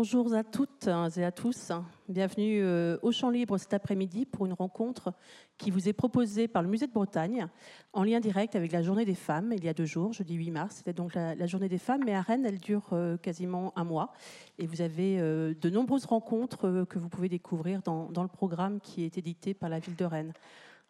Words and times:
Bonjour 0.00 0.32
à 0.32 0.44
toutes 0.44 0.86
et 1.16 1.24
à 1.24 1.32
tous. 1.32 1.72
Bienvenue 2.08 2.62
euh, 2.62 2.98
au 3.02 3.10
Champ 3.10 3.30
Libre 3.30 3.58
cet 3.58 3.74
après-midi 3.74 4.26
pour 4.26 4.46
une 4.46 4.52
rencontre 4.52 5.12
qui 5.56 5.72
vous 5.72 5.88
est 5.88 5.92
proposée 5.92 6.46
par 6.46 6.62
le 6.62 6.68
Musée 6.68 6.86
de 6.86 6.92
Bretagne 6.92 7.48
en 7.92 8.04
lien 8.04 8.20
direct 8.20 8.54
avec 8.54 8.70
la 8.70 8.80
Journée 8.80 9.04
des 9.04 9.16
femmes 9.16 9.52
il 9.56 9.64
y 9.64 9.68
a 9.68 9.74
deux 9.74 9.86
jours, 9.86 10.12
jeudi 10.12 10.34
8 10.34 10.52
mars. 10.52 10.76
C'était 10.76 10.92
donc 10.92 11.14
la, 11.16 11.46
Journée 11.48 11.68
des 11.68 11.78
femmes, 11.78 12.02
mais 12.06 12.14
à 12.14 12.22
Rennes, 12.22 12.46
elle 12.46 12.60
dure 12.60 12.86
euh, 12.92 13.16
quasiment 13.16 13.72
un 13.74 13.82
mois. 13.82 14.12
Et 14.60 14.68
vous 14.68 14.82
avez 14.82 15.18
euh, 15.18 15.52
de 15.60 15.68
nombreuses 15.68 16.04
rencontres 16.04 16.86
que 16.88 17.00
vous 17.00 17.08
pouvez 17.08 17.28
découvrir 17.28 17.82
dans, 17.82 18.08
dans 18.12 18.22
le 18.22 18.28
programme 18.28 18.78
qui 18.78 19.02
est 19.02 19.18
édité 19.18 19.52
par 19.52 19.68
la 19.68 19.80
ville 19.80 19.96
de 19.96 20.04
Rennes. 20.04 20.32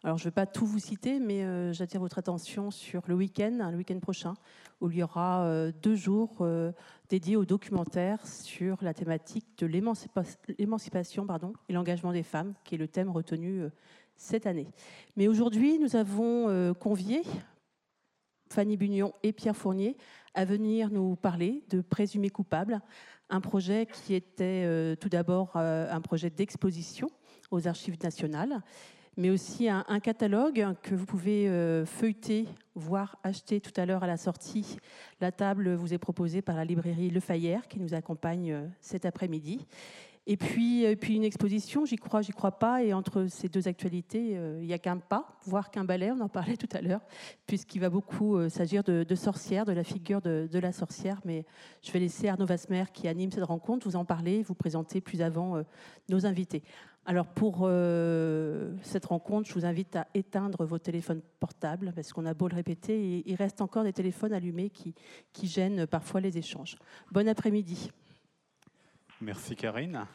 Alors, 0.01 0.17
je 0.17 0.23
ne 0.23 0.25
vais 0.29 0.33
pas 0.33 0.45
tout 0.45 0.65
vous 0.65 0.79
citer, 0.79 1.19
mais 1.19 1.43
euh, 1.43 1.73
j'attire 1.73 1.99
votre 1.99 2.19
attention 2.19 2.71
sur 2.71 3.01
le 3.07 3.15
week-end, 3.15 3.69
le 3.69 3.75
week-end 3.75 3.99
prochain, 3.99 4.33
où 4.79 4.89
il 4.89 4.97
y 4.97 5.03
aura 5.03 5.43
euh, 5.43 5.73
deux 5.81 5.95
jours 5.95 6.37
euh, 6.39 6.71
dédiés 7.09 7.35
au 7.35 7.43
documentaire 7.43 8.25
sur 8.25 8.77
la 8.81 8.93
thématique 8.93 9.45
de 9.57 9.65
l'émancipation 9.65 11.27
et 11.67 11.73
l'engagement 11.73 12.13
des 12.13 12.23
femmes, 12.23 12.53
qui 12.63 12.75
est 12.75 12.77
le 12.77 12.87
thème 12.87 13.09
retenu 13.09 13.63
cette 14.15 14.47
année. 14.47 14.67
Mais 15.17 15.27
aujourd'hui, 15.27 15.79
nous 15.79 15.97
avons 15.97 16.73
convié 16.75 17.21
Fanny 18.49 18.77
Bugnon 18.77 19.13
et 19.23 19.33
Pierre 19.33 19.55
Fournier 19.55 19.97
à 20.33 20.45
venir 20.45 20.91
nous 20.91 21.17
parler 21.17 21.63
de 21.69 21.81
Présumés 21.81 22.29
coupables, 22.29 22.79
un 23.29 23.41
projet 23.41 23.85
qui 23.85 24.13
était 24.13 24.95
tout 24.97 25.09
d'abord 25.09 25.55
un 25.55 26.01
projet 26.01 26.29
d'exposition 26.29 27.09
aux 27.51 27.67
archives 27.67 27.97
nationales 28.01 28.61
mais 29.19 29.29
aussi 29.29 29.67
un, 29.67 29.83
catalogue 29.99 30.65
que 30.81 30.95
vous 30.95 31.05
pouvez 31.05 31.49
euh, 31.49 31.85
feuilleter, 31.85 32.47
voire 32.73 33.17
acheter 33.21 33.59
tout 33.59 33.73
à 33.75 33.85
l'heure 33.85 34.01
à 34.01 34.07
la 34.07 34.15
sortie. 34.15 34.77
La 35.19 35.33
table 35.33 35.73
vous 35.73 35.93
est 35.93 35.97
proposée 35.97 36.41
par 36.41 36.55
la 36.55 36.63
librairie 36.63 37.09
Le 37.09 37.19
Fayère 37.19 37.67
qui 37.67 37.81
nous 37.81 37.93
accompagne 37.93 38.53
euh, 38.53 38.65
cet 38.79 39.05
après-midi. 39.05 39.67
Et 40.25 40.37
puis, 40.37 40.85
euh, 40.85 40.95
puis 40.95 41.17
une 41.17 41.25
exposition, 41.25 41.83
j'y 41.83 41.97
crois, 41.97 42.21
j'y 42.21 42.31
crois 42.31 42.59
pas. 42.59 42.81
Et 42.81 42.93
entre 42.93 43.25
ces 43.27 43.49
deux 43.49 43.67
actualités, 43.67 44.39
il 44.61 44.65
n'y 44.65 44.73
a 44.73 44.79
qu'un 44.79 44.95
pas, 44.95 45.37
voire 45.43 45.69
qu'un 45.69 45.83
balai, 45.83 46.11
on 46.11 46.21
en 46.21 46.29
parlait 46.29 46.55
tout 46.55 46.69
à 46.71 46.79
l'heure, 46.79 47.01
puisqu'il 47.45 47.81
va 47.81 47.89
beaucoup 47.89 48.47
s'agir 48.47 48.83
de, 48.85 49.03
de, 49.03 49.15
sorcière, 49.15 49.65
de 49.65 49.73
la 49.73 49.83
figure 49.83 50.21
de, 50.21 50.47
de, 50.49 50.59
la 50.59 50.71
sorcière. 50.71 51.19
Mais 51.25 51.43
je 51.81 51.91
vais 51.91 51.99
laisser 51.99 52.29
Arnaud 52.29 52.45
Vasmer, 52.45 52.85
qui 52.93 53.09
anime 53.09 53.33
cette 53.33 53.43
rencontre, 53.43 53.85
vous 53.85 53.97
en 53.97 54.05
parler, 54.05 54.43
vous 54.43 54.55
présenter 54.55 55.01
plus 55.01 55.21
avant 55.21 55.61
nos 56.07 56.25
invités. 56.25 56.63
Alors 57.05 57.25
pour 57.27 57.61
euh, 57.63 58.71
cette 58.83 59.05
rencontre, 59.05 59.49
je 59.49 59.53
vous 59.53 59.65
invite 59.65 59.95
à 59.95 60.07
éteindre 60.13 60.65
vos 60.65 60.77
téléphones 60.77 61.21
portables, 61.39 61.91
parce 61.95 62.13
qu'on 62.13 62.25
a 62.25 62.33
beau 62.33 62.47
le 62.47 62.55
répéter, 62.55 63.23
il 63.25 63.35
reste 63.35 63.61
encore 63.61 63.83
des 63.83 63.93
téléphones 63.93 64.33
allumés 64.33 64.69
qui, 64.69 64.93
gênent 65.43 65.87
parfois 65.87 66.21
les 66.21 66.37
échanges. 66.37 66.77
Bon 67.11 67.27
après-midi. 67.27 67.91
Merci 69.21 69.55
Karine 69.55 70.05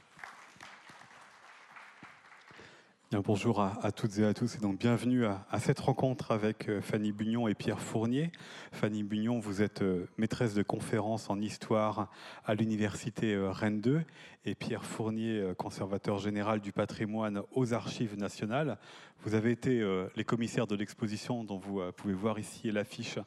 bonjour 3.22 3.60
à, 3.60 3.92
toutes 3.92 4.18
et 4.18 4.24
à 4.24 4.34
tous 4.34 4.56
et 4.56 4.58
donc 4.58 4.78
bienvenue 4.78 5.24
à, 5.24 5.58
cette 5.58 5.78
rencontre 5.78 6.32
avec 6.32 6.68
euh, 6.68 6.80
Fanny 6.80 7.12
Bugnon 7.12 7.46
et 7.46 7.54
Pierre 7.54 7.78
Fournier. 7.78 8.32
Fanny 8.72 9.02
Bugnon, 9.02 9.38
vous 9.38 9.62
êtes 9.62 9.82
euh, 9.82 10.08
maîtresse 10.16 10.54
de 10.54 10.62
conférences 10.62 11.30
en 11.30 11.40
histoire 11.40 12.10
à 12.44 12.54
l'université 12.54 13.36
Rennes 13.36 13.80
2 13.80 14.02
et 14.44 14.54
Pierre 14.54 14.84
Fournier, 14.84 15.52
conservateur 15.56 16.18
général 16.18 16.60
du 16.60 16.72
patrimoine 16.72 17.42
aux 17.52 17.72
archives 17.72 18.16
nationales. 18.18 18.78
Vous 19.24 19.34
avez 19.34 19.50
été 19.50 19.82
les 20.16 20.24
commissaires 20.24 20.66
de 20.66 20.76
l'exposition 20.76 21.44
dont 21.44 21.56
vous 21.56 21.80
pouvez 21.96 22.14
voir 22.14 22.38
ici 22.38 22.70
l'affiche 22.70 23.18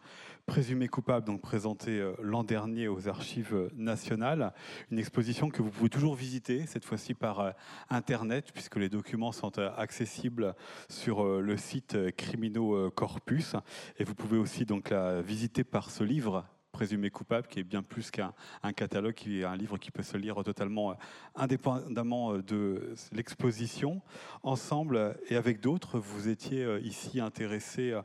présumé 0.48 0.88
coupable, 0.88 1.26
donc 1.26 1.42
présenté 1.42 2.00
euh, 2.00 2.14
l'an 2.22 2.46
dernier 2.46 2.88
aux 2.88 3.10
Archives 3.10 3.70
nationales. 3.76 4.54
Une 4.92 4.98
exposition 4.98 5.50
que 5.50 5.62
vous 5.62 5.70
pouvez 5.70 5.90
toujours 5.90 6.16
visiter, 6.16 6.66
cette 6.68 6.86
fois-ci 6.86 7.14
par 7.14 7.42
euh, 7.42 7.52
Internet, 7.90 8.52
puisque 8.54 8.78
les 8.78 8.88
documents 8.88 9.34
sont 9.34 9.60
euh, 9.60 9.70
accessibles 9.76 10.56
sur 10.88 11.26
le 11.26 11.58
site 11.58 11.98
Criminaux 12.16 12.90
Corpus. 12.92 13.58
Et 14.00 14.06
vous 14.06 14.16
pouvez 14.16 14.38
aussi 14.38 14.66
donc 14.66 14.90
la 14.90 15.22
visiter 15.22 15.66
par 15.66 15.92
ce 15.92 16.06
livre 16.06 16.46
présumé 16.78 17.10
coupable, 17.10 17.48
qui 17.48 17.60
est 17.60 17.64
bien 17.64 17.82
plus 17.82 18.12
qu'un 18.12 18.32
catalogue, 18.76 19.16
qui 19.16 19.42
est 19.42 19.46
un 19.46 19.56
livre 19.56 19.80
qui 19.80 19.90
peut 19.90 20.04
se 20.04 20.16
lire 20.16 20.44
totalement 20.44 20.96
indépendamment 21.34 22.38
de 22.38 22.94
l'exposition. 23.14 24.04
Ensemble 24.44 25.18
et 25.28 25.38
avec 25.38 25.60
d'autres, 25.60 25.98
vous 25.98 26.28
étiez 26.28 26.78
ici 26.84 27.20
intéressés 27.20 27.96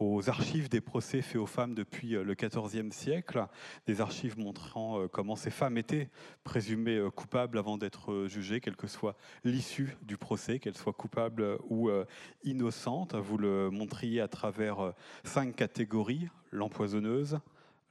aux 0.00 0.30
archives 0.30 0.70
des 0.70 0.80
procès 0.80 1.20
faits 1.20 1.36
aux 1.36 1.46
femmes 1.46 1.74
depuis 1.74 2.16
euh, 2.16 2.24
le 2.24 2.34
XIVe 2.34 2.90
siècle, 2.90 3.46
des 3.86 4.00
archives 4.00 4.38
montrant 4.38 4.98
euh, 4.98 5.08
comment 5.08 5.36
ces 5.36 5.50
femmes 5.50 5.76
étaient 5.76 6.08
présumées 6.42 6.96
euh, 6.96 7.10
coupables 7.10 7.58
avant 7.58 7.76
d'être 7.76 8.26
jugées, 8.26 8.60
quelle 8.60 8.76
que 8.76 8.86
soit 8.86 9.14
l'issue 9.44 9.96
du 10.02 10.16
procès, 10.16 10.58
qu'elles 10.58 10.76
soient 10.76 10.94
coupables 10.94 11.58
ou 11.68 11.90
innocentes. 12.44 13.14
Vous 13.14 13.36
le 13.36 13.70
montriez 13.70 14.20
à 14.20 14.28
travers 14.28 14.94
cinq 15.24 15.54
catégories, 15.54 16.28
l'empoisonneuse, 16.50 17.38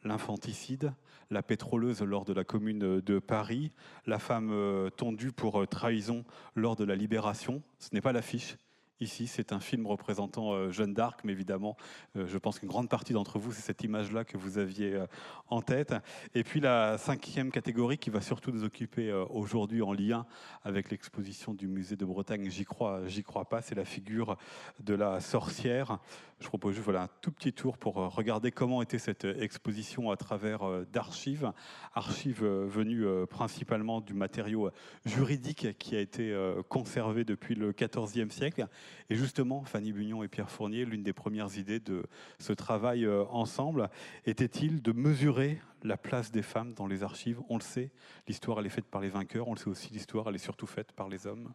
l'infanticide, 0.04 0.94
la 1.30 1.44
pétroleuse 1.44 2.02
lors 2.02 2.26
de 2.26 2.34
la 2.34 2.44
commune 2.44 3.02
de 3.02 3.20
Paris, 3.20 3.72
la 4.06 4.20
femme 4.20 4.90
tondue 4.98 5.32
pour 5.32 5.68
trahison 5.68 6.24
lors 6.56 6.76
de 6.76 6.84
la 6.84 6.96
libération. 6.96 7.62
Ce 7.78 7.90
n'est 7.94 8.02
pas 8.02 8.14
l'affiche, 8.14 8.58
Ici, 9.02 9.28
c'est 9.28 9.54
un 9.54 9.62
film 9.62 9.88
représentant 9.88 10.52
euh, 10.52 10.72
Jeanne 10.72 10.94
d'Arc, 10.94 11.22
mais 11.24 11.32
évidemment, 11.32 11.78
euh, 12.18 12.28
je 12.28 12.38
pense 12.38 12.60
qu'une 12.60 12.68
grande 12.68 12.90
partie 12.90 13.14
d'entre 13.14 13.40
vous, 13.40 13.54
c'est 13.54 13.62
cette 13.62 13.82
image-là 13.82 14.26
que 14.26 14.38
vous 14.38 14.58
aviez 14.58 14.94
euh, 14.94 15.06
en 15.48 15.62
tête. 15.62 15.96
Et 16.36 16.44
puis 16.44 16.60
la 16.60 16.98
cinquième 16.98 17.50
catégorie 17.50 17.98
qui 17.98 18.10
va 18.10 18.20
surtout 18.20 18.52
nous 18.52 18.66
occuper 18.66 19.14
aujourd'hui 19.30 19.82
en 19.82 19.94
lien 19.94 20.26
avec 20.64 20.92
l'exposition 20.92 21.54
du 21.54 21.68
musée 21.68 21.96
de 21.96 22.04
Bretagne, 22.04 22.50
j'y 22.50 22.66
crois, 22.66 23.08
j'y 23.08 23.24
crois 23.24 23.46
pas, 23.46 23.62
c'est 23.62 23.74
la 23.74 23.86
figure 23.86 24.38
de 24.82 24.94
la 24.94 25.22
sorcière. 25.22 26.00
Je 26.40 26.48
propose 26.48 26.74
juste 26.74 26.86
voilà, 26.86 27.04
un 27.04 27.10
tout 27.22 27.32
petit 27.32 27.52
tour 27.52 27.78
pour 27.78 27.96
regarder 27.96 28.52
comment 28.52 28.82
était 28.82 29.00
cette 29.00 29.26
exposition 29.26 30.12
à 30.12 30.18
travers 30.18 30.86
d'archives, 30.92 31.52
archives 31.94 32.44
venues 32.44 33.06
principalement 33.28 34.00
du 34.00 34.14
matériau 34.14 34.70
juridique 35.06 35.78
qui 35.78 35.96
a 35.96 36.00
été 36.00 36.34
conservé 36.70 37.26
depuis 37.26 37.56
le 37.56 37.74
XIVe 37.74 38.32
siècle 38.32 38.68
et 39.10 39.16
justement, 39.16 39.64
Fanny 39.64 39.92
Bugnon 39.92 40.24
et 40.24 40.28
Pierre 40.28 40.50
Fournier, 40.50 40.86
l'une 40.86 41.04
des 41.04 41.14
premières 41.14 41.58
idées 41.58 41.80
de 41.80 42.04
ce 42.40 42.54
travail 42.54 43.06
euh, 43.06 43.26
ensemble 43.30 43.90
était-il 44.26 44.82
de 44.82 44.92
mesurer 44.92 45.60
la 45.84 45.98
place 45.98 46.32
des 46.32 46.42
femmes 46.42 46.74
dans 46.74 46.88
les 46.88 47.04
archives? 47.04 47.42
On 47.50 47.58
le 47.58 47.64
sait, 47.64 47.92
l'histoire 48.28 48.60
elle 48.60 48.66
est 48.66 48.70
faite 48.70 48.86
par 48.86 49.02
les 49.02 49.10
vainqueurs, 49.10 49.48
on 49.48 49.54
le 49.54 49.60
sait 49.60 49.70
aussi, 49.70 49.94
l'histoire 49.94 50.30
elle 50.30 50.36
est 50.36 50.40
surtout 50.40 50.68
faite 50.68 50.92
par 50.92 51.10
les 51.10 51.28
hommes. 51.28 51.52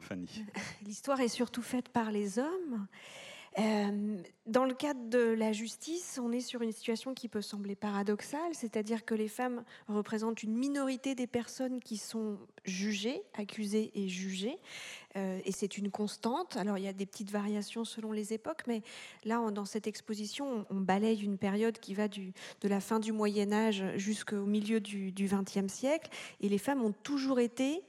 Fanny. 0.00 0.44
L'histoire 0.82 1.20
est 1.20 1.28
surtout 1.28 1.62
faite 1.62 1.88
par 1.90 2.10
les 2.10 2.38
hommes. 2.38 2.86
Euh, 3.58 4.22
dans 4.46 4.64
le 4.64 4.74
cadre 4.74 5.08
de 5.08 5.18
la 5.18 5.52
justice, 5.52 6.20
on 6.22 6.30
est 6.30 6.40
sur 6.40 6.62
une 6.62 6.70
situation 6.70 7.14
qui 7.14 7.28
peut 7.28 7.42
sembler 7.42 7.74
paradoxale, 7.74 8.52
c'est-à-dire 8.52 9.04
que 9.04 9.14
les 9.14 9.26
femmes 9.26 9.64
représentent 9.88 10.44
une 10.44 10.54
minorité 10.54 11.16
des 11.16 11.26
personnes 11.26 11.80
qui 11.80 11.96
sont 11.96 12.38
jugées, 12.64 13.22
accusées 13.34 13.90
et 13.94 14.08
jugées, 14.08 14.56
euh, 15.16 15.40
et 15.44 15.50
c'est 15.50 15.78
une 15.78 15.90
constante. 15.90 16.56
Alors 16.56 16.78
il 16.78 16.84
y 16.84 16.88
a 16.88 16.92
des 16.92 17.06
petites 17.06 17.32
variations 17.32 17.84
selon 17.84 18.12
les 18.12 18.32
époques, 18.32 18.62
mais 18.68 18.82
là, 19.24 19.50
dans 19.50 19.64
cette 19.64 19.88
exposition, 19.88 20.64
on, 20.70 20.80
balaye 20.80 21.22
une 21.22 21.38
période 21.38 21.78
qui 21.78 21.94
va 21.94 22.06
de 22.08 22.32
la 22.68 22.80
fin 22.80 23.00
du 23.00 23.12
Moyen 23.12 23.52
Âge 23.52 23.84
jusqu'au 23.96 24.46
milieu 24.46 24.80
du 24.80 25.12
XXe 25.12 25.72
siècle, 25.72 26.10
et 26.40 26.48
les 26.48 26.58
femmes 26.58 26.84
ont 26.84 26.92
toujours 26.92 27.40
été 27.40 27.82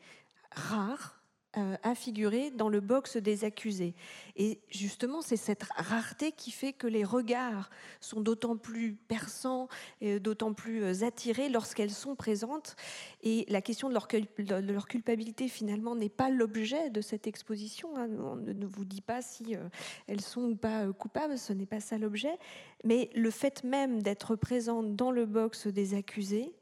rares 0.52 1.20
à 1.53 1.95
figurer 1.95 2.50
dans 2.51 2.69
le 2.69 2.80
box 2.80 3.18
des 3.18 3.44
accusés. 3.44 3.94
Et 4.38 4.62
justement, 4.69 5.21
c'est 5.21 5.36
cette 5.36 5.63
rareté 5.75 6.31
qui 6.31 6.50
fait 6.50 6.71
que 6.71 6.88
les 6.88 7.03
regards 7.03 7.69
sont 8.00 8.21
d'autant 8.21 8.56
plus 8.56 8.94
perçants, 8.94 9.68
et 10.00 10.19
d'autant 10.19 10.53
plus 10.53 10.83
euh, 10.83 11.06
attirés 11.06 11.50
lorsqu'elles 11.50 11.92
sont 11.92 12.15
présentes. 12.15 12.75
Et 13.21 13.45
la 13.50 13.62
question 13.62 13.89
de 13.89 13.94
leur, 13.94 14.07
de 14.07 14.71
leur 14.71 14.88
culpabilité, 14.88 15.48
finalement, 15.48 15.95
n'est 15.95 16.09
pas 16.09 16.30
l'objet 16.30 16.89
de 16.89 17.01
cette 17.01 17.27
exposition. 17.27 17.97
Hein. 17.97 18.09
On 18.19 18.36
ne 18.38 18.65
vous 18.65 18.86
dit 18.86 19.01
pas 19.01 19.21
si 19.21 19.56
euh, 19.56 19.68
elles 20.07 20.21
sont 20.21 20.44
ou 20.44 20.56
pas 20.56 20.92
coupables, 20.94 21.38
ce 21.38 21.54
n'est 21.54 21.65
pas 21.65 21.80
ça 21.81 21.97
l'objet. 21.97 22.38
Mais 22.83 23.09
le 23.13 23.30
fait 23.30 23.63
même 23.63 24.01
d'être 24.01 24.36
présente 24.36 24.95
dans 24.95 25.12
le 25.12 25.25
box 25.25 25.68
des 25.68 25.94
accusés, 25.95 26.54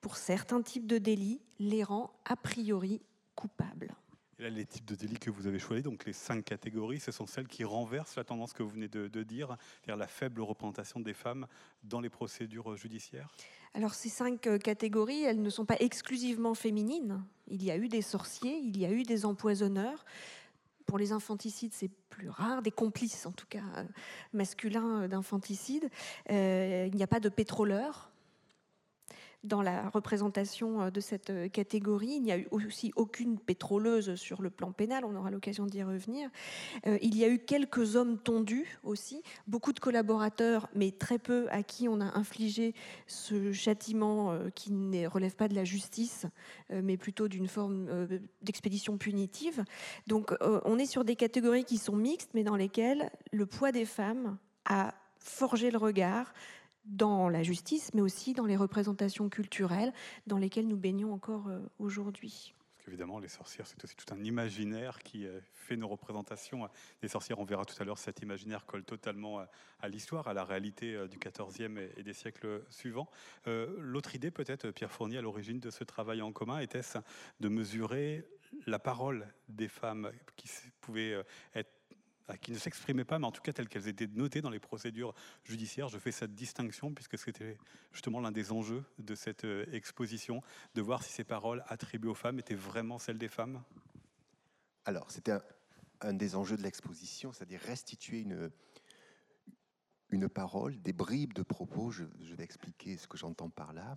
pour 0.00 0.16
certains 0.16 0.62
types 0.62 0.86
de 0.86 0.98
délits, 0.98 1.40
les 1.60 1.84
rend 1.84 2.12
a 2.24 2.34
priori 2.34 3.00
coupables 3.36 3.94
les 4.50 4.66
types 4.66 4.84
de 4.84 4.94
délits 4.94 5.18
que 5.18 5.30
vous 5.30 5.46
avez 5.46 5.58
choisis, 5.58 5.84
donc 5.84 6.04
les 6.04 6.12
cinq 6.12 6.44
catégories, 6.44 7.00
ce 7.00 7.12
sont 7.12 7.26
celles 7.26 7.48
qui 7.48 7.64
renversent 7.64 8.16
la 8.16 8.24
tendance 8.24 8.52
que 8.52 8.62
vous 8.62 8.70
venez 8.70 8.88
de, 8.88 9.22
dire, 9.22 9.56
c'est-à-dire 9.80 9.96
la 9.96 10.06
faible 10.06 10.40
représentation 10.40 11.00
des 11.00 11.14
femmes 11.14 11.46
dans 11.84 12.00
les 12.00 12.10
procédures 12.10 12.76
judiciaires? 12.76 13.28
Alors 13.74 13.94
ces 13.94 14.08
cinq 14.08 14.46
euh, 14.46 14.58
catégories, 14.58 15.22
elles 15.22 15.40
ne 15.40 15.50
sont 15.50 15.64
pas 15.64 15.76
exclusivement 15.80 16.54
féminines. 16.54 17.24
Il 17.48 17.62
y 17.64 17.70
a 17.70 17.76
eu 17.76 17.88
des 17.88 18.02
sorciers, 18.02 18.58
il 18.58 18.78
y 18.78 18.84
a 18.84 18.90
eu 18.90 19.02
des 19.02 19.24
empoisonneurs. 19.24 20.04
Pour 20.86 20.98
les 20.98 21.12
infanticides, 21.12 21.72
c'est 21.72 21.90
plus 22.10 22.28
rare, 22.28 22.60
des 22.60 22.70
complices 22.70 23.24
en 23.24 23.32
tout 23.32 23.46
cas 23.48 23.62
euh, 23.76 23.84
masculins 24.32 25.02
euh, 25.02 25.08
d'infanticide. 25.08 25.88
il 26.28 26.94
n'y 26.94 27.02
a 27.02 27.06
pas 27.06 27.20
de 27.20 27.28
pétroleurs 27.28 28.11
dans 29.44 29.62
la 29.62 29.88
représentation 29.90 30.90
de 30.90 31.00
cette 31.00 31.50
catégorie. 31.52 32.14
Il 32.16 32.22
n'y 32.22 32.32
a 32.32 32.38
eu 32.38 32.46
aussi 32.50 32.92
aucune 32.96 33.38
pétroleuse 33.38 34.14
sur 34.14 34.42
le 34.42 34.50
plan 34.50 34.72
pénal, 34.72 35.04
on 35.04 35.14
aura 35.16 35.30
l'occasion 35.30 35.66
d'y 35.66 35.82
revenir. 35.82 36.30
Il 36.86 37.16
y 37.16 37.24
a 37.24 37.28
eu 37.28 37.38
quelques 37.38 37.96
hommes 37.96 38.18
tondus 38.18 38.78
aussi, 38.84 39.22
beaucoup 39.46 39.72
de 39.72 39.80
collaborateurs, 39.80 40.68
mais 40.74 40.92
très 40.92 41.18
peu 41.18 41.48
à 41.50 41.62
qui 41.62 41.88
on 41.88 42.00
a 42.00 42.16
infligé 42.16 42.74
ce 43.06 43.52
châtiment 43.52 44.38
qui 44.54 44.72
ne 44.72 45.06
relève 45.06 45.34
pas 45.34 45.48
de 45.48 45.54
la 45.54 45.64
justice, 45.64 46.26
mais 46.70 46.96
plutôt 46.96 47.28
d'une 47.28 47.48
forme 47.48 48.06
d'expédition 48.42 48.96
punitive. 48.96 49.64
Donc 50.06 50.34
on 50.40 50.78
est 50.78 50.86
sur 50.86 51.04
des 51.04 51.16
catégories 51.16 51.64
qui 51.64 51.78
sont 51.78 51.96
mixtes, 51.96 52.30
mais 52.34 52.44
dans 52.44 52.56
lesquelles 52.56 53.10
le 53.32 53.46
poids 53.46 53.72
des 53.72 53.86
femmes 53.86 54.38
a 54.64 54.94
forgé 55.18 55.70
le 55.70 55.78
regard 55.78 56.32
dans 56.84 57.28
la 57.28 57.42
justice, 57.42 57.92
mais 57.94 58.00
aussi 58.00 58.34
dans 58.34 58.46
les 58.46 58.56
représentations 58.56 59.28
culturelles 59.28 59.92
dans 60.26 60.38
lesquelles 60.38 60.68
nous 60.68 60.76
baignons 60.76 61.12
encore 61.12 61.48
euh, 61.48 61.60
aujourd'hui. 61.78 62.54
Parce 62.76 62.86
qu'évidemment, 62.86 63.20
les 63.20 63.28
sorcières, 63.28 63.66
c'est 63.66 63.82
aussi 63.84 63.94
tout 63.94 64.12
un 64.12 64.24
imaginaire 64.24 64.98
qui 64.98 65.26
euh, 65.26 65.40
fait 65.54 65.76
nos 65.76 65.86
représentations 65.86 66.68
des 67.00 67.08
sorcières. 67.08 67.38
On 67.38 67.44
verra 67.44 67.64
tout 67.64 67.80
à 67.80 67.84
l'heure, 67.84 67.98
cet 67.98 68.22
imaginaire 68.22 68.66
colle 68.66 68.84
totalement 68.84 69.40
euh, 69.40 69.44
à 69.80 69.88
l'histoire, 69.88 70.26
à 70.26 70.34
la 70.34 70.44
réalité 70.44 71.06
du 71.08 71.18
XIVe 71.18 71.78
et 71.96 72.02
des 72.02 72.12
siècles 72.12 72.64
suivants. 72.68 73.08
L'autre 73.46 74.14
idée, 74.14 74.30
peut-être, 74.30 74.70
Pierre 74.70 74.92
Fournier, 74.92 75.18
à 75.18 75.22
l'origine 75.22 75.58
de 75.58 75.70
ce 75.70 75.82
travail 75.82 76.22
en 76.22 76.32
commun, 76.32 76.60
était-ce 76.60 76.98
de 77.40 77.48
mesurer 77.48 78.24
la 78.66 78.78
parole 78.78 79.26
des 79.48 79.66
femmes 79.66 80.12
qui 80.36 80.48
pouvaient 80.80 81.24
être 81.54 81.81
qui 82.36 82.52
ne 82.52 82.58
s'exprimaient 82.58 83.04
pas, 83.04 83.18
mais 83.18 83.26
en 83.26 83.32
tout 83.32 83.42
cas 83.42 83.52
telles 83.52 83.68
qu'elles 83.68 83.88
étaient 83.88 84.06
notées 84.06 84.40
dans 84.40 84.50
les 84.50 84.60
procédures 84.60 85.14
judiciaires. 85.44 85.88
Je 85.88 85.98
fais 85.98 86.12
cette 86.12 86.34
distinction 86.34 86.92
puisque 86.92 87.18
c'était 87.18 87.56
justement 87.92 88.20
l'un 88.20 88.32
des 88.32 88.52
enjeux 88.52 88.84
de 88.98 89.14
cette 89.14 89.44
euh, 89.44 89.66
exposition, 89.72 90.42
de 90.74 90.82
voir 90.82 91.02
si 91.02 91.12
ces 91.12 91.24
paroles 91.24 91.64
attribuées 91.68 92.10
aux 92.10 92.14
femmes 92.14 92.38
étaient 92.38 92.54
vraiment 92.54 92.98
celles 92.98 93.18
des 93.18 93.28
femmes. 93.28 93.62
Alors, 94.84 95.10
c'était 95.10 95.32
un, 96.00 96.12
des 96.12 96.34
enjeux 96.34 96.56
de 96.56 96.62
l'exposition, 96.62 97.32
c'est-à-dire 97.32 97.60
restituer 97.60 98.20
une, 98.20 98.50
une 100.10 100.28
parole, 100.28 100.80
des 100.82 100.92
bribes 100.92 101.32
de 101.34 101.42
propos. 101.42 101.90
je 101.90 102.04
vais 102.04 102.44
expliquer 102.44 102.96
ce 102.96 103.06
que 103.06 103.16
j'entends 103.16 103.50
par 103.50 103.72
là 103.72 103.96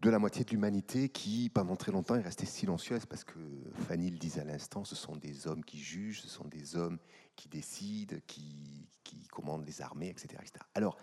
de 0.00 0.08
la 0.08 0.18
moitié 0.18 0.44
de 0.44 0.50
l'humanité 0.50 1.10
qui, 1.10 1.50
pendant 1.50 1.76
très 1.76 1.92
longtemps, 1.92 2.14
est 2.16 2.22
restée 2.22 2.46
silencieuse 2.46 3.04
parce 3.04 3.22
que 3.22 3.38
Fanny 3.86 4.10
le 4.10 4.18
disait 4.18 4.40
à 4.40 4.44
l'instant, 4.44 4.84
ce 4.84 4.96
sont 4.96 5.16
des 5.16 5.46
hommes 5.46 5.62
qui 5.62 5.78
jugent, 5.78 6.22
ce 6.22 6.28
sont 6.28 6.48
des 6.48 6.76
hommes 6.76 6.98
qui 7.36 7.48
décident, 7.48 8.16
qui, 8.26 8.86
commandent 9.30 9.64
les 9.64 9.80
armées, 9.80 10.08
etc. 10.08 10.42
Alors, 10.74 10.96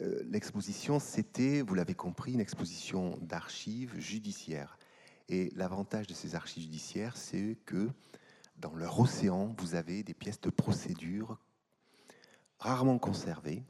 euh, 0.00 0.22
l'exposition, 0.24 0.98
c'était, 0.98 1.60
vous 1.60 1.74
l'avez 1.74 1.94
compris, 1.94 2.32
une 2.32 2.40
exposition 2.40 3.18
d'archives 3.20 3.98
judiciaires. 3.98 4.78
Et 5.28 5.50
l'avantage 5.54 6.06
de 6.06 6.14
ces 6.14 6.34
archives 6.34 6.62
judiciaires, 6.62 7.16
c'est 7.16 7.58
que 7.66 7.90
dans 8.56 8.74
leur 8.74 8.98
océan, 8.98 9.54
vous 9.58 9.74
avez 9.74 10.02
des 10.02 10.14
pièces 10.14 10.40
de 10.40 10.50
procédure 10.50 11.38
rarement 12.58 12.98
conservées, 12.98 13.64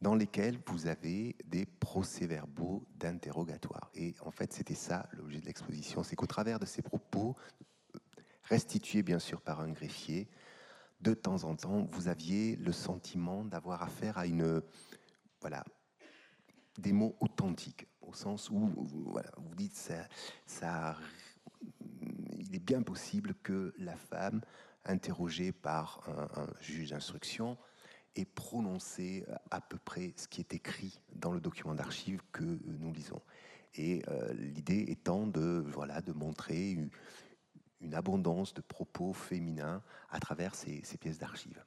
dans 0.00 0.14
lesquels 0.14 0.58
vous 0.66 0.86
avez 0.86 1.36
des 1.44 1.66
procès-verbaux 1.66 2.86
d'interrogatoire. 2.96 3.90
Et 3.94 4.14
en 4.24 4.30
fait, 4.30 4.52
c'était 4.52 4.74
ça 4.74 5.08
l'objet 5.12 5.40
de 5.40 5.46
l'exposition, 5.46 6.02
c'est 6.02 6.16
qu'au 6.16 6.26
travers 6.26 6.58
de 6.58 6.66
ces 6.66 6.82
propos, 6.82 7.36
restitués 8.44 9.02
bien 9.02 9.18
sûr 9.18 9.40
par 9.42 9.60
un 9.60 9.70
greffier, 9.70 10.28
de 11.00 11.14
temps 11.14 11.44
en 11.44 11.56
temps, 11.56 11.84
vous 11.92 12.08
aviez 12.08 12.56
le 12.56 12.72
sentiment 12.72 13.44
d'avoir 13.44 13.82
affaire 13.82 14.18
à 14.18 14.26
une, 14.26 14.62
voilà, 15.40 15.64
des 16.78 16.92
mots 16.92 17.16
authentiques, 17.20 17.86
au 18.00 18.12
sens 18.12 18.50
où 18.50 18.70
voilà, 19.06 19.30
vous 19.36 19.54
dites 19.54 19.76
ça, 20.46 20.96
il 22.38 22.54
est 22.54 22.64
bien 22.64 22.82
possible 22.82 23.34
que 23.42 23.74
la 23.78 23.96
femme 23.96 24.40
interrogée 24.84 25.52
par 25.52 26.00
un 26.08 26.46
juge 26.60 26.90
d'instruction 26.90 27.58
et 28.16 28.24
prononcer 28.24 29.24
euh, 29.28 29.34
à 29.50 29.60
peu 29.60 29.78
près 29.78 30.12
ce 30.16 30.28
qui 30.28 30.40
est 30.40 30.54
écrit 30.54 31.00
dans 31.14 31.32
le 31.32 31.40
document 31.40 31.74
d'archives 31.74 32.22
que 32.32 32.44
euh, 32.44 32.58
nous 32.78 32.92
lisons. 32.92 33.20
Et 33.74 34.02
euh, 34.08 34.32
l'idée 34.34 34.84
étant 34.88 35.26
de, 35.26 35.64
voilà, 35.66 36.00
de 36.00 36.12
montrer 36.12 36.72
une, 36.72 36.90
abondance 37.94 38.52
de 38.52 38.60
propos 38.60 39.14
féminins 39.14 39.82
à 40.10 40.20
travers 40.20 40.54
ces, 40.54 40.82
pièces 41.00 41.18
d'archives. 41.18 41.64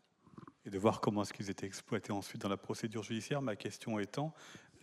Et 0.63 0.69
de 0.69 0.77
voir 0.77 1.01
comment 1.01 1.23
est-ce 1.23 1.33
qu'ils 1.33 1.49
étaient 1.49 1.65
exploités 1.65 2.11
ensuite 2.11 2.39
dans 2.41 2.49
la 2.49 2.57
procédure 2.57 3.01
judiciaire. 3.01 3.41
Ma 3.41 3.55
question 3.55 3.97
étant, 3.97 4.31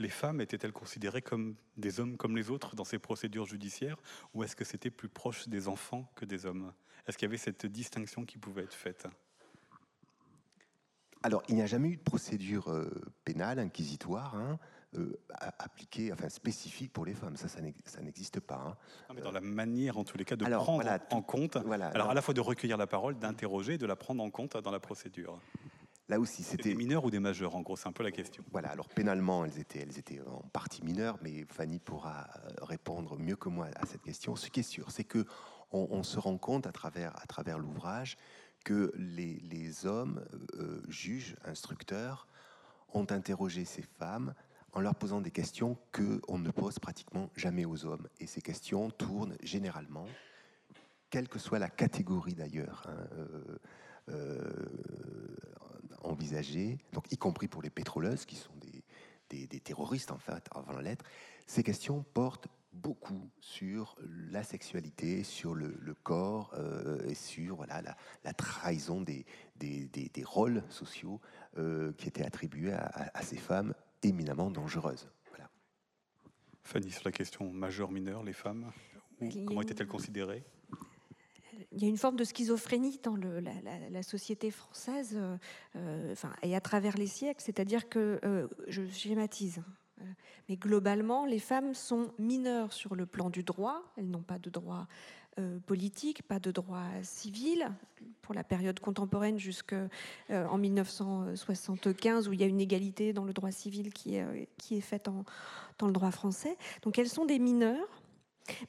les 0.00 0.08
femmes 0.08 0.40
étaient-elles 0.40 0.72
considérées 0.72 1.22
comme 1.22 1.54
des 1.76 2.00
hommes 2.00 2.16
comme 2.16 2.36
les 2.36 2.50
autres 2.50 2.74
dans 2.74 2.84
ces 2.84 2.98
procédures 2.98 3.46
judiciaires 3.46 3.96
ou 4.34 4.42
est-ce 4.42 4.56
que 4.56 4.64
c'était 4.64 4.90
plus 4.90 5.08
proche 5.08 5.46
des 5.46 5.68
enfants 5.68 6.10
que 6.16 6.24
des 6.24 6.46
hommes? 6.46 6.72
Est-ce 7.06 7.16
qu'il 7.16 7.26
y 7.26 7.30
avait 7.30 7.38
cette 7.38 7.64
distinction 7.64 8.24
qui 8.24 8.36
pouvait 8.36 8.64
être 8.64 8.74
faite? 8.74 9.06
Alors, 11.22 11.42
il 11.48 11.54
n'y 11.54 11.62
a 11.62 11.66
jamais 11.66 11.88
eu 11.88 11.96
de 11.96 12.02
procédure 12.02 12.70
euh, 12.70 12.90
pénale, 13.24 13.58
inquisitoire, 13.58 14.34
hein, 14.36 14.58
euh, 14.96 15.20
appliquée, 15.58 16.12
enfin 16.12 16.28
spécifique 16.28 16.92
pour 16.92 17.04
les 17.04 17.14
femmes. 17.14 17.36
Ça, 17.36 17.48
ça 17.48 17.60
n'existe 17.60 18.40
pas. 18.40 18.62
Hein. 18.66 18.76
mais 19.14 19.20
dans 19.20 19.32
la 19.32 19.40
manière, 19.40 19.98
en 19.98 20.04
tous 20.04 20.16
les 20.16 20.24
cas, 20.24 20.36
de 20.36 20.44
prendre 20.44 20.84
en 21.10 21.22
compte, 21.22 21.56
alors, 21.56 22.10
à 22.10 22.14
la 22.14 22.22
fois 22.22 22.34
de 22.34 22.40
recueillir 22.40 22.76
la 22.76 22.86
parole, 22.86 23.18
d'interroger, 23.18 23.76
de 23.76 23.86
la 23.86 23.96
prendre 23.96 24.22
en 24.22 24.30
compte 24.30 24.56
dans 24.56 24.70
la 24.70 24.80
procédure. 24.80 25.38
Là 26.08 26.18
aussi, 26.18 26.42
c'était 26.42 26.70
des 26.70 26.74
mineurs 26.74 27.04
ou 27.04 27.10
des 27.10 27.20
majeurs, 27.20 27.54
en 27.54 27.60
gros, 27.60 27.76
c'est 27.76 27.86
un 27.86 27.92
peu 27.92 28.02
la 28.02 28.10
question. 28.10 28.42
Voilà. 28.50 28.70
Alors 28.70 28.88
pénalement, 28.88 29.44
elles 29.44 29.60
étaient, 29.60 29.78
elles 29.78 29.96
étaient 29.96 30.20
en 30.26 30.42
partie 30.52 30.82
mineures, 30.82 31.18
mais 31.22 31.46
Fanny 31.48 31.78
pourra 31.78 32.26
euh, 32.34 32.50
répondre 32.62 33.16
mieux 33.16 33.36
que 33.36 33.48
moi 33.48 33.68
à 33.76 33.86
cette 33.86 34.02
question. 34.02 34.34
Ce 34.34 34.50
qui 34.50 34.58
est 34.58 34.64
sûr, 34.64 34.90
c'est 34.90 35.04
que 35.04 35.24
on, 35.72 36.02
se 36.02 36.18
rend 36.18 36.36
compte 36.36 36.66
à 36.66 36.72
travers, 36.72 37.12
à 37.22 37.26
travers 37.26 37.60
l'ouvrage 37.60 38.16
que 38.64 38.92
les, 38.96 39.86
hommes, 39.86 40.24
euh, 40.54 40.82
juges, 40.88 41.36
instructeurs, 41.44 42.26
ont 42.92 43.06
interrogé 43.10 43.64
ces 43.64 43.82
femmes 43.82 44.34
en 44.72 44.80
leur 44.80 44.94
posant 44.94 45.20
des 45.20 45.30
questions 45.30 45.76
qu'on 45.92 46.38
ne 46.38 46.50
pose 46.50 46.78
pratiquement 46.78 47.30
jamais 47.36 47.64
aux 47.64 47.84
hommes. 47.84 48.08
Et 48.20 48.26
ces 48.26 48.40
questions 48.40 48.90
tournent 48.90 49.36
généralement, 49.42 50.06
quelle 51.08 51.28
que 51.28 51.38
soit 51.38 51.58
la 51.58 51.68
catégorie 51.68 52.34
d'ailleurs 52.34 52.82
hein, 52.86 53.08
euh, 53.12 53.58
euh, 54.10 55.36
envisagée, 56.02 56.78
donc 56.92 57.10
y 57.12 57.16
compris 57.16 57.48
pour 57.48 57.62
les 57.62 57.70
pétroleuses, 57.70 58.24
qui 58.24 58.36
sont 58.36 58.52
des, 59.28 59.46
des 59.46 59.60
terroristes 59.60 60.10
en 60.10 60.18
fait, 60.18 60.48
avant 60.54 60.72
la 60.72 60.82
lettre, 60.82 61.04
ces 61.46 61.62
questions 61.62 62.04
portent 62.14 62.48
beaucoup 62.72 63.30
sur 63.40 63.96
la 64.30 64.42
sexualité, 64.42 65.24
sur 65.24 65.54
le, 65.54 65.94
corps 66.02 66.52
euh, 66.54 67.06
et 67.08 67.14
sur 67.14 67.56
voilà, 67.56 67.82
la, 68.24 68.32
trahison 68.32 69.00
des, 69.00 69.26
des, 69.56 69.86
des, 69.88 70.24
rôles 70.24 70.62
sociaux 70.68 71.20
euh, 71.58 71.92
qui 71.94 72.08
étaient 72.08 72.24
attribués 72.24 72.72
à, 72.72 73.22
ces 73.22 73.36
femmes 73.36 73.74
éminemment 74.02 74.50
dangereuses. 74.50 75.08
Voilà. 75.28 75.50
Fanny, 76.62 76.90
sur 76.90 77.02
la 77.04 77.12
question 77.12 77.50
majeure-mineure, 77.50 78.22
les 78.22 78.32
femmes, 78.32 78.70
comment 79.46 79.62
étaient-elles 79.62 79.86
considérées? 79.86 80.44
Il 81.72 81.82
y 81.82 81.84
a 81.84 81.88
une 81.88 81.98
forme 81.98 82.16
de 82.16 82.24
schizophrénie 82.24 82.98
dans 83.02 83.14
le, 83.14 83.40
la, 83.40 84.02
société 84.02 84.50
française, 84.50 85.20
euh, 85.76 86.12
enfin, 86.12 86.32
et 86.42 86.56
à 86.56 86.60
travers 86.60 86.96
les 86.96 87.06
siècles, 87.06 87.42
c'est-à-dire 87.44 87.88
que, 87.88 88.48
je 88.66 88.86
schématise, 88.86 89.58
euh, 89.58 89.62
mais 90.48 90.56
globalement, 90.56 91.26
les 91.26 91.38
femmes 91.38 91.74
sont 91.74 92.12
mineures 92.18 92.72
sur 92.72 92.94
le 92.94 93.06
plan 93.06 93.30
du 93.30 93.42
droit. 93.42 93.82
Elles 93.96 94.08
n'ont 94.08 94.22
pas 94.22 94.38
de 94.38 94.50
droit 94.50 94.86
euh, 95.38 95.58
politique, 95.60 96.22
pas 96.22 96.40
de 96.40 96.50
droit 96.50 96.86
civil. 97.02 97.70
Pour 98.22 98.34
la 98.34 98.44
période 98.44 98.80
contemporaine 98.80 99.38
jusqu'en 99.38 99.88
euh, 100.30 100.56
1975, 100.56 102.28
où 102.28 102.32
il 102.32 102.40
y 102.40 102.44
a 102.44 102.46
une 102.46 102.60
égalité 102.60 103.12
dans 103.12 103.24
le 103.24 103.32
droit 103.32 103.50
civil 103.50 103.92
qui 103.92 104.16
est, 104.16 104.80
faite 104.80 105.08
dans 105.78 105.86
le 105.86 105.92
droit 105.92 106.10
français. 106.10 106.56
Donc 106.82 106.98
elles 106.98 107.08
sont 107.08 107.24
des 107.24 107.38
mineures, 107.38 107.88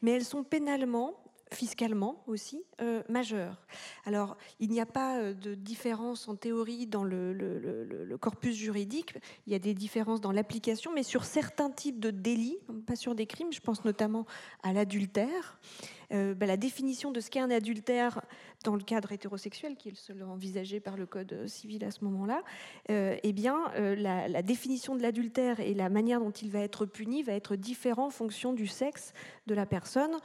mais 0.02 0.12
elles 0.12 0.26
sont 0.26 0.44
pénalement 0.44 1.14
fiscalement 1.54 2.24
aussi 2.28 2.64
euh, 2.82 3.04
majeur. 3.10 3.62
Alors, 4.06 4.38
il 4.60 4.70
n'y 4.70 4.80
a 4.80 4.86
pas 4.86 5.20
euh, 5.20 5.34
de 5.34 5.54
différence 5.54 6.28
en 6.28 6.36
théorie 6.36 6.88
dans 6.88 7.04
le, 7.04 8.18
corpus 8.20 8.56
juridique, 8.56 9.16
il 9.48 9.54
y 9.54 9.56
a 9.56 9.60
des 9.60 9.74
différences 9.74 10.22
dans 10.22 10.32
l'application, 10.32 10.92
mais 10.94 11.04
sur 11.04 11.24
certains 11.26 11.72
types 11.72 12.00
de 12.00 12.12
délits, 12.12 12.60
pas 12.86 12.96
sur 12.96 13.16
des 13.16 13.26
crimes, 13.26 13.52
je 13.52 13.62
pense 13.62 13.84
notamment 13.84 14.26
à 14.64 14.74
l'adultère. 14.74 15.60
Euh, 16.12 16.34
bah, 16.36 16.46
la 16.46 16.58
définition 16.58 17.12
de 17.12 17.20
ce 17.20 17.32
qu'est 17.32 17.40
un 17.40 17.50
adultère 17.50 18.22
dans 18.66 18.76
le 18.76 18.84
cadre 18.84 19.12
hétérosexuel, 19.12 19.76
qui 19.76 19.88
est 19.88 19.92
le 19.92 19.98
seul 19.98 20.22
envisagé 20.24 20.80
par 20.80 20.98
le 20.98 21.06
Code 21.06 21.48
civil 21.48 21.84
à 21.84 21.92
ce 21.92 22.04
moment-là, 22.04 22.44
eh 22.90 23.34
bien, 23.34 23.72
la, 23.76 24.28
la, 24.28 24.42
définition 24.44 24.96
de 24.96 25.02
l'adultère 25.02 25.60
et 25.60 25.74
la 25.74 25.90
manière 25.90 26.20
dont 26.20 26.32
il 26.32 26.52
va 26.52 26.60
être 26.60 26.86
puni 26.86 27.24
va 27.24 27.34
être 27.34 27.56
différent 27.56 28.08
en 28.08 28.12
fonction 28.12 28.54
du 28.54 28.68
sexe 28.68 29.14
de 29.48 29.56
la 29.56 29.66
personne 29.66 30.16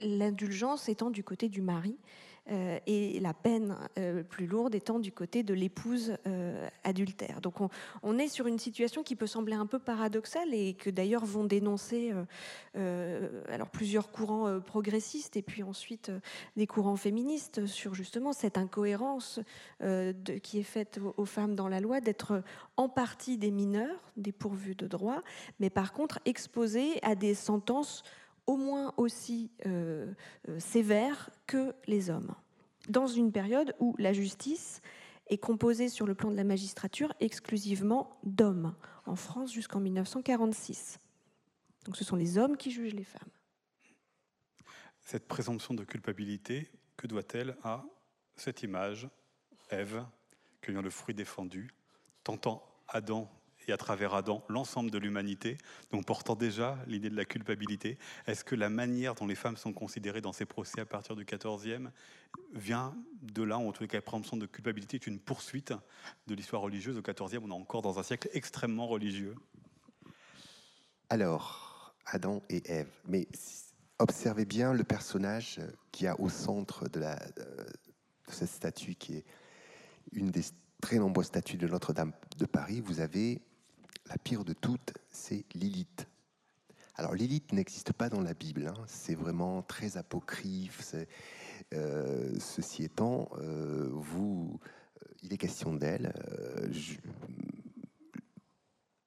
l'indulgence 0.00 0.88
étant 0.88 1.10
du 1.10 1.24
côté 1.24 1.48
du 1.48 1.62
mari. 1.62 1.98
euh, 2.50 2.78
et 2.86 3.20
la 3.20 3.34
peine 3.34 3.76
euh, 3.98 4.22
plus 4.22 4.46
lourde 4.46 4.74
étant 4.74 4.98
du 4.98 5.12
côté 5.12 5.42
de 5.42 5.52
l'épouse 5.52 6.16
euh, 6.26 6.66
adultère. 6.82 7.40
Donc 7.42 7.56
on, 8.02 8.18
est 8.18 8.28
sur 8.28 8.46
une 8.46 8.58
situation 8.58 9.02
qui 9.02 9.16
peut 9.16 9.26
sembler 9.26 9.54
un 9.54 9.66
peu 9.66 9.78
paradoxale 9.78 10.54
et 10.54 10.74
que 10.74 10.88
d'ailleurs 10.88 11.24
vont 11.24 11.44
dénoncer 11.44 12.12
alors 12.74 13.68
plusieurs 13.68 14.10
courants 14.10 14.60
progressistes 14.60 15.36
et 15.36 15.42
puis 15.42 15.62
ensuite 15.62 16.10
des 16.56 16.66
courants 16.66 16.96
féministes 16.96 17.66
sur 17.66 17.94
justement 17.94 18.32
cette 18.32 18.58
incohérence 18.58 19.40
qui 20.42 20.58
est 20.58 20.64
faite 20.64 21.00
aux, 21.16 21.24
femmes 21.24 21.54
dans 21.54 21.68
la 21.68 21.80
loi 21.80 22.00
d'être 22.00 22.42
en 22.76 22.88
partie 22.88 23.38
des 23.38 23.50
mineurs, 23.50 24.12
dépourvus 24.16 24.74
de 24.74 24.86
droits, 24.86 25.22
mais 25.60 25.70
par 25.70 25.92
contre 25.92 26.18
exposées 26.24 26.98
à 27.02 27.14
des 27.14 27.34
sentences 27.34 28.02
au 28.48 28.56
moins 28.56 28.94
aussi 28.96 29.52
euh, 29.66 30.12
euh, 30.48 30.58
sévère 30.58 31.30
que 31.46 31.74
les 31.86 32.08
hommes, 32.08 32.34
dans 32.88 33.06
une 33.06 33.30
période 33.30 33.76
où 33.78 33.94
la 33.98 34.14
justice 34.14 34.80
est 35.28 35.36
composée 35.36 35.90
sur 35.90 36.06
le 36.06 36.14
plan 36.14 36.30
de 36.30 36.36
la 36.36 36.44
magistrature 36.44 37.12
exclusivement 37.20 38.18
d'hommes, 38.24 38.74
en 39.04 39.16
France 39.16 39.52
jusqu'en 39.52 39.80
1946. 39.80 40.98
Donc 41.84 41.98
ce 41.98 42.04
sont 42.04 42.16
les 42.16 42.38
hommes 42.38 42.56
qui 42.56 42.70
jugent 42.70 42.94
les 42.94 43.04
femmes. 43.04 43.28
Cette 45.02 45.28
présomption 45.28 45.74
de 45.74 45.84
culpabilité, 45.84 46.70
que 46.96 47.06
doit-elle 47.06 47.54
à 47.62 47.84
cette 48.36 48.62
image, 48.62 49.08
Ève, 49.68 50.04
cueillant 50.62 50.82
le 50.82 50.90
fruit 50.90 51.14
défendu, 51.14 51.74
tentant 52.24 52.64
Adam 52.88 53.30
et 53.68 53.72
à 53.72 53.76
travers 53.76 54.14
Adam 54.14 54.44
l'ensemble 54.48 54.90
de 54.90 54.98
l'humanité, 54.98 55.58
donc 55.90 56.06
portant 56.06 56.34
déjà 56.34 56.78
l'idée 56.86 57.10
de 57.10 57.16
la 57.16 57.24
culpabilité. 57.24 57.98
Est-ce 58.26 58.44
que 58.44 58.54
la 58.54 58.68
manière 58.68 59.14
dont 59.14 59.26
les 59.26 59.34
femmes 59.34 59.56
sont 59.56 59.72
considérées 59.72 60.20
dans 60.20 60.32
ces 60.32 60.46
procès 60.46 60.80
à 60.80 60.86
partir 60.86 61.16
du 61.16 61.24
14e 61.24 61.90
vient 62.54 62.94
de 63.22 63.42
là, 63.42 63.58
ou 63.58 63.68
en 63.68 63.72
tout 63.72 63.86
cas 63.86 63.98
la 63.98 64.02
présomption 64.02 64.36
de 64.36 64.46
culpabilité 64.46 64.96
est 64.96 65.06
une 65.06 65.18
poursuite 65.18 65.72
de 66.26 66.34
l'histoire 66.34 66.62
religieuse 66.62 66.96
au 66.96 67.02
14e 67.02 67.40
On 67.42 67.50
est 67.50 67.52
encore 67.52 67.82
dans 67.82 67.98
un 67.98 68.02
siècle 68.02 68.28
extrêmement 68.32 68.86
religieux. 68.86 69.34
Alors, 71.10 71.94
Adam 72.06 72.42
et 72.48 72.62
Ève, 72.70 72.90
mais 73.06 73.28
observez 73.98 74.44
bien 74.44 74.72
le 74.72 74.84
personnage 74.84 75.60
qui 75.90 76.06
a 76.06 76.18
au 76.20 76.28
centre 76.28 76.88
de 76.88 77.02
cette 78.28 78.48
statue 78.48 78.94
qui 78.94 79.16
est 79.16 79.24
une 80.12 80.30
des 80.30 80.42
très 80.80 80.98
nombreuses 80.98 81.26
statues 81.26 81.56
de 81.56 81.66
Notre-Dame 81.66 82.12
de 82.36 82.46
Paris, 82.46 82.80
vous 82.80 83.00
avez 83.00 83.42
la 84.08 84.18
pire 84.18 84.44
de 84.44 84.52
toutes, 84.52 84.94
c'est 85.10 85.44
Lilith. 85.54 86.06
Alors 86.94 87.14
Lilith 87.14 87.52
n'existe 87.52 87.92
pas 87.92 88.08
dans 88.08 88.20
la 88.20 88.34
Bible, 88.34 88.66
hein. 88.66 88.82
c'est 88.86 89.14
vraiment 89.14 89.62
très 89.62 89.96
apocryphe. 89.96 90.94
Euh, 91.74 92.34
ceci 92.40 92.84
étant, 92.84 93.28
euh, 93.38 93.88
vous, 93.92 94.58
euh, 95.02 95.08
il 95.22 95.32
est 95.32 95.36
question 95.36 95.74
d'elle. 95.74 96.12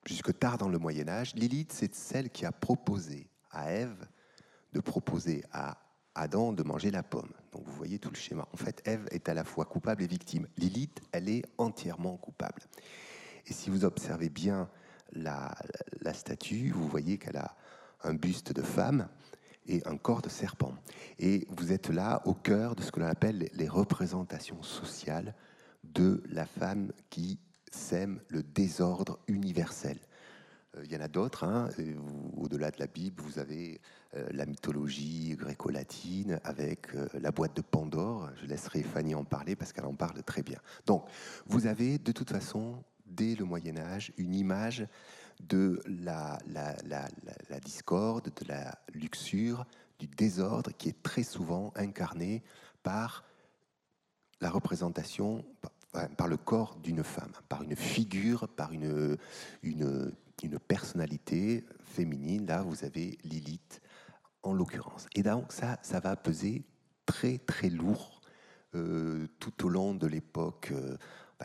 jusque 0.06 0.38
tard 0.38 0.58
dans 0.58 0.70
le 0.70 0.78
Moyen 0.78 1.08
Âge, 1.10 1.36
Lilith, 1.36 1.72
c'est 1.74 1.94
celle 1.96 2.30
qui 2.30 2.46
a 2.46 2.52
proposé 2.52 3.28
à 3.52 3.72
Ève 3.72 4.08
de 4.74 4.80
proposer 4.80 5.44
à 5.52 5.78
Adam 6.16 6.54
de 6.54 6.64
manger 6.64 6.92
la 6.92 7.04
pomme. 7.04 7.32
Donc 7.52 7.66
vous 7.66 7.74
voyez 7.74 8.00
tout 8.00 8.10
le 8.10 8.16
schéma. 8.16 8.48
En 8.54 8.58
fait, 8.58 8.82
Ève 8.86 9.08
est 9.12 9.30
à 9.30 9.34
la 9.34 9.44
fois 9.44 9.66
coupable 9.66 10.04
et 10.04 10.08
victime. 10.08 10.48
Lilith, 10.58 11.02
elle 11.12 11.30
est 11.30 11.44
entièrement 11.58 12.18
coupable. 12.18 12.62
Et 13.48 13.54
si 13.54 13.70
vous 13.70 13.86
observez 13.86 14.30
bien 14.30 14.70
la, 15.14 15.54
statue, 16.14 16.72
vous 16.72 16.88
voyez 16.88 17.18
qu'elle 17.18 17.38
a 17.38 17.56
un 18.04 18.14
buste 18.14 18.54
de 18.54 18.62
femme 18.62 19.08
et 19.68 19.82
un 19.86 19.98
corps 19.98 20.22
de 20.22 20.30
serpent. 20.30 20.74
Et 21.20 21.48
vous 21.50 21.72
êtes 21.72 21.90
là 21.90 22.22
au 22.26 22.34
cœur 22.34 22.76
de 22.76 22.82
ce 22.82 22.92
que 22.92 23.00
l'on 23.00 23.08
appelle 23.08 23.50
les 23.54 23.68
représentations 23.68 24.64
sociales 24.64 25.36
de 25.84 26.24
la 26.30 26.46
femme 26.46 26.92
qui 27.10 27.40
sème 27.72 28.20
le 28.30 28.44
désordre 28.44 29.20
universel. 29.28 29.98
Euh, 30.78 30.84
il 30.86 30.92
y 30.92 30.98
en 30.98 31.02
a 31.02 31.08
d'autres. 31.08 31.44
Hein. 31.44 31.70
Au-delà 32.38 32.72
de 32.72 32.80
la 32.80 32.88
Bible, 32.88 33.22
vous 33.22 33.40
avez 33.40 33.82
euh, 34.16 34.28
la 34.32 34.46
mythologie 34.46 35.36
gréco-latine 35.38 36.40
avec 36.44 36.94
euh, 36.96 37.08
la 37.20 37.32
boîte 37.32 37.56
de 37.56 37.62
Pandore. 37.62 38.30
Je 38.42 38.46
laisserai 38.46 38.84
Fanny 38.84 39.16
en 39.16 39.24
parler 39.24 39.56
parce 39.56 39.74
qu'elle 39.74 39.86
en 39.86 39.96
parle 39.96 40.24
très 40.24 40.44
bien. 40.44 40.60
Donc, 40.86 41.06
vous 41.46 41.68
avez 41.68 41.98
de 41.98 42.12
toute 42.12 42.30
façon 42.30 42.84
dès 43.12 43.36
le 43.36 43.46
Moyen 43.46 43.78
Âge, 43.78 44.12
une 44.18 44.36
image 44.36 44.88
de 45.48 45.82
la, 45.86 46.38
discorde, 47.64 48.26
de 48.26 48.48
la 48.48 48.78
luxure, 48.94 49.66
du 50.00 50.08
désordre 50.08 50.72
qui 50.78 50.90
est 50.90 51.04
très 51.04 51.24
souvent 51.24 51.72
incarné 51.76 52.44
par 52.84 53.24
la 54.40 54.50
représentation, 54.50 55.46
par, 56.18 56.28
le 56.28 56.38
corps 56.38 56.78
d'une 56.78 57.04
femme, 57.04 57.32
par 57.50 57.64
une 57.64 57.76
figure, 57.76 58.48
par 58.48 58.72
une, 58.72 59.18
personnalité 60.68 61.66
féminine. 61.84 62.46
Là, 62.48 62.64
vous 62.64 62.84
avez 62.84 63.18
Lilith 63.24 63.82
en 64.44 64.54
l'occurrence. 64.54 65.08
Et 65.16 65.22
donc 65.22 65.52
ça, 65.52 65.78
ça 65.84 66.00
va 66.00 66.16
peser 66.16 66.64
très 67.06 67.38
très 67.38 67.70
lourd 67.70 68.22
euh, 68.74 69.28
tout 69.40 69.66
au 69.66 69.70
long 69.70 69.94
de 69.94 70.08
l'époque 70.08 70.72
euh, 70.72 70.98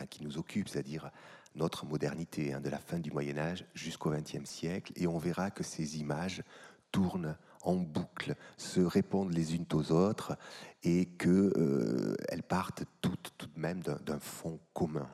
qui 0.09 0.23
nous 0.23 0.37
occupe, 0.37 0.69
c'est-à-dire 0.69 1.11
notre 1.57 1.85
modernité, 1.85 2.53
hein, 2.53 2.61
de 2.61 2.69
la 2.69 2.77
fin 2.77 2.99
du 2.99 3.11
Moyen 3.11 3.37
Âge 3.37 3.65
jusqu'au 3.73 4.11
XXe 4.11 4.45
siècle, 4.45 4.93
et 4.95 5.07
on 5.07 5.17
verra 5.17 5.51
que 5.51 5.63
ces 5.63 5.99
images 5.99 6.43
tournent 6.91 7.35
en 7.63 7.75
boucle, 7.75 8.35
se 8.55 8.79
répondent 8.79 9.33
les 9.33 9.55
unes 9.55 9.65
aux 9.73 9.91
autres, 9.91 10.37
et 10.83 11.05
qu'elles 11.05 11.51
euh, 11.57 12.15
partent 12.47 12.83
toutes 13.01 13.33
tout 13.37 13.47
de 13.47 13.59
même 13.59 13.81
d'un 13.81 14.19
fond 14.19 14.59
commun. 14.73 15.09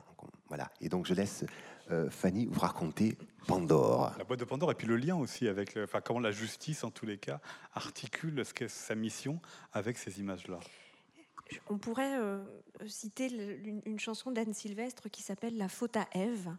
Voilà. 0.50 0.70
Et 0.82 0.90
donc 0.90 1.08
je 1.08 1.14
laisse 1.14 1.46
euh, 1.90 2.10
Fanny 2.10 2.46
vous 2.46 2.60
raconter 2.60 3.18
Pandore. 3.48 4.14
La 4.18 4.24
boîte 4.24 4.40
de 4.40 4.46
Pandore, 4.46 4.72
et 4.72 4.76
puis 4.76 4.88
le 4.88 4.98
lien 4.98 5.16
aussi 5.16 5.48
avec, 5.48 5.78
enfin, 5.84 6.00
comment 6.02 6.20
la 6.20 6.32
justice, 6.32 6.84
en 6.84 6.92
tous 6.92 7.06
les 7.06 7.18
cas, 7.18 7.40
articule 7.74 8.44
ce 8.46 8.68
sa 8.68 8.96
mission 8.96 9.40
avec 9.74 9.98
ces 9.98 10.20
images-là. 10.20 10.60
On 11.70 11.78
pourrait 11.78 12.20
euh, 12.20 12.44
citer 12.88 13.28
une, 13.86 14.00
chanson 14.00 14.32
d'Anne 14.32 14.54
Sylvestre 14.54 15.10
qui 15.10 15.22
s'appelle 15.22 15.58
La 15.58 15.70
faute 15.70 15.98
à 15.98 16.08
Ève, 16.14 16.56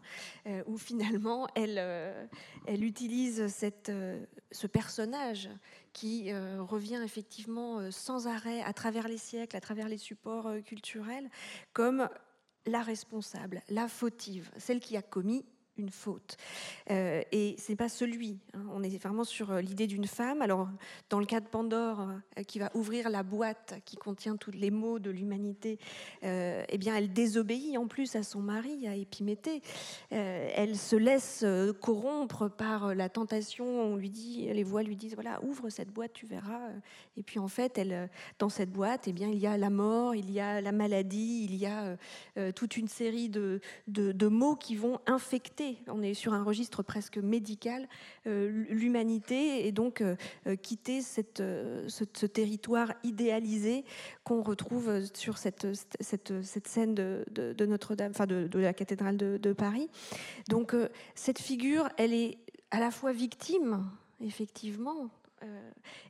euh, 0.47 0.63
où 0.67 0.77
finalement 0.77 1.47
elle, 1.55 1.77
euh, 1.77 2.25
elle 2.65 2.83
utilise 2.83 3.47
cette, 3.47 3.91
ce 4.51 4.67
personnage 4.67 5.49
qui 5.93 6.33
revient 6.33 7.01
effectivement 7.03 7.89
sans 7.91 8.27
arrêt 8.27 8.61
à 8.61 8.73
travers 8.73 9.07
les 9.07 9.17
siècles, 9.17 9.55
à 9.55 9.61
travers 9.61 9.87
les 9.87 9.97
supports 9.97 10.51
culturels, 10.65 11.29
comme 11.73 12.09
la 12.65 12.81
responsable, 12.81 13.61
la 13.69 13.87
fautive, 13.87 14.51
celle 14.57 14.79
qui 14.79 14.97
a 14.97 15.01
commis 15.01 15.45
une 15.77 15.89
faute. 15.89 16.37
Euh, 16.91 17.21
et 17.31 17.55
ce 17.57 17.71
n'est 17.71 17.75
pas 17.75 17.89
celui. 17.89 18.39
Hein. 18.53 18.65
On 18.71 18.83
est 18.83 18.97
vraiment 18.97 19.23
sur 19.23 19.51
euh, 19.51 19.61
l'idée 19.61 19.87
d'une 19.87 20.07
femme. 20.07 20.41
Alors, 20.41 20.69
dans 21.09 21.19
le 21.19 21.25
cas 21.25 21.39
de 21.39 21.47
Pandore, 21.47 22.07
euh, 22.37 22.43
qui 22.43 22.59
va 22.59 22.71
ouvrir 22.73 23.09
la 23.09 23.23
boîte 23.23 23.75
qui 23.85 23.97
contient 23.97 24.37
tous 24.37 24.51
les 24.51 24.71
maux 24.71 24.99
de 24.99 25.09
l'humanité, 25.09 25.79
eh 26.21 26.77
bien, 26.77 26.95
elle 26.95 27.11
désobéit 27.13 27.77
en 27.77 27.87
plus 27.87 28.15
à 28.15 28.23
son 28.23 28.39
mari, 28.39 28.87
à 28.87 28.95
Épiméthée. 28.95 29.61
elle 30.09 30.75
se 30.77 30.95
laisse 30.95 31.45
corrompre 31.81 32.49
par 32.49 32.95
la 32.95 33.09
tentation. 33.09 33.65
On 33.65 33.95
lui 33.95 34.09
dit, 34.09 34.47
les 34.51 34.63
voix 34.63 34.83
lui 34.83 34.95
disent 34.95 35.15
voilà, 35.15 35.43
ouvre 35.43 35.69
cette 35.69 35.91
boîte, 35.91 36.13
tu 36.13 36.25
verras. 36.25 36.69
Et 37.17 37.23
puis, 37.23 37.39
en 37.39 37.47
fait, 37.47 37.77
elle, 37.77 38.09
dans 38.39 38.49
cette 38.49 38.71
boîte, 38.71 39.07
eh 39.07 39.13
bien, 39.13 39.29
il 39.29 39.37
y 39.37 39.47
a 39.47 39.57
la 39.57 39.69
mort, 39.69 40.15
il 40.15 40.31
y 40.31 40.39
a 40.39 40.61
la 40.61 40.71
maladie, 40.71 41.45
il 41.45 41.55
y 41.55 41.65
a 41.65 41.97
toute 42.53 42.77
une 42.77 42.87
série 42.87 43.29
de, 43.29 43.61
de, 43.87 44.27
mots 44.27 44.55
qui 44.55 44.75
vont 44.75 44.99
infecter 45.05 45.64
on 45.87 46.01
est 46.01 46.13
sur 46.13 46.33
un 46.33 46.43
registre 46.43 46.83
presque 46.83 47.17
médical, 47.17 47.87
euh, 48.27 48.65
l'humanité 48.69 49.67
et 49.67 49.71
donc 49.71 50.01
euh, 50.01 50.15
euh, 50.47 50.55
quitter 50.55 51.01
cette, 51.01 51.41
ce, 51.87 52.25
territoire 52.25 52.93
idéalisé 53.03 53.85
qu'on 54.23 54.41
retrouve 54.41 55.05
sur 55.13 55.37
cette, 55.37 55.67
scène 56.01 56.95
de, 56.95 57.65
Notre-Dame, 57.65 58.11
enfin 58.11 58.25
de, 58.25 58.59
la 58.59 58.73
cathédrale 58.73 59.17
de, 59.17 59.53
Paris. 59.53 59.89
Donc 60.49 60.75
cette 61.13 61.39
figure, 61.39 61.87
elle 61.97 62.13
est 62.13 62.37
à 62.71 62.79
la 62.79 62.91
fois 62.91 63.13
victime, 63.13 63.85
effectivement, 64.19 65.09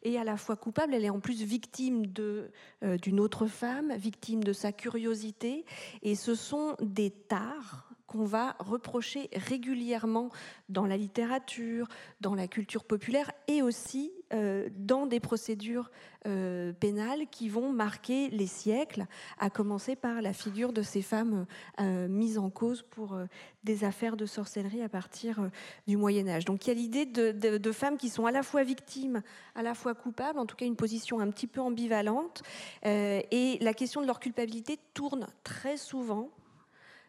et 0.04 0.18
à 0.18 0.24
la 0.24 0.38
fois 0.38 0.56
coupable. 0.56 0.94
Elle 0.94 1.06
est 1.06 1.10
en 1.10 1.20
plus 1.20 1.44
victime 1.44 2.08
d'une 2.08 3.20
autre 3.20 3.46
femme, 3.46 3.94
victime 3.98 4.44
de 4.44 4.54
sa 4.54 4.72
curiosité. 4.72 5.66
Et 6.02 6.16
ce 6.16 6.34
sont 6.34 6.76
des 6.82 7.12
tares 7.12 7.95
qu'on 8.16 8.24
va 8.24 8.56
reprocher 8.60 9.30
régulièrement 9.34 10.30
dans 10.70 10.86
la 10.86 10.96
littérature, 10.96 11.88
dans 12.22 12.34
la 12.34 12.48
culture 12.48 12.86
populaire 12.86 13.30
et 13.50 13.62
aussi 13.62 14.14
euh, 14.34 14.70
dans 14.78 15.06
des 15.06 15.20
procédures 15.20 15.92
euh, 16.26 16.72
pénales 16.72 17.28
qui 17.30 17.50
vont 17.50 17.74
marquer 17.74 18.30
les 18.30 18.48
siècles, 18.48 19.06
à 19.38 19.50
commencer 19.50 19.98
par 19.98 20.22
la 20.22 20.32
figure 20.32 20.72
de 20.72 20.82
ces 20.82 21.02
femmes 21.02 21.46
euh, 21.82 22.08
mises 22.08 22.38
en 22.38 22.50
cause 22.50 22.84
pour 22.84 23.20
des 23.66 23.84
affaires 23.84 24.16
de 24.16 24.26
sorcellerie 24.26 24.82
à 24.82 24.90
partir 24.90 25.50
du 25.86 25.98
Moyen 25.98 26.28
Âge. 26.30 26.46
Donc 26.46 26.66
il 26.66 26.70
y 26.70 26.72
a 26.72 26.76
l'idée 26.76 27.06
de, 27.06 27.32
de, 27.32 27.72
femmes 27.74 27.98
qui 27.98 28.08
sont 28.08 28.26
à 28.26 28.32
la 28.32 28.44
fois 28.44 28.64
victimes, 28.64 29.24
à 29.56 29.62
la 29.62 29.74
fois 29.74 29.94
coupables, 29.94 30.40
en 30.40 30.46
tout 30.46 30.56
cas 30.56 30.66
une 30.66 30.78
position 30.78 31.20
un 31.20 31.30
petit 31.32 31.48
peu 31.48 31.60
ambivalente, 31.60 32.44
et 32.84 33.58
la 33.60 33.74
question 33.74 34.02
de 34.02 34.08
leur 34.08 34.20
culpabilité 34.20 34.80
tourne 34.94 35.28
très 35.44 35.78
souvent 35.78 36.30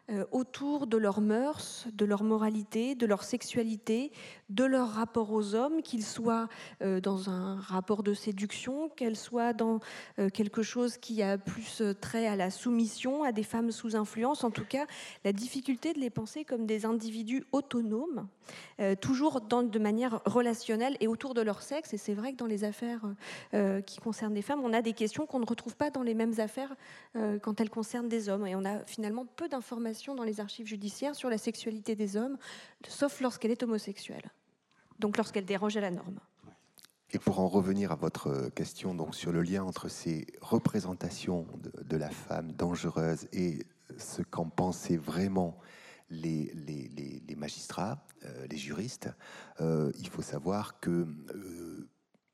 euh, 0.09 0.23
autour 0.31 0.87
de 0.87 0.95
leurs 0.95 1.19
mœurs, 1.19 1.85
de 1.91 2.05
leur 2.05 2.23
moralité, 2.23 2.95
de 2.95 3.05
leur 3.05 3.23
sexualité, 3.23 4.13
de 4.49 4.63
leur 4.63 4.87
rapport 4.87 5.33
aux 5.33 5.53
hommes, 5.53 5.81
qu'ils 5.81 6.05
soient 6.05 6.47
euh, 6.81 7.01
dans 7.01 7.29
un 7.29 7.59
rapport 7.59 8.03
de 8.03 8.13
séduction, 8.13 8.87
qu'elles 8.87 9.17
soient 9.17 9.51
dans 9.51 9.81
euh, 10.17 10.29
quelque 10.29 10.63
chose 10.63 10.95
qui 10.95 11.21
a 11.23 11.37
plus 11.37 11.83
trait 11.99 12.25
à 12.25 12.37
la 12.37 12.51
soumission, 12.51 13.23
à 13.23 13.33
des 13.33 13.43
femmes 13.43 13.71
sous 13.71 13.97
influence, 13.97 14.45
en 14.45 14.51
tout 14.51 14.63
cas 14.63 14.85
la 15.25 15.33
difficulté 15.33 15.91
de 15.91 15.99
les 15.99 16.09
penser 16.09 16.45
comme 16.45 16.65
des 16.65 16.85
individus 16.85 17.43
autonomes, 17.51 18.27
toujours 19.01 19.41
de 19.41 19.79
manière 19.79 20.21
relationnelle 20.25 20.95
et 21.01 21.07
autour 21.07 21.33
de 21.33 21.41
leur 21.41 21.61
sexe. 21.61 21.93
Et 21.93 21.97
c'est 21.97 22.13
vrai 22.13 22.31
que 22.31 22.37
dans 22.37 22.45
les 22.45 22.63
affaires 22.63 23.01
qui 23.85 23.99
concernent 23.99 24.33
les 24.33 24.41
femmes, 24.41 24.61
on 24.63 24.73
a 24.73 24.81
des 24.81 24.93
questions 24.93 25.25
qu'on 25.25 25.39
ne 25.39 25.45
retrouve 25.45 25.75
pas 25.75 25.89
dans 25.89 26.03
les 26.03 26.13
mêmes 26.13 26.39
affaires 26.39 26.75
quand 27.41 27.59
elles 27.59 27.69
concernent 27.69 28.07
des 28.07 28.29
hommes. 28.29 28.47
Et 28.47 28.55
on 28.55 28.63
a 28.63 28.79
finalement 28.85 29.25
peu 29.25 29.49
d'informations 29.49 29.96
dans 30.15 30.23
les 30.23 30.39
archives 30.39 30.67
judiciaires 30.67 31.15
sur 31.15 31.29
la 31.29 31.37
sexualité 31.37 31.95
des 31.95 32.17
hommes, 32.17 32.37
sauf 32.87 33.21
lorsqu'elle 33.21 33.51
est 33.51 33.63
homosexuelle, 33.63 34.31
donc 34.99 35.17
lorsqu'elle 35.17 35.45
déroge 35.45 35.77
à 35.77 35.81
la 35.81 35.91
norme. 35.91 36.19
Et 37.11 37.19
pour 37.19 37.39
en 37.39 37.47
revenir 37.47 37.91
à 37.93 37.95
votre 37.95 38.49
question 38.49 38.93
donc 38.93 39.15
sur 39.15 39.31
le 39.31 39.41
lien 39.41 39.63
entre 39.63 39.87
ces 39.87 40.27
représentations 40.41 41.47
de, 41.85 41.97
la 41.97 42.09
femme 42.09 42.51
dangereuse 42.51 43.27
et 43.31 43.65
ce 43.97 44.21
qu'en 44.21 44.49
pensaient 44.49 44.97
vraiment 44.97 45.57
les, 46.09 46.51
les, 46.53 47.35
magistrats, 47.35 48.05
euh, 48.23 48.47
les 48.47 48.57
juristes, 48.57 49.09
euh, 49.61 49.91
il 49.99 50.09
faut 50.09 50.21
savoir 50.21 50.79
que 50.81 51.07
euh, 51.33 51.89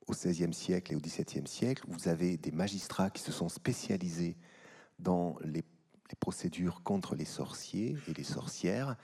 au 0.07 0.13
XVIe 0.13 0.53
siècle 0.53 0.93
et 0.93 0.95
au 0.95 0.99
XVIIe 0.99 1.47
siècle, 1.47 1.83
vous 1.87 2.07
avez 2.07 2.37
des 2.37 2.51
magistrats 2.51 3.09
qui 3.09 3.21
se 3.21 3.31
sont 3.31 3.49
spécialisés 3.49 4.37
dans 4.99 5.37
les 5.43 5.63
procédures 6.19 6.81
contre 6.83 7.15
les 7.15 7.25
sorciers 7.25 7.97
et 8.07 8.13
les 8.13 8.23
sorcières, 8.23 8.95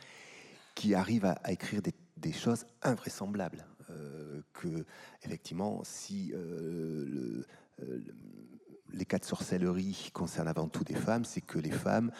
qui 0.75 0.95
arrivent 0.95 1.25
à, 1.25 1.51
écrire 1.51 1.81
des, 1.81 2.31
choses 2.31 2.65
invraisemblables. 2.81 3.65
Euh, 3.89 4.41
que, 4.53 4.85
effectivement, 5.23 5.81
si 5.83 6.31
euh, 6.33 7.43
euh, 7.81 7.99
les 8.93 9.05
cas 9.05 9.17
de 9.17 9.25
sorcellerie 9.25 10.09
concernent 10.13 10.47
avant 10.47 10.67
tout 10.67 10.83
des 10.83 10.95
femmes, 10.95 11.25
c'est 11.25 11.41
que 11.41 11.59
les 11.59 11.71
femmes 11.71 12.11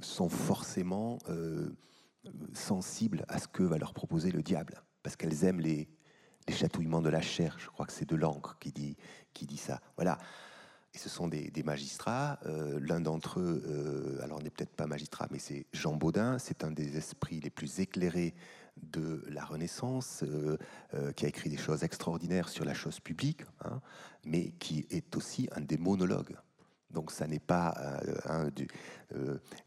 sont 0.00 0.28
forcément 0.28 1.18
sensibles 2.52 3.24
à 3.28 3.38
ce 3.38 3.48
que 3.48 3.62
va 3.62 3.78
leur 3.78 3.94
proposer 3.94 4.30
le 4.30 4.42
diable, 4.42 4.82
parce 5.02 5.16
qu'elles 5.16 5.44
aiment 5.44 5.60
les, 5.60 5.88
les 6.48 6.54
chatouillements 6.54 7.02
de 7.02 7.08
la 7.08 7.20
chair. 7.20 7.56
Je 7.58 7.68
crois 7.68 7.86
que 7.86 7.92
c'est 7.92 8.08
de 8.08 8.16
l'encre 8.16 8.58
qui 8.58 8.72
dit, 8.72 8.96
qui 9.32 9.46
dit 9.46 9.56
ça. 9.56 9.80
Voilà. 9.96 10.18
Et 10.94 10.98
ce 10.98 11.08
sont 11.08 11.26
des, 11.28 11.50
magistrats. 11.64 12.38
Euh, 12.44 12.78
l'un 12.80 13.00
d'entre 13.00 13.40
eux, 13.40 13.62
euh, 13.66 14.22
alors 14.22 14.42
n'est 14.42 14.50
peut-être 14.50 14.76
pas 14.76 14.86
magistrat, 14.86 15.26
mais 15.30 15.38
c'est 15.38 15.66
Jean 15.72 15.96
Baudin. 15.96 16.38
C'est 16.38 16.64
un 16.64 16.70
des 16.70 16.96
esprits 16.96 17.40
les 17.40 17.50
plus 17.50 17.80
éclairés 17.80 18.34
de 18.76 19.22
la 19.28 19.44
Renaissance, 19.44 20.22
euh, 20.22 20.56
qui 21.12 21.24
a 21.24 21.28
écrit 21.28 21.50
des 21.50 21.56
choses 21.56 21.82
extraordinaires 21.82 22.48
sur 22.48 22.64
la 22.64 22.74
chose 22.74 23.00
publique, 23.00 23.42
hein, 23.64 23.80
mais 24.24 24.52
qui 24.58 24.86
est 24.90 25.16
aussi 25.16 25.48
un 25.54 25.60
des 25.60 25.78
monologues. 25.78 26.36
Donc 26.90 27.10
ça 27.10 27.26
n'est 27.26 27.38
pas 27.38 27.74
un 28.26 28.50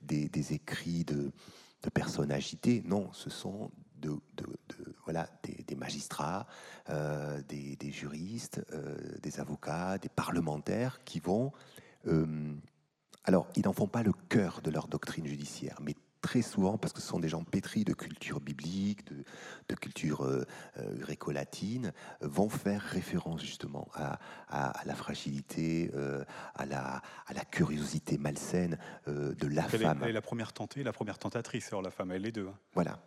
des, 0.01 0.53
écrits 0.53 1.05
de, 1.05 1.31
de 1.81 1.89
personnes 1.89 2.31
agitées, 2.31 2.83
non, 2.85 3.11
ce 3.13 3.31
sont 3.31 3.71
de, 4.05 4.45
voilà, 5.03 5.27
des, 5.67 5.75
magistrats, 5.75 6.47
euh, 6.89 7.41
des, 7.47 7.91
juristes, 7.91 8.61
euh, 8.73 8.97
des 9.21 9.39
avocats, 9.39 9.97
des 9.97 10.09
parlementaires 10.09 11.03
qui 11.03 11.19
vont... 11.19 11.51
Euh, 12.07 12.53
alors, 13.23 13.47
ils 13.55 13.65
n'en 13.65 13.73
font 13.73 13.87
pas 13.87 14.03
le 14.03 14.13
cœur 14.29 14.61
de 14.61 14.69
leur 14.69 14.87
doctrine 14.87 15.25
judiciaire, 15.25 15.79
mais 15.81 15.95
très 16.21 16.43
souvent, 16.43 16.77
parce 16.77 16.93
que 16.93 17.01
ce 17.01 17.07
sont 17.07 17.19
des 17.19 17.29
gens 17.29 17.43
pétris 17.43 17.83
de 17.83 17.93
culture 17.93 18.39
biblique, 18.39 19.07
de, 19.07 19.75
culture 19.75 20.27
gréco-latine, 20.77 21.91
vont 22.21 22.49
faire 22.49 22.81
référence 22.81 23.41
justement 23.41 23.87
à, 23.95 24.19
la 24.85 24.95
fragilité, 24.95 25.91
à, 26.53 26.65
la, 26.67 27.01
à 27.25 27.33
la 27.33 27.45
curiosité 27.45 28.19
malsaine 28.19 28.77
de 29.07 29.47
la 29.47 29.63
femme. 29.63 29.99
elle 30.03 30.09
est 30.09 30.13
la 30.13 30.21
première 30.21 30.53
tentée, 30.53 30.83
la 30.83 30.93
première 30.93 31.17
tentatrice, 31.17 31.67
alors 31.69 31.81
la 31.81 31.91
femme, 31.91 32.11
elle 32.11 32.25
est 32.27 32.31
deux. 32.31 32.47
Hein. 32.47 32.57
Voilà 32.73 32.99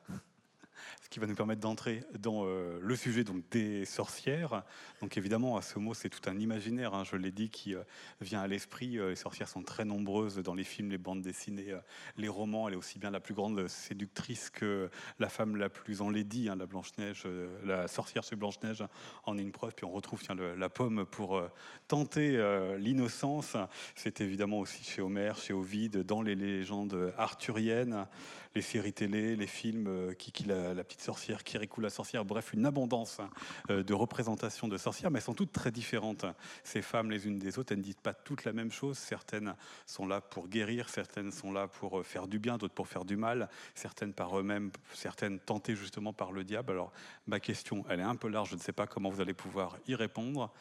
ce 1.03 1.09
qui 1.09 1.20
va 1.20 1.27
nous 1.27 1.35
permettre 1.35 1.61
d'entrer 1.61 2.03
dans 2.18 2.44
euh, 2.44 2.79
le 2.81 2.96
sujet 2.96 3.24
donc, 3.24 3.42
des 3.51 3.85
sorcières. 3.85 4.62
Donc 5.01 5.16
évidemment, 5.16 5.57
à 5.57 5.62
ce 5.62 5.79
mot, 5.79 5.94
c'est 5.94 6.09
tout 6.09 6.29
un 6.29 6.38
imaginaire, 6.38 6.94
hein, 6.94 7.05
je 7.05 7.16
l'ai 7.16 7.31
dit, 7.31 7.51
qui 7.51 7.74
euh, 7.74 7.83
vient 8.20 8.40
à 8.40 8.46
l'esprit. 8.46 8.98
Euh, 8.98 9.11
les 9.11 9.16
sorcières 9.16 9.48
sont 9.48 9.62
très 9.62 9.85
nombreuses 9.85 10.37
dans 10.38 10.55
les 10.55 10.64
films, 10.64 10.90
les 10.90 10.98
bandes 10.98 11.22
dessinées, 11.22 11.74
les 12.16 12.29
romans. 12.29 12.68
Elle 12.68 12.74
est 12.74 12.79
aussi 12.79 12.98
bien 12.98 13.11
la 13.11 13.20
plus 13.20 13.35
grande 13.35 13.68
séductrice 13.68 14.51
que 14.51 14.90
la 15.18 15.29
femme 15.29 15.57
la 15.57 15.68
plus 15.68 16.01
enlaidie, 16.01 16.48
hein, 16.48 16.57
la 16.57 16.66
Blanche-Neige, 16.66 17.24
la 17.64 17.88
sorcière 17.88 18.22
chez 18.22 18.37
Blanche-Neige 18.37 18.85
en 19.24 19.38
est 19.38 19.42
une 19.42 19.53
preuve. 19.53 19.74
Puis 19.74 19.85
on 19.85 19.90
retrouve 19.90 20.22
tiens, 20.22 20.35
la 20.35 20.68
pomme 20.68 21.07
pour 21.07 21.42
tenter 21.87 22.37
l'innocence. 22.79 23.57
C'est 23.94 24.20
évidemment 24.20 24.61
aussi 24.61 24.85
chez 24.85 25.03
Homère, 25.03 25.37
chez 25.37 25.53
Ovide, 25.53 26.03
dans 26.05 26.22
les 26.22 26.35
légendes 26.35 27.12
arthuriennes 27.16 28.07
les 28.55 28.62
séries 28.62 28.92
télé, 28.92 29.37
les 29.37 29.46
films, 29.46 30.14
Kiki 30.16 30.44
la, 30.44 30.78
la, 30.79 30.85
petite 30.85 31.03
sorcière, 31.03 31.45
Kirikou 31.45 31.81
la 31.81 31.91
sorcière, 31.91 32.25
bref, 32.25 32.53
une 32.53 32.64
abondance 32.64 33.21
hein, 33.21 33.31
euh, 33.71 33.83
de 33.83 33.95
représentations 33.95 34.69
de 34.69 34.77
sorcières, 34.77 35.11
mais 35.11 35.19
elles 35.19 35.25
sont 35.25 35.35
toutes 35.35 35.53
très 35.53 35.71
différentes. 35.71 36.25
Ces 36.64 36.83
femmes, 36.83 37.11
les 37.11 37.27
unes 37.27 37.38
des 37.38 37.59
autres, 37.59 37.73
elles 37.73 37.79
ne 37.79 37.85
disent 37.85 37.97
pas 38.03 38.14
toutes 38.14 38.45
la 38.45 38.53
même 38.53 38.73
chose. 38.73 38.97
Certaines 38.97 39.55
sont 39.87 40.07
là 40.07 40.21
pour 40.21 40.49
guérir, 40.49 40.88
certaines 40.88 41.33
sont 41.33 41.53
là 41.53 41.69
pour 41.69 42.01
euh, 42.01 42.03
faire 42.03 42.27
du 42.27 42.38
bien, 42.38 42.57
d'autres 42.57 42.75
pour 42.75 42.88
faire 42.88 43.05
du 43.05 43.17
mal, 43.17 43.49
certaines 43.75 44.12
par 44.12 44.38
eux-mêmes, 44.38 44.71
certaines 44.95 45.38
tentées 45.38 45.77
justement 45.77 46.12
par 46.12 46.33
le 46.33 46.45
diable. 46.45 46.73
Alors, 46.73 46.93
ma 47.27 47.41
question, 47.41 47.85
elle 47.88 48.01
est 48.01 48.05
un 48.05 48.17
peu 48.17 48.29
large, 48.29 48.51
je 48.51 48.55
ne 48.55 48.61
sais 48.61 48.73
pas 48.73 48.87
comment 48.87 49.11
vous 49.11 49.21
allez 49.21 49.35
pouvoir 49.35 49.77
y 49.87 49.95
répondre. 49.95 50.53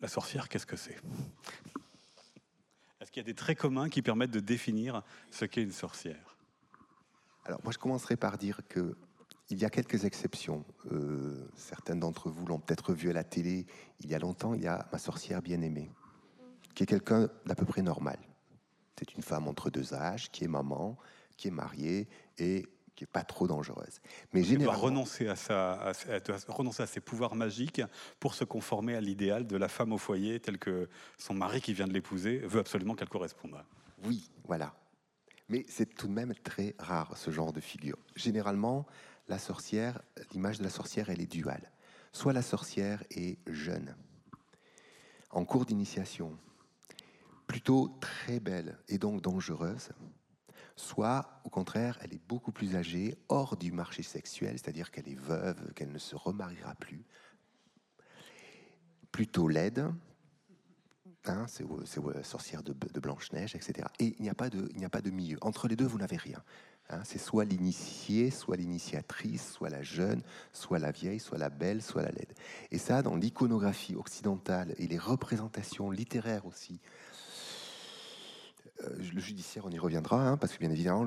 La 0.00 0.08
sorcière, 0.08 0.48
qu'est-ce 0.48 0.66
que 0.66 0.76
c'est? 0.76 0.96
Est-ce 3.00 3.10
qu'il 3.10 3.20
y 3.22 3.24
a 3.24 3.26
des 3.26 3.34
traits 3.34 3.58
communs 3.58 3.88
qui 3.88 4.02
permettent 4.02 4.30
de 4.30 4.40
définir 4.40 5.02
ce 5.30 5.44
qu'est 5.44 5.62
une 5.62 5.72
sorcière? 5.72 6.36
Alors 7.44 7.60
moi 7.64 7.72
je 7.72 7.78
commencerai 7.78 8.16
par 8.16 8.38
dire 8.38 8.60
que 8.68 8.96
il 9.50 9.58
y 9.58 9.64
a 9.64 9.70
quelques 9.70 10.04
exceptions. 10.04 10.64
Euh, 10.92 11.48
certaines 11.56 12.00
d'entre 12.00 12.30
vous 12.30 12.46
l'ont 12.46 12.58
peut-être 12.58 12.92
vu 12.92 13.10
à 13.10 13.12
la 13.12 13.24
télé 13.24 13.66
il 14.00 14.10
y 14.10 14.14
a 14.14 14.18
longtemps. 14.18 14.54
Il 14.54 14.62
y 14.62 14.68
a 14.68 14.88
ma 14.92 14.98
sorcière 14.98 15.42
bien-aimée, 15.42 15.90
qui 16.74 16.84
est 16.84 16.86
quelqu'un 16.86 17.28
d'à 17.46 17.54
peu 17.54 17.66
près 17.66 17.82
normal. 17.82 18.18
C'est 18.98 19.14
une 19.14 19.22
femme 19.22 19.48
entre 19.48 19.70
deux 19.70 19.94
âges, 19.94 20.30
qui 20.30 20.44
est 20.44 20.48
maman, 20.48 20.96
qui 21.36 21.48
est 21.48 21.52
mariée 21.52 22.06
et 22.38 22.66
qui 22.94 23.04
est 23.04 23.10
pas 23.10 23.24
trop 23.24 23.46
dangereuse. 23.46 24.00
Mais 24.32 24.44
généralement, 24.44 24.78
doit 24.78 24.88
renoncer 24.88 25.26
à, 25.26 25.34
sa, 25.34 25.92
renoncer 26.48 26.82
à 26.82 26.86
ses 26.86 27.00
pouvoirs 27.00 27.34
magiques 27.34 27.80
pour 28.20 28.34
se 28.34 28.44
conformer 28.44 28.94
à 28.94 29.00
l'idéal 29.00 29.46
de 29.46 29.56
la 29.56 29.68
femme 29.68 29.92
au 29.92 29.98
foyer, 29.98 30.38
tel 30.38 30.58
que 30.58 30.88
son 31.16 31.32
mari 31.32 31.62
qui 31.62 31.72
vient 31.72 31.88
de 31.88 31.94
l'épouser 31.94 32.38
veut 32.38 32.60
absolument 32.60 32.94
qu'elle 32.94 33.08
corresponde. 33.08 33.56
Oui, 34.04 34.30
voilà. 34.44 34.74
Mais 35.48 35.64
c'est 35.66 35.94
tout 35.94 36.06
de 36.06 36.12
même 36.12 36.34
très 36.44 36.74
rare, 36.78 37.16
ce 37.16 37.30
genre 37.30 37.54
de 37.54 37.60
figure. 37.60 37.96
Généralement, 38.16 38.86
la 39.28 39.38
sorcière, 39.38 40.02
l'image 40.32 40.58
de 40.58 40.64
la 40.64 40.70
sorcière, 40.70 41.10
elle 41.10 41.20
est 41.20 41.30
duale. 41.30 41.70
Soit 42.12 42.32
la 42.32 42.42
sorcière 42.42 43.04
est 43.10 43.38
jeune, 43.46 43.94
en 45.30 45.44
cours 45.44 45.64
d'initiation, 45.64 46.36
plutôt 47.46 47.96
très 48.00 48.40
belle 48.40 48.78
et 48.88 48.98
donc 48.98 49.22
dangereuse, 49.22 49.90
soit 50.74 51.40
au 51.44 51.50
contraire, 51.50 51.98
elle 52.02 52.12
est 52.12 52.26
beaucoup 52.28 52.52
plus 52.52 52.74
âgée, 52.74 53.16
hors 53.28 53.56
du 53.56 53.70
marché 53.70 54.02
sexuel, 54.02 54.58
c'est-à-dire 54.58 54.90
qu'elle 54.90 55.08
est 55.08 55.18
veuve, 55.18 55.72
qu'elle 55.74 55.92
ne 55.92 55.98
se 55.98 56.16
remariera 56.16 56.74
plus, 56.74 57.04
plutôt 59.12 59.46
laide, 59.46 59.92
Hein, 61.26 61.46
c'est 61.48 61.64
la 62.14 62.22
sorcière 62.22 62.62
de, 62.62 62.72
Blanche-Neige, 63.00 63.54
etc. 63.54 63.86
Et 63.98 64.16
il 64.18 64.22
n'y 64.22 64.30
a 64.30 64.34
pas 64.34 64.48
de 64.48 65.10
milieu. 65.10 65.36
Entre 65.42 65.68
les 65.68 65.76
deux, 65.76 65.86
vous 65.86 65.98
n'avez 65.98 66.16
rien. 66.16 66.42
Hein. 66.90 67.00
c'est 67.04 67.18
soit 67.18 67.44
l'initié, 67.44 68.30
soit 68.30 68.56
l'initiatrice, 68.56 69.52
soit 69.52 69.70
la 69.70 69.82
jeune, 69.82 70.22
soit 70.52 70.78
la 70.78 70.90
vieille, 70.90 71.20
soit 71.20 71.38
la 71.38 71.50
belle, 71.50 71.82
soit 71.82 72.02
la 72.02 72.10
laide. 72.10 72.32
Et 72.70 72.78
ça, 72.78 73.02
dans 73.02 73.16
l'iconographie 73.16 73.94
occidentale 73.94 74.74
et 74.78 74.86
les 74.86 74.98
représentations 74.98 75.90
littéraires 75.90 76.46
aussi, 76.46 76.80
le 79.12 79.20
judiciaire, 79.20 79.64
on 79.66 79.70
y 79.70 79.78
reviendra, 79.78 80.26
hein, 80.26 80.36
parce 80.36 80.54
que 80.54 80.58
bien 80.58 80.70
évidemment, 80.70 81.06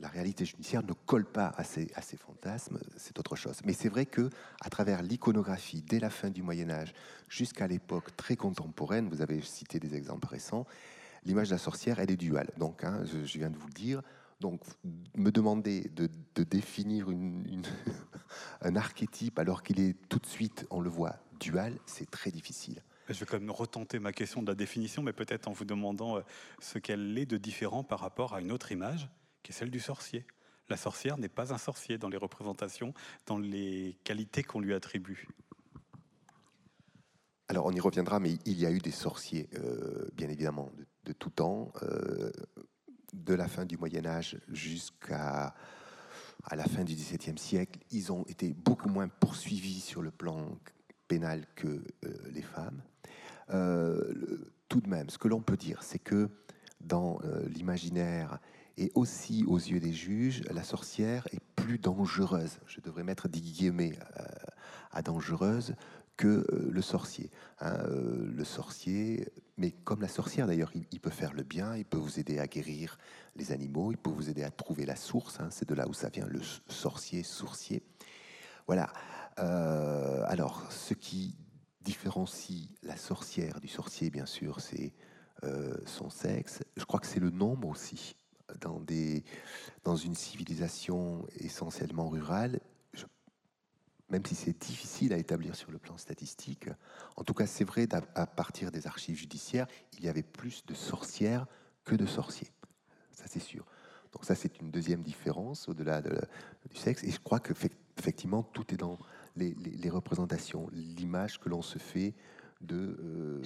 la 0.00 0.08
réalité 0.08 0.44
judiciaire 0.44 0.82
ne 0.82 0.92
colle 0.92 1.24
pas 1.24 1.52
à 1.56 1.64
ces, 1.64 1.88
fantasmes, 2.16 2.78
c'est 2.96 3.18
autre 3.18 3.36
chose. 3.36 3.60
Mais 3.64 3.72
c'est 3.72 3.88
vrai 3.88 4.06
que 4.06 4.30
à 4.60 4.70
travers 4.70 5.02
l'iconographie, 5.02 5.82
dès 5.82 5.98
la 5.98 6.10
fin 6.10 6.30
du 6.30 6.42
Moyen 6.42 6.70
Âge 6.70 6.94
jusqu'à 7.28 7.66
l'époque 7.66 8.16
très 8.16 8.36
contemporaine, 8.36 9.08
vous 9.08 9.20
avez 9.22 9.40
cité 9.42 9.78
des 9.78 9.94
exemples 9.94 10.28
récents, 10.28 10.66
l'image 11.24 11.48
de 11.48 11.54
la 11.54 11.58
sorcière, 11.58 11.98
elle 12.00 12.10
est 12.10 12.16
duale. 12.16 12.50
Donc, 12.56 12.84
hein, 12.84 13.02
je, 13.04 13.38
viens 13.38 13.50
de 13.50 13.56
vous 13.56 13.66
le 13.66 13.72
dire. 13.72 14.02
Donc, 14.40 14.62
me 15.14 15.30
demander 15.30 15.90
de, 15.94 16.08
définir 16.42 17.10
une, 17.10 17.62
un 18.60 18.76
archétype 18.76 19.38
alors 19.38 19.62
qu'il 19.62 19.80
est 19.80 19.96
tout 20.08 20.18
de 20.18 20.26
suite, 20.26 20.66
on 20.70 20.80
le 20.80 20.90
voit, 20.90 21.16
dual, 21.40 21.74
c'est 21.86 22.10
très 22.10 22.30
difficile. 22.30 22.82
Je 23.08 23.20
vais 23.20 23.26
quand 23.26 23.38
même 23.38 23.50
retenter 23.50 23.98
ma 23.98 24.12
question 24.12 24.42
de 24.42 24.48
la 24.48 24.54
définition, 24.54 25.02
mais 25.02 25.12
peut-être 25.12 25.48
en 25.48 25.52
vous 25.52 25.64
demandant 25.64 26.16
euh, 26.16 26.20
ce 26.60 26.78
qu'elle 26.78 27.16
est 27.16 27.26
de 27.26 27.36
différent 27.36 27.84
par 27.84 28.00
rapport 28.00 28.34
à 28.34 28.40
une 28.40 28.50
autre 28.50 28.72
image, 28.72 29.08
qui 29.42 29.52
est 29.52 29.54
celle 29.54 29.70
du 29.70 29.80
sorcier. 29.80 30.26
La 30.68 30.76
sorcière 30.76 31.16
n'est 31.16 31.28
pas 31.28 31.54
un 31.54 31.58
sorcier 31.58 31.98
dans 31.98 32.08
les 32.08 32.16
représentations, 32.16 32.92
dans 33.26 33.38
les 33.38 33.96
qualités 34.02 34.42
qu'on 34.42 34.60
lui 34.60 34.74
attribue. 34.74 35.28
Alors 37.48 37.66
on 37.66 37.72
y 37.72 37.80
reviendra, 37.80 38.18
mais 38.18 38.38
il 38.44 38.58
y 38.58 38.66
a 38.66 38.72
eu 38.72 38.80
des 38.80 38.90
sorciers, 38.90 39.48
euh, 39.54 40.08
bien 40.14 40.28
évidemment, 40.28 40.72
de, 41.04 41.12
tout 41.12 41.30
temps, 41.30 41.72
euh, 41.82 42.32
de 43.12 43.34
la 43.34 43.48
fin 43.48 43.64
du 43.64 43.76
Moyen 43.76 44.06
Âge 44.06 44.38
jusqu'à 44.48 45.54
la 46.50 46.64
fin 46.64 46.84
du 46.84 46.94
XVIIe 46.94 47.38
siècle. 47.38 47.80
Ils 47.90 48.12
ont 48.12 48.24
été 48.24 48.52
beaucoup 48.52 48.88
moins 48.88 49.08
poursuivis 49.08 49.80
sur 49.80 50.02
le 50.02 50.10
plan 50.10 50.58
pénal 51.08 51.44
que 51.54 51.66
euh, 51.66 51.82
les 52.32 52.42
femmes. 52.42 52.82
tout 54.68 54.80
de 54.80 54.88
même, 54.88 55.08
ce 55.08 55.18
que 55.18 55.28
l'on 55.28 55.40
peut 55.40 55.56
dire, 55.56 55.82
c'est 55.82 56.00
que 56.00 56.28
dans 56.80 57.20
l'imaginaire 57.46 58.38
et 58.76 58.92
aussi 58.94 59.44
aux 59.46 59.56
yeux 59.56 59.80
des 59.80 59.92
juges, 59.92 60.42
la 60.50 60.62
sorcière 60.62 61.26
est 61.32 61.40
plus 61.54 61.78
dangereuse. 61.78 62.58
Je 62.66 62.80
devrais 62.80 63.04
mettre 63.04 63.28
des 63.28 63.40
guillemets 63.40 63.98
à 64.92 65.02
dangereuse 65.02 65.74
que 66.16 66.46
euh, 66.50 66.68
le 66.70 66.82
sorcier. 66.82 67.30
Hein, 67.60 67.76
euh, 67.88 68.26
le 68.34 68.44
sorcier, 68.44 69.28
mais 69.58 69.70
comme 69.70 70.02
la 70.02 70.08
sorcière 70.08 70.46
d'ailleurs, 70.46 70.70
il, 70.74 71.00
peut 71.00 71.10
faire 71.10 71.32
le 71.32 71.42
bien, 71.42 71.76
il 71.76 71.84
peut 71.84 71.96
vous 71.96 72.20
aider 72.20 72.38
à 72.38 72.46
guérir 72.46 72.98
les 73.36 73.52
animaux, 73.52 73.90
il 73.90 73.98
peut 73.98 74.10
vous 74.10 74.28
aider 74.28 74.44
à 74.44 74.50
trouver 74.50 74.84
la 74.84 74.96
source. 74.96 75.40
Hein, 75.40 75.48
c'est 75.50 75.68
de 75.68 75.74
là 75.74 75.88
où 75.88 75.94
ça 75.94 76.08
vient, 76.08 76.26
le 76.26 76.40
sorcier, 76.68 77.22
sourcier. 77.22 77.82
Voilà. 78.66 78.92
Euh, 79.38 80.22
alors, 80.26 80.70
ce 80.70 80.94
qui 80.94 81.36
différencie 81.82 82.68
la 82.82 82.96
sorcière 82.96 83.60
du 83.60 83.68
sorcier, 83.68 84.10
bien 84.10 84.26
sûr, 84.26 84.60
c'est 84.60 84.92
son 85.84 86.10
sexe. 86.10 86.64
Je 86.76 86.84
crois 86.84 86.98
que 86.98 87.06
c'est 87.06 87.20
le 87.20 87.30
nombre 87.30 87.68
aussi. 87.68 88.16
Dans, 88.60 88.80
des, 88.80 89.24
dans 89.84 89.96
une 89.96 90.14
civilisation 90.14 91.26
essentiellement 91.38 92.08
rurale, 92.08 92.60
même 94.10 94.24
si 94.24 94.34
c'est 94.34 94.58
difficile 94.58 95.12
à 95.12 95.18
établir 95.18 95.56
sur 95.56 95.70
le 95.70 95.78
plan 95.78 95.96
statistique, 95.96 96.68
en 97.16 97.24
tout 97.24 97.34
cas 97.34 97.46
c'est 97.46 97.64
vrai 97.64 97.88
à 98.14 98.26
partir 98.26 98.70
des 98.70 98.86
archives 98.86 99.16
judiciaires, 99.16 99.66
il 99.98 100.04
y 100.04 100.08
avait 100.08 100.22
plus 100.22 100.64
de 100.66 100.74
sorcières 100.74 101.46
que 101.84 101.94
de 101.94 102.06
sorciers. 102.06 102.50
Ça 103.10 103.24
c'est 103.26 103.40
sûr. 103.40 103.64
Donc 104.12 104.24
ça 104.24 104.34
c'est 104.34 104.60
une 104.60 104.70
deuxième 104.70 105.02
différence 105.02 105.68
au-delà 105.68 106.02
du 106.02 106.76
sexe. 106.76 107.02
Et 107.04 107.10
je 107.10 107.20
crois 107.20 107.40
que 107.40 107.52
effectivement 107.98 108.42
tout 108.42 108.72
est 108.72 108.76
dans 108.76 108.98
les, 109.36 109.90
représentations, 109.90 110.68
l'image 110.72 111.38
que 111.38 111.48
l'on 111.48 111.62
se 111.62 111.78
fait 111.78 112.14
de 112.62 112.96
euh, 113.00 113.42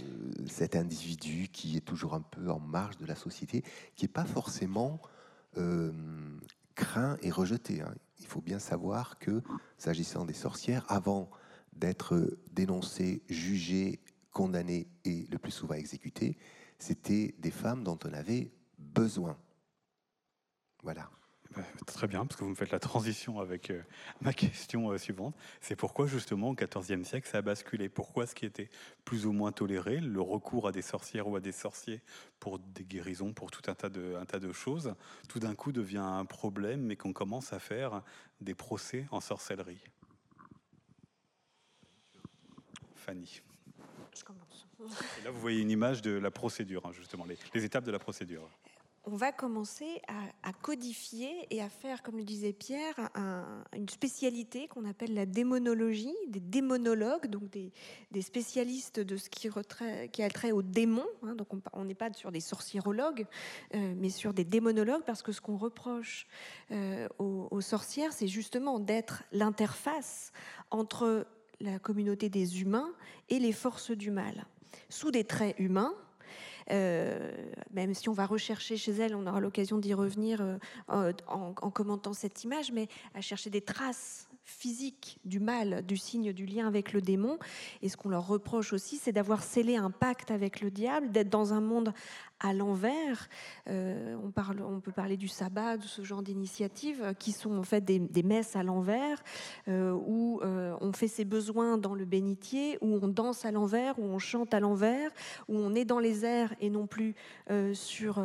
cet 0.48 0.76
individu 0.76 1.48
qui 1.48 1.76
est 1.76 1.84
toujours 1.84 2.14
un 2.14 2.20
peu 2.20 2.48
en 2.50 2.60
marge 2.60 2.96
de 2.98 3.06
la 3.06 3.16
société, 3.16 3.64
qui 3.96 4.04
n'est 4.04 4.12
pas 4.12 4.24
forcément 4.24 5.00
euh, 5.58 5.92
craint 6.76 7.16
et 7.22 7.30
rejeté. 7.30 7.80
Hein 7.80 7.92
il 8.20 8.26
faut 8.26 8.40
bien 8.40 8.58
savoir 8.58 9.18
que, 9.18 9.42
s'agissant 9.78 10.24
des 10.24 10.34
sorcières, 10.34 10.84
avant 10.88 11.30
d'être 11.72 12.38
dénoncées, 12.52 13.22
jugées, 13.28 14.00
condamnées 14.32 14.88
et 15.04 15.26
le 15.30 15.38
plus 15.38 15.52
souvent 15.52 15.74
exécutées, 15.74 16.36
c'était 16.78 17.34
des 17.38 17.50
femmes 17.50 17.84
dont 17.84 17.98
on 18.04 18.12
avait 18.12 18.52
besoin. 18.78 19.36
Voilà. 20.82 21.10
Bah, 21.56 21.62
très 21.84 22.06
bien, 22.06 22.24
parce 22.26 22.38
que 22.38 22.44
vous 22.44 22.50
me 22.50 22.54
faites 22.54 22.70
la 22.70 22.78
transition 22.78 23.40
avec 23.40 23.70
euh, 23.70 23.82
ma 24.20 24.32
question 24.32 24.90
euh, 24.90 24.98
suivante. 24.98 25.34
C'est 25.60 25.74
pourquoi 25.74 26.06
justement 26.06 26.50
au 26.50 26.54
XIVe 26.54 27.04
siècle 27.04 27.28
ça 27.28 27.38
a 27.38 27.42
basculé? 27.42 27.88
Pourquoi 27.88 28.26
ce 28.26 28.36
qui 28.36 28.46
était 28.46 28.70
plus 29.04 29.26
ou 29.26 29.32
moins 29.32 29.50
toléré, 29.50 29.98
le 29.98 30.20
recours 30.20 30.68
à 30.68 30.72
des 30.72 30.82
sorcières 30.82 31.26
ou 31.26 31.34
à 31.34 31.40
des 31.40 31.50
sorciers 31.50 32.02
pour 32.38 32.60
des 32.60 32.84
guérisons, 32.84 33.32
pour 33.32 33.50
tout 33.50 33.68
un 33.68 33.74
tas 33.74 33.88
de, 33.88 34.14
un 34.14 34.26
tas 34.26 34.38
de 34.38 34.52
choses, 34.52 34.94
tout 35.28 35.40
d'un 35.40 35.56
coup 35.56 35.72
devient 35.72 35.98
un 35.98 36.24
problème 36.24 36.92
et 36.92 36.96
qu'on 36.96 37.12
commence 37.12 37.52
à 37.52 37.58
faire 37.58 38.02
des 38.40 38.54
procès 38.54 39.06
en 39.10 39.20
sorcellerie? 39.20 39.82
Fanny. 42.94 43.42
Je 44.16 44.22
commence. 44.22 44.66
Et 45.20 45.24
là, 45.24 45.30
vous 45.30 45.40
voyez 45.40 45.60
une 45.60 45.70
image 45.70 46.00
de 46.00 46.12
la 46.12 46.30
procédure, 46.30 46.86
hein, 46.86 46.92
justement, 46.92 47.26
les 47.54 47.64
étapes 47.64 47.84
de 47.84 47.90
la 47.90 47.98
procédure 47.98 48.48
on 49.04 49.16
va 49.16 49.32
commencer 49.32 50.02
à, 50.42 50.52
codifier 50.52 51.30
et 51.50 51.62
à 51.62 51.68
faire, 51.70 52.02
comme 52.02 52.18
le 52.18 52.24
disait 52.24 52.52
Pierre, 52.52 53.10
une 53.74 53.88
spécialité 53.88 54.68
qu'on 54.68 54.84
appelle 54.84 55.14
la 55.14 55.26
démonologie, 55.26 56.14
des 56.28 56.40
démonologues, 56.40 57.26
donc 57.26 57.50
des, 57.50 57.72
spécialistes 58.20 59.00
de 59.00 59.16
ce 59.16 59.30
qui, 59.30 59.48
a 60.22 60.30
trait 60.30 60.52
aux 60.52 60.62
démons. 60.62 61.06
Hein. 61.22 61.34
donc 61.34 61.48
on 61.72 61.84
n'est 61.84 61.94
pas 61.94 62.12
sur 62.12 62.30
des 62.30 62.40
sorcierologues, 62.40 63.26
euh, 63.74 63.94
mais 63.96 64.10
sur 64.10 64.34
des 64.34 64.44
démonologues, 64.44 65.04
parce 65.06 65.22
que 65.22 65.32
ce 65.32 65.40
qu'on 65.40 65.56
reproche 65.56 66.26
euh, 66.70 67.08
aux 67.18 67.60
sorcières, 67.60 68.12
c'est 68.12 68.28
justement 68.28 68.80
d'être 68.80 69.22
l'interface 69.32 70.32
entre 70.70 71.26
la 71.60 71.78
communauté 71.78 72.28
des 72.28 72.60
humains 72.60 72.92
et 73.28 73.38
les 73.38 73.52
forces 73.52 73.90
du 73.90 74.10
mal, 74.10 74.46
sous 74.88 75.10
des 75.10 75.24
traits 75.24 75.56
humains 75.58 75.94
même 76.70 77.94
si 77.94 78.08
on 78.08 78.12
va 78.12 78.26
rechercher 78.26 78.76
chez 78.76 78.92
elle, 78.92 79.14
on 79.14 79.26
aura 79.26 79.40
l'occasion 79.40 79.78
d'y 79.78 79.94
revenir 79.94 80.40
euh, 80.90 81.12
en, 81.26 81.52
commentant 81.70 82.12
cette 82.12 82.44
image, 82.44 82.72
mais 82.72 82.88
à 83.14 83.20
chercher 83.20 83.50
des 83.50 83.60
traces 83.60 84.28
physiques 84.44 85.18
du 85.24 85.38
mal, 85.38 85.84
du 85.86 85.96
signe 85.96 86.32
du 86.32 86.44
lien 86.44 86.66
avec 86.66 86.92
le 86.92 87.00
démon. 87.00 87.38
Et 87.82 87.88
ce 87.88 87.96
qu'on 87.96 88.08
leur 88.08 88.26
reproche 88.26 88.72
aussi, 88.72 88.96
c'est 88.96 89.12
d'avoir 89.12 89.42
scellé 89.42 89.76
un 89.76 89.90
pacte 89.90 90.30
avec 90.30 90.60
le 90.60 90.70
diable, 90.70 91.12
d'être 91.12 91.28
dans 91.28 91.52
un 91.52 91.60
monde 91.60 91.92
à 92.40 92.52
l'envers. 92.54 93.28
Euh, 93.68 94.16
on, 94.24 94.80
peut 94.80 94.92
parler 94.92 95.16
du 95.16 95.28
sabbat, 95.28 95.76
de 95.76 95.84
ce 95.84 96.02
genre 96.02 96.22
d'initiatives 96.22 97.14
qui 97.18 97.32
sont 97.32 97.58
en 97.58 97.62
fait 97.62 97.84
des, 97.84 98.22
messes 98.22 98.56
à 98.56 98.62
l'envers, 98.62 99.22
euh, 99.68 99.92
où 99.92 100.40
euh, 100.42 100.74
on 100.80 100.92
fait 100.92 101.08
ses 101.08 101.24
besoins 101.24 101.76
dans 101.76 101.94
le 101.94 102.04
bénitier, 102.04 102.78
où 102.80 102.98
on 103.02 103.08
danse 103.08 103.44
à 103.44 103.50
l'envers, 103.50 103.98
où 103.98 104.04
on 104.04 104.18
chante 104.18 104.54
à 104.54 104.60
l'envers, 104.60 105.10
où 105.48 105.58
on 105.58 105.74
est 105.74 105.84
dans 105.84 105.98
les 105.98 106.24
airs 106.24 106.54
et 106.60 106.70
non 106.70 106.86
plus 106.86 107.14
sur, 107.74 108.24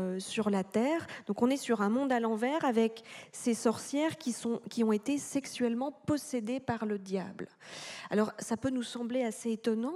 la 0.50 0.64
terre. 0.64 1.08
Donc 1.28 1.42
on 1.42 1.50
est 1.50 1.58
sur 1.58 1.82
un 1.82 1.90
monde 1.90 2.12
à 2.12 2.20
l'envers 2.20 2.64
avec 2.64 3.04
ces 3.32 3.54
sorcières 3.54 4.18
qui 4.18 4.84
ont 4.84 4.92
été 4.92 5.18
sexuellement 5.18 5.92
possédées 5.92 6.60
par 6.60 6.86
le 6.86 7.00
diable. 7.00 7.48
Alors 8.10 8.32
ça 8.38 8.56
peut 8.56 8.70
nous 8.70 8.84
sembler 8.84 9.24
assez 9.24 9.52
étonnant 9.52 9.96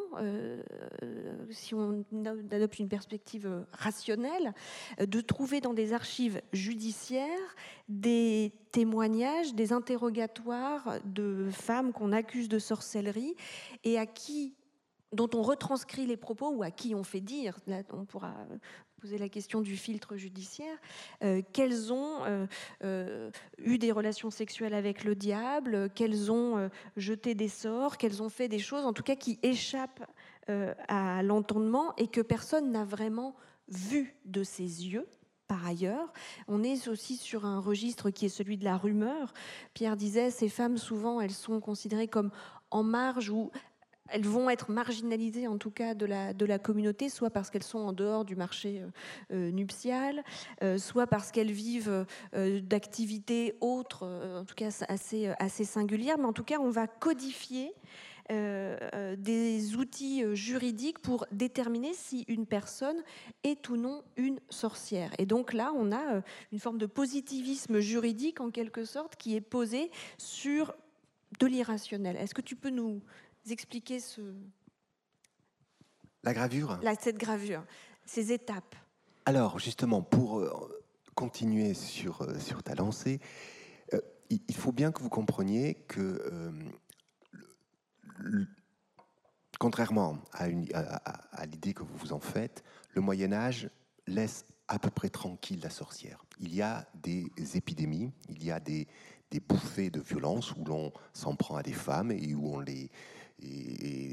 si 1.51 1.75
on 1.75 2.03
adopte 2.51 2.79
une 2.79 2.89
perspective 2.89 3.65
rationnelle 3.71 4.08
euh, 4.09 5.05
de 5.05 5.21
trouver 5.21 5.61
dans 5.61 5.73
des 5.73 5.93
archives 5.93 6.41
judiciaires 6.53 7.55
des 7.87 8.51
témoignages, 8.71 9.53
des 9.53 9.73
interrogatoires 9.73 10.99
de 11.05 11.49
femmes 11.51 11.91
qu'on 11.91 12.11
accuse 12.11 12.49
de 12.49 12.59
sorcellerie 12.59 13.35
et 13.83 13.97
à 13.97 14.05
qui 14.05 14.53
dont 15.11 15.29
on 15.33 15.41
retranscrit 15.41 16.05
les 16.05 16.17
propos 16.17 16.51
ou 16.51 16.61
à 16.61 16.69
qui 16.69 16.93
on 16.93 17.03
fait 17.03 17.21
dire, 17.21 17.57
là 17.65 17.81
on 17.93 18.05
pourra 18.05 18.35
poser 19.01 19.17
la 19.17 19.29
question 19.29 19.61
du 19.61 19.75
filtre 19.75 20.17
judiciaire, 20.17 20.77
euh, 21.23 21.41
qu'elles 21.51 21.91
ont 21.91 22.47
euh, 22.83 23.31
eu 23.57 23.79
des 23.79 23.91
relations 23.91 24.29
sexuelles 24.29 24.75
avec 24.75 25.03
le 25.03 25.15
diable, 25.15 25.89
qu'elles 25.95 26.31
ont 26.31 26.69
jeté 26.95 27.33
des 27.33 27.47
sorts, 27.47 27.97
qu'elles 27.97 28.21
ont 28.21 28.29
fait 28.29 28.49
des 28.49 28.59
choses, 28.59 28.85
en 28.85 28.93
tout 28.93 29.03
cas 29.03 29.15
qui 29.15 29.39
échappent 29.41 30.05
à 30.87 31.21
l'entendement 31.21 31.95
et 31.97 32.07
que 32.07 32.21
personne 32.21 32.71
n'a 32.71 32.83
vraiment 32.83 33.35
vu 33.69 34.15
de 34.25 34.43
ses 34.43 34.87
yeux. 34.87 35.07
Par 35.47 35.65
ailleurs, 35.65 36.13
on 36.47 36.63
est 36.63 36.87
aussi 36.87 37.17
sur 37.17 37.45
un 37.45 37.59
registre 37.59 38.11
qui 38.11 38.25
est 38.25 38.29
celui 38.29 38.57
de 38.57 38.65
la 38.65 38.77
rumeur. 38.77 39.33
Pierre 39.73 39.97
disait, 39.97 40.29
ces 40.29 40.47
femmes, 40.47 40.77
souvent, 40.77 41.21
elles 41.21 41.31
sont 41.31 41.59
considérées 41.59 42.07
comme 42.07 42.29
en 42.69 42.83
marge 42.83 43.31
ou 43.31 43.49
elles 44.11 44.25
vont 44.25 44.49
être 44.49 44.71
marginalisées 44.71 45.47
en 45.47 45.57
tout 45.57 45.71
cas 45.71 45.93
de 45.93 46.05
la, 46.05 46.33
de 46.33 46.45
la 46.45 46.59
communauté, 46.59 47.09
soit 47.09 47.29
parce 47.29 47.49
qu'elles 47.49 47.63
sont 47.63 47.79
en 47.79 47.93
dehors 47.93 48.25
du 48.25 48.35
marché 48.35 48.81
euh, 48.81 48.89
euh, 49.33 49.51
nuptial, 49.51 50.23
euh, 50.63 50.77
soit 50.77 51.07
parce 51.07 51.31
qu'elles 51.31 51.51
vivent 51.51 52.05
d'activités 52.33 53.55
autres, 53.61 54.05
en 54.39 54.45
tout 54.45 54.55
cas 54.55 54.69
assez, 54.87 55.27
assez 55.39 55.65
singulières. 55.65 56.17
Mais 56.17 56.25
en 56.25 56.33
tout 56.33 56.43
cas, 56.43 56.57
on 56.59 56.69
va 56.69 56.87
codifier 56.87 57.73
euh, 58.31 59.15
des 59.15 59.75
outils 59.75 60.23
juridiques 60.35 60.99
pour 60.99 61.25
déterminer 61.31 61.93
si 61.93 62.25
une 62.27 62.45
personne 62.45 63.01
est 63.43 63.69
ou 63.69 63.77
non 63.77 64.03
une 64.17 64.39
sorcière. 64.49 65.11
Et 65.17 65.25
donc 65.25 65.53
là, 65.53 65.71
on 65.75 65.91
a 65.91 66.21
une 66.51 66.59
forme 66.59 66.77
de 66.77 66.85
positivisme 66.85 67.79
juridique 67.79 68.41
en 68.41 68.51
quelque 68.51 68.85
sorte 68.85 69.15
qui 69.15 69.35
est 69.35 69.41
posé 69.41 69.91
sur 70.17 70.75
de 71.39 71.47
l'irrationnel. 71.47 72.15
Est-ce 72.17 72.33
que 72.33 72.41
tu 72.41 72.55
peux 72.55 72.69
nous 72.71 73.01
expliquer 73.49 73.99
ce... 73.99 74.21
La 76.23 76.33
gravure? 76.33 76.79
Cette 76.99 77.17
gravure, 77.17 77.63
ces 78.05 78.31
étapes. 78.31 78.75
Alors 79.25 79.59
justement, 79.59 80.01
pour 80.01 80.45
continuer 81.15 81.73
sur, 81.73 82.27
sur 82.39 82.63
ta 82.63 82.75
lancée, 82.75 83.19
il 84.29 84.55
faut 84.55 84.71
bien 84.71 84.91
que 84.91 85.01
vous 85.01 85.09
compreniez 85.09 85.75
que, 85.87 85.99
euh, 85.99 86.51
contrairement 89.59 90.17
à, 90.33 90.47
l'idée 91.45 91.73
que 91.73 91.83
vous 91.83 91.97
vous 91.97 92.13
en 92.13 92.19
faites, 92.19 92.63
le 92.93 93.01
Moyen 93.01 93.33
Âge 93.33 93.69
laisse 94.07 94.45
à 94.67 94.79
peu 94.79 94.89
près 94.89 95.09
tranquille 95.09 95.59
la 95.61 95.69
sorcière. 95.69 96.23
Il 96.39 96.53
y 96.55 96.61
a 96.61 96.87
des 96.95 97.29
épidémies, 97.55 98.11
il 98.29 98.43
y 98.43 98.51
a 98.51 98.59
des, 98.59 98.87
bouffées 99.47 99.89
de 99.89 99.99
violence 99.99 100.53
où 100.55 100.63
l'on 100.65 100.91
s'en 101.13 101.35
prend 101.35 101.55
à 101.55 101.63
des 101.63 101.73
femmes 101.73 102.11
et 102.11 102.33
où 102.33 102.55
on 102.55 102.59
les, 102.59 102.89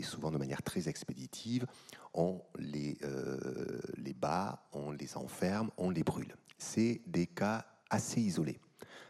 souvent 0.03 0.31
de 0.31 0.39
manière 0.39 0.63
très 0.63 0.89
expéditive, 0.89 1.67
on 2.13 2.43
les, 2.59 2.99
euh, 3.03 3.81
les 3.97 4.15
bat, 4.15 4.67
on 4.73 4.91
les 4.91 5.17
enferme, 5.17 5.71
on 5.77 5.91
les 5.91 6.03
brûle. 6.03 6.35
C'est 6.59 7.03
des 7.07 7.27
cas 7.27 7.65
assez 7.91 8.21
isolés. 8.21 8.61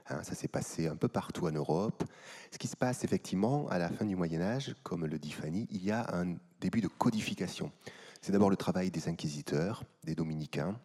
Hein, 0.09 0.23
ça 0.23 0.35
s'est 0.35 0.49
passé 0.49 0.87
un 0.87 0.97
peu 0.97 1.09
partout 1.09 1.47
en 1.47 1.53
Europe. 1.53 2.05
Ce 2.53 2.59
qui 2.59 2.69
se 2.69 2.77
passe 2.77 3.03
effectivement 3.03 3.69
à 3.69 3.79
la 3.79 3.89
fin 3.89 4.05
du 4.05 4.15
Moyen 4.15 4.41
Âge, 4.41 4.75
comme 4.83 5.05
le 5.05 5.19
dit 5.19 5.33
Fanny, 5.33 5.67
il 5.71 5.85
y 5.85 5.91
a 5.91 6.15
un 6.15 6.37
début 6.61 6.81
de 6.81 6.87
codification. 6.89 7.73
C'est 8.21 8.33
d'abord 8.33 8.51
le 8.51 8.57
travail 8.57 8.91
des 8.91 9.09
inquisiteurs, 9.09 9.83
des 10.05 10.15
dominicains. 10.15 10.79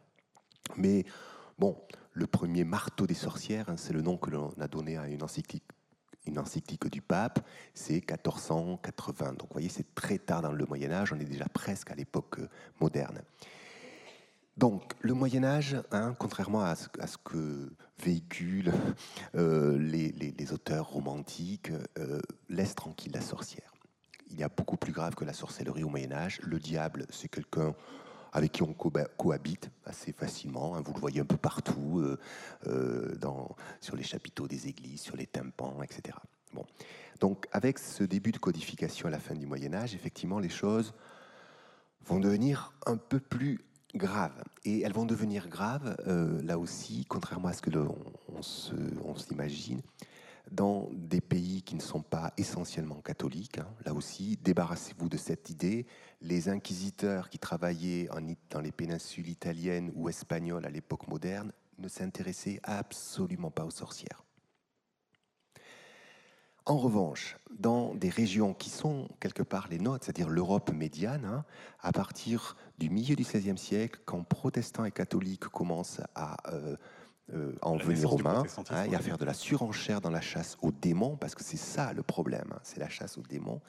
Mais 0.75 1.05
bon, 1.59 1.77
le 2.13 2.27
premier 2.27 2.63
marteau 2.63 3.05
des 3.05 3.13
sorcières, 3.13 3.69
hein, 3.69 3.77
c'est 3.77 3.93
le 3.93 4.01
nom 4.01 4.17
que 4.17 4.31
l'on 4.31 4.53
a 4.59 4.67
donné 4.67 4.97
à 4.97 5.07
une 5.07 5.23
encyclique, 5.23 5.63
une 6.25 6.39
encyclique 6.39 6.87
du 6.87 7.01
pape, 7.01 7.45
c'est 7.73 7.93
1480. 7.93 9.33
Donc 9.33 9.41
vous 9.41 9.53
voyez, 9.53 9.69
c'est 9.69 9.93
très 9.93 10.17
tard 10.17 10.41
dans 10.41 10.51
le 10.51 10.65
Moyen 10.65 10.91
Âge, 10.91 11.13
on 11.13 11.19
est 11.19 11.25
déjà 11.25 11.45
presque 11.45 11.91
à 11.91 11.95
l'époque 11.95 12.39
moderne. 12.79 13.21
Donc, 14.57 14.93
le 14.99 15.13
Moyen 15.13 15.43
Âge, 15.43 15.77
hein, 15.91 16.13
contrairement 16.19 16.61
à 16.61 16.75
ce, 16.75 16.87
que 17.23 17.71
véhiculent 18.03 18.73
euh, 19.35 19.77
les, 19.77 20.53
auteurs 20.53 20.89
romantiques, 20.89 21.71
euh, 21.97 22.21
laisse 22.49 22.75
tranquille 22.75 23.13
la 23.13 23.21
sorcière. 23.21 23.73
Il 24.29 24.39
y 24.39 24.43
a 24.43 24.49
beaucoup 24.49 24.77
plus 24.77 24.91
grave 24.91 25.15
que 25.15 25.25
la 25.25 25.33
sorcellerie 25.33 25.83
au 25.83 25.89
Moyen 25.89 26.11
Âge. 26.11 26.39
Le 26.43 26.59
diable, 26.59 27.05
c'est 27.09 27.27
quelqu'un 27.27 27.73
avec 28.33 28.53
qui 28.53 28.63
on 28.63 28.73
cohabite 28.73 29.71
assez 29.85 30.13
facilement. 30.13 30.75
Hein. 30.75 30.81
vous 30.85 30.93
le 30.93 30.99
voyez 30.99 31.19
un 31.19 31.25
peu 31.25 31.37
partout, 31.37 32.01
euh, 32.65 33.17
sur 33.81 33.95
les 33.95 34.03
chapiteaux 34.03 34.47
des 34.47 34.67
églises, 34.67 35.01
sur 35.01 35.17
les 35.17 35.27
tympans, 35.27 35.81
etc. 35.83 36.17
Bon. 36.53 36.65
Donc, 37.19 37.47
avec 37.51 37.77
ce 37.77 38.03
début 38.03 38.31
de 38.31 38.37
codification 38.37 39.07
à 39.07 39.11
la 39.11 39.19
fin 39.19 39.35
du 39.35 39.45
Moyen 39.45 39.73
Âge, 39.73 39.95
effectivement, 39.95 40.39
les 40.39 40.49
choses 40.49 40.93
vont 42.05 42.19
devenir 42.19 42.73
un 42.85 42.97
peu 42.97 43.19
plus 43.19 43.59
graves. 43.95 44.43
Et 44.65 44.81
elles 44.81 44.93
vont 44.93 45.05
devenir 45.05 45.47
graves, 45.47 45.95
euh, 46.07 46.41
là 46.43 46.57
aussi, 46.57 47.05
contrairement 47.07 47.49
à 47.49 47.53
ce 47.53 47.61
que 47.61 47.69
l'on 47.69 47.95
on 49.03 49.15
s'imagine, 49.15 49.81
dans 50.51 50.89
des 50.93 51.21
pays 51.21 51.61
qui 51.61 51.75
ne 51.75 51.81
sont 51.81 52.01
pas 52.01 52.33
essentiellement 52.37 53.01
catholiques. 53.01 53.59
Hein. 53.59 53.67
là 53.85 53.93
aussi, 53.93 54.37
débarrassez-vous 54.43 55.09
de 55.09 55.17
cette 55.17 55.49
idée. 55.49 55.85
Les 56.21 56.49
inquisiteurs 56.49 57.29
qui 57.29 57.39
travaillaient 57.39 58.09
en, 58.11 58.21
dans 58.49 58.61
les 58.61 58.71
péninsules 58.71 59.29
italiennes 59.29 59.91
ou 59.95 60.09
espagnoles 60.09 60.65
à 60.65 60.69
l'époque 60.69 61.07
moderne 61.07 61.51
ne 61.77 61.87
s'intéressaient 61.87 62.59
absolument 62.63 63.51
pas 63.51 63.65
aux 63.65 63.71
sorcières. 63.71 64.23
En 66.65 66.77
revanche, 66.77 67.37
dans 67.49 67.95
des 67.95 68.09
régions 68.09 68.53
qui 68.53 68.69
sont 68.69 69.07
quelque 69.19 69.41
part 69.41 69.67
les 69.69 69.79
nôtres, 69.79 70.05
c'est-à-dire 70.05 70.29
l'Europe 70.29 70.71
médiane, 70.71 71.25
hein, 71.25 71.43
à 71.79 71.91
partir 71.91 72.55
du 72.77 72.89
milieu 72.89 73.15
du 73.15 73.23
XVIe 73.23 73.57
siècle, 73.57 73.99
quand 74.05 74.23
protestants 74.23 74.85
et 74.85 74.91
catholiques 74.91 75.47
commencent 75.47 76.01
à 76.13 76.37
euh, 76.53 76.75
euh, 77.33 77.53
en 77.61 77.77
venir 77.77 78.13
aux 78.13 78.17
mains 78.19 78.43
hein, 78.69 78.83
et 78.85 78.95
à 78.95 78.99
faire 78.99 79.17
de 79.17 79.25
la 79.25 79.33
surenchère 79.33 80.01
dans 80.01 80.11
la 80.11 80.21
chasse 80.21 80.57
aux 80.61 80.71
démons, 80.71 81.17
parce 81.17 81.33
que 81.33 81.43
c'est 81.43 81.57
ça 81.57 81.93
le 81.93 82.03
problème, 82.03 82.49
hein, 82.51 82.59
c'est 82.63 82.79
la 82.79 82.89
chasse 82.89 83.17
aux 83.17 83.23
démons, 83.23 83.61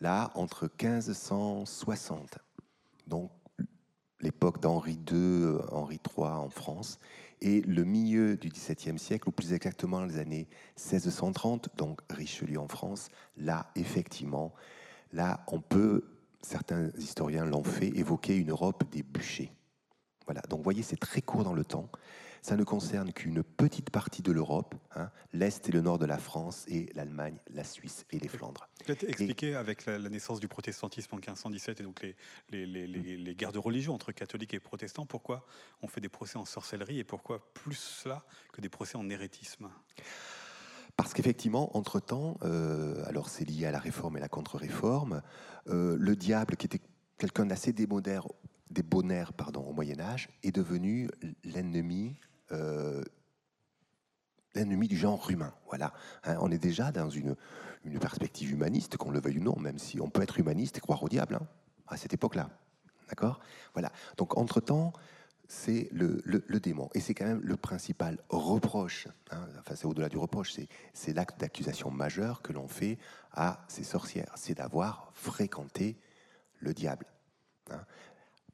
là, 0.00 0.30
entre 0.34 0.70
1560, 0.82 2.38
donc 3.08 3.30
l'époque 4.20 4.60
d'Henri 4.60 4.98
II, 5.10 5.58
Henri 5.70 6.00
III 6.16 6.28
en 6.28 6.48
France, 6.48 6.98
et 7.42 7.60
le 7.62 7.84
milieu 7.84 8.36
du 8.36 8.48
XVIIe 8.48 8.98
siècle, 8.98 9.28
ou 9.28 9.32
plus 9.32 9.52
exactement 9.52 10.00
les 10.04 10.18
années 10.18 10.48
1630, 10.78 11.70
donc 11.76 12.00
Richelieu 12.08 12.58
en 12.58 12.68
France, 12.68 13.08
là, 13.36 13.70
effectivement, 13.74 14.54
là, 15.12 15.44
on 15.48 15.60
peut, 15.60 16.04
certains 16.40 16.90
historiens 16.96 17.44
l'ont 17.44 17.64
fait, 17.64 17.88
évoquer 17.88 18.36
une 18.36 18.50
Europe 18.50 18.84
des 18.92 19.02
bûchers. 19.02 19.50
Voilà, 20.26 20.40
donc 20.48 20.60
vous 20.60 20.64
voyez, 20.64 20.84
c'est 20.84 20.96
très 20.96 21.20
court 21.20 21.42
dans 21.42 21.52
le 21.52 21.64
temps. 21.64 21.90
Ça 22.42 22.56
ne 22.56 22.64
concerne 22.64 23.12
qu'une 23.12 23.44
petite 23.44 23.90
partie 23.90 24.20
de 24.20 24.32
l'Europe, 24.32 24.74
hein, 24.96 25.12
l'Est 25.32 25.68
et 25.68 25.72
le 25.72 25.80
Nord 25.80 26.00
de 26.00 26.06
la 26.06 26.18
France, 26.18 26.64
et 26.66 26.90
l'Allemagne, 26.96 27.38
la 27.54 27.62
Suisse 27.62 28.04
et 28.10 28.18
les 28.18 28.26
Flandres. 28.26 28.68
Peut-être 28.84 29.04
expliquer 29.04 29.54
avec 29.54 29.86
la, 29.86 30.00
naissance 30.00 30.40
du 30.40 30.48
protestantisme 30.48 31.14
en 31.14 31.18
1517 31.18 31.80
et 31.80 31.84
donc 31.84 32.02
les, 32.02 32.66
les, 32.66 33.34
guerres 33.36 33.52
de 33.52 33.60
religion 33.60 33.94
entre 33.94 34.10
catholiques 34.10 34.54
et 34.54 34.58
protestants, 34.58 35.06
pourquoi 35.06 35.46
on 35.82 35.86
fait 35.86 36.00
des 36.00 36.08
procès 36.08 36.36
en 36.36 36.44
sorcellerie 36.44 36.98
et 36.98 37.04
pourquoi 37.04 37.52
plus 37.54 37.78
cela 37.78 38.24
que 38.52 38.60
des 38.60 38.68
procès 38.68 38.96
en 38.96 39.08
hérétisme 39.08 39.70
parce 40.94 41.14
qu'effectivement, 41.14 41.74
entre-temps, 41.76 42.36
euh, 42.42 43.02
alors 43.06 43.30
c'est 43.30 43.46
lié 43.48 43.64
à 43.64 43.70
la 43.70 43.78
réforme 43.78 44.18
et 44.18 44.20
la 44.20 44.28
contre-réforme, 44.28 45.22
euh, 45.68 45.96
le 45.98 46.16
diable, 46.16 46.56
qui 46.56 46.66
était 46.66 46.82
quelqu'un 47.16 47.46
d'assez 47.46 47.72
débonaire, 47.72 49.32
pardon, 49.32 49.62
au 49.62 49.72
Moyen 49.72 49.98
Âge, 50.00 50.28
est 50.42 50.52
devenu 50.52 51.08
l'ennemi 51.44 52.14
euh, 52.52 53.02
l'ennemi 54.54 54.88
du 54.88 54.96
genre 54.96 55.30
humain. 55.30 55.52
Hein, 55.72 56.36
on 56.40 56.50
est 56.50 56.58
déjà 56.58 56.92
dans 56.92 57.10
une, 57.10 57.36
perspective 58.00 58.52
humaniste, 58.52 58.96
qu'on 58.96 59.10
le 59.10 59.20
veuille 59.20 59.38
ou 59.38 59.42
non, 59.42 59.58
même 59.58 59.78
si 59.78 60.00
on 60.00 60.10
peut 60.10 60.22
être 60.22 60.38
humaniste 60.38 60.78
et 60.78 60.80
croire 60.80 61.02
au 61.02 61.08
diable 61.08 61.36
hein, 61.40 61.46
à 61.88 61.96
cette 61.96 62.12
époque-là. 62.12 62.50
D'accord? 63.08 63.40
Voilà. 63.74 63.92
Donc, 64.16 64.36
entre-temps, 64.36 64.92
c'est 65.48 65.88
le, 65.92 66.22
le, 66.24 66.60
démon. 66.60 66.88
Et 66.94 67.00
c'est 67.00 67.14
quand 67.14 67.26
même 67.26 67.42
le 67.42 67.56
principal 67.56 68.18
reproche, 68.30 69.08
hein, 69.30 69.46
enfin 69.58 69.74
c'est 69.74 69.86
au-delà 69.86 70.08
du 70.08 70.16
reproche, 70.16 70.54
c'est 70.94 71.12
l'acte 71.12 71.38
d'accusation 71.38 71.90
majeur 71.90 72.40
que 72.40 72.54
l'on 72.54 72.68
fait 72.68 72.98
à 73.32 73.62
ces 73.68 73.84
sorcières, 73.84 74.32
c'est 74.36 74.54
d'avoir 74.54 75.10
fréquenté 75.12 75.98
le 76.60 76.72
diable. 76.72 77.04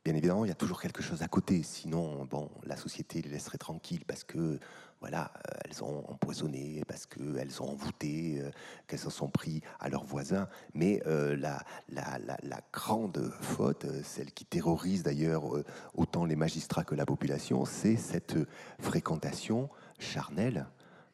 Bien 0.08 0.16
évidemment, 0.16 0.46
il 0.46 0.48
y 0.48 0.52
a 0.52 0.54
toujours 0.54 0.80
quelque 0.80 1.02
chose 1.02 1.20
à 1.20 1.28
côté, 1.28 1.62
sinon, 1.62 2.24
bon, 2.24 2.48
la 2.64 2.78
société 2.78 3.20
les 3.20 3.28
laisserait 3.28 3.58
tranquilles 3.58 4.06
parce 4.06 4.24
que, 4.24 4.58
voilà, 5.02 5.30
euh, 5.36 5.58
elles 5.66 5.84
ont 5.84 6.02
empoisonné, 6.08 6.82
parce 6.88 7.04
qu'elles 7.04 7.62
ont 7.62 7.72
envoûté, 7.72 8.40
euh, 8.40 8.50
qu'elles 8.86 9.00
se 9.00 9.10
sont 9.10 9.28
pris 9.28 9.60
à 9.78 9.90
leurs 9.90 10.04
voisins. 10.04 10.48
Mais 10.72 11.02
euh, 11.06 11.36
la, 11.36 11.62
la, 11.90 12.18
la, 12.18 12.60
grande 12.72 13.30
faute, 13.42 13.84
celle 14.02 14.32
qui 14.32 14.46
terrorise 14.46 15.02
d'ailleurs 15.02 15.44
autant 15.92 16.24
les 16.24 16.36
magistrats 16.36 16.84
que 16.84 16.94
la 16.94 17.04
population, 17.04 17.66
c'est 17.66 17.96
cette 17.96 18.38
fréquentation 18.80 19.68
charnelle 19.98 20.68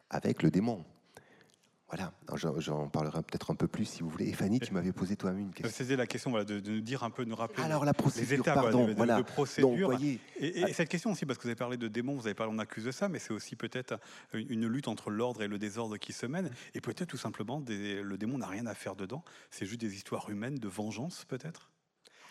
avec 0.08 0.44
le 0.44 0.52
démon. 0.52 0.84
Voilà, 1.88 2.12
j'en 2.58 2.88
parlerai 2.88 3.22
peut-être 3.22 3.50
un 3.50 3.54
peu 3.54 3.68
plus 3.68 3.84
si 3.84 4.02
vous 4.02 4.08
voulez. 4.08 4.28
Et 4.28 4.32
Fanny, 4.32 4.58
tu 4.58 4.72
m'avais 4.72 4.92
posé 4.92 5.16
toi-même 5.16 5.40
une 5.40 5.52
question. 5.52 5.72
C'était 5.76 5.96
la 5.96 6.06
question 6.06 6.30
voilà, 6.30 6.44
de, 6.44 6.58
nous 6.58 6.80
dire 6.80 7.04
un 7.04 7.10
peu, 7.10 7.24
de 7.24 7.30
nous 7.30 7.36
rappeler 7.36 7.62
Alors, 7.62 7.84
la 7.84 7.92
procédure, 7.92 8.30
les 8.30 8.40
étapes 8.40 8.54
pardon, 8.54 8.86
de, 8.86 8.94
voilà. 8.94 9.22
procédure. 9.22 9.92
et, 10.40 10.72
cette 10.72 10.88
question 10.88 11.12
aussi, 11.12 11.26
parce 11.26 11.38
que 11.38 11.42
vous 11.44 11.48
avez 11.48 11.56
parlé 11.56 11.76
de 11.76 11.86
démons, 11.86 12.14
vous 12.14 12.26
avez 12.26 12.34
parlé, 12.34 12.52
on 12.54 12.58
accuse 12.58 12.84
de 12.84 12.90
ça, 12.90 13.08
mais 13.08 13.18
c'est 13.18 13.32
aussi 13.32 13.54
peut-être 13.54 13.98
une 14.32 14.66
lutte 14.66 14.88
entre 14.88 15.10
l'ordre 15.10 15.42
et 15.42 15.48
le 15.48 15.58
désordre 15.58 15.96
qui 15.98 16.12
se 16.12 16.26
mène. 16.26 16.50
Et 16.74 16.80
peut-être 16.80 17.08
tout 17.08 17.18
simplement, 17.18 17.62
le 17.68 18.16
démon 18.16 18.38
n'a 18.38 18.48
rien 18.48 18.66
à 18.66 18.74
faire 18.74 18.96
dedans. 18.96 19.22
C'est 19.50 19.66
juste 19.66 19.80
des 19.80 19.94
histoires 19.94 20.30
humaines 20.30 20.56
de 20.56 20.68
vengeance, 20.68 21.24
peut-être? 21.26 21.70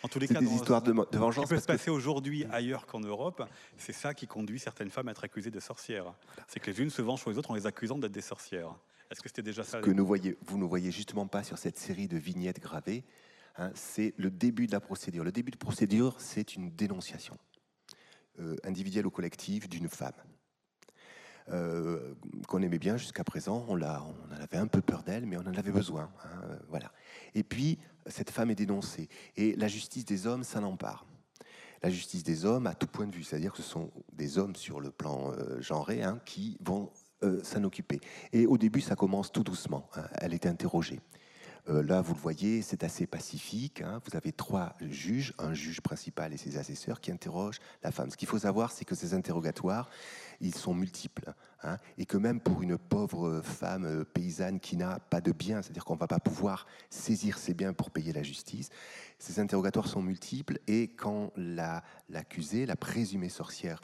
En 0.02 0.08
tous 0.08 0.18
les 0.18 0.28
cas, 0.28 0.40
des 0.40 0.52
histoires 0.52 0.82
de, 0.82 0.92
vengeance. 0.92 1.44
Ce 1.46 1.48
qui 1.48 1.54
peut 1.54 1.60
se 1.60 1.66
passer 1.66 1.90
aujourd'hui 1.90 2.44
ailleurs 2.50 2.84
qu'en 2.84 3.00
Europe, 3.00 3.42
c'est 3.78 3.94
ça 3.94 4.12
qui 4.12 4.26
conduit 4.26 4.58
certaines 4.58 4.90
femmes 4.90 5.08
à 5.08 5.12
être 5.12 5.24
accusées 5.24 5.50
de 5.50 5.60
sorcières. 5.60 6.12
C'est 6.46 6.60
que 6.60 6.70
les 6.70 6.82
unes 6.82 6.90
se 6.90 7.00
vengent 7.00 7.20
sur 7.20 7.30
les 7.30 7.38
autres 7.38 7.52
en 7.52 7.54
les 7.54 7.66
accusant 7.66 7.96
d'être 7.96 8.12
des 8.12 8.20
sorcières. 8.20 8.74
Est-ce 9.10 9.20
que 9.20 9.28
c'était 9.28 9.42
déjà 9.42 9.64
ça 9.64 9.80
que 9.80 9.90
nous 9.90 10.06
voyez, 10.06 10.36
vous 10.46 10.58
ne 10.58 10.64
voyez 10.64 10.90
justement 10.90 11.26
pas 11.26 11.42
sur 11.42 11.58
cette 11.58 11.78
série 11.78 12.08
de 12.08 12.16
vignettes 12.16 12.60
gravées. 12.60 13.04
Hein, 13.56 13.70
c'est 13.74 14.14
le 14.16 14.30
début 14.30 14.66
de 14.66 14.72
la 14.72 14.80
procédure. 14.80 15.22
Le 15.24 15.32
début 15.32 15.52
de 15.52 15.56
procédure, 15.56 16.16
c'est 16.18 16.56
une 16.56 16.70
dénonciation 16.70 17.36
euh, 18.40 18.56
individuelle 18.64 19.06
ou 19.06 19.10
collective 19.10 19.68
d'une 19.68 19.88
femme. 19.88 20.12
qu'on 22.48 22.62
aimait 22.62 22.78
bien 22.78 22.96
jusqu'à 22.96 23.22
présent. 23.22 23.64
On, 23.68 23.76
l'a, 23.76 24.02
on 24.02 24.34
en 24.34 24.40
avait 24.40 24.56
un 24.56 24.66
peu 24.66 24.80
peur 24.80 25.02
d'elle, 25.02 25.26
mais 25.26 25.36
on 25.36 25.46
en 25.46 25.54
avait 25.54 25.70
besoin. 25.70 26.10
Hein, 26.24 26.58
voilà. 26.68 26.90
Et 27.34 27.44
puis, 27.44 27.78
cette 28.06 28.30
femme 28.30 28.50
est 28.50 28.56
dénoncée. 28.56 29.08
Et 29.36 29.54
la 29.54 29.68
justice 29.68 30.04
des 30.04 30.26
hommes 30.26 30.42
s'en 30.42 30.64
empare 30.64 31.06
la 31.84 31.90
justice 31.90 32.22
des 32.22 32.46
hommes 32.46 32.66
à 32.66 32.74
tout 32.74 32.86
point 32.86 33.06
de 33.06 33.14
vue, 33.14 33.24
c'est-à-dire 33.24 33.52
que 33.52 33.58
ce 33.58 33.68
sont 33.68 33.90
des 34.14 34.38
hommes 34.38 34.56
sur 34.56 34.80
le 34.80 34.90
plan 34.90 35.32
euh, 35.32 35.60
genré 35.60 36.02
hein, 36.02 36.18
qui 36.24 36.56
vont 36.64 36.90
euh, 37.22 37.42
s'en 37.42 37.64
occuper. 37.64 38.00
Et 38.32 38.46
au 38.46 38.58
début, 38.58 38.80
ça 38.80 38.96
commence 38.96 39.32
tout 39.32 39.44
doucement. 39.44 39.88
Hein. 39.96 40.04
elle 40.20 40.34
est 40.34 40.46
interrogée. 40.46 41.00
Euh, 41.70 41.82
là, 41.82 42.02
vous 42.02 42.12
le 42.12 42.20
voyez, 42.20 42.60
c'est 42.60 42.84
assez 42.84 43.06
pacifique. 43.06 43.80
Hein. 43.80 44.00
Vous 44.04 44.16
avez 44.16 44.32
trois 44.32 44.76
juges, 44.80 45.32
un 45.38 45.54
juge 45.54 45.80
principal 45.80 46.34
et 46.34 46.36
ses 46.36 46.58
assesseurs 46.58 47.00
qui 47.00 47.10
interrogent 47.10 47.58
la 47.82 47.90
femme. 47.90 48.10
Ce 48.10 48.16
qu'il 48.16 48.28
faut 48.28 48.40
savoir, 48.40 48.70
c'est 48.70 48.84
que 48.84 48.94
ces 48.94 49.14
interrogatoires, 49.14 49.88
ils 50.40 50.54
sont 50.54 50.74
multiples. 50.74 51.32
Hein, 51.62 51.78
et 51.96 52.04
que 52.04 52.18
même 52.18 52.40
pour 52.40 52.60
une 52.60 52.76
pauvre 52.76 53.40
femme 53.42 53.86
euh, 53.86 54.04
paysanne 54.04 54.60
qui 54.60 54.76
n'a 54.76 54.98
pas 54.98 55.22
de 55.22 55.32
biens, 55.32 55.62
c'est-à-dire 55.62 55.86
qu'on 55.86 55.94
ne 55.94 56.00
va 56.00 56.06
pas 56.06 56.20
pouvoir 56.20 56.66
saisir 56.90 57.38
ses 57.38 57.54
biens 57.54 57.72
pour 57.72 57.90
payer 57.90 58.12
la 58.12 58.22
justice, 58.22 58.68
ces 59.18 59.40
interrogatoires 59.40 59.86
sont 59.86 60.02
multiples. 60.02 60.58
Et 60.66 60.88
quand 60.88 61.32
l'accusée, 61.38 62.66
la 62.66 62.76
présumée 62.76 63.30
sorcière, 63.30 63.80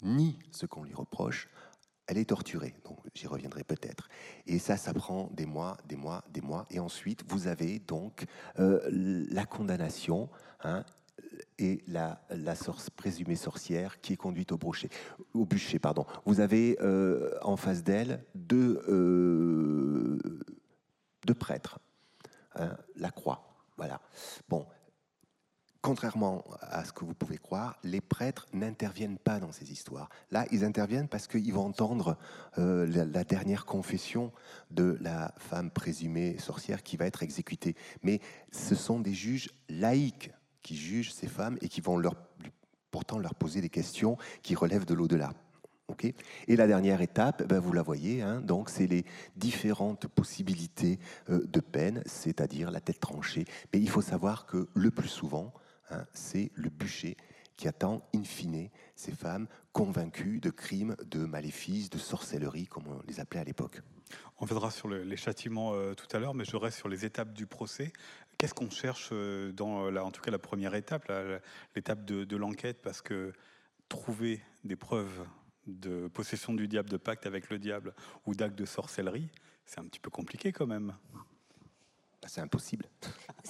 nie 0.00 0.38
ce 0.50 0.64
qu'on 0.64 0.84
lui 0.84 0.94
reproche, 0.94 1.48
elle 2.12 2.18
est 2.18 2.28
torturée, 2.28 2.74
donc 2.84 2.98
j'y 3.14 3.26
reviendrai 3.26 3.64
peut-être. 3.64 4.10
Et 4.46 4.58
ça, 4.58 4.76
ça 4.76 4.92
prend 4.92 5.30
des 5.32 5.46
mois, 5.46 5.78
des 5.88 5.96
mois, 5.96 6.22
des 6.30 6.42
mois. 6.42 6.66
Et 6.70 6.78
ensuite, 6.78 7.24
vous 7.26 7.46
avez 7.46 7.78
donc 7.78 8.26
euh, 8.58 8.86
la 8.90 9.46
condamnation 9.46 10.28
hein, 10.62 10.84
et 11.58 11.82
la, 11.86 12.22
la 12.28 12.54
présumée 12.96 13.36
sorcière 13.36 13.98
qui 14.02 14.12
est 14.12 14.16
conduite 14.16 14.52
au, 14.52 14.58
au 15.32 15.46
bûcher. 15.46 15.78
Pardon. 15.78 16.04
Vous 16.26 16.40
avez 16.40 16.76
euh, 16.82 17.30
en 17.40 17.56
face 17.56 17.82
d'elle 17.82 18.22
deux, 18.34 18.82
euh, 18.88 20.18
deux 21.24 21.34
prêtres, 21.34 21.78
hein, 22.56 22.76
la 22.96 23.10
croix. 23.10 23.56
Voilà. 23.78 24.02
Bon, 24.50 24.66
contrairement 25.82 26.44
à 26.60 26.84
ce 26.84 26.92
que 26.92 27.04
vous 27.04 27.12
pouvez 27.12 27.38
croire, 27.38 27.76
les 27.82 28.00
prêtres 28.00 28.46
n'interviennent 28.52 29.18
pas 29.18 29.40
dans 29.40 29.50
ces 29.50 29.72
histoires. 29.72 30.08
Là, 30.30 30.46
ils 30.52 30.64
interviennent 30.64 31.08
parce 31.08 31.26
qu'ils 31.26 31.52
vont 31.52 31.66
entendre 31.66 32.16
euh, 32.58 32.86
la, 32.86 33.24
dernière 33.24 33.66
confession 33.66 34.32
de 34.70 34.96
la 35.00 35.34
femme 35.36 35.70
présumée 35.70 36.38
sorcière 36.38 36.84
qui 36.84 36.96
va 36.96 37.06
être 37.06 37.24
exécutée. 37.24 37.74
Mais 38.02 38.20
ce 38.52 38.76
sont 38.76 39.00
des 39.00 39.12
juges 39.12 39.50
laïcs 39.68 40.30
qui 40.62 40.76
jugent 40.76 41.12
ces 41.12 41.26
femmes 41.26 41.58
et 41.60 41.68
qui 41.68 41.80
vont 41.80 42.00
pourtant 42.92 43.18
leur 43.18 43.34
poser 43.34 43.60
des 43.60 43.68
questions 43.68 44.16
qui 44.42 44.54
relèvent 44.54 44.86
de 44.86 44.94
l'au-delà. 44.94 45.32
et 46.48 46.56
la 46.56 46.66
dernière 46.66 47.02
étape, 47.02 47.42
ben 47.46 47.58
vous 47.58 47.72
la 47.72 47.82
voyez, 47.82 48.22
hein, 48.22 48.40
donc 48.40 48.70
c'est 48.70 48.86
les 48.86 49.04
différentes 49.36 50.06
possibilités 50.06 50.98
euh, 51.28 51.44
de 51.46 51.60
peine, 51.60 52.02
c'est-à-dire 52.06 52.70
la 52.70 52.80
tête 52.80 53.00
tranchée. 53.00 53.44
Mais 53.72 53.80
il 53.80 53.90
faut 53.90 54.00
savoir 54.00 54.46
que 54.46 54.68
le 54.74 54.90
plus 54.90 55.08
souvent, 55.08 55.52
Hein, 55.90 56.06
c'est 56.12 56.50
le 56.54 56.70
bûcher 56.70 57.16
qui 57.56 57.68
attend 57.68 58.08
in 58.14 58.24
fine 58.24 58.70
ces 58.96 59.12
femmes 59.12 59.46
convaincues 59.72 60.40
de 60.40 60.50
crimes, 60.50 60.96
de 61.04 61.24
maléfices, 61.24 61.90
de 61.90 61.98
sorcellerie, 61.98 62.66
comme 62.66 62.86
on 62.88 63.00
les 63.06 63.20
appelait 63.20 63.40
à 63.40 63.44
l'époque. 63.44 63.80
On 64.38 64.44
viendra 64.44 64.70
sur 64.70 64.88
les 64.88 65.16
châtiments 65.16 65.74
euh, 65.74 65.94
tout 65.94 66.08
à 66.14 66.18
l'heure, 66.18 66.34
mais 66.34 66.44
je 66.44 66.56
reste 66.56 66.78
sur 66.78 66.88
les 66.88 67.04
étapes 67.04 67.32
du 67.32 67.46
procès. 67.46 67.92
Qu'est-ce 68.38 68.54
qu'on 68.54 68.70
cherche 68.70 69.10
euh, 69.12 69.52
dans, 69.52 69.90
la, 69.90 70.04
en 70.04 70.10
tout 70.10 70.20
cas, 70.20 70.30
la 70.30 70.38
première 70.38 70.74
étape, 70.74 71.10
l'étape 71.74 72.04
de, 72.04 72.24
de 72.24 72.36
l'enquête? 72.36 72.82
Parce 72.82 73.00
que 73.00 73.32
trouver 73.88 74.42
des 74.64 74.76
preuves 74.76 75.26
de 75.66 76.08
possession 76.08 76.54
du 76.54 76.66
diable, 76.66 76.90
de 76.90 76.96
pacte 76.96 77.26
avec 77.26 77.50
le 77.50 77.58
diable 77.58 77.94
ou 78.26 78.34
d'actes 78.34 78.56
de 78.56 78.64
sorcellerie, 78.64 79.30
c'est 79.64 79.78
un 79.78 79.84
petit 79.84 80.00
peu 80.00 80.10
compliqué 80.10 80.52
quand 80.52 80.66
même. 80.66 80.94
Bah, 81.12 82.28
c'est 82.28 82.40
impossible. 82.40 82.86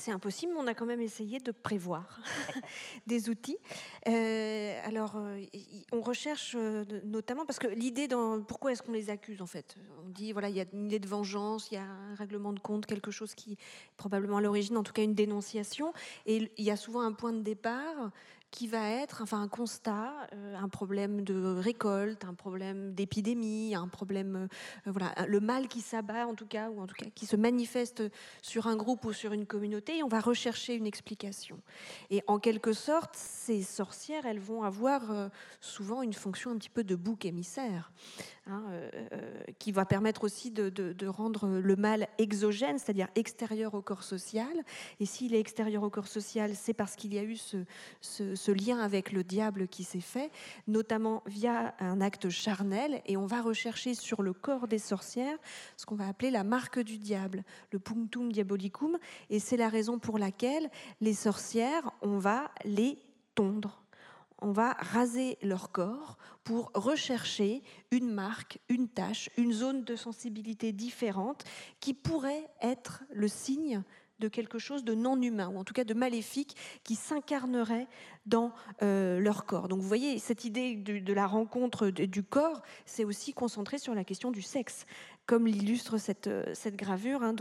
C'est 0.03 0.11
impossible, 0.11 0.53
mais 0.53 0.59
on 0.59 0.67
a 0.67 0.75
quand 0.75 0.85
même 0.85 1.01
essayé 1.01 1.39
de 1.39 1.53
prévoir 1.53 2.19
des 3.07 3.29
outils. 3.29 3.57
Euh, 4.09 4.81
alors, 4.85 5.13
euh, 5.15 5.41
on 5.93 6.01
recherche 6.01 6.57
euh, 6.59 6.85
notamment, 7.05 7.47
parce 7.47 7.61
que 7.61 7.69
l'idée, 7.69 8.09
dans, 8.09 8.43
pourquoi 8.43 8.73
est-ce 8.73 8.83
qu'on 8.83 8.91
les 8.91 9.11
accuse 9.11 9.41
en 9.41 9.47
fait? 9.47 9.77
On 10.05 10.09
dit, 10.09 10.33
voilà, 10.33 10.49
il 10.49 10.57
y 10.57 10.61
a 10.61 10.65
une 10.73 10.87
idée 10.87 10.99
de 10.99 11.07
vengeance, 11.07 11.71
il 11.71 11.75
y 11.75 11.77
a 11.77 11.85
un 11.85 12.17
règlement 12.17 12.53
de 12.53 12.59
compte, 12.59 12.85
quelque 12.85 13.13
chose 13.13 13.37
qui, 13.37 13.57
probablement 13.97 14.39
à 14.39 14.41
l'origine, 14.41 14.77
en 14.77 14.83
tout 14.83 14.93
cas 14.93 15.05
une 15.05 15.15
dénonciation, 15.15 15.93
et 16.27 16.51
il 16.59 16.65
y 16.65 16.73
a 16.73 16.77
souvent 16.77 17.03
un 17.03 17.13
point 17.13 17.33
de 17.33 17.43
départ 17.43 18.11
qui 18.53 18.69
va 18.69 18.91
être 18.91 19.23
enfin 19.23 19.41
un 19.41 19.49
constat, 19.49 20.13
euh, 20.35 20.55
un 20.57 20.69
problème 20.69 21.23
de 21.23 21.57
récolte, 21.59 22.25
un 22.25 22.35
problème 22.35 22.93
d'épidémie, 22.93 23.75
un 23.75 23.89
problème, 23.89 24.47
euh, 24.87 24.91
voilà, 24.93 25.15
le 25.27 25.41
mal 25.41 25.69
qui 25.69 25.81
s'abat 25.81 26.27
en 26.27 26.35
tout 26.35 26.47
cas, 26.47 26.69
ou 26.69 26.81
en 26.81 26.87
tout 26.87 26.95
cas 26.95 27.07
qui 27.15 27.25
se 27.25 27.35
manifeste 27.35 28.03
sur 28.43 28.67
un 28.67 28.77
groupe 28.77 29.07
ou 29.07 29.13
sur 29.13 29.33
une 29.33 29.47
communauté, 29.47 29.99
et 29.99 30.03
on 30.03 30.09
va 30.09 30.21
rechercher 30.21 30.75
une 30.75 30.87
explication. 30.87 31.61
Et 32.11 32.23
en 32.27 32.39
quelque 32.39 32.75
sorte, 32.75 33.17
ces 33.17 33.63
sorcières, 33.63 34.27
elles 34.27 34.39
vont 34.39 34.63
avoir 34.63 35.11
euh, 35.11 35.29
souvent 35.61 36.03
une 36.03 36.13
fonction 36.13 36.51
un 36.51 36.57
petit 36.57 36.71
peu 36.71 36.85
de 36.85 36.95
bouc 36.95 37.25
émissaire. 37.25 37.91
Hein, 38.49 38.65
euh, 38.71 38.91
euh, 39.13 39.43
qui 39.61 39.71
va 39.71 39.85
permettre 39.85 40.25
aussi 40.25 40.51
de, 40.51 41.07
rendre 41.07 41.47
le 41.47 41.77
mal 41.77 42.09
exogène, 42.19 42.77
c'est-à-dire 42.77 43.07
extérieur 43.15 43.75
au 43.75 43.83
corps 43.83 44.03
social. 44.03 44.65
Et 44.99 45.07
s'il 45.07 45.33
est 45.37 45.39
extérieur 45.39 45.85
au 45.85 45.91
corps 45.91 46.09
social, 46.09 46.57
c'est 46.57 46.75
parce 46.75 46.97
qu'il 46.97 47.15
y 47.15 47.21
a 47.21 47.23
eu 47.23 47.37
ce, 47.37 48.51
lien 48.51 48.81
avec 48.81 49.13
le 49.13 49.23
diable 49.23 49.69
qui 49.69 49.85
s'est 49.85 50.01
fait, 50.01 50.33
notamment 50.67 51.23
via 51.27 51.77
un 51.79 52.01
acte 52.01 52.31
charnel. 52.31 53.01
Et 53.07 53.17
on 53.17 53.27
va 53.27 53.43
rechercher 53.43 53.95
sur 53.95 54.23
le 54.23 54.33
corps 54.33 54.67
des 54.67 54.81
sorcières 54.81 55.39
ce 55.77 55.87
qu'on 55.87 55.95
va 55.95 56.09
appeler 56.09 56.33
la 56.33 56.43
marque 56.43 56.81
du 56.81 56.99
diable, 56.99 57.45
le 57.71 57.79
punctum 57.79 58.33
diabolicum. 58.33 58.99
Et 59.31 59.39
c'est 59.39 59.57
la 59.57 59.69
raison 59.69 60.01
pour 60.01 60.19
laquelle 60.19 60.69
les 61.01 61.15
sorcières, 61.15 61.93
on 62.03 62.19
va 62.19 62.51
les 62.65 62.99
tondre 63.37 63.82
on 64.43 64.53
va 64.53 64.73
raser 64.79 65.39
leur 65.43 65.71
corps 65.71 66.19
pour 66.45 66.71
rechercher 66.75 67.63
une 67.91 68.11
marque, 68.11 68.59
une 68.69 68.89
tâche, 68.89 69.31
une 69.37 69.53
zone 69.53 69.85
de 69.85 69.97
sensibilité 69.97 70.73
différente 70.73 71.45
qui 71.81 71.95
pourrait 71.95 72.49
être 72.61 73.05
le 73.13 73.29
signe 73.29 73.83
de 74.19 74.29
quelque 74.29 74.59
chose 74.59 74.85
de 74.85 74.95
non 74.95 75.21
humain, 75.21 75.49
ou 75.49 75.59
en 75.59 75.65
tout 75.65 75.75
cas 75.75 75.85
de 75.85 75.95
maléfique, 75.95 76.57
qui 76.85 76.95
s'incarnerait 76.95 77.89
dans 78.25 78.53
euh, 78.83 79.19
leur 79.19 79.47
corps. 79.47 79.67
Donc 79.67 79.81
vous 79.81 79.89
voyez, 79.89 80.19
cette 80.21 80.45
idée 80.45 80.77
de, 80.77 81.13
la 81.13 81.27
rencontre 81.27 81.91
du 81.91 82.23
corps, 82.23 82.63
c'est 82.87 83.05
aussi 83.05 83.33
concentré 83.33 83.79
sur 83.79 83.95
la 83.95 84.05
question 84.05 84.31
du 84.31 84.41
sexe, 84.41 84.87
comme 85.27 85.47
l'illustre 85.47 85.99
cette, 85.99 86.31
cette 86.55 86.77
gravure 86.77 87.23
hein, 87.25 87.35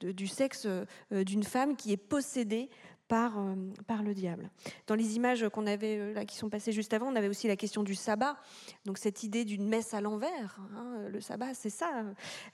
du 0.00 0.26
sexe 0.28 0.66
euh, 0.66 1.24
d'une 1.24 1.42
femme 1.42 1.76
qui 1.76 1.92
est 1.92 1.96
possédée 1.96 2.70
par, 3.08 3.38
euh, 3.38 3.54
par 3.86 4.02
le 4.02 4.14
diable. 4.14 4.50
Dans 4.86 4.94
les 4.94 5.16
images 5.16 5.48
qu'on 5.50 5.66
avait 5.66 5.98
euh, 5.98 6.14
là, 6.14 6.24
qui 6.24 6.36
sont 6.36 6.48
passées 6.48 6.72
juste 6.72 6.94
avant, 6.94 7.08
on 7.08 7.16
avait 7.16 7.28
aussi 7.28 7.48
la 7.48 7.56
question 7.56 7.82
du 7.82 7.94
sabbat. 7.94 8.36
Donc 8.86 8.98
cette 8.98 9.22
idée 9.22 9.44
d'une 9.44 9.68
messe 9.68 9.92
à 9.94 10.00
l'envers. 10.00 10.58
Hein, 10.74 11.08
le 11.10 11.20
sabbat, 11.20 11.54
c'est 11.54 11.70
ça. 11.70 12.04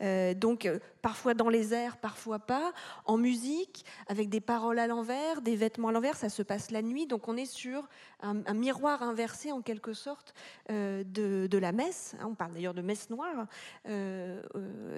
Euh, 0.03 0.35
donc 0.35 0.69
parfois 1.03 1.35
dans 1.35 1.49
les 1.49 1.73
airs, 1.73 1.99
parfois 1.99 2.41
pas. 2.41 2.73
En 3.05 3.17
musique, 3.17 3.85
avec 4.09 4.29
des 4.29 4.41
paroles 4.41 4.79
à 4.79 4.87
l'envers, 4.87 5.41
des 5.43 5.57
vêtements 5.57 5.89
à 5.89 5.93
l'envers, 5.93 6.17
ça 6.17 6.29
se 6.29 6.43
passe 6.43 6.71
la 6.71 6.83
nuit. 6.83 7.07
Donc 7.07 7.29
on 7.29 7.37
est 7.37 7.47
sur 7.47 7.89
un, 8.21 8.35
miroir 8.55 9.03
inversé 9.03 9.53
en 9.53 9.63
quelque 9.63 9.93
sorte 9.93 10.35
de, 10.69 11.59
la 11.59 11.73
messe. 11.73 12.17
Hein, 12.21 12.27
on 12.31 12.35
parle 12.35 12.55
d'ailleurs 12.55 12.75
de 12.75 12.83
messe 12.83 13.09
noire 13.11 13.47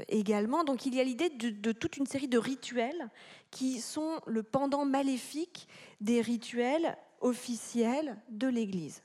également. 0.09 0.65
Donc 0.65 0.87
il 0.87 0.95
y 0.95 1.01
a 1.01 1.05
l'idée 1.05 1.31
de 1.31 1.73
toute 1.73 1.97
une 1.97 2.07
série 2.07 2.29
de 2.29 2.38
rituels 2.38 3.11
qui 3.53 3.81
sont 3.81 4.21
le 4.27 4.43
pendant 4.43 4.85
maléfique 4.85 5.69
des 6.01 6.21
rituels 6.21 6.97
officiels 7.21 8.17
de 8.31 8.49
l'Église. 8.49 9.03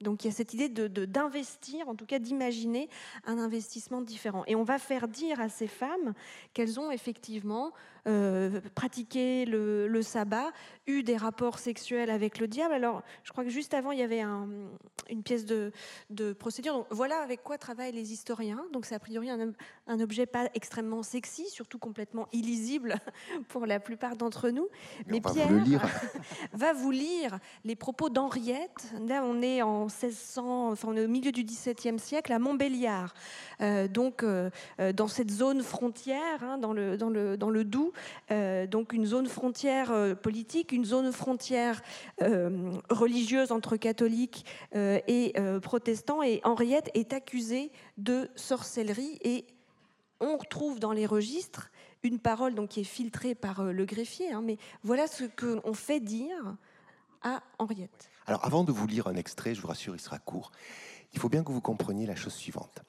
Donc 0.00 0.24
il 0.24 0.28
y 0.28 0.30
a 0.30 0.32
cette 0.34 0.54
idée 0.54 0.70
d'investir, 0.70 1.84
de, 1.84 1.90
en 1.90 1.94
tout 1.94 2.06
cas 2.06 2.18
d'imaginer 2.18 2.88
un 3.26 3.38
investissement 3.38 4.00
différent. 4.00 4.44
Et 4.46 4.56
on 4.56 4.62
va 4.62 4.78
faire 4.78 5.08
dire 5.08 5.40
à 5.40 5.50
ces 5.50 5.66
femmes 5.66 6.14
qu'elles 6.54 6.80
ont 6.80 6.90
effectivement 6.90 7.72
euh, 8.06 8.60
pratiqué 8.74 9.44
le, 9.44 10.02
sabbat, 10.02 10.50
eu 10.86 11.02
des 11.02 11.16
rapports 11.16 11.58
sexuels 11.58 12.10
avec 12.10 12.38
le 12.38 12.48
diable. 12.48 12.74
Alors 12.74 13.02
je 13.24 13.32
crois 13.32 13.44
que 13.44 13.50
juste 13.50 13.74
avant, 13.74 13.92
il 13.92 13.98
y 13.98 14.02
avait 14.02 14.22
une 14.22 15.22
pièce 15.22 15.44
de, 15.44 15.72
procédure. 16.38 16.74
Donc, 16.74 16.86
voilà 16.90 17.20
avec 17.20 17.42
quoi 17.42 17.58
travaillent 17.58 17.92
les 17.92 18.12
historiens. 18.12 18.64
Donc 18.72 18.86
c'est 18.86 18.94
a 18.94 18.98
priori 18.98 19.30
un, 19.30 19.52
un, 19.86 20.00
objet 20.00 20.26
pas 20.26 20.48
extrêmement 20.54 21.02
sexy, 21.02 21.48
surtout 21.50 21.78
complètement 21.78 22.28
illisible 22.32 22.96
pour 23.48 23.66
la 23.66 23.80
plupart 23.80 24.16
d'entre 24.16 24.50
nous. 24.50 24.68
Mais, 25.06 25.20
Pierre 25.20 25.48
va, 25.48 25.88
va 26.52 26.72
vous 26.72 26.90
lire 26.90 27.38
les 27.64 27.76
propos 27.76 28.08
d'Henriette. 28.08 28.92
Là 29.06 29.22
on 29.24 29.42
est 29.42 29.62
en 29.62 29.84
1600, 29.84 30.70
enfin, 30.70 30.88
au 30.88 31.08
milieu 31.08 31.32
du 31.32 31.44
XVIIe 31.44 31.98
siècle, 31.98 32.32
à 32.32 32.38
Montbéliard, 32.38 33.12
donc 33.90 34.24
dans 34.24 35.08
cette 35.08 35.30
zone 35.30 35.62
frontière, 35.62 36.42
hein, 36.42 36.58
dans, 36.58 36.72
le, 36.72 36.96
dans, 36.96 37.10
le, 37.10 37.36
dans 37.36 37.50
le 37.50 37.64
Doubs, 37.64 37.89
donc 38.30 38.92
une 38.92 39.06
zone 39.06 39.26
frontière 39.26 40.16
politique, 40.22 40.72
une 40.72 40.84
zone 40.84 41.12
frontière 41.12 41.82
religieuse 42.90 43.52
entre 43.52 43.76
catholiques 43.76 44.44
et 44.74 45.34
protestants. 45.62 46.22
Et 46.22 46.40
Henriette 46.44 46.90
est 46.94 47.12
accusée 47.12 47.70
de 47.98 48.28
sorcellerie 48.36 49.18
et 49.22 49.46
on 50.20 50.36
retrouve 50.36 50.80
dans 50.80 50.92
les 50.92 51.06
registres 51.06 51.70
une 52.02 52.18
parole 52.18 52.54
donc, 52.54 52.70
qui 52.70 52.80
est 52.80 52.84
filtrée 52.84 53.34
par 53.34 53.60
euh, 53.60 53.72
le 53.72 53.84
greffier, 53.84 54.32
hein, 54.32 54.42
mais 54.42 54.56
voilà 54.82 55.06
ce 55.06 55.24
qu'on 55.24 55.74
fait 55.74 56.00
dire 56.00 56.56
à 57.22 57.42
Henriette. 57.58 58.10
Alors 58.26 58.44
avant 58.44 58.64
de 58.64 58.72
vous 58.72 58.86
lire 58.86 59.06
un 59.06 59.16
extrait, 59.16 59.54
je 59.54 59.60
vous 59.60 59.68
rassure, 59.68 59.94
il 59.94 60.00
sera 60.00 60.18
court, 60.18 60.52
il 61.12 61.18
faut 61.18 61.28
bien 61.28 61.44
que 61.44 61.52
vous 61.52 61.60
compreniez 61.60 62.06
la 62.06 62.16
chose 62.16 62.34
suivante. 62.34 62.82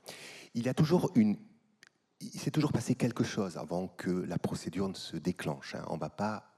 Il 0.54 0.66
y 0.66 0.70
a 0.70 0.74
toujours 0.74 1.12
une... 1.16 1.38
Il 2.22 2.40
s'est 2.40 2.52
toujours 2.52 2.72
passé 2.72 2.96
quelque 2.96 3.24
chose 3.24 3.58
avant 3.58 3.88
que 3.88 4.12
la 4.12 4.38
procédure 4.38 4.88
ne 4.88 4.94
se 4.94 5.18
déclenche. 5.18 5.76
Hein. 5.76 5.84
On 5.88 5.96
ne 5.96 6.00
va 6.00 6.10
pas 6.10 6.52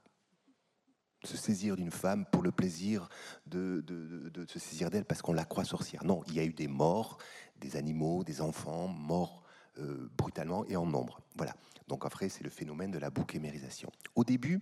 se 1.24 1.36
saisir 1.36 1.76
d'une 1.76 1.90
femme 1.90 2.26
pour 2.26 2.42
le 2.42 2.52
plaisir 2.52 3.08
de, 3.46 3.82
se 4.48 4.58
saisir 4.58 4.90
d'elle 4.90 5.04
parce 5.04 5.22
qu'on 5.22 5.32
la 5.32 5.44
croit 5.44 5.64
sorcière. 5.64 6.04
Non, 6.04 6.22
il 6.28 6.34
y 6.34 6.40
a 6.40 6.44
eu 6.44 6.52
des 6.52 6.68
morts, 6.68 7.18
des 7.56 7.76
animaux, 7.76 8.24
des 8.24 8.40
enfants 8.40 8.88
morts 8.88 9.42
euh, 9.78 10.10
brutalement 10.16 10.64
et 10.66 10.76
en 10.76 10.86
nombre. 10.86 11.20
Voilà. 11.36 11.54
Donc 11.88 12.04
après, 12.04 12.28
c'est 12.28 12.44
le 12.44 12.50
phénomène 12.50 12.90
de 12.90 12.98
la 12.98 13.10
bouquémérisation. 13.10 13.90
Au 14.14 14.24
début, 14.24 14.60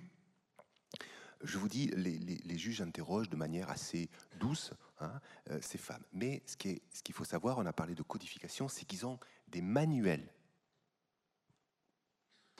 je 1.42 1.58
vous 1.58 1.68
dis, 1.68 1.88
les, 1.88 2.58
juges 2.58 2.80
interrogent 2.80 3.28
de 3.28 3.36
manière 3.36 3.68
assez 3.68 4.08
douce 4.38 4.72
hein, 5.00 5.12
euh, 5.50 5.58
ces 5.60 5.78
femmes. 5.78 6.04
Mais 6.12 6.42
ce 6.46 6.56
qu'il 6.56 7.14
faut 7.14 7.24
savoir, 7.24 7.58
on 7.58 7.66
a 7.66 7.72
parlé 7.72 7.94
de 7.94 8.02
codification, 8.02 8.68
c'est 8.68 8.84
qu'ils 8.84 9.04
ont 9.06 9.18
des 9.48 9.62
manuels 9.62 10.32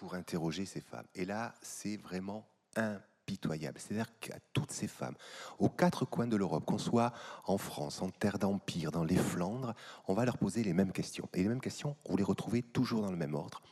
pour 0.03 0.15
interroger 0.15 0.67
ces 0.67 0.81
femmes. 0.81 1.07
Et 1.15 1.25
là, 1.25 1.55
c'est 1.63 1.97
vraiment 1.97 2.45
un 2.75 3.01
pitoyable. 3.25 3.79
C'est-à-dire 3.79 4.09
qu'à 4.19 4.35
toutes 4.53 4.73
ces 4.73 4.89
femmes, 4.89 5.15
aux 5.61 5.69
quatre 5.69 6.05
coins 6.05 6.27
de 6.27 6.35
l'Europe, 6.35 6.65
qu'on 6.65 6.77
soit 6.77 7.13
en 7.45 7.57
France, 7.57 8.03
en 8.03 8.11
terre 8.11 8.41
d'Empire, 8.41 8.91
dans 8.91 9.05
les 9.05 9.15
Flandres, 9.15 9.75
on 10.09 10.15
va 10.15 10.25
leur 10.25 10.39
poser 10.39 10.65
les 10.65 10.73
mêmes 10.73 10.91
questions. 10.91 11.29
Et 11.35 11.45
les 11.45 11.49
mêmes 11.49 11.61
questions, 11.61 11.95
vous 12.09 12.17
les 12.17 12.25
retrouvez 12.25 12.63
toujours 12.65 13.03
dans 13.03 13.13
le 13.13 13.17
même 13.17 13.35
ordre. 13.35 13.63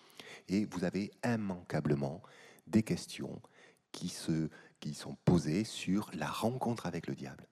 Et 0.48 0.66
vous 0.66 0.84
avez 0.84 1.10
immanquablement 1.24 2.22
des 2.68 2.84
questions 2.84 3.42
qui, 3.90 4.08
se, 4.08 4.50
qui 4.78 4.94
sont 4.94 5.16
posées 5.24 5.64
sur 5.64 6.12
la 6.14 6.28
rencontre 6.28 6.86
avec 6.86 7.08
le 7.08 7.16
diable 7.16 7.44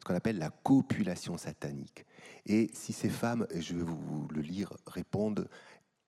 ce 0.00 0.04
qu'on 0.06 0.14
appelle 0.14 0.38
la 0.38 0.48
copulation 0.48 1.36
satanique. 1.36 2.06
Et 2.46 2.70
si 2.72 2.94
ces 2.94 3.10
femmes, 3.10 3.46
je 3.54 3.74
vais 3.74 3.82
vous 3.82 4.26
le 4.30 4.40
lire, 4.40 4.72
répondent 4.86 5.46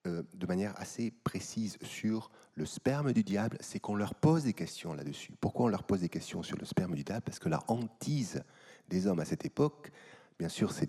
euh, 0.07 0.23
de 0.35 0.47
manière 0.47 0.75
assez 0.81 1.13
précise 1.23 1.79
sur 1.83 2.31
le 2.57 2.67
sperme 2.67 3.13
du 3.13 3.23
diable, 3.23 3.57
c'est 3.61 3.79
qu'on 3.79 3.95
leur 3.95 4.15
pose 4.15 4.45
des 4.45 4.53
questions 4.53 4.95
là-dessus. 4.95 5.33
Pourquoi 5.41 5.67
on 5.67 5.69
leur 5.69 5.85
pose 5.85 6.01
des 6.01 6.09
questions 6.09 6.43
sur 6.43 6.59
le 6.59 6.65
sperme 6.65 6.95
du 6.95 7.05
diable? 7.05 7.23
Parce 7.25 7.39
que 7.39 7.49
la 7.49 7.63
hantise 7.69 8.43
des 8.89 9.07
hommes 9.07 9.21
à 9.21 9.25
cette 9.25 9.45
époque, 9.45 9.93
bien 10.41 10.49
sûr, 10.49 10.73
c'est 10.73 10.89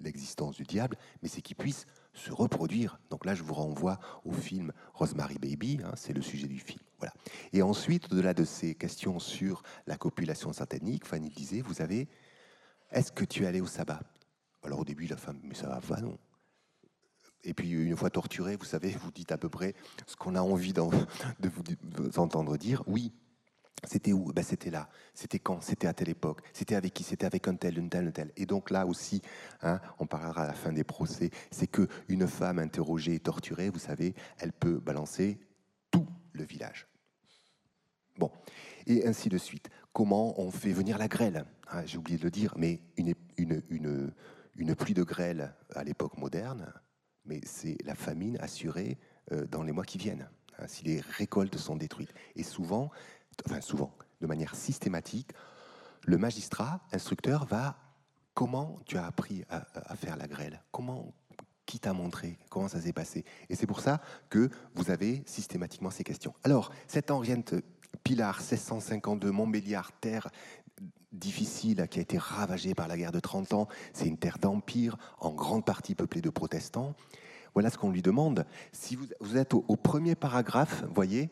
l'existence 0.00 0.56
du 0.56 0.64
diable, 0.64 0.96
mais 1.22 1.28
c'est 1.28 1.42
qu'ils 1.42 1.56
puissent 1.56 1.86
se 2.12 2.32
reproduire. 2.32 2.98
Donc 3.08 3.24
là, 3.24 3.36
je 3.36 3.44
vous 3.44 3.54
renvoie 3.54 4.00
au 4.24 4.32
film 4.32 4.72
Rosemary 4.94 5.38
Baby, 5.38 5.78
hein, 5.84 5.92
c'est 5.94 6.12
le 6.12 6.22
sujet 6.22 6.48
du 6.48 6.58
film. 6.58 6.80
Voilà. 6.98 7.14
Et 7.52 7.62
ensuite, 7.62 8.12
au-delà 8.12 8.34
de 8.34 8.44
ces 8.44 8.74
questions 8.74 9.20
sur 9.20 9.62
la 9.86 9.96
copulation 9.96 10.52
satanique, 10.52 11.06
Fanny 11.06 11.30
disait, 11.30 11.60
vous 11.60 11.80
avez, 11.82 12.08
est-ce 12.90 13.12
que 13.12 13.24
tu 13.24 13.44
es 13.44 13.46
allé 13.46 13.60
au 13.60 13.66
sabbat? 13.66 14.00
Alors 14.64 14.80
au 14.80 14.84
début, 14.84 15.06
la 15.06 15.16
femme, 15.16 15.38
mais 15.44 15.54
ça 15.54 15.68
va, 15.68 15.78
va 15.78 16.00
non. 16.00 16.18
Et 17.48 17.54
puis, 17.54 17.70
une 17.70 17.96
fois 17.96 18.10
torturé, 18.10 18.56
vous 18.56 18.64
savez, 18.64 18.90
vous 18.90 19.10
dites 19.10 19.32
à 19.32 19.38
peu 19.38 19.48
près 19.48 19.74
ce 20.06 20.16
qu'on 20.16 20.34
a 20.34 20.40
envie 20.42 20.72
de 20.74 20.80
vous 20.82 22.18
entendre 22.18 22.56
dire. 22.56 22.82
Oui, 22.86 23.12
c'était 23.84 24.12
où? 24.12 24.32
Ben, 24.32 24.44
C'était 24.44 24.70
là. 24.70 24.88
C'était 25.14 25.38
quand? 25.38 25.60
C'était 25.62 25.86
à 25.86 25.94
telle 25.94 26.10
époque. 26.10 26.40
C'était 26.52 26.74
avec 26.74 26.92
qui? 26.92 27.04
C'était 27.04 27.26
avec 27.26 27.48
un 27.48 27.54
tel, 27.54 27.78
une 27.78 27.88
telle, 27.88 28.08
un 28.08 28.10
tel. 28.10 28.32
Et 28.36 28.46
donc 28.46 28.70
là 28.70 28.86
aussi, 28.86 29.22
hein, 29.62 29.80
on 29.98 30.06
parlera 30.06 30.44
à 30.44 30.46
la 30.48 30.52
fin 30.52 30.72
des 30.72 30.84
procès, 30.84 31.30
c'est 31.50 31.66
que 31.66 31.88
une 32.08 32.26
femme 32.26 32.58
interrogée 32.58 33.14
et 33.14 33.20
torturée, 33.20 33.70
vous 33.70 33.78
savez, 33.78 34.14
elle 34.38 34.52
peut 34.52 34.78
balancer 34.78 35.38
tout 35.90 36.06
le 36.32 36.44
village. 36.44 36.86
Bon, 38.18 38.30
et 38.86 39.06
ainsi 39.06 39.28
de 39.28 39.38
suite. 39.38 39.70
Comment 39.92 40.40
on 40.40 40.50
fait 40.50 40.72
venir 40.72 40.98
la 40.98 41.08
grêle? 41.08 41.44
Ah, 41.68 41.84
J'ai 41.86 41.98
oublié 41.98 42.18
de 42.18 42.24
le 42.24 42.30
dire, 42.30 42.54
mais 42.56 42.80
une, 42.96 43.14
pluie 44.74 44.94
de 44.94 45.02
grêle 45.02 45.54
à 45.74 45.84
l'époque 45.84 46.18
moderne, 46.18 46.72
mais 47.28 47.40
c'est 47.44 47.76
la 47.84 47.94
famine 47.94 48.38
assurée 48.40 48.98
euh, 49.32 49.46
dans 49.46 49.62
les 49.62 49.72
mois 49.72 49.84
qui 49.84 49.98
viennent, 49.98 50.28
hein, 50.58 50.64
si 50.66 50.84
les 50.84 51.00
récoltes 51.00 51.56
sont 51.58 51.76
détruites. 51.76 52.12
Et 52.34 52.42
souvent, 52.42 52.90
enfin 53.46 53.60
souvent, 53.60 53.92
de 54.20 54.26
manière 54.26 54.54
systématique, 54.54 55.30
le 56.04 56.18
magistrat, 56.18 56.80
instructeur, 56.92 57.44
va 57.44 57.76
comment 58.34 58.78
tu 58.86 58.96
as 58.96 59.04
appris 59.04 59.44
à, 59.50 59.96
faire 59.96 60.16
la 60.16 60.26
grêle? 60.26 60.62
Comment 60.70 61.12
qui 61.66 61.78
t'a 61.78 61.92
montré? 61.92 62.38
Comment 62.50 62.68
ça 62.68 62.80
s'est 62.80 62.92
passé? 62.92 63.24
Et 63.50 63.56
c'est 63.56 63.66
pour 63.66 63.80
ça 63.80 64.00
que 64.30 64.48
vous 64.74 64.90
avez 64.90 65.22
systématiquement 65.26 65.90
ces 65.90 66.04
questions. 66.04 66.34
Alors, 66.44 66.72
cette 66.86 67.10
Henriette 67.10 67.56
Pilar 68.04 68.36
1652 68.38 69.30
Montbéliard, 69.30 69.92
terre 70.00 70.28
difficile 71.12 71.86
qui 71.90 71.98
a 71.98 72.02
été 72.02 72.18
ravagée 72.18 72.74
par 72.74 72.88
la 72.88 72.96
guerre 72.96 73.12
de 73.12 73.20
30 73.20 73.54
ans. 73.54 73.68
C'est 73.92 74.06
une 74.06 74.18
terre 74.18 74.38
d'empire, 74.38 74.96
en 75.20 75.30
grande 75.30 75.64
partie 75.64 75.94
peuplée 75.94 76.20
de 76.20 76.30
protestants. 76.30 76.94
Voilà 77.54 77.70
ce 77.70 77.78
qu'on 77.78 77.90
lui 77.90 78.02
demande. 78.02 78.44
Si 78.72 78.96
vous, 78.96 79.36
êtes 79.36 79.54
au, 79.54 79.62
premier 79.76 80.14
paragraphe, 80.14 80.84
voyez, 80.94 81.30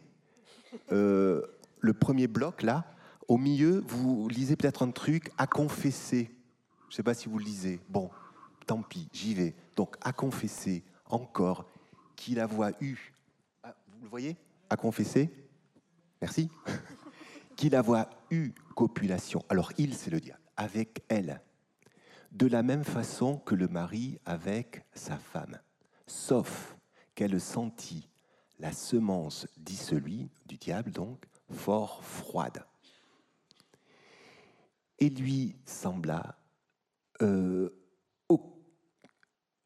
euh, 0.92 1.42
le 1.80 1.92
premier 1.92 2.26
bloc 2.26 2.62
là, 2.62 2.84
au 3.28 3.38
milieu, 3.38 3.84
vous 3.86 4.28
lisez 4.28 4.56
peut-être 4.56 4.82
un 4.82 4.90
truc 4.90 5.30
à 5.36 5.46
confesser. 5.46 6.30
Je 6.88 6.94
ne 6.94 6.96
sais 6.96 7.02
pas 7.02 7.14
si 7.14 7.28
vous 7.28 7.38
le 7.38 7.44
lisez. 7.44 7.80
Bon, 7.88 8.10
tant 8.66 8.82
pis, 8.82 9.08
j'y 9.12 9.34
vais. 9.34 9.54
Donc, 9.76 9.96
à 10.00 10.12
confesser 10.12 10.84
encore 11.06 11.66
qu'il 12.14 12.40
a 12.40 12.46
voix 12.46 12.70
eu. 12.80 13.12
Ah, 13.62 13.74
vous 13.88 14.04
le 14.04 14.08
voyez? 14.08 14.36
À 14.70 14.76
confesser? 14.76 15.30
Merci. 16.20 16.48
qu'il 17.56 17.76
voix 17.76 18.08
eu 18.30 18.52
copulation. 18.74 19.44
Alors, 19.48 19.72
il, 19.78 19.94
c'est 19.94 20.10
le 20.10 20.20
diable. 20.20 20.40
Avec 20.56 21.02
elle. 21.08 21.40
De 22.32 22.46
la 22.46 22.62
même 22.62 22.84
façon 22.84 23.38
que 23.38 23.54
le 23.54 23.68
mari 23.68 24.18
avec 24.26 24.84
sa 24.94 25.16
femme 25.16 25.58
sauf 26.06 26.76
qu'elle 27.14 27.40
sentit 27.40 28.08
la 28.58 28.72
semence, 28.72 29.46
dit 29.56 29.76
celui, 29.76 30.30
du 30.46 30.56
diable 30.56 30.90
donc, 30.90 31.24
fort 31.50 32.02
froide. 32.04 32.64
Et 34.98 35.10
lui 35.10 35.56
sembla, 35.66 36.38
euh, 37.22 37.70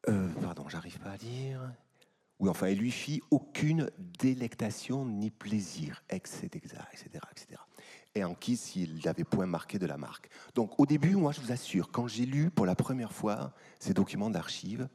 euh, 0.09 0.29
pardon, 0.41 0.67
j'arrive 0.67 0.99
pas 0.99 1.11
à 1.11 1.17
dire, 1.17 1.73
oui, 2.39 2.49
enfin, 2.49 2.69
il 2.69 2.79
lui 2.79 2.91
fit 2.91 3.21
aucune 3.29 3.89
délectation 3.97 5.05
ni 5.05 5.29
plaisir, 5.29 6.03
etc., 6.09 6.49
etc., 6.91 7.19
etc. 7.31 7.61
Et 8.13 8.23
en 8.23 8.35
qui 8.35 8.57
s'il 8.57 9.01
n'avait 9.05 9.23
point 9.23 9.45
marqué 9.45 9.79
de 9.79 9.85
la 9.85 9.97
marque. 9.97 10.29
Donc, 10.53 10.79
au 10.79 10.85
début, 10.85 11.15
moi, 11.15 11.31
je 11.31 11.39
vous 11.39 11.51
assure, 11.51 11.91
quand 11.91 12.07
j'ai 12.07 12.25
lu 12.25 12.49
pour 12.49 12.65
la 12.65 12.75
première 12.75 13.13
fois 13.13 13.53
ces 13.79 13.93
documents 13.93 14.29
d'archives, 14.29 14.89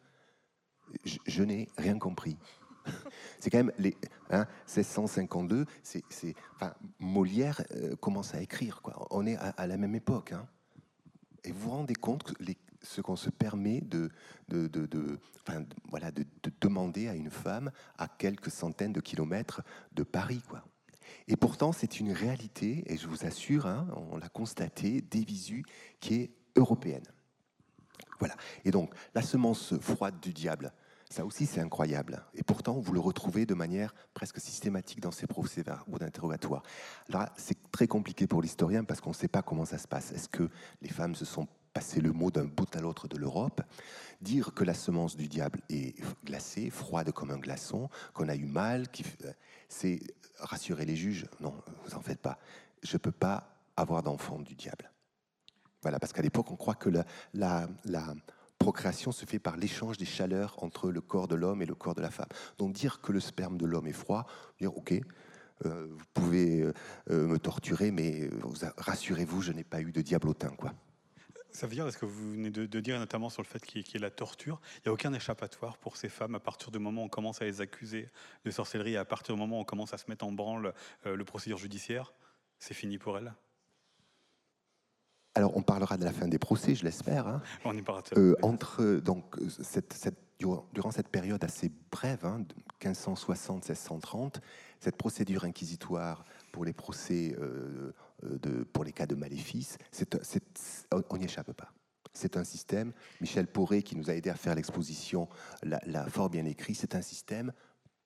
je, 1.05 1.43
n'ai 1.43 1.69
rien 1.77 1.99
compris. 1.99 2.37
C'est 3.41 3.51
quand 3.51 3.59
même 3.59 3.73
les 3.79 3.97
hein, 4.31 4.47
1652. 4.67 5.67
C'est, 5.83 6.05
enfin, 6.55 6.75
Molière 6.99 7.63
euh, 7.73 7.97
commence 7.97 8.35
à 8.35 8.41
écrire. 8.41 8.81
On 9.11 9.27
est 9.27 9.37
à, 9.37 9.67
la 9.67 9.77
même 9.77 9.95
époque. 9.95 10.33
Hein. 10.33 10.47
Et 11.45 11.53
vous 11.53 11.61
vous 11.61 11.71
rendez 11.71 11.95
compte 11.95 12.23
que 12.23 12.35
ce 12.83 13.01
qu'on 13.01 13.17
se 13.17 13.31
permet 13.31 13.81
de, 13.81 14.11
de, 14.49 14.69
demander 16.61 17.09
à 17.09 17.15
une 17.15 17.31
femme 17.31 17.71
à 17.99 18.09
quelques 18.09 18.51
centaines 18.51 18.93
de 18.93 19.01
kilomètres 19.01 19.63
de 19.93 20.03
Paris. 20.03 20.43
Quoi. 20.49 20.63
Et 21.29 21.37
pourtant, 21.37 21.73
c'est 21.73 22.01
une 22.01 22.13
réalité, 22.13 22.85
et 22.87 22.97
je 22.97 23.07
vous 23.07 23.25
assure, 23.25 23.67
hein, 23.67 23.89
on 24.11 24.17
l'a 24.17 24.29
constaté, 24.29 25.01
des 25.01 25.25
visus, 25.25 25.65
qui 26.01 26.15
est 26.15 26.31
européenne. 26.57 27.05
Voilà. 28.19 28.35
Et 28.65 28.71
donc, 28.71 28.95
la 29.15 29.23
semence 29.23 29.79
froide 29.81 30.21
du 30.21 30.33
diable, 30.33 30.73
ça 31.11 31.25
aussi 31.25 31.47
c'est 31.47 31.61
incroyable. 31.61 32.25
Et 32.35 32.43
pourtant, 32.43 32.81
vous 32.81 32.93
le 32.93 33.01
retrouvez 33.01 33.47
de 33.47 33.55
manière 33.55 33.95
presque 34.15 34.41
systématique 34.41 35.01
dans 35.01 35.11
ces 35.11 35.27
procès 35.27 35.65
ou 35.87 35.99
d'interrogatoire. 35.99 36.63
Alors 37.09 37.27
c'est 37.37 37.71
très 37.71 37.87
compliqué 37.87 38.27
pour 38.27 38.43
l'historien 38.43 38.85
parce 38.85 39.01
qu'on 39.01 39.11
ne 39.11 39.15
sait 39.15 39.29
pas 39.29 39.43
comment 39.43 39.65
ça 39.65 39.79
se 39.79 39.87
passe. 39.87 40.13
Est-ce 40.13 40.29
que 40.29 40.51
les 40.83 40.89
femmes 40.89 41.15
se 41.15 41.25
sont 41.25 41.47
passées 41.77 42.01
le 42.01 42.11
mot 42.13 42.31
d'un 42.31 42.47
bout 42.47 42.75
à 42.75 42.81
l'autre 42.81 43.07
de 43.07 43.19
l'Europe 43.19 43.61
Dire 44.23 44.55
que 44.55 44.65
la 44.65 44.73
semence 44.73 45.15
du 45.15 45.29
diable 45.29 45.61
est 45.69 45.95
glacée, 46.25 46.71
froide 46.71 47.13
comme 47.13 47.31
un 47.31 47.37
glaçon, 47.37 47.91
qu'on 48.15 48.31
a 48.31 48.35
eu 48.35 48.47
mal, 48.47 48.87
c'est 49.69 50.01
rassurer 50.39 50.87
les 50.87 50.97
juges. 50.97 51.27
Non, 51.39 51.53
vous 51.85 51.95
en 51.95 52.01
faites 52.01 52.23
pas. 52.23 52.39
Je 52.83 52.95
ne 52.95 52.99
peux 52.99 53.13
pas 53.13 53.59
avoir 53.77 54.03
d'enfant 54.03 54.39
du 54.39 54.55
diable. 54.55 54.91
Voilà, 55.83 55.99
parce 55.99 56.15
qu'à 56.15 56.23
l'époque, 56.23 56.51
on 56.51 56.57
croit 56.57 56.77
que 56.77 56.89
la, 57.35 57.69
procréation 58.59 59.13
se 59.13 59.27
fait 59.27 59.39
par 59.39 59.59
l'échange 59.59 59.99
des 59.99 60.07
chaleurs 60.07 60.57
entre 60.63 60.91
le 60.91 61.03
corps 61.03 61.29
de 61.29 61.35
l'homme 61.35 61.61
et 61.61 61.67
le 61.67 61.75
corps 61.75 61.95
de 61.95 62.01
la 62.01 62.11
femme. 62.11 62.31
Donc 62.57 62.73
dire 62.73 63.03
que 63.03 63.13
le 63.13 63.21
sperme 63.21 63.59
de 63.59 63.67
l'homme 63.67 63.87
est 63.87 63.93
froid, 63.93 64.25
dire 64.59 64.75
ok, 64.75 64.95
euh, 65.67 65.89
vous 65.91 66.07
pouvez 66.15 66.63
euh, 67.11 67.29
me 67.29 67.39
torturer, 67.39 67.91
mais 67.91 68.31
rassurez-vous, 68.79 69.43
je 69.43 69.53
n'ai 69.53 69.65
pas 69.65 69.83
eu 69.83 69.93
de 69.93 70.01
diablotin, 70.01 70.49
quoi. 70.57 70.73
Ça 71.57 71.67
veut 71.67 71.75
dire, 71.75 71.91
ce 71.91 71.97
que 71.97 72.05
vous 72.05 72.33
venez 72.33 72.51
de, 72.51 72.81
dire, 72.81 72.99
notamment 72.99 73.31
sur 73.31 73.41
le 73.41 73.47
fait 73.47 73.65
qu'il 73.65 73.81
y 73.81 73.97
ait 73.97 73.99
la 73.99 74.11
torture, 74.11 74.61
il 74.75 74.81
n'y 74.85 74.91
a 74.91 74.93
aucun 74.93 75.15
échappatoire 75.15 75.79
pour 75.79 75.97
ces 75.97 76.11
femmes 76.11 76.35
à 76.35 76.39
partir 76.39 76.71
du 76.71 76.79
moment 76.79 77.01
où 77.01 77.05
on 77.07 77.09
commence 77.09 77.41
à 77.41 77.47
les 77.47 77.63
accuser 77.63 78.11
de 78.45 78.51
sorcellerie, 78.51 78.99
à 78.99 79.07
partir 79.07 79.35
du 79.35 79.41
moment 79.41 79.57
où 79.57 79.61
on 79.63 79.65
commence 79.65 79.95
à 79.95 79.97
se 79.97 80.05
mettre 80.09 80.27
en 80.27 80.33
branle 80.33 80.75
euh, 81.07 81.17
le 81.17 81.25
procédure 81.25 81.57
judiciaire, 81.57 82.13
c'est 82.59 82.75
fini 82.75 82.99
pour 82.99 83.17
elles 83.17 83.33
alors, 85.35 85.55
on 85.55 85.61
parlera 85.61 85.99
de 85.99 86.05
la 86.07 86.15
fin 86.15 86.27
des 86.29 86.39
procès, 86.39 86.75
je 86.75 86.83
l'espère. 86.83 87.27
Hein. 87.27 87.43
On 87.67 87.77
y 87.77 87.83
parlera. 87.83 88.03
Euh, 88.17 88.35
entre 88.41 88.83
donc 89.05 89.37
cette, 89.49 90.09
durant 90.39 90.91
cette 90.91 91.09
période 91.09 91.45
assez 91.45 91.71
brève, 91.91 92.25
hein, 92.25 92.43
1560-1630, 92.81 94.37
cette 94.81 94.97
procédure 94.97 95.45
inquisitoire 95.45 96.25
pour 96.53 96.65
les 96.65 96.73
procès 96.73 97.37
euh, 97.39 97.93
de, 98.23 98.65
pour 98.65 98.85
les 98.85 98.93
cas 98.93 99.07
de 99.07 99.15
maléfice, 99.15 99.79
on 100.93 101.17
n'y 101.17 101.25
échappe 101.25 101.53
pas. 101.53 101.73
C'est 102.17 102.39
un 102.39 102.45
système, 102.45 102.93
Michel 103.21 103.47
Poré, 103.47 103.83
qui 103.83 103.95
nous 103.95 104.09
a 104.09 104.15
aidé 104.15 104.31
à 104.31 104.35
faire 104.35 104.55
l'exposition, 104.55 105.29
l'a 105.63 106.09
fort 106.09 106.31
bien 106.31 106.47
écrit, 106.47 106.75
c'est 106.75 106.95
un 106.95 107.03
système 107.03 107.53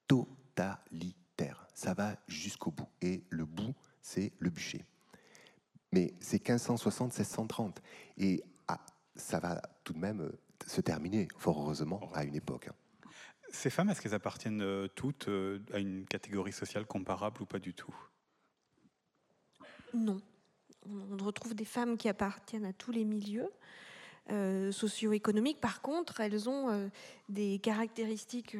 totalitaire. 0.08 1.68
Ça 1.74 1.94
va 1.94 2.16
jusqu'au 2.26 2.72
bout. 2.72 2.88
Et 3.00 3.22
le 3.30 3.44
bout, 3.44 3.72
c'est 4.02 4.32
le 4.40 4.50
bûcher. 4.50 4.84
Mais 5.92 6.14
c'est 6.20 6.44
1560-1630. 6.44 7.76
Et 8.18 8.42
ah, 8.66 8.84
ça 9.14 9.38
va 9.38 9.62
tout 9.84 9.92
de 9.92 9.98
même 9.98 10.22
euh, 10.22 10.32
se 10.66 10.80
terminer, 10.80 11.28
fort 11.36 11.60
heureusement, 11.60 12.10
à 12.12 12.24
une 12.24 12.34
époque. 12.34 12.68
Hein. 12.68 12.74
Ces 13.52 13.70
femmes, 13.70 13.90
est-ce 13.90 14.00
qu'elles 14.00 14.14
appartiennent 14.14 14.62
euh, 14.62 14.88
toutes 14.88 15.28
à 15.72 15.78
une 15.78 16.04
catégorie 16.06 16.52
sociale 16.52 16.84
comparable 16.84 17.42
ou 17.42 17.46
pas 17.46 17.60
du 17.60 17.74
tout? 17.74 17.94
Non. 19.94 20.20
On 20.88 21.24
retrouve 21.24 21.54
des 21.54 21.64
femmes 21.64 21.96
qui 21.96 22.08
appartiennent 22.08 22.64
à 22.64 22.72
tous 22.72 22.90
les 22.90 23.04
milieux. 23.04 23.50
Euh, 24.32 24.70
socio-économiques. 24.70 25.60
Par 25.60 25.82
contre, 25.82 26.20
elles 26.20 26.48
ont 26.48 26.70
euh, 26.70 26.88
des 27.28 27.58
caractéristiques 27.58 28.56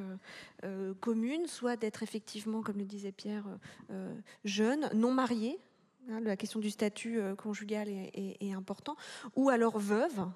euh, 0.64 0.94
communes, 0.94 1.46
soit 1.46 1.76
d'être 1.76 2.02
effectivement, 2.02 2.60
comme 2.60 2.78
le 2.78 2.84
disait 2.84 3.12
Pierre, 3.12 3.44
jeunes, 4.44 4.90
non 4.94 5.12
mariées. 5.12 5.60
Hein, 6.10 6.20
la 6.20 6.36
question 6.36 6.58
du 6.58 6.70
statut 6.70 7.20
conjugal 7.36 7.88
est, 7.88 8.36
est, 8.40 8.52
important, 8.52 8.96
ou 9.36 9.48
alors 9.50 9.78
veuves. 9.78 10.26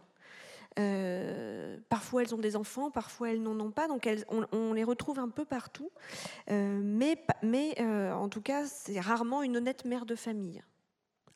parfois 1.88 2.22
elles 2.22 2.34
ont 2.34 2.38
des 2.38 2.55
enfants, 2.55 2.92
parfois 2.92 3.30
elles 3.30 3.42
n'en 3.42 3.59
ont 3.59 3.72
pas, 3.72 3.88
donc 3.88 4.09
on, 4.53 4.72
les 4.72 4.84
retrouve 4.84 5.18
un 5.18 5.30
peu 5.30 5.45
partout. 5.45 5.90
mais 6.49 7.16
en 7.82 8.28
tout 8.28 8.42
cas, 8.42 8.66
c'est 8.66 9.01
rarement 9.01 9.42
une 9.42 9.57
honnête 9.57 9.84
mère 9.84 10.07
de 10.07 10.14
famille 10.14 10.62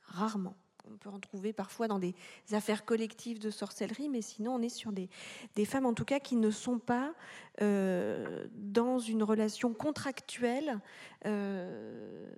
rarement. 0.09 0.57
On 0.93 0.97
peut 0.97 1.11
en 1.11 1.21
trouver 1.21 1.53
parfois 1.53 1.89
dans 1.89 1.99
des 1.99 2.15
affaires 2.53 2.85
collectives 2.85 3.39
de 3.39 3.51
sorcellerie, 3.51 4.09
mais 4.09 4.23
sinon 4.23 4.55
on 4.55 4.63
est 4.63 4.69
sur 4.69 4.93
des, 4.93 5.09
des 5.55 5.65
femmes 5.65 5.87
en 5.87 5.95
tout 5.95 6.05
cas 6.05 6.21
qui 6.21 6.37
ne 6.37 6.51
sont 6.51 6.79
pas 6.79 7.13
euh, 7.61 8.47
dans 8.55 9.01
une 9.01 9.25
relation 9.25 9.75
contractuelle, 9.75 10.79
euh, 11.27 12.31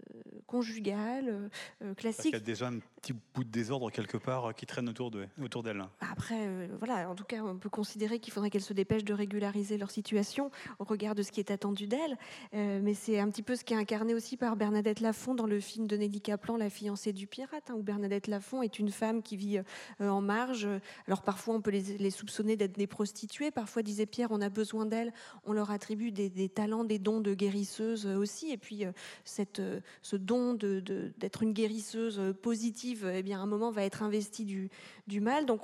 conjugale, 0.46 1.50
euh, 1.82 1.94
classique. 1.94 2.32
Il 2.32 2.32
y 2.32 2.36
a 2.36 2.40
déjà 2.40 2.68
un 2.68 2.78
petit 2.78 3.12
bout 3.34 3.44
de 3.44 3.50
désordre 3.50 3.90
quelque 3.90 4.16
part 4.16 4.54
qui 4.54 4.64
traîne 4.64 4.88
autour 4.88 5.10
d'elle. 5.10 5.28
Autour 5.42 5.64
Après, 6.00 6.68
voilà, 6.78 7.10
en 7.10 7.14
tout 7.14 7.24
cas, 7.24 7.42
on 7.42 7.58
peut 7.58 7.68
considérer 7.68 8.18
qu'il 8.18 8.32
faudrait 8.32 8.48
qu'elles 8.48 8.62
se 8.62 8.72
dépêchent 8.72 9.04
de 9.04 9.12
régulariser 9.12 9.76
leur 9.76 9.90
situation 9.90 10.50
au 10.78 10.84
regard 10.84 11.14
de 11.14 11.22
ce 11.22 11.32
qui 11.32 11.40
est 11.40 11.50
attendu 11.50 11.86
d'elles. 11.86 12.16
mais 12.52 12.94
c'est 12.94 13.18
un 13.18 13.28
petit 13.28 13.42
peu 13.42 13.56
ce 13.56 13.64
qui 13.64 13.74
est 13.74 13.78
incarné 13.78 14.14
aussi 14.14 14.36
par 14.36 14.56
Bernadette 14.56 15.00
Lafont 15.00 15.34
dans 15.34 15.46
le 15.46 15.60
film 15.60 15.86
de 15.86 15.96
Nelly 15.96 16.20
Kaplan, 16.20 16.56
La 16.56 16.70
fiancée 16.70 17.12
du 17.12 17.26
pirate, 17.26 17.70
hein, 17.70 17.74
où 17.76 17.82
Bernadette 17.82 18.26
Lafont 18.26 18.39
est 18.62 18.78
une 18.78 18.90
femme 18.90 19.22
qui 19.22 19.36
vit 19.36 19.60
en 20.00 20.20
marge. 20.20 20.68
Alors 21.06 21.22
parfois, 21.22 21.54
on 21.54 21.60
peut 21.60 21.70
les, 21.70 22.10
soupçonner 22.10 22.56
d'être 22.56 22.76
des 22.76 22.86
prostituées. 22.86 23.50
Parfois, 23.50 23.82
disait 23.82 24.06
Pierre, 24.06 24.28
on 24.30 24.40
a 24.40 24.48
besoin 24.48 24.86
d'elles 24.86 25.12
on 25.44 25.52
leur 25.52 25.70
attribue 25.70 26.10
des, 26.10 26.48
talents, 26.48 26.84
des 26.84 26.98
dons 26.98 27.20
de 27.20 27.34
guérisseuse 27.34 28.06
aussi. 28.06 28.50
Et 28.50 28.56
puis, 28.56 28.84
euh, 28.84 28.92
euh, 29.58 29.80
ce 30.02 30.16
don 30.16 30.54
d'être 30.54 31.42
une 31.42 31.52
guérisseuse 31.52 32.20
positive, 32.42 33.10
eh 33.12 33.22
bien, 33.22 33.40
à 33.40 33.42
un 33.42 33.46
moment, 33.46 33.70
va 33.70 33.84
être 33.84 34.02
investi 34.02 34.44
du, 34.44 35.20
mal. 35.20 35.46
Donc, 35.46 35.62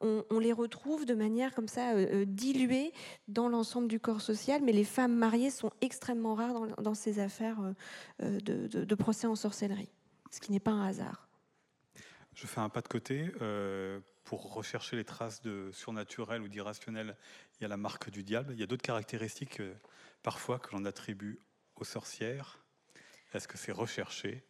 on, 0.00 0.38
les 0.38 0.52
retrouve 0.52 1.04
de 1.04 1.14
manière 1.14 1.54
comme 1.54 1.68
ça 1.68 1.92
euh, 1.92 2.24
diluée 2.24 2.92
dans 3.26 3.48
l'ensemble 3.48 3.88
du 3.88 4.00
corps 4.00 4.20
social, 4.20 4.62
mais 4.64 4.72
les 4.72 4.84
femmes 4.84 5.14
mariées 5.14 5.50
sont 5.50 5.70
extrêmement 5.80 6.34
rares 6.34 6.66
dans, 6.80 6.94
ces 6.94 7.18
affaires 7.18 7.58
de, 8.20 8.94
procès 8.94 9.26
en 9.26 9.36
sorcellerie, 9.36 9.90
ce 10.30 10.40
qui 10.40 10.52
n'est 10.52 10.60
pas 10.60 10.70
un 10.70 10.86
hasard. 10.86 11.27
Je 12.40 12.46
fais 12.46 12.60
un 12.60 12.68
pas 12.68 12.82
de 12.82 12.86
côté 12.86 13.32
pour 14.22 14.52
rechercher 14.54 14.94
les 14.94 15.04
traces 15.04 15.42
de 15.42 15.72
surnaturel 15.72 16.40
ou 16.40 16.46
d'irrationnel, 16.46 17.16
il 17.58 17.62
y 17.62 17.64
a 17.64 17.68
la 17.68 17.76
marque 17.76 18.10
du 18.10 18.22
diable. 18.22 18.52
Il 18.52 18.60
y 18.60 18.62
a 18.62 18.66
d'autres 18.66 18.82
caractéristiques 18.82 19.58
euh, 19.58 19.74
parfois 20.22 20.60
que 20.60 20.70
l'on 20.70 20.84
attribue 20.84 21.40
aux 21.74 21.84
sorcières. 21.84 22.60
Est-ce 23.34 23.48
que 23.48 23.58
c'est 23.58 23.72
recherché? 23.72 24.44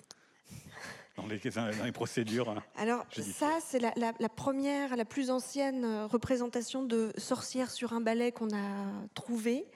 Dans 1.18 1.84
les, 1.84 1.92
procédures. 1.92 2.48
Hein. 2.48 2.62
Alors 2.76 3.04
ça, 3.10 3.58
c'est 3.64 3.80
la, 3.80 4.28
première, 4.28 4.96
la 4.96 5.04
plus 5.04 5.30
ancienne 5.30 5.84
euh, 5.84 6.06
représentation 6.06 6.82
de 6.82 7.12
sorcière 7.16 7.70
sur 7.70 7.92
un 7.92 8.00
balai 8.00 8.32
qu'on 8.32 8.48
a 8.48 8.92
trouvée. 9.14 9.66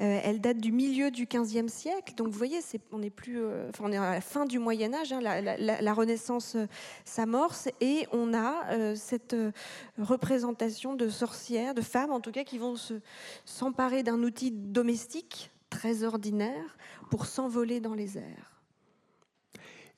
Euh, 0.00 0.20
elle 0.24 0.40
date 0.40 0.58
du 0.58 0.72
milieu 0.72 1.10
du 1.10 1.26
XVe 1.26 1.68
siècle. 1.68 2.14
Donc 2.16 2.28
vous 2.28 2.38
voyez, 2.38 2.58
on 2.92 3.02
est 3.02 3.10
plus, 3.10 3.40
euh, 3.40 3.68
enfin, 3.70 3.84
on 3.86 3.92
est 3.92 3.96
à 3.96 4.14
la 4.14 4.20
fin 4.20 4.46
du 4.46 4.58
Moyen 4.58 4.92
Âge. 4.94 5.12
Hein, 5.12 5.20
la, 5.20 5.92
Renaissance 5.92 6.56
s'amorce 7.04 7.68
et 7.80 8.06
on 8.12 8.32
a 8.32 8.94
cette 8.94 9.36
représentation 9.98 10.94
de 10.94 11.08
sorcières, 11.08 11.74
de 11.74 11.82
femmes 11.82 12.12
en 12.12 12.20
tout 12.20 12.30
cas, 12.30 12.44
qui 12.44 12.58
vont 12.58 12.76
s'emparer 13.44 14.02
d'un 14.02 14.22
outil 14.22 14.50
domestique 14.50 15.50
très 15.68 16.04
ordinaire 16.04 16.78
pour 17.10 17.26
s'envoler 17.26 17.80
dans 17.80 17.94
les 17.94 18.18
airs. 18.18 18.49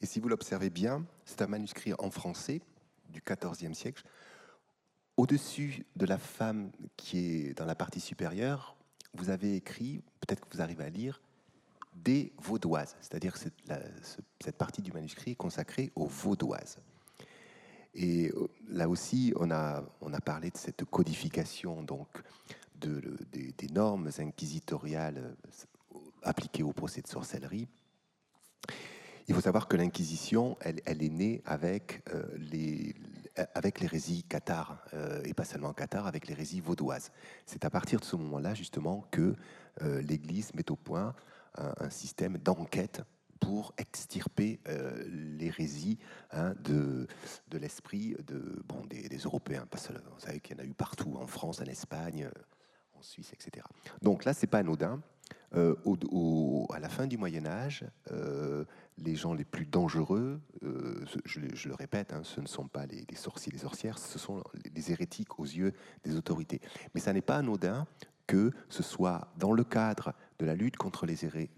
Et 0.03 0.07
si 0.07 0.19
vous 0.19 0.29
l'observez 0.29 0.69
bien, 0.69 1.07
c'est 1.25 1.43
un 1.43 1.47
manuscrit 1.47 1.93
en 1.99 2.11
français 2.11 2.61
du 3.11 3.23
XIVe 3.25 3.73
siècle. 3.73 4.05
Au-dessus 5.17 5.87
de 5.95 6.07
la 6.07 6.19
femme 6.19 6.73
qui 6.97 7.19
est 7.19 7.55
dans 7.55 7.67
la 7.67 7.77
partie 7.77 8.01
supérieure, 8.01 8.77
vous 9.15 9.31
avez 9.31 9.55
écrit, 9.55 10.03
peut-être 10.21 10.41
que 10.41 10.57
vous 10.57 10.61
arrivez 10.61 10.85
à 10.85 10.91
lire, 10.91 11.23
des 11.95 12.33
vaudoises, 12.39 12.97
c'est-à-dire 13.01 13.35
que 13.35 13.39
cette 14.41 14.57
partie 14.57 14.83
du 14.83 14.91
manuscrit 14.93 15.33
est 15.33 15.37
consacrée 15.37 15.93
aux 15.95 16.07
vaudoises. 16.07 16.79
Et 17.95 18.31
euh, 18.31 18.49
là 18.69 18.89
aussi, 18.89 19.35
on 19.37 19.51
a, 19.51 19.85
on 20.01 20.15
a 20.15 20.21
parlé 20.21 20.51
de 20.51 20.57
cette 20.57 20.85
codification 20.87 21.83
donc, 21.83 22.09
de, 22.81 23.19
des 23.31 23.69
normes 23.69 24.11
inquisitoriales 24.19 25.37
euh, 25.95 25.99
appliquées 26.23 26.63
au 26.63 26.73
procès 26.73 27.03
de 27.03 27.07
sorcellerie. 27.09 27.69
Il 29.29 29.35
faut 29.35 29.41
savoir 29.41 29.69
que 29.69 29.77
l'Inquisition, 29.77 30.57
elle, 30.61 31.03
est 31.03 31.09
née 31.09 31.43
avec 31.45 32.03
euh, 32.15 32.25
les 32.37 32.95
avec 33.55 33.81
l'hérésie 33.81 34.25
cathare, 34.25 34.85
euh, 34.93 35.23
et 35.25 35.33
pas 35.33 35.45
seulement 35.45 35.73
cathare, 35.73 36.07
avec 36.07 36.27
l'hérésie 36.27 36.61
vaudoise. 36.61 37.11
C'est 37.47 37.65
à 37.65 37.71
partir 37.71 37.99
de 37.99 38.05
ce 38.05 38.15
moment-là, 38.17 38.53
justement, 38.53 39.07
que 39.11 39.35
euh, 39.81 40.03
l'Église 40.03 40.53
met 40.55 40.71
au 40.71 40.77
point 40.77 41.15
un, 41.57 41.89
système 41.89 42.37
d'enquête 42.37 43.03
pour 43.41 43.73
extirper 43.79 44.61
l'hérésie 45.11 45.99
hein, 46.31 46.55
de, 46.63 47.07
de 47.49 47.59
l'esprit 47.59 48.17
de, 48.27 48.63
bon, 48.67 48.85
des, 48.87 49.17
Européens. 49.17 49.67
Pas 49.67 49.79
seulement, 49.79 50.11
vous 50.15 50.21
savez 50.21 50.41
qu'il 50.41 50.57
y 50.57 50.61
en 50.61 50.63
a 50.63 50.67
eu 50.67 50.75
partout, 50.75 51.17
en 51.19 51.27
France, 51.27 51.61
en 51.61 51.65
Espagne, 51.65 52.29
en 52.95 53.03
Suisse, 53.03 53.33
etc. 53.33 53.67
Donc 54.03 54.27
là, 54.27 54.35
c'est 54.35 54.47
pas 54.47 54.59
anodin. 54.59 55.03
À 55.55 56.81
la 56.81 56.89
fin 56.89 57.07
du 57.07 57.19
Moyen 57.19 57.47
Âge, 57.47 57.85
les 58.99 59.17
gens 59.17 59.35
les 59.35 59.45
plus 59.45 59.67
dangereux, 59.67 60.41
euh, 60.63 61.05
je, 61.25 61.41
le 61.41 61.75
répète, 61.75 62.13
hein, 62.13 62.23
ce 62.25 62.41
ne 62.41 62.47
sont 62.47 62.69
pas 62.69 62.87
les, 62.87 63.05
sorciers, 63.15 63.53
les 63.53 63.59
sorcières, 63.59 63.99
ce 63.99 64.19
sont 64.19 64.43
les 64.75 64.93
hérétiques 64.93 65.39
aux 65.39 65.45
yeux 65.45 65.73
des 66.05 66.17
autorités. 66.17 66.61
Mais 66.95 67.01
ça 67.01 67.13
n'est 67.13 67.23
pas 67.23 67.37
anodin 67.37 67.87
que 68.27 68.53
ce 68.69 68.83
soit 68.83 69.33
dans 69.37 69.53
le 69.53 69.65
cadre 69.65 70.15
de 70.39 70.47
la 70.47 70.55
lutte 70.55 70.77
contre 70.77 71.07
les, 71.07 71.17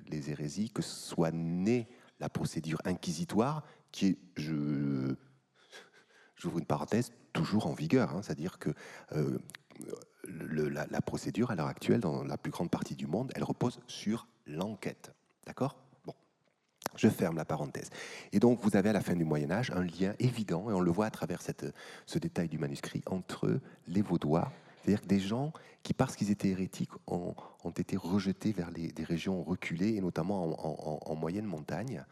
les 0.08 0.30
hérésies 0.30 0.70
que 0.70 0.82
soit 0.82 1.32
née 1.32 1.88
la 2.20 2.28
procédure 2.28 2.80
inquisitoire 2.84 3.64
qui 3.92 4.06
est, 4.06 4.18
je, 4.36 5.14
j'ouvre 6.36 6.58
une 6.58 6.66
parenthèse, 6.66 7.12
toujours 7.32 7.66
en 7.66 7.74
vigueur. 7.74 8.14
Hein, 8.14 8.22
c'est-à-dire 8.22 8.58
que 8.58 8.70
euh, 9.12 9.38
la 10.26 11.00
procédure, 11.02 11.50
à 11.50 11.54
l'heure 11.54 11.66
actuelle, 11.66 12.00
dans 12.00 12.24
la 12.24 12.38
plus 12.38 12.50
grande 12.50 12.70
partie 12.70 12.96
du 12.96 13.06
monde, 13.06 13.30
elle 13.34 13.44
repose 13.44 13.80
sur 13.86 14.26
l'enquête. 14.46 15.12
D'accord? 15.46 15.76
Je 16.96 17.08
ferme 17.08 17.36
la 17.36 17.44
parenthèse. 17.44 17.90
Et 18.32 18.40
donc, 18.40 18.60
vous 18.62 18.76
avez 18.76 18.90
à 18.90 18.92
la 18.92 19.00
fin 19.00 19.14
du 19.14 19.24
Moyen 19.24 19.50
Âge 19.50 19.70
un 19.70 19.82
lien 19.82 20.14
évident, 20.18 20.70
et 20.70 20.72
on 20.72 20.80
le 20.80 20.90
voit 20.90 21.06
à 21.06 21.10
travers 21.10 21.40
ce 22.06 22.18
détail 22.18 22.48
du 22.48 22.58
manuscrit, 22.58 23.02
entre 23.06 23.60
les 23.88 24.02
Vaudois, 24.02 24.52
c'est-à-dire 24.82 25.06
des 25.06 25.20
gens 25.20 25.52
qui, 25.82 25.94
parce 25.94 26.16
qu'ils 26.16 26.30
étaient 26.30 26.48
hérétiques, 26.48 26.92
ont, 27.06 27.34
été 27.76 27.96
rejetés 27.96 28.52
vers 28.52 28.70
des 28.70 29.04
régions 29.04 29.42
reculées, 29.42 29.94
et 29.96 30.00
notamment 30.00 30.44
en, 30.44 31.00
en, 31.08 31.12
en 31.12 31.14
moyenne 31.14 31.46
montagne, 31.46 32.04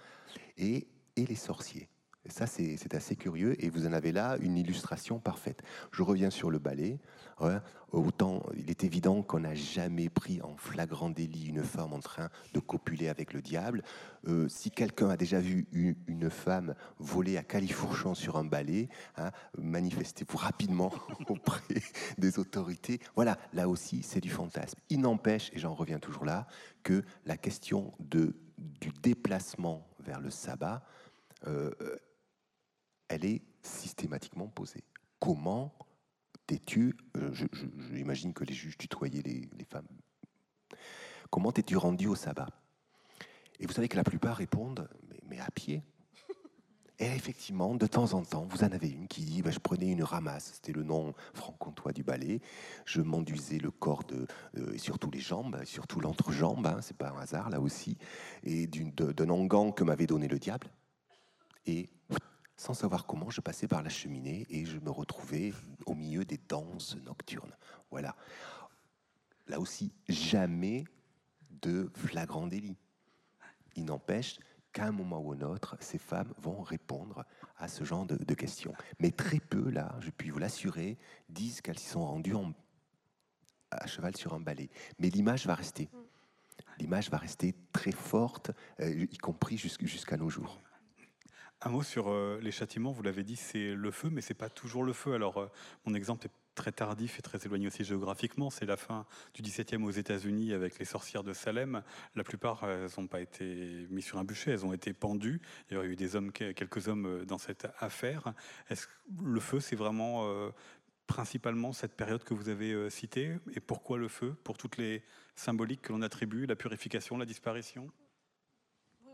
et 0.59 0.87
les 1.17 1.35
sorciers. 1.35 1.89
Ça, 2.29 2.47
c'est 2.47 2.95
assez 2.95 3.17
curieux 3.17 3.63
et 3.63 3.69
vous 3.69 3.87
en 3.87 3.93
avez 3.93 4.13
là 4.13 4.37
une 4.41 4.57
illustration 4.57 5.19
parfaite. 5.19 5.63
Je 5.91 6.05
reviens 6.05 6.31
sur 6.31 6.53
le 6.53 6.61
ballet. 6.61 7.01
Ouais, 7.41 7.59
autant 7.91 8.45
il 8.57 8.71
est 8.71 8.85
évident 8.85 9.23
qu'on 9.23 9.41
n'a 9.41 9.57
jamais 9.57 10.09
pris 10.09 10.41
en 10.43 10.57
flagrant 10.57 11.11
délit 11.11 11.49
une 11.49 11.65
femme 11.65 11.93
en 11.93 11.99
train 11.99 12.29
de 12.55 12.61
copuler 12.61 13.09
avec 13.09 13.33
le 13.33 13.43
diable. 13.43 13.83
Euh, 14.29 14.49
si 14.49 14.71
quelqu'un 14.71 15.09
a 15.09 15.17
déjà 15.17 15.41
vu 15.41 15.67
une, 15.73 16.31
femme 16.31 16.77
voler 17.01 17.37
à 17.37 17.43
califourchon 17.43 18.15
sur 18.15 18.37
un 18.37 18.45
ballet, 18.45 18.89
hein, 19.17 19.33
manifestez-vous 19.59 20.37
rapidement 20.37 20.93
auprès 21.29 21.83
des 22.19 22.39
autorités. 22.39 23.01
Voilà, 23.17 23.37
là 23.53 23.69
aussi, 23.69 24.05
c'est 24.05 24.21
du 24.21 24.31
fantasme. 24.31 24.79
Il 24.89 25.01
n'empêche, 25.01 25.51
et 25.53 25.59
j'en 25.59 25.75
reviens 25.75 25.99
toujours 25.99 26.25
là, 26.25 26.47
que 26.85 27.03
la 27.27 27.37
question 27.37 27.91
du 27.99 28.33
déplacement 29.03 29.89
vers 29.99 30.21
le 30.21 30.31
sabbat, 30.31 30.85
euh, 31.49 31.73
elle 33.13 33.27
est 33.27 33.43
systématiquement 33.61 34.49
posée. 34.49 34.85
Comment 35.21 35.75
t'es-tu, 36.47 36.97
euh, 37.19 37.33
j'imagine 37.93 38.33
que 38.33 38.45
les 38.45 38.55
juges 38.55 38.79
tutoyaient 38.79 39.23
les, 39.23 39.65
femmes, 39.65 39.87
comment 41.31 41.53
t'es-tu 41.53 41.77
rendu 41.77 42.07
au 42.07 42.15
sabbat? 42.15 42.49
Et 43.61 43.67
vous 43.67 43.73
savez 43.73 43.89
que 43.89 43.97
la 43.97 44.05
plupart 44.05 44.37
répondent, 44.37 44.89
mais, 45.09 45.21
mais 45.29 45.41
à 45.41 45.51
pied. 45.51 45.83
Et 46.99 47.07
effectivement, 47.07 47.75
de 47.75 47.87
temps 47.87 48.15
en 48.15 48.23
temps, 48.23 48.47
vous 48.49 48.65
en 48.65 48.73
avez 48.73 48.89
une 48.89 49.09
qui 49.09 49.23
dit 49.23 49.43
bah, 49.43 49.51
Je 49.51 49.59
prenais 49.59 49.91
une 49.91 50.05
ramasse, 50.05 50.53
c'était 50.55 50.73
le 50.73 50.83
nom 50.83 51.15
franc-comtois 51.35 51.93
du 51.93 52.03
ballet. 52.03 52.41
Je 52.87 53.03
m'enduisais 53.03 53.59
le 53.59 53.71
corps 53.71 54.05
de, 54.05 54.27
euh, 54.57 54.73
et 54.73 54.79
surtout 54.79 55.11
les 55.11 55.21
jambes, 55.21 55.63
surtout 55.65 56.01
l'entrejambe, 56.01 56.67
hein, 56.67 56.79
c'est 56.81 56.97
pas 56.97 57.11
un 57.11 57.21
hasard 57.21 57.51
là 57.51 57.61
aussi, 57.61 57.99
et 58.43 58.67
d'un 58.67 59.31
onguent 59.31 59.75
que 59.75 59.85
m'avait 59.85 60.07
donné 60.07 60.29
le 60.29 60.39
diable. 60.39 60.69
Et 61.67 61.89
sans 62.63 62.75
savoir 62.75 63.07
comment, 63.07 63.29
je 63.29 63.41
passais 63.41 63.67
par 63.67 63.83
la 63.83 63.89
cheminée 63.89 64.47
et 64.49 64.65
je 64.65 64.79
me 64.79 64.91
retrouvais 64.91 65.53
au 65.85 65.95
milieu 65.95 66.25
des 66.25 66.39
danses 66.49 66.97
nocturnes. 67.05 67.57
Voilà. 67.91 68.15
Là 69.49 69.59
aussi, 69.59 69.93
jamais 70.09 70.85
de 71.51 71.91
flagrant 71.97 72.47
délit. 72.47 72.77
Il 73.75 73.85
n'empêche 73.87 74.39
qu'à 74.73 74.85
un 74.85 74.93
moment 74.93 75.19
ou 75.19 75.33
un 75.33 75.41
autre, 75.41 75.77
ces 75.81 75.99
femmes 75.99 76.33
vont 76.39 76.63
répondre 76.63 77.25
à 77.57 77.67
ce 77.67 77.83
genre 77.83 78.07
de, 78.07 78.35
questions. 78.35 78.75
Mais 79.01 79.11
très 79.11 79.41
peu, 79.41 79.69
là, 79.69 79.97
je 79.99 80.11
puis 80.11 80.31
vous 80.31 80.39
l'assurer, 80.39 80.99
disent 81.29 81.63
qu'elles 81.63 81.81
sont 81.81 82.07
rendues 82.07 82.37
en, 82.37 82.53
à 83.73 83.89
cheval 83.89 84.17
sur 84.17 84.35
un 84.35 84.41
balai. 84.41 84.71
Mais 85.01 85.11
l'image 85.11 85.47
va 85.47 85.57
rester. 85.57 85.91
L'image 86.79 87.11
va 87.11 87.19
rester 87.19 87.57
très 87.73 87.93
forte, 87.93 88.53
euh, 88.79 89.07
y 89.11 89.19
compris 89.19 89.59
jusqu'à 89.59 90.17
nos 90.17 90.31
jours. 90.31 90.61
Un 91.65 91.71
mot 91.71 91.83
sur 91.83 92.11
euh, 92.11 92.41
les 92.43 92.51
châtiments, 92.51 92.93
vous 92.93 93.03
l'avez 93.03 93.23
dit, 93.23 93.37
c'est 93.37 93.75
le 93.75 93.91
feu, 93.91 94.11
mais 94.11 94.21
c'est 94.21 94.35
pas 94.35 94.51
toujours 94.51 94.83
le 94.83 94.93
feu. 94.93 95.15
Alors, 95.15 95.39
euh, 95.39 95.47
mon 95.87 95.95
exemple 95.95 96.27
est 96.27 96.31
très 96.55 96.73
tardif 96.73 97.19
et 97.19 97.23
très 97.23 97.39
éloigné 97.45 97.67
aussi 97.67 97.85
géographiquement. 97.85 98.51
C'est 98.51 98.67
la 98.67 98.77
fin 98.77 99.07
du 99.35 99.43
XVIIe 99.43 99.83
aux 99.83 99.91
États-Unis 99.91 100.53
avec 100.53 100.79
les 100.79 100.85
sorcières 100.85 101.23
de 101.23 101.33
Salem. 101.33 101.83
La 102.15 102.25
plupart, 102.25 102.65
elles 102.65 102.91
n'ont 102.99 103.07
pas 103.07 103.21
été 103.21 103.87
mises 103.91 104.05
sur 104.05 104.19
un 104.19 104.25
bûcher, 104.25 104.53
elles 104.53 104.67
ont 104.67 104.73
été 104.73 104.93
pendues. 104.93 105.41
Il 105.71 105.77
y 105.77 105.81
a 105.81 105.85
eu 105.85 105.97
des 105.97 106.17
hommes, 106.17 106.33
quelques 106.33 106.89
hommes 106.89 107.07
euh, 107.07 107.25
dans 107.25 107.39
cette 107.39 107.69
affaire. 107.79 108.35
Est-ce 108.69 108.87
que 108.87 108.93
le 109.23 109.41
feu, 109.41 109.61
c'est 109.61 109.77
vraiment 109.77 110.27
euh, 110.27 110.51
principalement 111.07 111.73
cette 111.73 111.95
période 111.97 112.25
que 112.25 112.35
vous 112.35 112.49
avez 112.49 112.73
euh, 112.73 112.91
citée? 112.91 113.37
Et 113.55 113.61
pourquoi 113.61 113.99
le 113.99 114.09
feu? 114.09 114.35
Pour 114.45 114.57
toutes 114.57 114.77
les 114.77 115.03
symboliques 115.37 115.83
que 115.83 115.93
l'on 115.93 116.03
attribue, 116.03 116.47
la 116.47 116.57
purification, 116.57 117.17
la 117.17 117.27
disparition? 117.27 117.91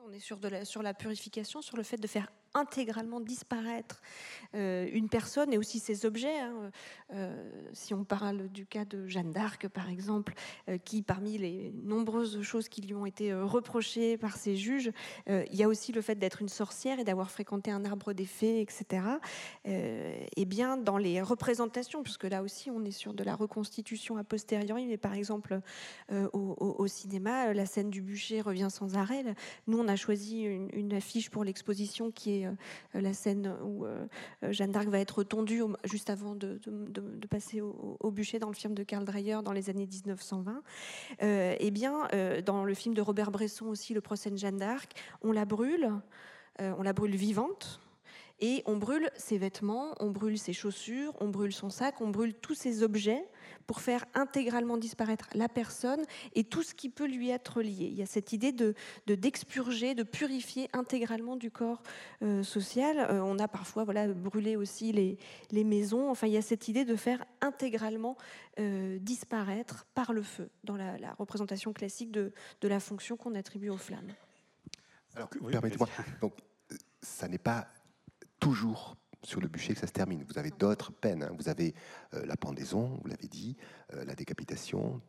On 0.09 0.13
est 0.13 0.21
sur, 0.21 0.39
de 0.39 0.49
la, 0.49 0.65
sur 0.65 0.83
la 0.83 0.95
purification, 0.95 1.61
sur 1.61 1.77
le 1.77 1.83
fait 1.83 1.99
de 1.99 2.07
faire 2.07 2.33
intégralement 2.55 3.21
disparaître 3.21 4.01
euh, 4.55 4.89
une 4.93 5.09
personne 5.09 5.53
et 5.53 5.59
aussi 5.59 5.79
ses 5.79 6.07
objets. 6.07 6.39
Hein. 6.39 6.71
Euh, 7.13 7.51
si 7.73 7.95
on 7.95 8.05
parle 8.05 8.49
du 8.49 8.67
cas 8.67 8.85
de 8.85 9.07
Jeanne 9.07 9.31
d'Arc, 9.31 9.69
par 9.69 9.89
exemple, 9.91 10.35
euh, 10.69 10.79
qui, 10.79 11.03
parmi 11.03 11.39
les 11.39 11.73
nombreuses 11.83 12.43
choses 12.43 12.69
qui 12.69 12.83
lui 12.83 12.95
ont 12.95 13.07
été 13.07 13.35
reprochées 13.35 14.17
par 14.17 14.37
ses 14.37 14.57
juges, 14.57 14.91
il 15.27 15.55
y 15.55 15.63
a 15.63 15.69
aussi 15.69 15.93
le 15.93 16.01
fait 16.01 16.15
d'être 16.15 16.43
une 16.43 16.49
sorcière 16.49 16.99
et 16.99 17.05
d'avoir 17.05 17.31
fréquenté 17.31 17.71
un 17.71 17.85
arbre 17.85 18.13
des 18.13 18.25
fées, 18.25 18.61
etc. 18.61 19.03
et 19.65 20.45
bien, 20.45 20.77
dans 20.77 20.97
les 20.97 21.21
représentations, 21.21 22.03
puisque 22.03 22.25
là 22.25 22.43
aussi 22.43 22.71
on 22.71 22.85
est 22.85 22.91
sur 22.91 23.13
de 23.13 23.23
la 23.25 23.35
reconstitution 23.35 24.17
a 24.17 24.25
posteriori, 24.25 24.87
mais 24.87 24.97
par 24.97 25.15
exemple 25.15 25.61
au, 26.11 26.87
cinéma, 26.87 27.53
la 27.53 27.67
scène 27.67 27.91
du 27.91 28.03
bûcher 28.03 28.41
revient 28.41 28.69
sans 28.71 28.97
arrêt. 28.97 29.25
Nous, 29.67 29.79
on 29.79 29.89
a 29.89 29.97
choisi 29.97 30.43
une 30.43 30.93
affiche 30.93 31.31
pour 31.31 31.45
l'exposition 31.45 32.11
qui 32.11 32.38
est 32.38 32.38
euh, 32.47 32.53
la 32.95 33.13
scène 33.13 33.55
où 33.63 33.85
euh, 33.85 34.07
Jeanne 34.51 34.73
d'Arc 34.73 34.89
va 34.89 34.99
être 34.99 35.23
tondue 35.23 35.63
juste 35.85 36.11
avant 36.11 36.35
de, 36.35 36.59
passer 37.31 37.61
au, 37.61 38.11
bûcher 38.11 38.39
dans 38.39 38.49
le 38.49 38.55
film 38.55 38.75
de 38.75 38.83
Karl 38.83 39.05
Dreyer 39.05 39.39
dans 39.45 39.53
les 39.53 39.71
années 39.71 39.87
1920. 39.87 40.63
Euh, 41.23 41.57
eh 41.59 41.71
bien, 41.71 42.09
dans 42.45 42.65
le 42.65 42.75
film 42.75 42.95
de 42.95 43.03
Robert 43.03 43.31
Bresson 43.31 43.67
aussi, 43.67 43.95
Le 43.95 44.01
procès 44.01 44.31
de 44.31 44.37
Jeanne 44.37 44.57
d'Arc, 44.57 44.93
on 45.23 45.33
la 45.33 45.45
brûle, 45.45 45.91
on 46.59 46.83
la 46.83 46.93
brûle 46.93 47.15
vivante. 47.17 47.81
Et 48.41 48.63
on 48.67 48.77
brûle 48.77 49.11
ses 49.17 49.37
vêtements, 49.37 49.95
on 49.99 50.11
brûle 50.11 50.39
ses 50.39 50.53
chaussures, 50.53 51.13
on 51.21 51.29
brûle 51.29 51.53
son 51.53 51.71
sac, 51.71 52.01
on 52.01 52.11
brûle 52.11 52.35
tous 52.35 52.55
ces 52.55 52.85
objets 52.85 53.25
pour 53.69 53.83
faire 53.83 54.07
intégralement 54.15 54.79
disparaître 54.79 55.29
la 55.35 55.49
personne 55.49 56.03
et 56.35 56.43
tout 56.43 56.63
ce 56.63 56.75
qui 56.75 56.89
peut 56.89 57.07
lui 57.07 57.29
être 57.29 57.61
lié. 57.61 57.85
Il 57.93 57.95
y 57.95 58.03
a 58.03 58.07
cette 58.07 58.33
idée 58.33 58.51
de 58.51 58.75
d'expurger, 59.07 59.95
de, 59.95 60.03
de, 60.03 60.09
purifier 60.09 60.71
intégralement 60.73 61.37
du 61.37 61.51
corps 61.51 61.83
euh, 62.23 62.43
social. 62.43 62.99
Euh, 62.99 63.21
on 63.23 63.39
a 63.39 63.47
parfois 63.47 63.85
voilà, 63.85 64.09
brûlé 64.09 64.57
aussi 64.57 64.91
les, 64.93 65.19
les, 65.51 65.65
maisons. 65.65 66.11
Enfin, 66.11 66.27
il 66.27 66.33
y 66.33 66.39
a 66.39 66.43
cette 66.43 66.69
idée 66.69 66.87
de 66.87 66.97
faire 66.97 67.23
intégralement 67.43 68.17
euh, 68.59 68.99
disparaître 69.01 69.87
par 69.95 70.15
le 70.15 70.23
feu 70.23 70.49
dans 70.65 70.77
la, 70.77 70.97
la 70.97 71.13
représentation 71.13 71.75
classique 71.75 72.11
de, 72.11 72.33
de 72.63 72.69
la 72.69 72.81
fonction 72.81 73.19
qu'on 73.19 73.35
attribue 73.35 73.69
aux 73.69 73.77
flammes. 73.77 74.15
Alors, 75.15 75.29
oui, 75.43 75.53
permettez-moi. 75.53 75.89
Donc, 76.23 76.33
ça 77.03 77.29
n'est 77.29 77.37
pas 77.37 77.69
toujours 78.41 78.97
sur 79.23 79.41
le 79.41 79.49
bûcher 79.49 79.75
que 79.75 79.81
ça 79.81 79.87
se 79.87 79.93
termine. 79.93 80.25
Vous 80.29 80.39
avez 80.39 80.51
d'autres 80.51 80.93
peines. 80.93 81.23
Hein. 81.23 81.35
Vous 81.39 81.49
avez 81.49 81.75
euh, 82.15 82.25
la 82.27 82.37
pendaison, 82.37 82.99
vous 83.03 83.09
l'avez 83.09 83.29
dit, 83.29 83.57
euh, 83.95 84.05
la 84.05 84.15
décapitation 84.15 85.01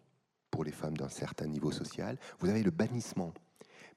pour 0.51 0.63
les 0.63 0.71
femmes 0.71 0.97
d'un 0.97 1.09
certain 1.09 1.47
niveau 1.47 1.71
social. 1.71 2.17
Vous 2.39 2.49
avez 2.49 2.63
le 2.63 2.71
bannissement. 2.71 3.33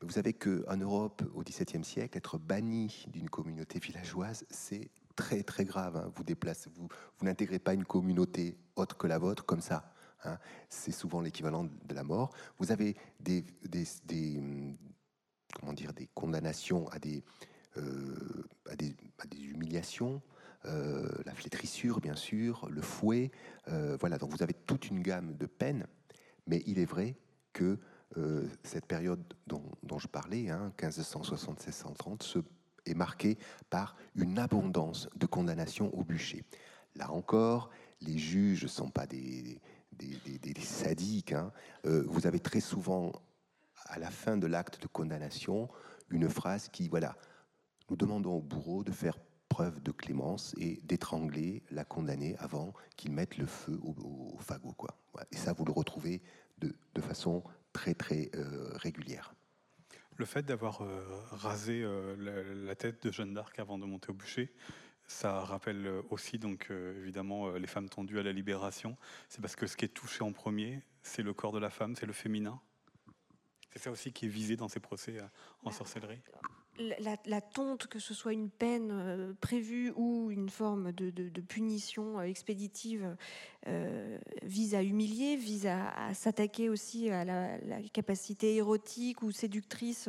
Mais 0.00 0.06
vous 0.06 0.12
savez 0.12 0.32
qu'en 0.32 0.76
Europe, 0.76 1.22
au 1.34 1.42
XVIIe 1.42 1.84
siècle, 1.84 2.18
être 2.18 2.38
banni 2.38 3.06
d'une 3.08 3.30
communauté 3.30 3.78
villageoise, 3.78 4.44
c'est 4.50 4.90
très 5.16 5.42
très 5.42 5.64
grave. 5.64 5.96
Hein. 5.96 6.12
Vous 6.14 6.24
vous, 6.74 7.24
n'intégrez 7.24 7.58
pas 7.58 7.74
une 7.74 7.84
communauté 7.84 8.58
autre 8.76 8.96
que 8.96 9.06
la 9.06 9.18
vôtre 9.18 9.44
comme 9.44 9.60
ça. 9.60 9.92
Hein. 10.24 10.38
C'est 10.68 10.92
souvent 10.92 11.20
l'équivalent 11.20 11.64
de 11.64 11.94
la 11.94 12.04
mort. 12.04 12.30
Vous 12.58 12.70
avez 12.70 12.96
des, 13.20 13.44
hum, 14.38 14.76
comment 15.58 15.72
dire, 15.72 15.92
des 15.92 16.08
condamnations 16.14 16.88
à 16.88 16.98
des, 16.98 17.22
à, 17.76 18.76
des, 18.76 18.94
à, 19.18 19.26
des, 19.26 19.42
humiliations, 19.42 20.22
euh, 20.64 21.08
la 21.24 21.34
flétrissure 21.34 22.00
bien 22.00 22.14
sûr, 22.14 22.68
le 22.70 22.82
fouet. 22.82 23.30
Euh, 23.68 23.96
voilà, 24.00 24.18
donc 24.18 24.30
vous 24.30 24.42
avez 24.42 24.54
toute 24.54 24.88
une 24.88 25.02
gamme 25.02 25.36
de 25.36 25.46
peines, 25.46 25.86
mais 26.46 26.62
il 26.66 26.78
est 26.78 26.84
vrai 26.84 27.16
que 27.52 27.78
euh, 28.18 28.46
cette 28.62 28.86
période 28.86 29.22
dont, 29.46 29.98
je 29.98 30.06
parlais, 30.06 30.50
hein, 30.50 30.72
1576-130, 30.78 32.42
est 32.84 32.94
marquée 32.94 33.38
par 33.70 33.96
une 34.14 34.38
abondance 34.38 35.08
de 35.16 35.26
condamnations 35.26 35.94
au 35.96 36.04
bûcher. 36.04 36.44
Là 36.96 37.10
encore, 37.10 37.70
les 38.00 38.18
juges 38.18 38.64
ne 38.64 38.68
sont 38.68 38.90
pas 38.90 39.06
des, 39.06 39.60
des, 39.92 40.16
des, 40.24 40.52
des 40.52 40.60
sadiques. 40.60 41.32
Hein. 41.32 41.52
Euh, 41.86 42.04
vous 42.06 42.26
avez 42.26 42.40
très 42.40 42.60
souvent, 42.60 43.12
à 43.86 43.98
la 43.98 44.10
fin 44.10 44.36
de 44.36 44.46
l'acte 44.46 44.82
de 44.82 44.88
condamnation, 44.88 45.68
une 46.10 46.28
phrase 46.28 46.68
qui, 46.68 46.88
voilà, 46.88 47.16
nous 47.92 47.96
demandons 47.96 48.36
au 48.36 48.40
bourreau 48.40 48.82
de 48.84 48.90
faire 48.90 49.18
preuve 49.50 49.82
de 49.82 49.90
clémence 49.90 50.54
et 50.56 50.80
d'étrangler 50.84 51.62
la 51.70 51.84
condamnée 51.84 52.36
avant 52.38 52.72
qu'il 52.96 53.12
mette 53.12 53.36
le 53.36 53.44
feu 53.44 53.78
au, 53.82 54.38
fagot. 54.40 54.74
Et 55.30 55.36
ça, 55.36 55.52
vous 55.52 55.66
le 55.66 55.72
retrouvez 55.72 56.22
de, 56.56 56.72
façon 57.02 57.44
très, 57.74 57.92
très 57.92 58.30
euh, 58.34 58.70
régulière. 58.76 59.34
Le 60.16 60.24
fait 60.24 60.42
d'avoir 60.42 60.80
euh, 60.80 61.04
rasé 61.32 61.82
euh, 61.82 62.16
la, 62.16 62.54
la, 62.64 62.74
tête 62.74 63.06
de 63.06 63.12
Jeanne 63.12 63.34
d'Arc 63.34 63.58
avant 63.58 63.76
de 63.76 63.84
monter 63.84 64.08
au 64.08 64.14
bûcher, 64.14 64.54
ça 65.06 65.40
rappelle 65.40 65.86
aussi 66.08 66.38
donc 66.38 66.70
évidemment 66.70 67.50
les 67.50 67.66
femmes 67.66 67.90
tendues 67.90 68.18
à 68.20 68.22
la 68.22 68.32
libération. 68.32 68.96
C'est 69.28 69.42
parce 69.42 69.54
que 69.54 69.66
ce 69.66 69.76
qui 69.76 69.84
est 69.84 69.88
touché 69.88 70.24
en 70.24 70.32
premier, 70.32 70.80
c'est 71.02 71.22
le 71.22 71.34
corps 71.34 71.52
de 71.52 71.58
la 71.58 71.68
femme, 71.68 71.94
c'est 71.94 72.06
le 72.06 72.14
féminin. 72.14 72.58
C'est 73.72 73.80
ça 73.80 73.90
aussi 73.90 74.14
qui 74.14 74.24
est 74.24 74.30
visé 74.30 74.56
dans 74.56 74.68
ces 74.68 74.80
procès 74.80 75.18
en 75.62 75.70
sorcellerie 75.70 76.22
la, 77.26 77.40
tonte, 77.40 77.86
que 77.86 77.98
ce 77.98 78.14
soit 78.14 78.32
une 78.32 78.50
peine 78.50 78.90
euh, 78.92 79.32
prévue 79.40 79.92
ou 79.96 80.30
une 80.30 80.48
forme 80.48 80.92
de, 80.92 81.40
punition 81.40 82.18
euh, 82.18 82.22
expéditive, 82.22 83.16
euh, 83.68 84.18
vise 84.42 84.74
à 84.74 84.82
humilier, 84.82 85.36
vise 85.36 85.66
à, 85.66 86.14
s'attaquer 86.14 86.68
aussi 86.68 87.10
à 87.10 87.24
la, 87.24 87.58
capacité 87.92 88.56
érotique 88.56 89.22
ou 89.22 89.30
séductrice 89.32 90.08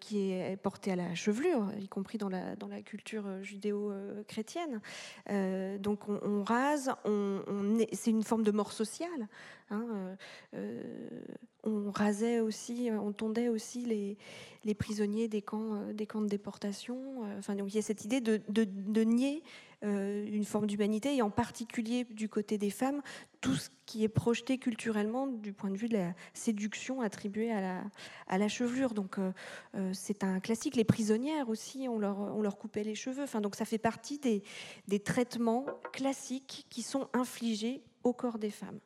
qui 0.00 0.30
est 0.30 0.56
portée 0.56 0.92
à 0.92 0.96
la 0.96 1.14
chevelure, 1.14 1.70
y 1.78 1.88
compris 1.88 2.18
dans 2.18 2.28
la, 2.28 2.54
culture 2.84 3.42
judéo-chrétienne. 3.42 4.80
donc 5.80 6.08
on, 6.08 6.42
rase, 6.44 6.92
c'est 7.92 8.10
une 8.10 8.22
forme 8.22 8.42
de 8.42 8.50
mort 8.50 8.72
sociale. 8.72 9.28
Hein, 9.70 10.16
on 11.66 11.90
rasait 11.90 12.40
aussi, 12.40 12.88
on 12.92 13.12
tondait 13.12 13.48
aussi 13.48 14.16
les, 14.64 14.74
prisonniers 14.74 15.28
des 15.28 15.42
camps, 15.42 15.74
euh, 15.74 15.92
des 15.92 16.06
camps 16.06 16.22
de 16.22 16.28
déportation. 16.28 17.24
Euh, 17.24 17.38
enfin, 17.38 17.54
donc 17.54 17.72
il 17.72 17.76
y 17.76 17.78
a 17.78 17.82
cette 17.82 18.04
idée 18.04 18.20
de, 18.20 19.02
nier 19.02 19.42
euh, 19.84 20.24
une 20.26 20.44
forme 20.44 20.66
d'humanité, 20.66 21.16
et 21.16 21.22
en 21.22 21.30
particulier 21.30 22.04
du 22.04 22.28
côté 22.28 22.56
des 22.56 22.70
femmes, 22.70 23.02
tout 23.40 23.54
ce 23.54 23.68
qui 23.84 24.04
est 24.04 24.08
projeté 24.08 24.58
culturellement 24.58 25.26
du 25.26 25.52
point 25.52 25.70
de 25.70 25.76
vue 25.76 25.88
de 25.88 25.96
la 25.96 26.14
séduction 26.34 27.00
attribuée 27.00 27.52
à 27.52 28.38
la, 28.38 28.48
chevelure. 28.48 28.94
Donc 28.94 29.18
c'est 29.92 30.24
un 30.24 30.40
classique. 30.40 30.74
Les 30.74 30.84
prisonnières 30.84 31.48
aussi, 31.48 31.86
on 31.88 31.98
leur, 31.98 32.58
coupait 32.58 32.82
les 32.82 32.96
cheveux. 32.96 33.22
Enfin, 33.22 33.40
donc 33.40 33.54
ça 33.54 33.64
fait 33.64 33.78
partie 33.78 34.18
des 34.18 35.00
traitements 35.00 35.66
classiques 35.92 36.66
qui 36.70 36.82
sont 36.82 37.08
infligés 37.12 37.82
au 38.02 38.12
corps 38.12 38.38
des 38.38 38.50
femmes. 38.50 38.80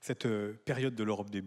Cette 0.00 0.26
période 0.64 0.94
de 0.94 1.04
l'Europe 1.04 1.28
des 1.30 1.42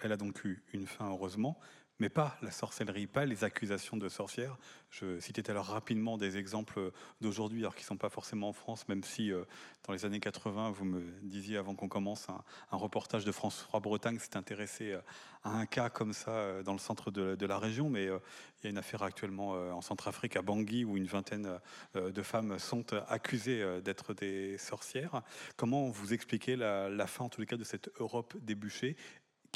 elle 0.00 0.12
a 0.12 0.16
donc 0.16 0.42
eu 0.44 0.62
une 0.72 0.86
fin, 0.86 1.10
heureusement, 1.10 1.58
mais 1.98 2.08
pas 2.08 2.38
la 2.42 2.50
sorcellerie, 2.50 3.06
pas 3.06 3.24
les 3.24 3.44
accusations 3.44 3.96
de 3.96 4.08
sorcières. 4.08 4.56
Je 4.90 5.18
citais 5.20 5.42
tout 5.42 5.50
à 5.50 5.54
l'heure 5.54 5.66
rapidement 5.66 6.16
des 6.16 6.36
exemples 6.38 6.92
d'aujourd'hui, 7.20 7.60
alors 7.60 7.74
qui 7.74 7.82
ne 7.82 7.88
sont 7.88 7.96
pas 7.96 8.08
forcément 8.08 8.48
en 8.48 8.52
France, 8.52 8.88
même 8.88 9.02
si 9.02 9.32
euh, 9.32 9.44
dans 9.86 9.92
les 9.92 10.04
années 10.04 10.20
80, 10.20 10.70
vous 10.70 10.84
me 10.84 11.02
disiez 11.22 11.56
avant 11.56 11.74
qu'on 11.74 11.88
commence, 11.88 12.28
un, 12.28 12.76
reportage 12.76 13.24
de 13.24 13.32
France 13.32 13.64
3 13.68 13.80
Bretagne 13.80 14.18
s'est 14.18 14.36
intéressé 14.36 14.92
euh, 14.92 15.00
à 15.44 15.50
un 15.50 15.66
cas 15.66 15.90
comme 15.90 16.12
ça 16.12 16.30
euh, 16.30 16.62
dans 16.62 16.72
le 16.72 16.78
centre 16.78 17.10
de, 17.10 17.46
la 17.46 17.58
région, 17.58 17.90
mais 17.90 18.04
il 18.04 18.64
y 18.64 18.66
a 18.66 18.70
une 18.70 18.78
affaire 18.78 19.02
actuellement 19.02 19.52
en 19.52 19.80
Centrafrique, 19.80 20.36
à 20.36 20.42
Bangui, 20.42 20.84
où 20.84 20.98
une 20.98 21.06
vingtaine 21.06 21.58
de 21.94 22.22
femmes 22.22 22.58
sont 22.58 22.92
accusées 23.08 23.80
d'être 23.80 24.12
des 24.12 24.58
sorcières. 24.58 25.22
Comment 25.56 25.88
vous 25.88 26.12
expliquez 26.12 26.56
la, 26.56 27.06
fin, 27.06 27.24
en 27.24 27.28
tous 27.30 27.40
les 27.40 27.46
cas, 27.46 27.56
de 27.56 27.64
cette 27.64 27.90
Europe 28.00 28.36
débûchée 28.42 28.96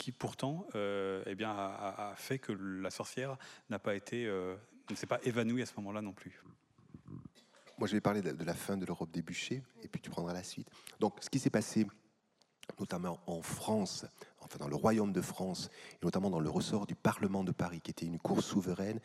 qui 0.02 0.10
pourtant 0.10 0.66
euh, 0.74 1.22
eh 1.26 1.36
bien, 1.36 1.50
a, 1.52 2.12
fait 2.16 2.40
que 2.40 2.50
la 2.50 2.90
sorcière 2.90 3.36
n'a 3.70 3.78
pas 3.78 3.94
été, 3.94 4.26
euh, 4.26 4.56
ne 4.90 4.96
s'est 4.96 5.06
pas 5.06 5.20
évanouie 5.22 5.62
à 5.62 5.66
ce 5.66 5.74
moment-là 5.76 6.02
non 6.02 6.12
plus. 6.12 6.42
Moi, 7.78 7.86
je 7.86 7.92
vais 7.92 8.00
parler 8.00 8.20
de, 8.20 8.44
la 8.44 8.54
fin 8.54 8.76
de 8.76 8.84
l'Europe 8.84 9.12
des 9.12 9.22
bûchers, 9.22 9.62
et 9.80 9.86
puis 9.86 10.00
tu 10.00 10.10
prendras 10.10 10.32
la 10.32 10.42
suite. 10.42 10.68
Donc, 10.98 11.18
ce 11.20 11.30
qui 11.30 11.38
s'est 11.38 11.50
passé, 11.50 11.86
notamment 12.80 13.20
en 13.28 13.42
France, 13.42 14.04
enfin 14.40 14.58
dans 14.58 14.66
le 14.66 14.74
Royaume 14.74 15.12
de 15.12 15.20
France, 15.20 15.70
et 15.92 16.04
notamment 16.04 16.30
dans 16.30 16.40
le 16.40 16.50
ressort 16.50 16.84
du 16.84 16.96
Parlement 16.96 17.44
de 17.44 17.52
Paris, 17.52 17.80
qui 17.80 17.92
était 17.92 18.06
une 18.06 18.18
cour 18.18 18.42
souveraine, 18.42 18.98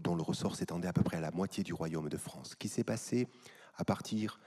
dont 0.00 0.16
le 0.16 0.22
ressort 0.22 0.56
s'étendait 0.56 0.88
à 0.88 0.92
peu 0.92 1.04
près 1.04 1.18
à 1.18 1.20
la 1.20 1.30
moitié 1.30 1.62
du 1.62 1.72
Royaume 1.72 2.08
de 2.08 2.16
France. 2.16 2.50
Ce 2.50 2.56
qui 2.56 2.68
s'est 2.68 2.82
passé 2.82 3.28
à 3.76 3.84
partir 3.84 4.40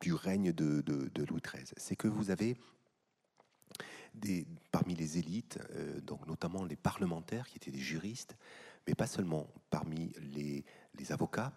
du 0.00 0.14
règne 0.14 0.52
de, 0.52 0.82
de 0.82 1.24
Louis 1.24 1.40
XIII, 1.44 1.64
c'est 1.76 1.96
que 1.96 2.06
vous 2.06 2.30
avez 2.30 2.56
parmi 4.70 4.94
les 4.94 5.18
élites, 5.18 5.58
euh, 5.72 6.00
donc 6.00 6.26
notamment 6.26 6.64
les 6.64 6.76
parlementaires 6.76 7.48
qui 7.48 7.56
étaient 7.56 7.70
des 7.70 7.78
juristes, 7.78 8.36
mais 8.86 8.94
pas 8.94 9.06
seulement, 9.06 9.48
parmi 9.70 10.12
les, 10.20 10.64
avocats, 11.10 11.52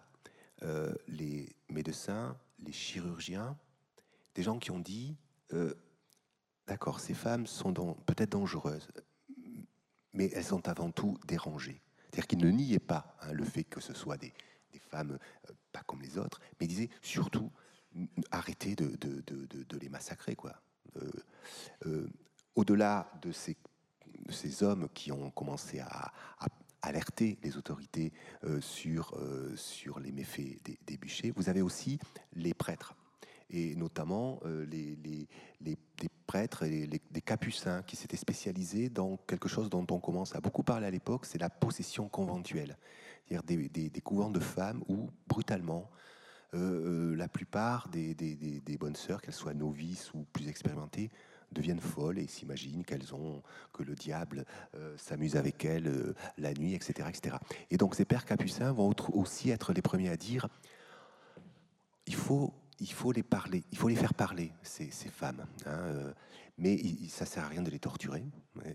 euh, 0.62 0.94
les 1.08 1.54
médecins, 1.68 2.36
les 2.60 2.72
chirurgiens, 2.72 3.56
des 4.34 4.42
gens 4.42 4.58
qui 4.58 4.70
ont 4.70 4.80
dit, 4.80 5.16
euh, 5.52 5.74
d'accord, 6.66 7.00
ces 7.00 7.14
femmes 7.14 7.46
sont 7.46 7.72
peut-être 8.06 8.32
dangereuses, 8.32 8.88
mais 10.12 10.30
elles 10.34 10.44
sont 10.44 10.68
avant 10.68 10.90
tout 10.90 11.18
dérangées. 11.26 11.80
C'est-à-dire 12.04 12.26
qu'ils 12.26 12.38
ne 12.38 12.50
niaient 12.50 12.78
pas 12.78 13.16
hein, 13.22 13.32
le 13.32 13.44
fait 13.44 13.64
que 13.64 13.80
ce 13.80 13.94
soit 13.94 14.16
des, 14.16 14.32
femmes 14.90 15.18
pas 15.72 15.82
comme 15.86 16.02
les 16.02 16.18
autres, 16.18 16.40
mais 16.60 16.66
ils 16.66 16.68
disaient 16.68 16.90
surtout 17.00 17.50
arrêtez 18.30 18.76
de, 18.76 18.96
de, 18.96 19.78
les 19.78 19.88
massacrer. 19.88 20.36
quoi 20.36 20.60
au-delà 22.56 23.10
de 23.22 23.32
ces, 23.32 23.56
hommes 24.62 24.88
qui 24.94 25.12
ont 25.12 25.30
commencé 25.30 25.80
à, 25.80 26.12
alerter 26.82 27.38
les 27.42 27.56
autorités 27.56 28.12
euh, 28.44 28.60
sur, 28.60 29.14
euh, 29.16 29.56
sur 29.56 29.98
les 30.00 30.12
méfaits 30.12 30.60
des, 30.86 30.96
bûchers, 30.98 31.32
vous 31.34 31.48
avez 31.48 31.62
aussi 31.62 31.98
les 32.34 32.52
prêtres, 32.52 32.94
et 33.48 33.74
notamment 33.74 34.38
euh, 34.44 34.66
les, 34.66 34.98
prêtres 36.26 36.64
et 36.64 36.86
les, 36.86 37.20
capucins 37.22 37.82
qui 37.82 37.96
s'étaient 37.96 38.18
spécialisés 38.18 38.90
dans 38.90 39.16
quelque 39.16 39.48
chose 39.48 39.70
dont 39.70 39.86
on 39.90 39.98
commence 39.98 40.34
à 40.34 40.40
beaucoup 40.40 40.62
parler 40.62 40.86
à 40.86 40.90
l'époque, 40.90 41.24
c'est 41.24 41.40
la 41.40 41.48
possession 41.48 42.08
conventuelle, 42.08 42.76
c'est-à-dire 43.26 43.68
des, 43.70 43.88
des, 43.88 44.00
couvents 44.02 44.30
de 44.30 44.40
femmes 44.40 44.82
où, 44.88 45.08
brutalement, 45.26 45.90
la 46.52 47.28
plupart 47.28 47.88
des, 47.88 48.14
des 48.14 48.76
bonnes 48.78 48.94
sœurs, 48.94 49.22
qu'elles 49.22 49.34
soient 49.34 49.54
novices 49.54 50.12
ou 50.14 50.24
plus 50.32 50.48
expérimentées, 50.48 51.10
deviennent 51.52 51.80
folles 51.80 52.18
et 52.18 52.26
s'imaginent 52.26 52.84
qu'elles 52.84 53.14
ont 53.14 53.42
que 53.72 53.82
le 53.82 53.94
diable 53.94 54.44
euh, 54.74 54.96
s'amuse 54.96 55.36
avec 55.36 55.64
elles 55.64 55.88
euh, 55.88 56.14
la 56.38 56.52
nuit, 56.52 56.74
etc., 56.74 57.08
etc. 57.08 57.36
Et 57.70 57.76
donc 57.76 57.94
ces 57.94 58.04
pères 58.04 58.24
capucins 58.24 58.72
vont 58.72 58.94
aussi 59.12 59.50
être 59.50 59.72
les 59.72 59.82
premiers 59.82 60.10
à 60.10 60.16
dire 60.16 60.48
il 62.06 62.14
faut 62.14 62.52
il 62.80 62.92
faut 62.92 63.12
les 63.12 63.22
parler, 63.22 63.62
il 63.70 63.78
faut 63.78 63.88
les 63.88 63.96
faire 63.96 64.14
parler 64.14 64.52
ces, 64.62 64.90
ces 64.90 65.08
femmes. 65.08 65.46
Hein, 65.64 65.70
euh, 65.70 66.12
mais 66.58 66.78
ça 67.08 67.26
sert 67.26 67.44
à 67.44 67.48
rien 67.48 67.62
de 67.62 67.70
les 67.70 67.80
torturer, 67.80 68.22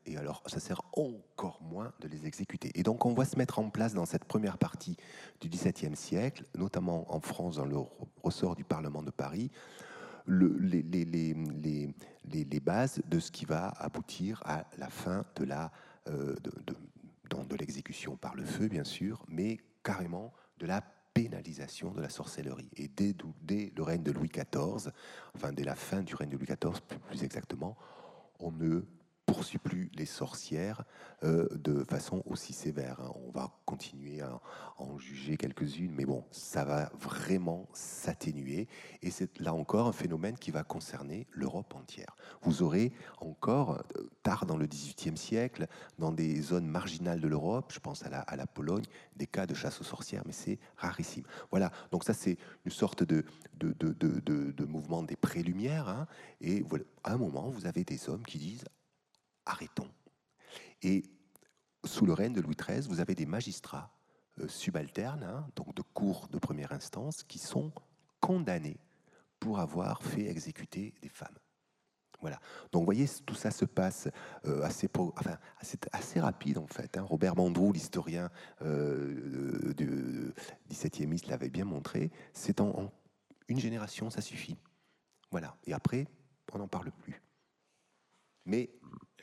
et 0.05 0.17
alors 0.17 0.43
ça 0.47 0.59
sert 0.59 0.81
encore 0.93 1.61
moins 1.61 1.93
de 2.01 2.09
les 2.09 2.25
exécuter. 2.25 2.71
Et 2.75 2.83
donc 2.83 3.05
on 3.05 3.13
va 3.13 3.23
se 3.23 3.37
mettre 3.37 3.59
en 3.59 3.69
place 3.69 3.93
dans 3.93 4.05
cette 4.05 4.25
première 4.25 4.57
partie 4.57 4.97
du 5.39 5.47
XVIIe 5.47 5.95
siècle, 5.95 6.43
notamment 6.57 7.13
en 7.13 7.21
France 7.21 7.55
dans 7.55 7.65
le 7.65 7.77
ressort 8.21 8.55
du 8.55 8.65
Parlement 8.65 9.01
de 9.01 9.11
Paris, 9.11 9.49
les, 10.29 11.93
bases 12.59 13.01
de 13.07 13.19
ce 13.19 13.31
qui 13.31 13.45
va 13.45 13.69
aboutir 13.79 14.41
à 14.45 14.65
la 14.77 14.89
fin 14.89 15.25
de 15.35 15.45
la 15.45 15.71
euh, 16.07 16.35
de, 16.43 17.55
l'exécution 17.55 18.15
par 18.15 18.35
le 18.35 18.43
feu, 18.43 18.67
bien 18.67 18.83
sûr, 18.83 19.23
mais 19.27 19.57
carrément 19.83 20.33
de 20.59 20.65
la 20.65 20.81
pénalisation 21.13 21.91
de 21.91 22.01
la 22.01 22.09
sorcellerie. 22.09 22.69
Et 22.77 22.87
dès, 22.87 23.15
le 23.75 23.83
règne 23.83 24.03
de 24.03 24.11
Louis 24.11 24.29
XIV, 24.29 24.91
enfin 25.35 25.51
dès 25.51 25.63
la 25.63 25.75
fin 25.75 26.01
du 26.01 26.15
règne 26.15 26.29
de 26.29 26.37
Louis 26.37 26.47
XIV 26.47 26.81
plus 27.09 27.23
exactement, 27.23 27.77
on 28.39 28.51
ne 28.51 28.81
poursuit 29.31 29.59
plus 29.59 29.91
les 29.95 30.05
sorcières 30.05 30.83
euh, 31.23 31.47
de 31.51 31.83
façon 31.83 32.23
aussi 32.25 32.53
sévère. 32.53 32.99
Hein. 32.99 33.11
On 33.27 33.31
va 33.31 33.51
continuer 33.65 34.21
à, 34.21 34.41
en 34.77 34.97
juger 34.97 35.37
quelques-unes, 35.37 35.93
mais 35.95 36.05
bon, 36.05 36.23
ça 36.31 36.63
va 36.65 36.89
vraiment 36.99 37.67
s'atténuer. 37.73 38.67
Et 39.01 39.11
c'est 39.11 39.39
là 39.39 39.53
encore 39.53 39.87
un 39.87 39.91
phénomène 39.91 40.37
qui 40.37 40.49
va 40.51 40.63
concerner 40.63 41.27
l'Europe 41.31 41.75
entière. 41.75 42.15
Vous 42.41 42.63
aurez 42.63 42.91
encore, 43.19 43.83
euh, 43.97 44.09
tard 44.23 44.45
dans 44.45 44.57
le 44.57 44.65
XVIIIe 44.65 45.17
siècle, 45.17 45.67
dans 45.99 46.11
des 46.11 46.41
zones 46.41 46.67
marginales 46.67 47.21
de 47.21 47.27
l'Europe, 47.27 47.71
je 47.73 47.79
pense 47.79 48.03
à 48.03 48.09
la, 48.09 48.47
Pologne, 48.47 48.85
des 49.15 49.27
cas 49.27 49.45
de 49.45 49.53
chasse 49.53 49.79
aux 49.79 49.83
sorcières, 49.83 50.23
mais 50.25 50.33
c'est 50.33 50.57
rarissime. 50.75 51.23
Voilà, 51.51 51.71
donc 51.91 52.03
ça 52.03 52.13
c'est 52.13 52.37
une 52.65 52.71
sorte 52.71 53.03
de, 53.03 53.23
mouvement 54.65 55.03
des 55.03 55.15
pré-lumières. 55.15 55.87
Hein. 55.87 56.07
et 56.41 56.63
à 57.03 57.13
un 57.13 57.17
moment, 57.17 57.49
vous 57.49 57.67
avez 57.67 57.83
des 57.83 58.09
hommes 58.09 58.25
qui 58.25 58.37
disent 58.37 58.65
arrêtons. 59.49 59.89
Et 60.81 61.03
sous 61.83 62.05
le 62.05 62.13
règne 62.13 62.33
de 62.33 62.41
Louis 62.41 62.55
XIII, 62.55 62.87
vous 62.87 62.99
avez 62.99 63.15
des 63.15 63.25
magistrats 63.25 63.91
euh, 64.39 64.47
subalternes, 64.47 65.23
hein, 65.23 65.47
donc 65.55 65.73
de 65.75 65.81
cours 65.81 66.27
de 66.29 66.37
première 66.37 66.71
instance, 66.71 67.23
qui 67.23 67.39
sont 67.39 67.71
condamnés 68.19 68.79
pour 69.39 69.59
avoir 69.59 70.03
fait 70.03 70.27
exécuter 70.27 70.93
des 71.01 71.09
femmes. 71.09 71.37
Voilà. 72.21 72.39
Donc 72.71 72.81
vous 72.81 72.85
voyez, 72.85 73.07
tout 73.25 73.35
ça 73.35 73.49
se 73.49 73.63
passe 73.63 74.09
euh, 74.45 74.61
assez, 74.63 74.89
enfin, 74.93 75.37
assez, 75.93 76.19
rapide 76.19 76.57
en 76.57 76.67
fait. 76.67 76.97
Hein. 76.97 77.03
Robert 77.03 77.35
Mandrou, 77.35 77.71
l'historien 77.71 78.29
euh, 78.61 79.73
du 79.73 80.33
XVIIe 80.69 81.15
il 81.15 81.29
l'avait 81.29 81.49
bien 81.49 81.63
montré. 81.63 82.11
C'est 82.33 82.59
en, 82.59 82.91
une 83.47 83.59
génération, 83.59 84.09
ça 84.09 84.19
suffit. 84.21 84.57
Voilà. 85.31 85.55
Et 85.65 85.73
après, 85.73 86.07
on 86.53 86.57
n'en 86.57 86.67
parle 86.67 86.91
plus. 86.91 87.21
Mais 88.45 88.69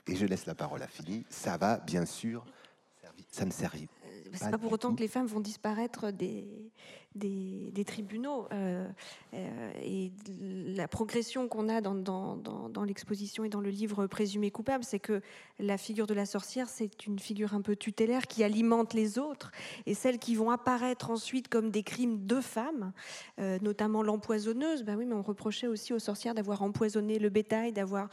et 0.06 0.16
je 0.16 0.26
laisse 0.26 0.46
la 0.46 0.54
parole 0.54 0.82
à 0.82 0.88
Philippe, 0.88 1.26
ça 1.30 1.56
va 1.56 1.78
bien 1.78 2.06
sûr, 2.06 2.44
ça 3.30 3.44
ne 3.44 3.50
sert 3.50 3.74
c'est 4.32 4.50
pas 4.50 4.58
pour 4.58 4.72
autant 4.72 4.94
que 4.94 5.00
les 5.00 5.08
femmes 5.08 5.26
vont 5.26 5.40
disparaître 5.40 6.10
des, 6.10 6.70
des, 7.16 7.84
tribunaux. 7.84 8.46
Euh, 8.52 8.86
euh, 9.34 9.70
et 9.82 10.12
la 10.74 10.88
progression 10.88 11.48
qu'on 11.48 11.68
a 11.68 11.80
dans, 11.80 12.84
l'exposition 12.86 13.44
et 13.44 13.48
dans 13.48 13.60
le 13.60 13.70
livre 13.70 14.06
Présumé 14.06 14.50
coupable, 14.50 14.84
c'est 14.84 14.98
que 14.98 15.20
la 15.58 15.78
figure 15.78 16.06
de 16.06 16.14
la 16.14 16.26
sorcière, 16.26 16.68
c'est 16.68 17.06
une 17.06 17.18
figure 17.18 17.54
un 17.54 17.60
peu 17.60 17.76
tutélaire 17.76 18.26
qui 18.26 18.44
alimente 18.44 18.94
les 18.94 19.18
autres, 19.18 19.50
et 19.86 19.94
celles 19.94 20.18
qui 20.18 20.34
vont 20.34 20.50
apparaître 20.50 21.10
ensuite 21.10 21.48
comme 21.48 21.70
des 21.70 21.82
crimes 21.82 22.26
de 22.26 22.40
femmes, 22.40 22.92
euh, 23.38 23.58
notamment 23.62 24.02
l'empoisonneuse. 24.02 24.84
Ben 24.84 24.96
oui, 24.96 25.06
mais 25.06 25.14
on 25.14 25.22
reprochait 25.22 25.66
aussi 25.66 25.92
aux 25.92 25.98
sorcières 25.98 26.34
d'avoir 26.34 26.62
empoisonné 26.62 27.18
le 27.18 27.28
bétail, 27.28 27.72
d'avoir 27.72 28.08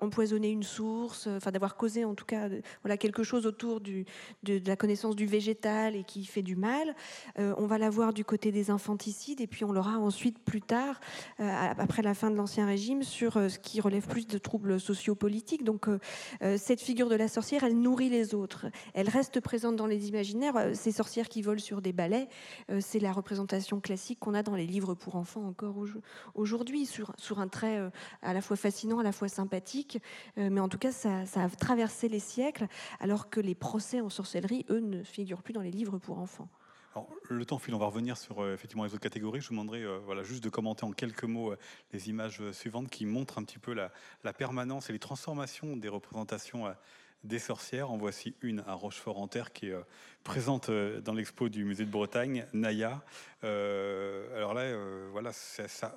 empoisonné 0.00 0.50
une 0.50 0.62
source, 0.62 1.26
enfin 1.26 1.50
d'avoir 1.50 1.76
causé 1.76 2.04
en 2.04 2.14
tout 2.14 2.24
cas 2.24 2.48
voilà, 2.82 2.96
quelque 2.96 3.22
chose 3.22 3.46
autour 3.46 3.80
de, 3.80 4.04
la 4.44 4.76
connaissance 4.76 5.16
du 5.16 5.26
végétal 5.26 5.96
et 5.96 6.04
qui 6.04 6.24
fait 6.24 6.42
du 6.42 6.56
mal. 6.56 6.94
on 7.36 7.66
va 7.70 7.78
la 7.78 7.88
voir 7.88 8.12
du 8.12 8.24
côté 8.24 8.50
des 8.50 8.72
infanticides 8.72 9.40
et 9.40 9.46
puis 9.46 9.64
on 9.64 9.70
l'aura 9.70 9.96
ensuite 9.96 10.40
plus 10.40 10.60
tard, 10.60 10.98
euh, 11.38 11.48
après 11.78 12.02
la 12.02 12.14
fin 12.14 12.28
de 12.28 12.34
l'Ancien 12.34 12.66
Régime, 12.66 13.04
sur 13.04 13.36
euh, 13.36 13.48
ce 13.48 13.60
qui 13.60 13.80
relève 13.80 14.08
plus 14.08 14.26
de 14.26 14.38
troubles 14.38 14.80
sociopolitiques. 14.80 15.62
Donc 15.62 15.86
euh, 15.86 15.98
cette 16.58 16.80
figure 16.80 17.08
de 17.08 17.14
la 17.14 17.28
sorcière, 17.28 17.62
elle 17.62 17.78
nourrit 17.78 18.08
les 18.08 18.34
autres. 18.34 18.66
Elle 18.92 19.08
reste 19.08 19.38
présente 19.38 19.76
dans 19.76 19.86
les 19.86 20.08
imaginaires. 20.08 20.70
Ces 20.74 20.90
sorcières 20.90 21.28
qui 21.28 21.42
volent 21.42 21.60
sur 21.60 21.80
des 21.80 21.92
balais, 21.92 22.28
c'est 22.80 22.98
la 22.98 23.12
représentation 23.12 23.78
classique 23.78 24.18
qu'on 24.18 24.34
a 24.34 24.42
dans 24.42 24.56
les 24.56 24.66
livres 24.66 24.94
pour 24.94 25.14
enfants 25.14 25.46
encore 25.46 25.76
aujourd'hui, 26.34 26.86
sur, 26.86 27.12
sur 27.18 27.38
un 27.38 27.46
trait 27.46 27.78
à 28.22 28.34
la 28.34 28.40
fois 28.40 28.56
fascinant, 28.56 28.98
à 28.98 29.04
la 29.04 29.12
fois 29.12 29.28
sympathique. 29.28 29.98
Mais 30.36 30.60
en 30.60 30.68
tout 30.68 30.78
cas, 30.78 30.90
ça, 30.90 31.24
ça 31.24 31.44
a 31.44 31.48
traversé 31.48 32.08
les 32.08 32.18
siècles, 32.18 32.66
alors 32.98 33.30
que 33.30 33.40
les 33.40 33.54
procès 33.54 34.00
en 34.00 34.08
sorcellerie, 34.08 34.66
eux, 34.70 34.80
ne 34.80 35.04
figurent 35.04 35.42
plus 35.42 35.52
dans 35.52 35.62
les 35.62 35.70
livres 35.70 35.98
pour 35.98 36.18
enfants 36.18 36.48
le 37.28 37.44
temps 37.44 37.58
file, 37.58 37.74
on 37.74 37.78
va 37.78 37.86
revenir 37.86 38.16
sur 38.16 38.42
euh, 38.42 38.54
effectivement 38.54 38.84
les 38.84 38.92
autres 38.92 39.02
catégories. 39.02 39.40
Je 39.40 39.48
vous 39.48 39.54
demanderai 39.54 39.82
euh, 39.82 39.98
voilà, 40.04 40.22
juste 40.22 40.42
de 40.42 40.48
commenter 40.48 40.84
en 40.84 40.92
quelques 40.92 41.24
mots 41.24 41.52
euh, 41.52 41.58
les 41.92 42.08
images 42.08 42.42
suivantes 42.52 42.88
qui 42.90 43.06
montrent 43.06 43.38
un 43.38 43.44
petit 43.44 43.58
peu 43.58 43.72
la, 43.74 43.90
permanence 44.32 44.90
et 44.90 44.92
les 44.92 44.98
transformations 44.98 45.76
des 45.76 45.88
représentations 45.88 46.72
des 47.24 47.38
sorcières. 47.38 47.90
En 47.90 47.98
voici 47.98 48.34
une 48.40 48.60
à 48.66 48.74
Rochefort-en-Terre 48.74 49.52
qui 49.52 49.68
est 49.68 49.76
présente 50.24 50.70
dans 50.70 51.12
l'expo 51.12 51.48
du 51.48 51.64
musée 51.64 51.84
de 51.84 51.90
Bretagne, 51.90 52.46
Naya. 52.52 53.02
alors 53.42 54.54
là, 54.54 54.72
voilà, 55.10 55.32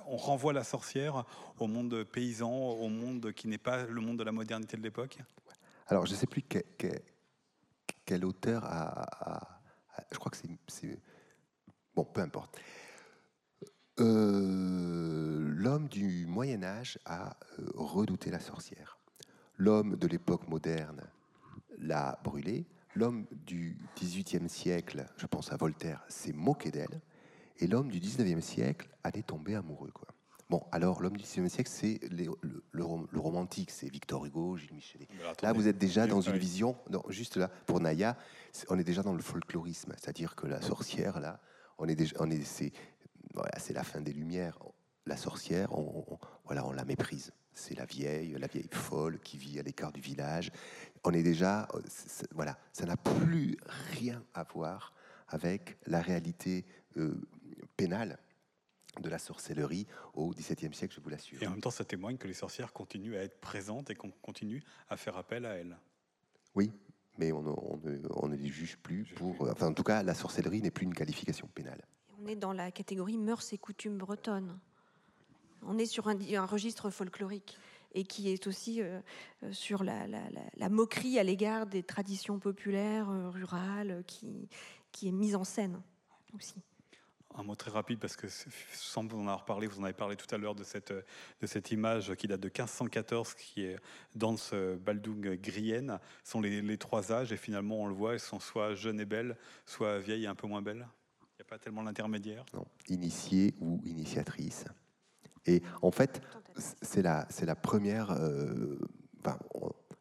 on 0.06 0.16
renvoie 0.16 0.52
la 0.52 0.64
sorcière 0.64 1.24
au 1.58 1.66
monde 1.66 2.04
paysan, 2.04 2.52
au 2.52 2.88
monde 2.88 3.32
qui 3.32 3.48
n'est 3.48 3.56
pas 3.56 3.84
le 3.86 4.00
monde 4.00 4.18
de 4.18 4.24
la 4.24 4.32
modernité 4.32 4.76
de 4.76 4.82
l'époque. 4.82 5.18
Alors 5.86 6.06
je 6.06 6.12
ne 6.12 6.16
sais 6.16 6.26
plus 6.26 6.42
quel 8.04 8.24
auteur 8.24 8.64
a 8.64 9.54
je 10.12 10.18
crois 10.18 10.30
que 10.30 10.36
c'est. 10.68 10.98
Bon, 11.94 12.04
peu 12.04 12.20
importe. 12.20 12.58
Euh, 14.00 15.52
l'homme 15.54 15.88
du 15.88 16.26
Moyen 16.26 16.64
Âge 16.64 16.98
a 17.04 17.36
euh, 17.58 17.66
redouté 17.76 18.30
la 18.30 18.40
sorcière. 18.40 18.98
L'homme 19.56 19.96
de 19.96 20.08
l'époque 20.08 20.48
moderne 20.48 21.02
l'a 21.78 22.18
brûlée. 22.24 22.66
L'homme 22.96 23.26
du 23.30 23.78
XVIIIe 23.96 24.48
siècle, 24.48 25.06
je 25.16 25.26
pense 25.26 25.52
à 25.52 25.56
Voltaire, 25.56 26.04
s'est 26.08 26.32
moqué 26.32 26.70
d'elle. 26.70 27.00
Et 27.58 27.68
l'homme 27.68 27.90
du 27.90 28.00
XIXe 28.00 28.44
siècle 28.44 28.88
allait 29.04 29.22
tomber 29.22 29.54
amoureux. 29.54 29.92
Bon, 30.54 30.62
alors 30.70 31.02
l'homme 31.02 31.16
du 31.16 31.24
XIXe 31.24 31.52
siècle, 31.52 31.68
c'est 31.68 31.98
le, 32.12 32.30
le, 32.70 33.18
romantique, 33.18 33.72
c'est 33.72 33.90
Victor 33.90 34.24
Hugo, 34.24 34.56
Gilles 34.56 34.72
Michelet. 34.72 35.08
Là, 35.42 35.52
vous 35.52 35.66
êtes 35.66 35.78
déjà 35.78 36.06
dans 36.06 36.20
une 36.20 36.36
vision, 36.36 36.76
non, 36.90 37.02
juste 37.08 37.36
là, 37.36 37.48
pour 37.66 37.80
Naya, 37.80 38.16
on 38.68 38.78
est 38.78 38.84
déjà 38.84 39.02
dans 39.02 39.14
le 39.14 39.20
folklorisme, 39.20 39.92
c'est-à-dire 39.98 40.36
que 40.36 40.46
la 40.46 40.62
sorcière, 40.62 41.18
là, 41.18 41.40
on 41.76 41.88
est 41.88 41.96
déjà, 41.96 42.14
on 42.20 42.30
est, 42.30 42.44
c'est, 42.44 42.70
voilà, 43.34 43.50
c'est 43.58 43.72
la 43.72 43.82
fin 43.82 44.00
des 44.00 44.12
Lumières. 44.12 44.56
La 45.06 45.16
sorcière, 45.16 45.76
on, 45.76 46.04
voilà, 46.44 46.64
on 46.64 46.70
la 46.70 46.84
méprise. 46.84 47.32
C'est 47.52 47.76
la 47.76 47.84
vieille, 47.84 48.36
la 48.38 48.46
vieille 48.46 48.68
folle 48.70 49.18
qui 49.18 49.38
vit 49.38 49.58
à 49.58 49.62
l'écart 49.64 49.90
du 49.90 50.00
village. 50.00 50.52
On 51.02 51.10
est 51.10 51.24
déjà, 51.24 51.66
voilà, 52.32 52.56
ça 52.72 52.86
n'a 52.86 52.96
plus 52.96 53.56
rien 53.98 54.22
à 54.34 54.44
voir 54.44 54.94
avec 55.26 55.78
la 55.88 56.00
réalité 56.00 56.64
euh, 56.96 57.20
pénale 57.76 58.18
de 59.00 59.08
la 59.08 59.18
sorcellerie 59.18 59.86
au 60.14 60.30
XVIIe 60.30 60.74
siècle, 60.74 60.94
je 60.96 61.00
vous 61.00 61.10
l'assure. 61.10 61.42
Et 61.42 61.46
en 61.46 61.50
même 61.50 61.60
temps, 61.60 61.70
ça 61.70 61.84
témoigne 61.84 62.16
que 62.16 62.28
les 62.28 62.34
sorcières 62.34 62.72
continuent 62.72 63.16
à 63.16 63.22
être 63.22 63.40
présentes 63.40 63.90
et 63.90 63.94
qu'on 63.94 64.10
continue 64.10 64.62
à 64.88 64.96
faire 64.96 65.16
appel 65.16 65.46
à 65.46 65.54
elles. 65.54 65.76
Oui, 66.54 66.72
mais 67.18 67.32
on, 67.32 67.42
ne 68.28 68.36
les 68.36 68.48
juge 68.48 68.76
plus 68.78 69.04
pour. 69.16 69.48
Enfin, 69.48 69.68
en 69.68 69.74
tout 69.74 69.82
cas, 69.82 70.02
la 70.02 70.14
sorcellerie 70.14 70.62
n'est 70.62 70.70
plus 70.70 70.84
une 70.84 70.94
qualification 70.94 71.48
pénale. 71.48 71.82
On 72.22 72.26
est 72.26 72.36
dans 72.36 72.52
la 72.52 72.70
catégorie 72.70 73.18
mœurs 73.18 73.52
et 73.52 73.58
coutumes 73.58 73.98
bretonnes. 73.98 74.58
On 75.62 75.78
est 75.78 75.86
sur 75.86 76.08
un, 76.08 76.46
registre 76.46 76.90
folklorique 76.90 77.58
et 77.94 78.04
qui 78.04 78.28
est 78.28 78.46
aussi 78.46 78.82
euh, 78.82 79.00
euh, 79.44 79.52
sur 79.52 79.84
la, 79.84 80.06
moquerie 80.68 81.18
à 81.18 81.22
l'égard 81.22 81.66
des 81.66 81.82
traditions 81.82 82.38
populaires 82.38 83.08
euh, 83.08 83.30
rurales 83.30 84.02
qui, 84.06 84.48
qui 84.92 85.08
est 85.08 85.12
mise 85.12 85.36
en 85.36 85.44
scène 85.44 85.80
aussi. 86.34 86.56
Un 87.36 87.42
mot 87.42 87.56
très 87.56 87.70
rapide 87.70 87.98
parce 87.98 88.16
que 88.16 88.28
sans 88.72 89.04
vous 89.06 89.18
en 89.18 89.22
avoir 89.22 89.44
parlé, 89.44 89.66
vous 89.66 89.80
en 89.80 89.84
avez 89.84 89.92
parlé 89.92 90.14
tout 90.14 90.32
à 90.32 90.38
l'heure 90.38 90.54
de 90.54 90.62
cette, 90.62 90.92
de 90.92 91.46
cette 91.46 91.72
image 91.72 92.14
qui 92.14 92.28
date 92.28 92.40
de 92.40 92.46
1514, 92.46 93.34
qui 93.34 93.64
est 93.64 93.76
Danse 94.14 94.54
Baldung 94.54 95.36
Grienne. 95.40 95.98
sont 96.22 96.40
les, 96.40 96.78
trois 96.78 97.12
âges 97.12 97.32
et 97.32 97.36
finalement 97.36 97.82
on 97.82 97.86
le 97.88 97.94
voit, 97.94 98.12
elles 98.12 98.20
sont 98.20 98.38
soit 98.38 98.74
jeunes 98.74 99.00
et 99.00 99.04
belles, 99.04 99.36
soit 99.66 99.98
vieilles 99.98 100.24
et 100.24 100.28
un 100.28 100.36
peu 100.36 100.46
moins 100.46 100.62
belles. 100.62 100.86
Il 101.22 101.42
n'y 101.42 101.42
a 101.42 101.48
pas 101.48 101.58
tellement 101.58 101.82
l'intermédiaire. 101.82 102.44
Non, 102.54 102.66
initiée 102.88 103.54
ou 103.60 103.80
initiatrice. 103.84 104.64
Et 105.46 105.60
en 105.82 105.90
fait, 105.90 106.22
c'est 106.56 107.02
la, 107.02 107.26
la 107.42 107.56
première. 107.56 108.12
Euh, 108.12 108.78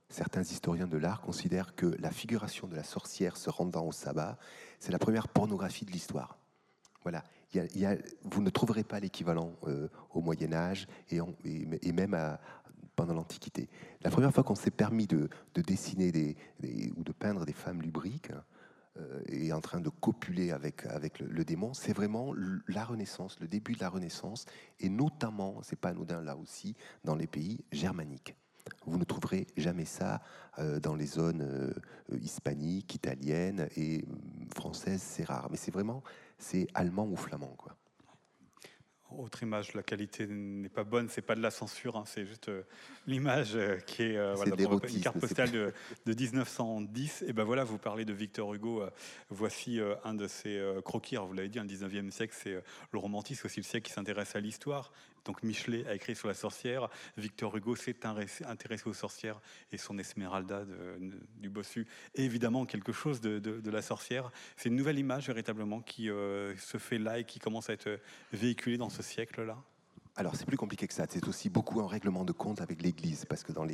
certains 0.09 0.43
historiens 0.43 0.87
de 0.87 0.97
l'art 0.97 1.21
considèrent 1.21 1.73
que 1.75 1.87
la 1.99 2.11
figuration 2.11 2.67
de 2.67 2.75
la 2.75 2.83
sorcière 2.83 3.35
se 3.35 3.49
rendant 3.49 3.87
au 3.87 3.91
sabbat, 3.91 4.37
c'est 4.79 4.91
la 4.91 4.99
première 4.99 5.27
pornographie 5.27 5.85
de 5.85 5.91
l'histoire. 5.91 6.37
Voilà. 7.03 7.23
vous 8.23 8.41
ne 8.41 8.49
trouverez 8.49 8.83
pas 8.83 8.99
l'équivalent 8.99 9.53
euh, 9.67 9.89
au 10.13 10.21
Moyen 10.21 10.53
Âge 10.53 10.87
et, 11.11 11.91
même 11.91 12.17
pendant 12.95 13.13
l'Antiquité. 13.13 13.69
La 14.01 14.09
première 14.09 14.33
fois 14.33 14.43
qu'on 14.43 14.55
s'est 14.55 14.71
permis 14.71 15.07
de, 15.07 15.29
dessiner 15.55 16.11
des, 16.11 16.35
ou 16.95 17.03
de 17.03 17.11
peindre 17.11 17.45
des 17.45 17.53
femmes 17.53 17.81
lubriques 17.81 18.31
euh, 18.99 19.21
et 19.27 19.51
en 19.51 19.61
train 19.61 19.81
de 19.81 19.89
copuler 19.89 20.51
avec, 20.51 20.85
avec 20.85 21.19
le, 21.19 21.43
démon, 21.43 21.73
c'est 21.73 21.93
vraiment 21.93 22.33
la 22.67 22.85
Renaissance, 22.85 23.39
le 23.39 23.47
début 23.47 23.73
de 23.73 23.79
la 23.79 23.89
Renaissance, 23.89 24.45
et 24.79 24.89
notamment, 24.89 25.57
c'est 25.63 25.79
pas 25.79 25.89
anodin 25.89 26.21
là 26.21 26.37
aussi, 26.37 26.75
dans 27.03 27.15
les 27.15 27.27
pays 27.27 27.65
germaniques. 27.71 28.35
Vous 28.85 28.97
ne 28.97 29.03
trouverez 29.03 29.47
jamais 29.57 29.85
ça 29.85 30.21
euh, 30.59 30.79
dans 30.79 30.95
les 30.95 31.05
zones 31.05 31.73
hispaniques, 32.21 32.95
italiennes 32.95 33.67
et 33.75 34.05
françaises, 34.55 35.01
c'est 35.01 35.23
rare. 35.23 35.47
Mais 35.51 35.57
c'est 35.57 35.71
vraiment 35.71 36.03
c'est 36.37 36.67
allemand 36.73 37.07
ou 37.07 37.15
flamand. 37.15 37.55
Quoi. 37.57 37.75
Autre 39.17 39.43
image, 39.43 39.73
la 39.73 39.83
qualité 39.83 40.25
n'est 40.27 40.69
pas 40.69 40.83
bonne, 40.83 41.07
c'est 41.07 41.21
pas 41.21 41.35
de 41.35 41.41
la 41.41 41.51
censure, 41.51 41.97
hein, 41.97 42.03
c'est 42.07 42.25
juste 42.25 42.49
euh, 42.49 42.63
l'image 43.05 43.55
euh, 43.55 43.77
qui 43.77 44.01
est, 44.01 44.17
euh, 44.17 44.33
voilà, 44.33 44.55
une 44.55 45.01
carte 45.01 45.19
postale 45.19 45.51
de, 45.51 45.73
1910. 46.07 47.25
Et 47.27 47.33
ben 47.33 47.43
voilà, 47.43 47.63
vous 47.63 47.77
parlez 47.77 48.05
de 48.05 48.13
Victor 48.13 48.53
Hugo. 48.53 48.83
voici 49.29 49.79
un 50.03 50.13
de 50.13 50.27
ses 50.27 50.61
croquis. 50.83 51.15
vous 51.17 51.33
l'avez 51.33 51.49
dit, 51.49 51.59
le 51.59 51.65
19e 51.65 52.09
siècle, 52.09 52.35
c'est 52.37 52.61
le 52.91 52.99
romantisme, 52.99 53.45
aussi 53.45 53.59
le 53.59 53.65
siècle 53.65 53.87
qui 53.87 53.93
s'intéresse 53.93 54.35
à 54.35 54.39
l'histoire. 54.39 54.91
Donc 55.25 55.41
Michelet 55.43 55.87
a 55.87 55.95
écrit 55.95 56.15
sur 56.15 56.27
la 56.27 56.33
sorcière, 56.33 56.89
Victor 57.17 57.55
Hugo 57.55 57.75
s'est 57.75 57.95
intéressé 58.05 58.87
aux 58.87 58.93
sorcières 58.93 59.39
et 59.71 59.77
son 59.77 59.97
Esmeralda 59.97 60.65
du 61.37 61.49
Bossu 61.49 61.87
est 62.15 62.23
évidemment 62.23 62.65
quelque 62.65 62.91
chose 62.91 63.21
de, 63.21 63.69
la 63.69 63.81
sorcière. 63.81 64.31
C'est 64.57 64.69
une 64.69 64.75
nouvelle 64.75 64.99
image 64.99 65.27
véritablement 65.27 65.81
qui 65.81 66.09
euh, 66.09 66.55
se 66.57 66.77
fait 66.77 66.97
là 66.97 67.19
et 67.19 67.23
qui 67.23 67.39
commence 67.39 67.69
à 67.69 67.73
être 67.73 67.99
véhiculée 68.31 68.77
dans 68.77 68.89
ce 68.89 69.01
siècle-là. 69.01 69.57
Alors 70.15 70.35
c'est 70.35 70.45
plus 70.45 70.57
compliqué 70.57 70.87
que 70.87 70.93
ça, 70.93 71.05
c'est 71.09 71.27
aussi 71.27 71.49
beaucoup 71.49 71.79
un 71.81 71.87
règlement 71.87 72.23
de 72.23 72.33
compte 72.33 72.61
avec 72.61 72.81
l'Église, 72.81 73.25
parce 73.25 73.43
que 73.43 73.51
dans 73.51 73.65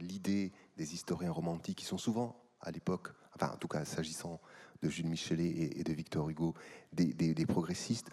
l'idée 0.00 0.52
des 0.76 0.94
historiens 0.94 1.30
romantiques, 1.30 1.78
qui 1.78 1.86
sont 1.86 1.96
souvent 1.96 2.38
à 2.60 2.70
l'époque, 2.70 3.08
enfin 3.34 3.52
en 3.52 3.56
tout 3.56 3.68
cas 3.68 3.84
s'agissant 3.84 4.40
de 4.82 4.90
Jules 4.90 5.06
Michelet 5.06 5.70
et, 5.76 5.84
de 5.84 5.92
Victor 5.94 6.28
Hugo, 6.28 6.54
des 6.92 7.46
progressistes, 7.46 8.10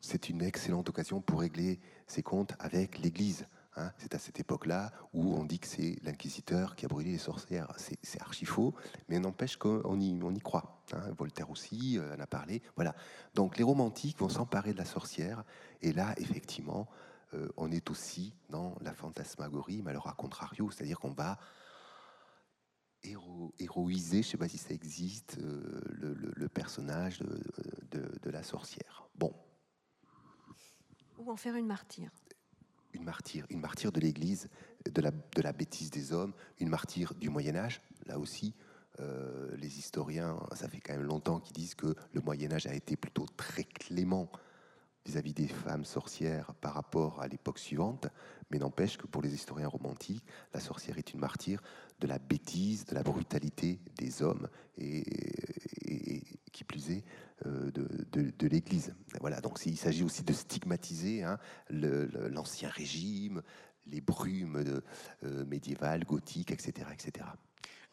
c'est 0.00 0.28
une 0.28 0.42
excellente 0.42 0.88
occasion 0.88 1.20
pour 1.20 1.40
régler 1.40 1.80
ses 2.06 2.22
comptes 2.22 2.54
avec 2.58 2.98
l'Église. 2.98 3.46
Hein. 3.78 3.92
c'est 3.98 4.14
à 4.14 4.18
cette 4.18 4.40
époque-là 4.40 4.90
où 5.12 5.34
on 5.34 5.44
dit 5.44 5.58
que 5.58 5.66
c'est 5.66 5.96
l'inquisiteur 6.02 6.76
qui 6.76 6.86
a 6.86 6.88
brûlé 6.88 7.12
les 7.12 7.18
sorcières. 7.18 7.72
C'est 7.76 8.20
archi 8.22 8.46
faux, 8.46 8.74
mais 9.08 9.18
n'empêche 9.18 9.56
qu'on 9.56 10.00
y, 10.00 10.18
on 10.22 10.34
y 10.34 10.40
croit. 10.40 10.80
Hein. 10.92 11.02
Voltaire 11.18 11.50
aussi 11.50 11.98
euh, 11.98 12.16
en 12.16 12.20
a 12.20 12.26
parlé. 12.26 12.62
Voilà. 12.76 12.94
Donc 13.34 13.58
les 13.58 13.64
romantiques 13.64 14.18
vont 14.18 14.30
s'emparer 14.30 14.72
de 14.72 14.78
la 14.78 14.86
sorcière. 14.86 15.44
Et 15.82 15.92
là, 15.92 16.14
effectivement, 16.16 16.88
euh, 17.34 17.48
on 17.56 17.70
est 17.70 17.90
aussi 17.90 18.34
dans 18.48 18.76
la 18.80 18.94
fantasmagorie, 18.94 19.82
mais 19.82 19.92
à 19.92 20.14
contrario, 20.16 20.70
c'est-à-dire 20.70 20.98
qu'on 20.98 21.12
va 21.12 21.38
héroïser, 23.58 24.22
je 24.22 24.28
ne 24.28 24.30
sais 24.32 24.36
pas 24.36 24.48
si 24.48 24.58
ça 24.58 24.74
existe, 24.74 25.38
le, 25.38 26.48
personnage 26.48 27.20
de, 27.20 28.30
la 28.30 28.42
sorcière. 28.42 29.08
Bon. 29.14 29.32
En 31.26 31.36
faire 31.36 31.56
une 31.56 31.66
martyre? 31.66 32.10
Une 32.92 33.02
martyre, 33.02 33.46
une 33.50 33.60
martyre 33.60 33.90
de 33.90 33.98
l'Église, 33.98 34.48
de 34.88 35.02
la, 35.02 35.10
de 35.10 35.42
la 35.42 35.52
bêtise 35.52 35.90
des 35.90 36.12
hommes, 36.12 36.32
une 36.60 36.68
martyre 36.68 37.14
du 37.14 37.30
Moyen 37.30 37.56
Âge, 37.56 37.82
là 38.06 38.18
aussi, 38.18 38.54
euh, 39.00 39.54
les 39.56 39.78
historiens, 39.78 40.38
ça 40.54 40.68
fait 40.68 40.80
quand 40.80 40.94
même 40.94 41.02
longtemps 41.02 41.40
qu'ils 41.40 41.56
disent 41.56 41.74
que 41.74 41.94
le 42.12 42.20
Moyen 42.20 42.52
Âge 42.52 42.66
a 42.66 42.74
été 42.74 42.96
plutôt 42.96 43.26
très 43.36 43.64
clément 43.64 44.30
vis-à-vis 45.04 45.34
des 45.34 45.48
femmes 45.48 45.84
sorcières 45.84 46.54
par 46.54 46.74
rapport 46.74 47.20
à 47.20 47.28
l'époque 47.28 47.58
suivante, 47.58 48.08
mais 48.50 48.58
n'empêche 48.58 48.96
que 48.96 49.06
pour 49.06 49.22
les 49.22 49.34
historiens 49.34 49.68
romantiques, 49.68 50.24
la 50.54 50.60
sorcière 50.60 50.98
est 50.98 51.12
une 51.12 51.20
martyre 51.20 51.60
de 52.00 52.06
la 52.06 52.18
bêtise, 52.18 52.84
de 52.86 52.94
la 52.94 53.02
brutalité 53.02 53.80
des 53.96 54.22
hommes 54.22 54.48
et, 54.78 55.04
qui 56.52 56.64
plus 56.64 56.90
est 56.90 57.04
euh, 57.44 57.70
de, 57.70 58.46
l'Église. 58.46 58.94
Voilà, 59.20 59.40
donc 59.40 59.58
il 59.66 59.76
s'agit 59.76 60.02
aussi 60.02 60.22
de 60.22 60.32
stigmatiser 60.32 61.22
hein, 61.22 61.38
l'ancien 61.70 62.70
régime, 62.70 63.42
les 63.86 64.00
brumes 64.00 64.82
euh, 65.22 65.44
médiévales, 65.44 66.04
gothiques, 66.04 66.50
etc., 66.50 66.88
etc. 66.92 67.26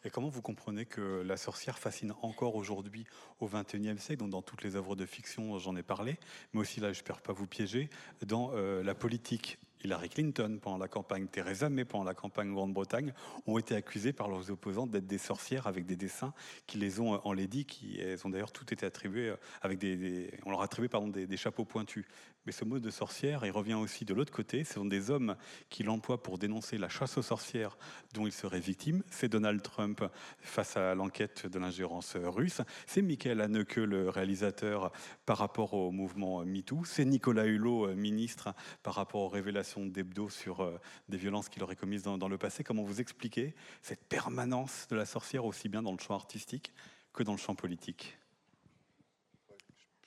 Et 0.04 0.10
comment 0.10 0.28
vous 0.28 0.42
comprenez 0.42 0.84
que 0.84 1.22
la 1.22 1.36
sorcière 1.36 1.78
fascine 1.78 2.12
encore 2.22 2.56
aujourd'hui 2.56 3.06
au 3.40 3.48
XXIe 3.48 3.98
siècle, 3.98 4.20
donc 4.20 4.30
dans 4.30 4.42
toutes 4.42 4.62
les 4.62 4.76
œuvres 4.76 4.96
de 4.96 5.06
fiction, 5.06 5.58
j'en 5.58 5.76
ai 5.76 5.82
parlé, 5.82 6.18
mais 6.52 6.60
aussi 6.60 6.80
là, 6.80 6.92
je 6.92 7.02
ne 7.02 7.20
pas 7.20 7.32
vous 7.32 7.46
piéger, 7.46 7.88
dans 8.24 8.50
euh, 8.52 8.82
la 8.82 8.94
politique? 8.94 9.58
Hillary 9.84 10.08
Clinton 10.08 10.58
pendant 10.60 10.78
la 10.78 10.88
campagne, 10.88 11.26
Theresa 11.26 11.68
May 11.68 11.84
pendant 11.84 12.04
la 12.04 12.14
campagne 12.14 12.52
Grande-Bretagne, 12.52 13.12
ont 13.46 13.58
été 13.58 13.74
accusés 13.74 14.12
par 14.12 14.28
leurs 14.28 14.50
opposants 14.50 14.86
d'être 14.86 15.06
des 15.06 15.18
sorcières 15.18 15.66
avec 15.66 15.84
des 15.84 15.96
dessins 15.96 16.32
qui 16.66 16.78
les 16.78 17.00
ont 17.00 17.20
enlaidis, 17.26 17.66
qui 17.66 18.00
ont 18.24 18.30
d'ailleurs 18.30 18.52
tout 18.52 18.72
été 18.72 18.86
attribués 18.86 19.28
euh, 19.28 19.36
avec 19.62 19.78
des, 19.78 20.30
on 20.46 20.50
leur 20.50 20.66
des, 21.10 21.36
chapeaux 21.36 21.64
pointus. 21.64 22.04
Mais 22.46 22.52
ce 22.52 22.64
mot 22.64 22.78
de 22.78 22.90
sorcière, 22.90 23.44
il 23.46 23.50
revient 23.50 23.74
aussi 23.74 24.04
de 24.04 24.12
l'autre 24.12 24.32
côté. 24.32 24.64
Ce 24.64 24.74
sont 24.74 24.84
des 24.84 25.10
hommes 25.10 25.36
qui 25.70 25.82
l'emploient 25.82 26.22
pour 26.22 26.38
dénoncer 26.38 26.76
la 26.76 26.88
chasse 26.88 27.16
aux 27.16 27.22
sorcières 27.22 27.78
dont 28.12 28.26
ils 28.26 28.32
seraient 28.32 28.60
victimes. 28.60 29.02
C'est 29.10 29.28
Donald 29.28 29.62
Trump 29.62 30.04
face 30.40 30.76
à 30.76 30.94
l'enquête 30.94 31.46
de 31.46 31.58
l'ingérence 31.58 32.16
russe. 32.16 32.60
C'est 32.86 33.02
Michael 33.02 33.40
Haneke, 33.40 33.76
le 33.76 34.10
réalisateur, 34.10 34.92
par 35.24 35.38
rapport 35.38 35.74
au 35.74 35.90
mouvement 35.90 36.44
MeToo. 36.44 36.84
C'est 36.84 37.04
Nicolas 37.04 37.46
Hulot, 37.46 37.94
ministre, 37.94 38.54
par 38.82 38.94
rapport 38.94 39.22
aux 39.22 39.28
révélations 39.28 39.86
d'Hebdo 39.86 40.28
sur 40.28 40.60
euh, 40.60 40.78
des 41.08 41.16
violences 41.16 41.48
qu'il 41.48 41.62
aurait 41.62 41.76
commises 41.76 42.02
dans, 42.02 42.28
le 42.28 42.38
passé. 42.38 42.64
Comment 42.64 42.82
vous 42.82 43.00
expliquez 43.00 43.54
cette 43.82 44.04
permanence 44.04 44.86
de 44.90 44.96
la 44.96 45.06
sorcière 45.06 45.44
aussi 45.44 45.68
bien 45.68 45.82
dans 45.82 45.92
le 45.92 45.98
champ 45.98 46.14
artistique 46.14 46.72
que 47.12 47.22
dans 47.22 47.32
le 47.32 47.38
champ 47.38 47.54
politique? 47.54 48.18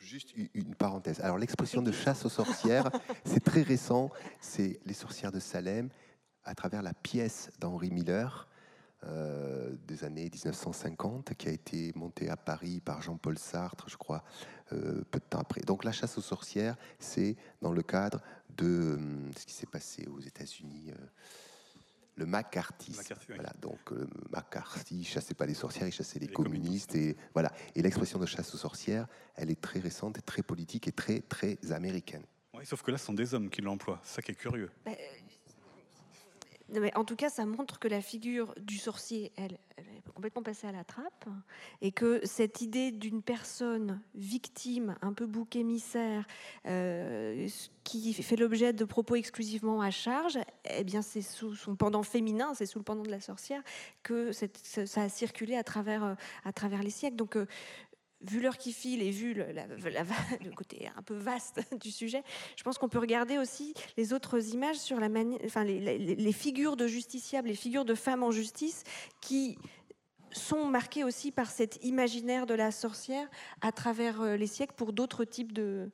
Juste 0.07 0.33
une 0.53 0.73
parenthèse. 0.73 1.19
Alors 1.19 1.37
l'expression 1.37 1.81
de 1.81 1.91
chasse 2.05 2.25
aux 2.25 2.29
sorcières, 2.29 2.89
c'est 3.25 3.43
très 3.43 3.61
récent. 3.61 4.09
C'est 4.39 4.79
les 4.85 4.93
sorcières 4.93 5.33
de 5.33 5.41
Salem 5.41 5.89
à 6.45 6.55
travers 6.55 6.81
la 6.81 6.93
pièce 6.93 7.51
d'Henri 7.59 7.91
Miller 7.91 8.47
euh, 9.03 9.75
des 9.85 10.05
années 10.05 10.29
1950 10.33 11.33
qui 11.33 11.49
a 11.49 11.51
été 11.51 11.91
montée 11.95 12.29
à 12.29 12.37
Paris 12.37 12.79
par 12.79 13.01
Jean-Paul 13.01 13.37
Sartre, 13.37 13.89
je 13.89 13.97
crois, 13.97 14.23
euh, 14.71 15.03
peu 15.11 15.19
de 15.19 15.25
temps 15.25 15.39
après. 15.39 15.59
Donc 15.59 15.83
la 15.83 15.91
chasse 15.91 16.17
aux 16.17 16.21
sorcières, 16.21 16.77
c'est 16.99 17.35
dans 17.61 17.73
le 17.73 17.83
cadre 17.83 18.21
de 18.55 18.95
hum, 18.95 19.31
ce 19.37 19.45
qui 19.45 19.53
s'est 19.53 19.67
passé 19.67 20.07
aux 20.07 20.21
États-Unis. 20.21 20.93
Le 22.17 22.25
McCarthy. 22.25 22.95
Voilà, 23.29 23.53
donc 23.61 23.91
euh, 23.91 24.07
McCarthy 24.31 25.03
chassait 25.03 25.35
pas 25.35 25.45
les 25.45 25.53
sorcières, 25.53 25.87
il 25.87 25.91
chassait 25.91 26.19
les, 26.19 26.27
communistes, 26.27 26.95
et 26.95 27.15
voilà. 27.33 27.51
Et 27.75 27.81
l'expression 27.83 28.17
de 28.17 28.25
chasse 28.25 28.53
aux 28.55 28.57
sorcières, 28.57 29.07
elle 29.35 29.51
est 29.51 29.61
très 29.61 29.79
récente, 29.79 30.17
très 30.25 30.41
politique 30.41 30.87
et 30.87 30.91
très 30.91 31.21
très 31.21 31.59
américaine. 31.71 32.23
Oui, 32.55 32.65
sauf 32.65 32.81
que 32.81 32.89
là, 32.89 32.97
ce 32.97 33.05
sont 33.05 33.13
des 33.13 33.35
hommes 33.35 33.49
qui 33.49 33.61
l'emploient. 33.61 34.01
Ça 34.03 34.23
qui 34.23 34.31
est 34.31 34.35
curieux. 34.35 34.71
Bah, 34.83 34.91
en 36.95 37.03
tout 37.05 37.15
cas, 37.15 37.29
ça 37.29 37.45
montre 37.45 37.79
que 37.79 37.87
la 37.87 38.01
figure 38.01 38.53
du 38.59 38.77
sorcier, 38.77 39.31
elle, 39.37 39.53
est 39.77 40.11
complètement 40.13 40.41
passée 40.41 40.67
à 40.67 40.71
la 40.71 40.83
trappe, 40.83 41.25
et 41.81 41.91
que 41.91 42.19
cette 42.25 42.61
idée 42.61 42.91
d'une 42.91 43.21
personne 43.21 44.01
victime, 44.15 44.95
un 45.01 45.13
peu 45.13 45.25
bouc 45.27 45.55
émissaire, 45.55 46.25
euh, 46.65 47.47
qui 47.83 48.13
fait 48.13 48.35
l'objet 48.35 48.73
de 48.73 48.83
propos 48.83 49.15
exclusivement 49.15 49.81
à 49.81 49.91
charge, 49.91 50.37
eh 50.69 50.83
bien, 50.83 51.01
c'est 51.01 51.21
sous 51.21 51.55
son 51.55 51.75
pendant 51.75 52.03
féminin, 52.03 52.53
c'est 52.53 52.65
sous 52.65 52.79
le 52.79 52.83
pendant 52.83 53.03
de 53.03 53.11
la 53.11 53.21
sorcière 53.21 53.61
que 54.03 54.31
ça 54.31 55.01
a 55.01 55.09
circulé 55.09 55.55
à 55.55 55.63
travers, 55.63 56.03
euh, 56.03 56.81
les 56.83 56.89
siècles. 56.89 57.15
Donc, 57.15 57.37
euh, 57.37 57.45
vu 58.21 58.41
l'heure 58.41 58.57
qui 58.57 58.73
file 58.73 59.01
et 59.01 59.11
vu 59.11 59.33
le, 59.33 59.45
côté 60.55 60.89
un 60.95 61.01
peu 61.01 61.15
vaste 61.15 61.61
du 61.81 61.91
sujet, 61.91 62.23
je 62.55 62.63
pense 62.63 62.77
qu'on 62.77 62.89
peut 62.89 62.99
regarder 62.99 63.37
aussi 63.37 63.73
les 63.95 64.13
autres 64.13 64.53
images 64.53 64.77
sur 64.77 64.99
la 64.99 65.07
enfin 65.45 65.63
les, 65.63 66.31
figures 66.31 66.77
de 66.77 66.87
justiciables, 66.87 67.47
les 67.47 67.55
figures 67.55 67.85
de 67.85 67.95
femmes 67.95 68.23
en 68.23 68.31
justice 68.31 68.83
qui 69.21 69.57
sont 70.31 70.65
marquées 70.65 71.03
aussi 71.03 71.31
par 71.31 71.49
cet 71.49 71.83
imaginaire 71.83 72.45
de 72.45 72.53
la 72.53 72.71
sorcière 72.71 73.27
à 73.61 73.71
travers 73.71 74.21
euh, 74.21 74.35
les 74.35 74.47
siècles 74.47 74.75
pour 74.75 74.93
d'autres 74.93 75.23
types 75.23 75.53
de, 75.53 75.89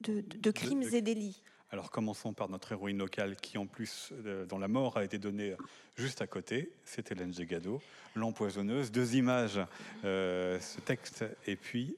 de, 0.00 0.50
crimes 0.50 0.84
et 0.92 1.02
délits. 1.02 1.42
Alors 1.70 1.90
commençons 1.90 2.32
par 2.32 2.48
notre 2.48 2.72
héroïne 2.72 2.98
locale 2.98 3.36
qui 3.36 3.58
en 3.58 3.66
plus 3.66 4.12
euh, 4.24 4.46
dont 4.46 4.58
la 4.58 4.68
mort 4.68 4.96
a 4.96 5.04
été 5.04 5.18
donnée 5.18 5.54
juste 5.96 6.22
à 6.22 6.26
côté, 6.26 6.70
c'est 6.84 7.10
Hélène 7.10 7.34
Gégado, 7.34 7.82
l'empoisonneuse. 8.14 8.92
Deux 8.92 9.16
images, 9.16 9.60
euh, 10.04 10.60
ce 10.60 10.80
texte 10.80 11.24
et 11.46 11.56
puis 11.56 11.96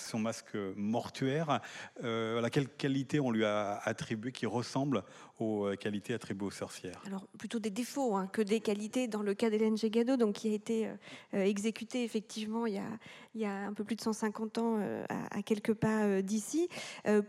son 0.00 0.18
masque 0.18 0.56
mortuaire. 0.76 1.60
Euh, 2.04 2.46
quelle 2.50 2.68
qualité 2.68 3.20
on 3.20 3.30
lui 3.30 3.44
a 3.44 3.80
attribué 3.84 4.32
qui 4.32 4.46
ressemble 4.46 5.04
aux 5.40 5.66
euh, 5.66 5.76
qualités 5.76 6.14
attribuées 6.14 6.46
aux 6.46 6.50
sorcières 6.50 7.00
Alors 7.06 7.26
plutôt 7.38 7.58
des 7.58 7.70
défauts 7.70 8.14
hein, 8.14 8.26
que 8.26 8.42
des 8.42 8.60
qualités 8.60 9.08
dans 9.08 9.22
le 9.22 9.34
cas 9.34 9.50
d'Hélène 9.50 9.76
Gégado, 9.76 10.16
donc 10.16 10.36
qui 10.36 10.48
a 10.48 10.54
été 10.54 10.86
euh, 10.86 10.94
euh, 11.34 11.44
exécutée 11.44 12.04
effectivement 12.04 12.66
il 12.66 12.80
y, 13.34 13.44
a, 13.44 13.50
un 13.50 13.72
peu 13.72 13.84
plus 13.84 13.96
de 13.96 14.00
150 14.00 14.58
ans 14.58 14.78
à, 15.08 15.42
quelques 15.42 15.74
pas 15.74 16.20
d'ici 16.20 16.68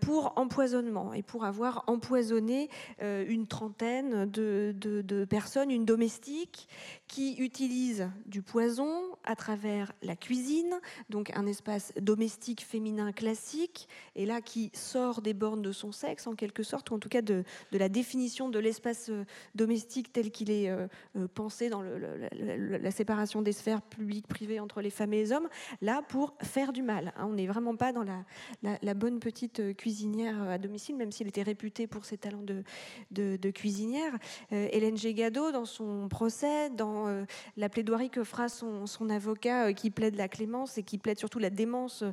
pour 0.02 0.34
empoisonnement 0.36 1.14
et 1.14 1.22
pour 1.22 1.46
avoir 1.46 1.84
empoisonné 1.88 2.70
une 3.00 3.48
trentaine 3.48 4.26
de, 4.30 5.26
personnes, 5.30 5.70
une 5.70 5.86
domestique 5.86 6.68
qui 7.08 7.36
utilise 7.38 8.10
du 8.26 8.42
poison 8.42 9.04
à 9.24 9.36
travers 9.36 9.94
la 10.02 10.16
cuisine, 10.16 10.80
donc 11.10 11.32
un 11.36 11.46
espace 11.46 11.94
domestique 12.00 12.61
féminin 12.64 13.12
classique, 13.12 13.88
et 14.16 14.26
là 14.26 14.42
qui 14.42 14.72
sort 14.74 15.22
des 15.22 15.34
bornes 15.34 15.62
de 15.62 15.72
son 15.72 15.92
sexe 15.92 16.28
en 16.28 16.36
quelque 16.36 16.64
sorte, 16.64 16.92
ou 16.92 16.96
en 16.96 17.00
tout 17.00 17.10
cas 17.10 17.22
de, 17.22 17.44
de 17.72 17.78
la 17.78 17.90
définition 17.90 18.50
de 18.50 18.60
l'espace 18.60 19.10
euh, 19.10 19.26
domestique 19.56 20.12
tel 20.14 20.32
qu'il 20.32 20.52
est 20.52 20.70
euh, 20.70 20.88
euh, 21.18 21.28
pensé 21.34 21.70
dans 21.70 21.82
la 21.82 22.92
séparation 22.92 23.42
des 23.42 23.52
sphères 23.52 23.82
publiques-privées 23.82 24.60
entre 24.60 24.82
les 24.82 24.90
femmes 24.90 25.14
et 25.14 25.18
les 25.18 25.32
hommes, 25.32 25.50
là 25.82 26.02
pour 26.08 26.34
faire 26.42 26.74
du 26.74 26.82
mal. 26.82 27.14
Hein. 27.18 27.28
On 27.30 27.34
n'est 27.34 27.48
vraiment 27.48 27.76
pas 27.76 27.92
dans 27.92 28.04
la, 28.04 28.94
bonne 28.94 29.20
petite 29.20 29.76
cuisinière 29.76 30.42
à 30.44 30.58
domicile, 30.58 30.96
même 30.96 31.12
s'il 31.12 31.28
était 31.28 31.44
réputé 31.44 31.88
pour 31.88 32.06
ses 32.06 32.18
talents 32.18 32.44
de, 32.44 32.64
de, 33.12 33.52
cuisinière. 33.52 34.14
Hélène 34.52 34.98
Gégado, 34.98 35.52
dans 35.52 35.66
son 35.66 36.08
procès, 36.10 36.70
dans 36.70 37.26
la 37.58 37.70
plaidoirie 37.70 38.10
que 38.10 38.24
fera 38.24 38.50
son, 38.50 38.86
son 38.86 39.10
avocat 39.10 39.74
qui 39.74 39.90
plaide 39.90 40.16
la 40.16 40.28
clémence 40.28 40.78
et 40.78 40.84
qui 40.84 40.98
plaide 40.98 41.20
surtout 41.20 41.40
la 41.40 41.50
démence 41.50 42.04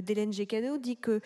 d'Hélène 0.00 0.32
Gégado, 0.32 0.78
dit 0.78 0.96
que 0.96 1.20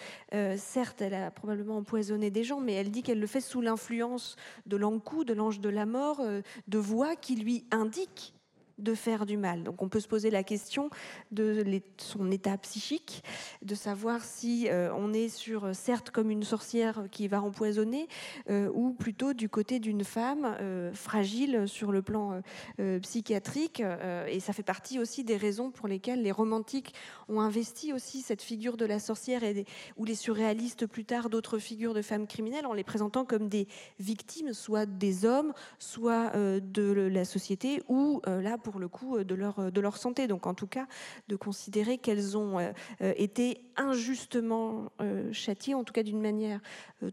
certes, 0.57 1.01
elle 1.01 1.15
a 1.15 1.31
probablement 1.31 1.79
empoisonné 1.79 2.31
des 2.31 2.45
gens, 2.45 2.61
mais 2.61 2.75
elle 2.75 2.91
dit 2.91 3.03
qu'elle 3.03 3.21
le 3.21 3.27
fait 3.27 3.41
sous 3.41 3.61
l'influence 3.61 4.37
de 4.67 4.77
l'encou, 4.77 5.25
de 5.25 5.35
l'ange 5.35 5.61
de 5.61 5.69
la 5.69 5.87
mort, 5.87 6.21
euh, 6.21 6.43
de 6.67 6.79
voix 6.79 7.17
qui 7.17 7.37
lui 7.37 7.65
indiquent 7.71 8.35
de 8.79 8.95
faire 8.95 9.27
du 9.27 9.37
mal. 9.37 9.63
Donc 9.63 9.83
on 9.83 9.89
peut 9.89 10.01
se 10.01 10.09
poser 10.09 10.31
la 10.31 10.43
question 10.43 10.91
de 11.31 11.65
son 11.99 12.31
état 12.31 12.57
psychique, 12.59 13.23
de 13.63 13.75
savoir 13.75 14.25
si 14.25 14.69
euh, 14.69 14.91
on 14.97 15.13
est 15.13 15.29
sur, 15.29 15.65
euh, 15.65 15.73
certes, 15.73 16.11
comme 16.11 16.31
une 16.31 16.43
sorcière 16.43 17.05
qui 17.11 17.29
va 17.29 17.43
empoisonner, 17.43 18.09
euh, 18.51 18.71
ou 18.73 18.93
plutôt 18.93 19.33
du 19.33 19.49
côté 19.49 19.79
d'une 19.79 20.05
femme 20.05 20.57
fragile 20.93 21.65
sur 21.67 21.93
le 21.93 22.03
plan 22.03 22.41
psychiatrique. 23.03 23.83
et 24.29 24.41
ça 24.41 24.53
fait 24.53 24.63
partie 24.63 24.99
aussi 24.99 25.25
des 25.25 25.37
raisons 25.37 25.71
pour 25.71 25.89
lesquelles 25.89 26.23
les 26.23 26.33
romantiques 26.33 26.95
ont 27.29 27.41
investi 27.41 27.93
aussi 27.93 28.23
cette 28.23 28.43
figure 28.43 28.77
de 28.77 28.85
la 28.85 28.99
sorcière, 28.99 29.43
et 29.43 29.65
ou 29.97 30.05
les 30.05 30.15
surréalistes 30.15 30.87
plus 30.87 31.05
tard 31.05 31.31
d'autres 31.31 31.59
figures 31.59 31.95
de 31.95 32.03
femmes 32.03 32.27
criminelles, 32.27 32.67
en 32.67 32.73
les 32.73 32.85
présentant 32.85 33.25
comme 33.25 33.49
des 33.49 33.67
victimes, 33.99 34.53
soit 34.53 34.87
des 34.87 35.25
hommes, 35.25 35.53
soit 35.79 36.33
de 36.37 36.93
la 36.93 37.25
société, 37.25 37.83
ou 37.89 38.21
là, 38.27 38.59
pour 38.59 38.68
le 38.77 38.89
coup 38.89 39.25
de 39.25 39.35
leur, 39.35 39.73
de 39.73 39.81
leur 39.81 39.97
santé. 39.97 40.27
Donc 40.27 40.47
en 40.47 40.55
tout 40.55 40.67
cas, 40.67 40.87
de 41.29 41.37
considérer 41.37 41.99
qu'elles 41.99 42.37
ont 42.37 42.59
été 43.01 43.63
injustement 43.77 44.91
châtiées, 45.33 45.75
en 45.75 45.85
tout 45.85 45.93
cas 45.93 46.03
d'une 46.03 46.21
manière 46.21 46.61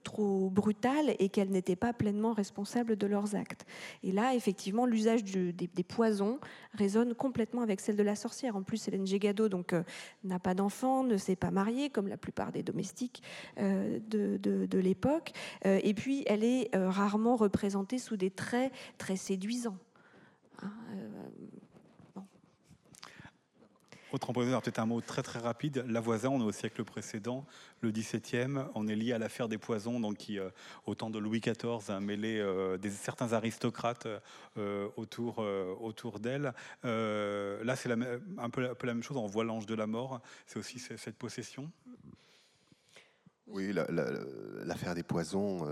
trop 0.03 0.49
brutale, 0.49 1.15
et 1.19 1.29
qu'elles 1.29 1.51
n'étaient 1.51 1.75
pas 1.75 1.93
pleinement 1.93 2.33
responsables 2.33 2.95
de 2.95 3.07
leurs 3.07 3.35
actes. 3.35 3.65
Et 4.03 4.11
là, 4.11 4.33
effectivement, 4.33 4.85
l'usage 4.85 5.23
des, 5.23 5.53
des, 5.53 5.83
poisons 5.83 6.39
résonne 6.73 7.13
complètement 7.13 7.61
avec 7.61 7.79
celle 7.79 7.95
de 7.95 8.03
la 8.03 8.15
sorcière. 8.15 8.55
En 8.55 8.63
plus, 8.63 8.87
Hélène 8.87 9.05
Gégado 9.05 9.47
n'a 10.23 10.39
pas 10.39 10.53
d'enfant, 10.53 11.03
ne 11.03 11.17
s'est 11.17 11.35
pas 11.35 11.51
mariée, 11.51 11.89
comme 11.89 12.07
la 12.07 12.17
plupart 12.17 12.51
des 12.51 12.63
domestiques 12.63 13.21
de, 13.57 14.37
de 14.37 14.79
l'époque. 14.79 15.33
et 15.63 15.93
puis, 15.93 16.23
elle 16.25 16.43
est 16.43 16.69
rarement 16.73 17.35
représentée 17.35 17.97
sous 17.97 18.17
des 18.17 18.31
traits 18.31 18.71
très 18.97 19.15
séduisants. 19.15 19.77
Hein, 20.61 20.71
euh, 20.93 22.21
Autre 24.11 24.29
empoisonneur, 24.29 24.61
peut-être 24.61 24.79
un 24.79 24.85
mot 24.85 25.01
très 25.01 25.23
très 25.23 25.39
rapide. 25.39 25.83
La 25.89 25.99
voisin, 25.99 26.29
on 26.29 26.39
est 26.39 26.45
au 26.45 26.51
siècle 26.51 26.85
précédent, 26.85 27.45
le 27.81 27.91
XVIIe, 27.91 28.59
on 28.73 28.87
est 28.87 28.95
lié 28.95 29.11
à 29.11 29.17
l'affaire 29.17 29.49
des 29.49 29.57
poisons, 29.57 29.99
donc 29.99 30.17
qui, 30.17 30.39
euh, 30.39 30.49
au 30.85 30.95
temps 30.95 31.09
de 31.09 31.19
Louis 31.19 31.41
XIV, 31.41 31.89
a 31.89 31.99
mêlé 31.99 32.39
euh, 32.39 32.77
des, 32.77 32.91
certains 32.91 33.33
aristocrates 33.33 34.07
autour, 34.95 35.39
autour 35.81 36.19
d'elle. 36.19 36.53
là, 36.83 37.75
c'est 37.75 37.91
un, 37.91 38.49
peu, 38.49 38.69
un 38.69 38.75
peu 38.75 38.87
la 38.87 38.93
même 38.93 39.03
chose, 39.03 39.17
on 39.17 39.25
voit 39.25 39.43
l'ange 39.43 39.65
de 39.65 39.75
la 39.75 39.87
mort, 39.87 40.21
c'est 40.45 40.59
aussi 40.59 40.79
cette 40.79 41.17
possession? 41.17 41.69
Oui, 43.47 43.73
l'affaire 43.73 44.95
des 44.95 45.03
poisons, 45.03 45.67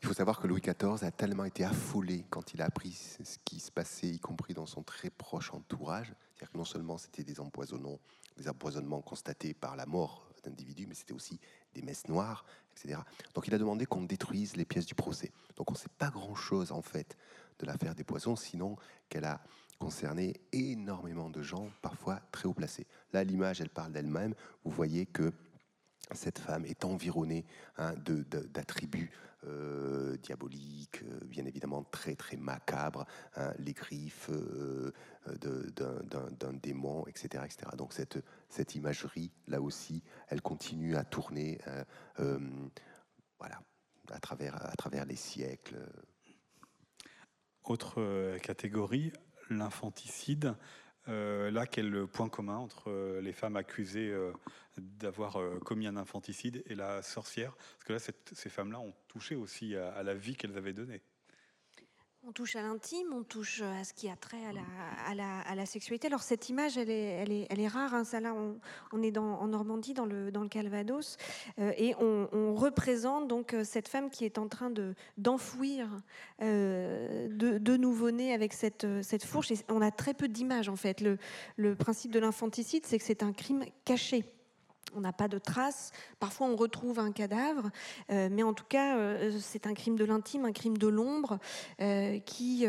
il 0.00 0.06
faut 0.06 0.14
savoir 0.14 0.38
que 0.40 0.46
Louis 0.46 0.60
XIV 0.60 1.02
a 1.02 1.10
tellement 1.10 1.44
été 1.44 1.64
affolé 1.64 2.24
quand 2.30 2.54
il 2.54 2.62
a 2.62 2.66
appris 2.66 2.92
ce 2.92 3.38
qui 3.44 3.58
se 3.58 3.70
passait, 3.70 4.06
y 4.06 4.20
compris 4.20 4.54
dans 4.54 4.66
son 4.66 4.82
très 4.82 5.10
proche 5.10 5.52
entourage. 5.52 6.12
C'est-à-dire 6.34 6.52
que 6.52 6.58
non 6.58 6.64
seulement 6.64 6.98
c'était 6.98 7.24
des 7.24 7.40
empoisonnements, 7.40 7.98
des 8.36 8.48
empoisonnements 8.48 9.00
constatés 9.00 9.54
par 9.54 9.74
la 9.74 9.86
mort 9.86 10.30
d'individus, 10.44 10.86
mais 10.86 10.94
c'était 10.94 11.14
aussi 11.14 11.40
des 11.74 11.82
messes 11.82 12.06
noires, 12.06 12.44
etc. 12.72 13.00
Donc 13.34 13.48
il 13.48 13.54
a 13.54 13.58
demandé 13.58 13.86
qu'on 13.86 14.02
détruise 14.02 14.56
les 14.56 14.64
pièces 14.64 14.86
du 14.86 14.94
procès. 14.94 15.32
Donc 15.56 15.70
on 15.70 15.74
ne 15.74 15.78
sait 15.78 15.88
pas 15.98 16.10
grand-chose 16.10 16.70
en 16.70 16.82
fait 16.82 17.16
de 17.58 17.66
l'affaire 17.66 17.96
des 17.96 18.04
poisons, 18.04 18.36
sinon 18.36 18.76
qu'elle 19.08 19.24
a 19.24 19.42
concerné 19.80 20.34
énormément 20.52 21.30
de 21.30 21.42
gens, 21.42 21.70
parfois 21.82 22.20
très 22.32 22.46
haut 22.46 22.54
placés. 22.54 22.86
Là, 23.12 23.24
l'image, 23.24 23.60
elle 23.60 23.68
parle 23.68 23.92
d'elle-même. 23.92 24.34
Vous 24.64 24.70
voyez 24.70 25.06
que 25.06 25.32
cette 26.12 26.38
femme 26.38 26.64
est 26.64 26.84
environnée 26.84 27.44
hein, 27.76 27.94
d'attributs 27.96 29.10
euh, 29.46 30.16
diaboliques, 30.16 31.04
euh, 31.04 31.20
bien 31.22 31.44
évidemment 31.46 31.84
très 31.84 32.16
très 32.16 32.36
macabres, 32.36 33.06
hein, 33.36 33.52
les 33.60 33.72
griffes 33.72 34.30
euh, 34.30 34.92
d'un 35.28 36.52
démon, 36.54 37.06
etc., 37.06 37.44
etc. 37.44 37.70
Donc 37.76 37.92
cette, 37.92 38.18
cette 38.48 38.74
imagerie, 38.74 39.30
là 39.46 39.60
aussi, 39.60 40.02
elle 40.26 40.42
continue 40.42 40.96
à 40.96 41.04
tourner 41.04 41.60
voilà, 43.38 43.60
à, 44.10 44.18
travers, 44.18 44.56
à 44.56 44.74
travers 44.74 45.04
les 45.04 45.14
siècles. 45.14 45.76
Autre 47.62 48.36
catégorie, 48.38 49.12
l'infanticide. 49.50 50.56
Là, 51.06 51.66
quel 51.66 52.08
point 52.08 52.28
commun 52.28 52.56
entre 52.56 53.20
les 53.20 53.32
femmes 53.32 53.56
accusées 53.56 54.12
d'avoir 54.78 55.38
commis 55.64 55.86
un 55.86 55.96
infanticide 55.96 56.62
et 56.66 56.74
la 56.74 57.02
sorcière 57.02 57.54
Parce 57.54 57.84
que 57.84 57.92
là, 57.92 58.14
ces 58.32 58.48
femmes-là 58.48 58.80
ont 58.80 58.94
touché 59.08 59.34
aussi 59.34 59.76
à 59.76 60.02
la 60.02 60.14
vie 60.14 60.36
qu'elles 60.36 60.56
avaient 60.56 60.72
donnée. 60.72 61.02
On 62.28 62.32
touche 62.32 62.56
à 62.56 62.62
l'intime, 62.62 63.12
on 63.14 63.22
touche 63.22 63.62
à 63.62 63.84
ce 63.84 63.94
qui 63.94 64.08
a 64.08 64.16
trait 64.16 64.44
à 64.44 65.14
la, 65.14 65.40
à 65.40 65.54
la, 65.54 65.66
sexualité. 65.66 66.08
Alors 66.08 66.22
cette 66.22 66.48
image, 66.48 66.76
elle 66.76 66.90
est, 66.90 67.46
elle 67.48 67.60
est, 67.60 67.68
rare. 67.68 67.94
Hein. 67.94 68.04
Ça 68.04 68.20
là, 68.20 68.34
on, 68.92 69.02
est 69.02 69.16
en 69.16 69.46
Normandie, 69.46 69.94
dans 69.94 70.04
le, 70.04 70.30
dans 70.30 70.42
le 70.42 70.48
Calvados, 70.48 71.16
euh, 71.58 71.72
et 71.78 71.94
on, 71.94 72.54
représente 72.54 73.28
donc 73.28 73.54
euh, 73.54 73.62
cette 73.64 73.88
femme 73.88 74.10
qui 74.10 74.24
est 74.24 74.36
en 74.36 74.48
train 74.48 74.68
de 74.68 74.94
d'enfouir 75.16 75.88
euh, 76.42 77.28
deux, 77.30 77.76
nouveau-nés 77.76 78.34
avec 78.34 78.52
cette, 78.52 78.86
cette 79.02 79.24
fourche. 79.24 79.52
Et 79.52 79.58
on 79.68 79.80
a 79.80 79.90
très 79.90 80.12
peu 80.12 80.28
d'images 80.28 80.68
en 80.68 80.76
fait. 80.76 81.00
Le, 81.00 81.18
le 81.56 81.76
principe 81.76 82.10
de 82.10 82.18
l'infanticide, 82.18 82.84
c'est 82.84 82.98
que 82.98 83.04
c'est 83.04 83.22
un 83.22 83.32
crime 83.32 83.64
caché. 83.84 84.24
On 84.94 85.00
n'a 85.00 85.12
pas 85.12 85.28
de 85.28 85.38
traces. 85.38 85.92
Parfois, 86.18 86.46
on 86.46 86.56
retrouve 86.56 86.98
un 86.98 87.12
cadavre, 87.12 87.70
euh, 88.10 88.28
mais 88.30 88.42
en 88.42 88.54
tout 88.54 88.64
cas, 88.68 88.96
euh, 88.96 89.38
c'est 89.40 89.66
un 89.66 89.74
crime 89.74 89.96
de 89.96 90.04
l'intime, 90.04 90.44
un 90.44 90.52
crime 90.52 90.78
de 90.78 90.88
l'ombre, 90.88 91.38
euh, 91.80 92.18
qui, 92.20 92.66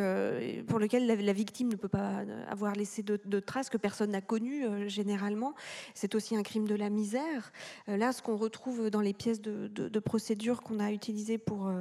pour 0.68 0.80
lequel 0.80 1.08
la, 1.08 1.34
victime 1.34 1.70
ne 1.70 1.76
peut 1.76 1.88
pas 1.88 2.24
avoir 2.50 2.74
laissé 2.74 3.04
de, 3.04 3.40
traces 3.40 3.70
que 3.70 3.78
personne 3.78 4.12
n'a 4.12 4.22
connues 4.22 4.90
généralement. 4.90 5.54
C'est 5.94 6.16
aussi 6.16 6.36
un 6.36 6.44
crime 6.44 6.68
de 6.68 6.76
la 6.76 6.90
misère. 6.90 7.52
là, 7.88 8.12
ce 8.12 8.22
qu'on 8.22 8.36
retrouve 8.36 8.90
dans 8.90 9.02
les 9.02 9.14
pièces 9.14 9.42
de, 9.42 9.68
de 9.68 10.00
procédure 10.00 10.62
qu'on 10.62 10.80
a 10.80 10.92
utilisées 10.92 11.38
pour 11.38 11.72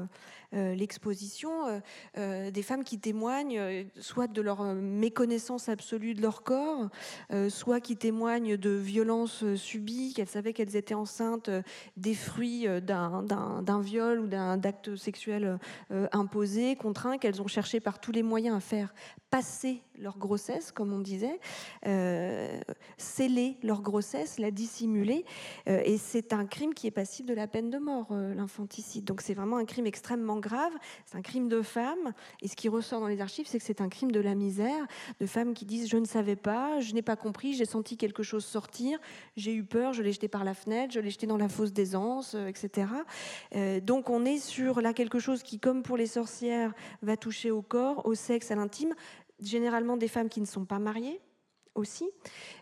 l'exposition, 0.53 1.82
des 2.16 2.62
femmes 2.62 2.84
qui 2.84 2.99
témoignent 2.99 3.86
soit 3.99 4.28
de 4.28 4.41
leur 4.41 4.62
méconnaissance 4.74 5.68
absolue 5.68 6.14
de 6.14 6.22
leur 6.22 6.43
corps, 6.43 6.89
soit 7.49 7.80
qui 7.80 7.97
témoignent 7.97 8.57
de 8.57 8.70
violences 8.70 9.45
subies, 9.55 10.14
savaient 10.29 10.53
qu'elles 10.53 10.76
étaient 10.76 10.95
enceintes 10.95 11.49
euh, 11.49 11.62
des 11.97 12.14
fruits 12.14 12.66
euh, 12.66 12.81
d'un 12.81 13.81
viol 13.81 14.20
ou 14.20 14.26
d'un 14.26 14.61
acte 14.62 14.97
sexuel 14.97 15.59
euh, 15.91 16.07
imposé, 16.12 16.76
contraint, 16.76 17.18
qu'elles 17.18 17.43
ont 17.43 17.47
cherché 17.47 17.81
par 17.81 18.01
tous 18.01 18.12
les 18.12 18.22
moyens 18.22 18.57
à 18.57 18.61
faire 18.61 18.95
passer 19.31 19.83
leur 19.99 20.19
grossesse, 20.19 20.73
comme 20.73 20.93
on 20.93 21.01
disait, 21.01 21.41
sceller 22.97 23.57
leur 23.63 23.83
grossesse, 23.83 24.39
la 24.39 24.51
dissimuler. 24.51 25.25
et 25.67 25.99
c'est 25.99 26.33
un 26.33 26.47
crime 26.47 26.75
qui 26.75 26.87
est 26.87 26.93
passible 26.93 27.29
de 27.29 27.35
la 27.35 27.47
peine 27.47 27.71
de 27.71 27.79
mort, 27.79 28.09
l'infanticide. 28.11 29.05
Donc 29.05 29.21
c'est 29.21 29.35
vraiment 29.35 29.57
un 29.57 29.65
crime 29.65 29.87
extrêmement 29.87 30.39
grave, 30.39 30.73
c'est 31.07 31.17
un 31.17 31.23
crime 31.23 31.49
de 31.49 31.63
femme. 31.63 32.13
Et 32.43 32.49
ce 32.49 32.57
qui 32.57 32.69
ressort 32.69 33.01
dans 33.01 33.09
les 33.09 33.21
archives, 33.21 33.47
c'est 33.47 33.59
que 33.59 33.65
c'est 33.65 33.81
un 33.81 33.89
crime 33.89 34.13
de 34.13 34.21
la 34.21 34.35
misère, 34.35 34.87
de 35.21 35.27
femmes 35.27 35.55
qui 35.55 35.65
disent 35.65 35.89
je 35.89 35.97
ne 35.97 36.05
savais 36.05 36.37
pas, 36.37 36.81
je 36.81 36.95
n'ai 36.95 37.03
pas 37.03 37.17
compris, 37.17 37.55
j'ai 37.55 37.65
senti 37.65 37.97
quelque 37.97 38.23
chose 38.23 38.45
sortir, 38.45 38.99
j'ai 39.37 39.55
eu 39.55 39.65
peur, 39.65 39.93
je 39.93 40.03
l'ai 40.03 40.13
jeté 40.13 40.29
par 40.29 40.45
la 40.45 40.55
fenêtre, 40.55 40.93
je 40.93 41.01
l'ai 41.01 41.11
jeté 41.11 41.27
dans 41.27 41.37
la 41.37 41.49
fosse 41.49 41.73
d'aisance, 41.73 42.35
euh, 42.35 42.49
etc. 42.49 42.89
Euh, 43.55 43.81
donc 43.81 44.11
on 44.11 44.25
est 44.25 44.39
sur 44.39 44.81
là 44.81 44.93
quelque 44.93 45.19
chose 45.19 45.43
qui, 45.43 45.59
comme 45.59 45.83
pour 45.83 45.97
les 45.97 46.07
sorcières, 46.07 46.73
va 47.03 47.17
toucher 47.17 47.51
au 47.51 47.63
corps, 47.63 48.07
au 48.07 48.15
sexe, 48.15 48.51
à 48.51 48.55
l'intime, 48.55 48.95
généralement 49.41 49.97
des 49.97 50.09
femmes 50.09 50.28
qui 50.28 50.41
ne 50.41 50.47
sont 50.47 50.64
pas 50.64 50.78
mariées 50.78 51.20
aussi, 51.74 52.11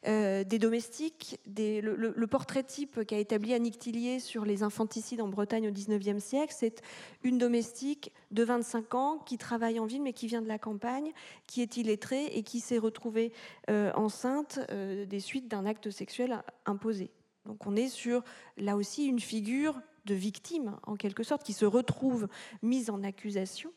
euh, 0.06 0.44
des 0.44 0.58
domestiques, 0.58 1.40
le, 1.46 2.26
portrait 2.26 2.62
type 2.62 3.02
qu'a 3.06 3.18
établi 3.18 3.54
Annick 3.54 3.78
Tillier 3.78 4.20
sur 4.20 4.44
les 4.44 4.62
infanticides 4.62 5.22
en 5.22 5.28
Bretagne 5.28 5.68
au 5.68 5.72
XIXe 5.72 6.22
siècle, 6.22 6.54
c'est 6.54 6.82
une 7.22 7.38
domestique 7.38 8.12
de 8.30 8.44
25 8.44 8.94
ans 8.94 9.18
qui 9.24 9.38
travaille 9.38 9.80
en 9.80 9.86
ville 9.86 10.02
mais 10.02 10.12
qui 10.12 10.26
vient 10.26 10.42
de 10.42 10.48
la 10.48 10.58
campagne, 10.58 11.12
qui 11.46 11.62
est 11.62 11.78
illettrée 11.78 12.26
et 12.26 12.42
qui 12.42 12.60
s'est 12.60 12.78
retrouvée 12.78 13.32
enceinte 13.68 14.60
des 14.70 15.20
suites 15.20 15.48
d'un 15.48 15.64
acte 15.64 15.90
sexuel 15.90 16.42
imposé. 16.66 17.10
Donc 17.46 17.66
on 17.66 17.76
est 17.76 17.88
sur, 17.88 18.22
là 18.58 18.76
aussi, 18.76 19.06
une 19.06 19.20
figure 19.20 19.80
de 20.04 20.14
victime, 20.14 20.76
en 20.84 20.96
quelque 20.96 21.22
sorte, 21.22 21.42
qui 21.42 21.52
se 21.52 21.64
retrouve 21.64 22.28
mise 22.62 22.90
en 22.90 23.02
accusation, 23.02 23.72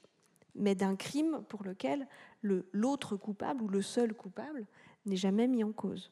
mais 0.56 0.76
d'un 0.76 0.96
crime 0.96 1.44
pour 1.48 1.64
lequel 1.64 2.08
l'autre 2.42 3.16
coupable 3.18 3.64
ou 3.64 3.68
le 3.68 3.82
seul 3.82 4.14
coupable 4.14 4.66
n'est 5.06 5.16
jamais 5.16 5.48
mis 5.48 5.64
en 5.64 5.72
cause. 5.72 6.12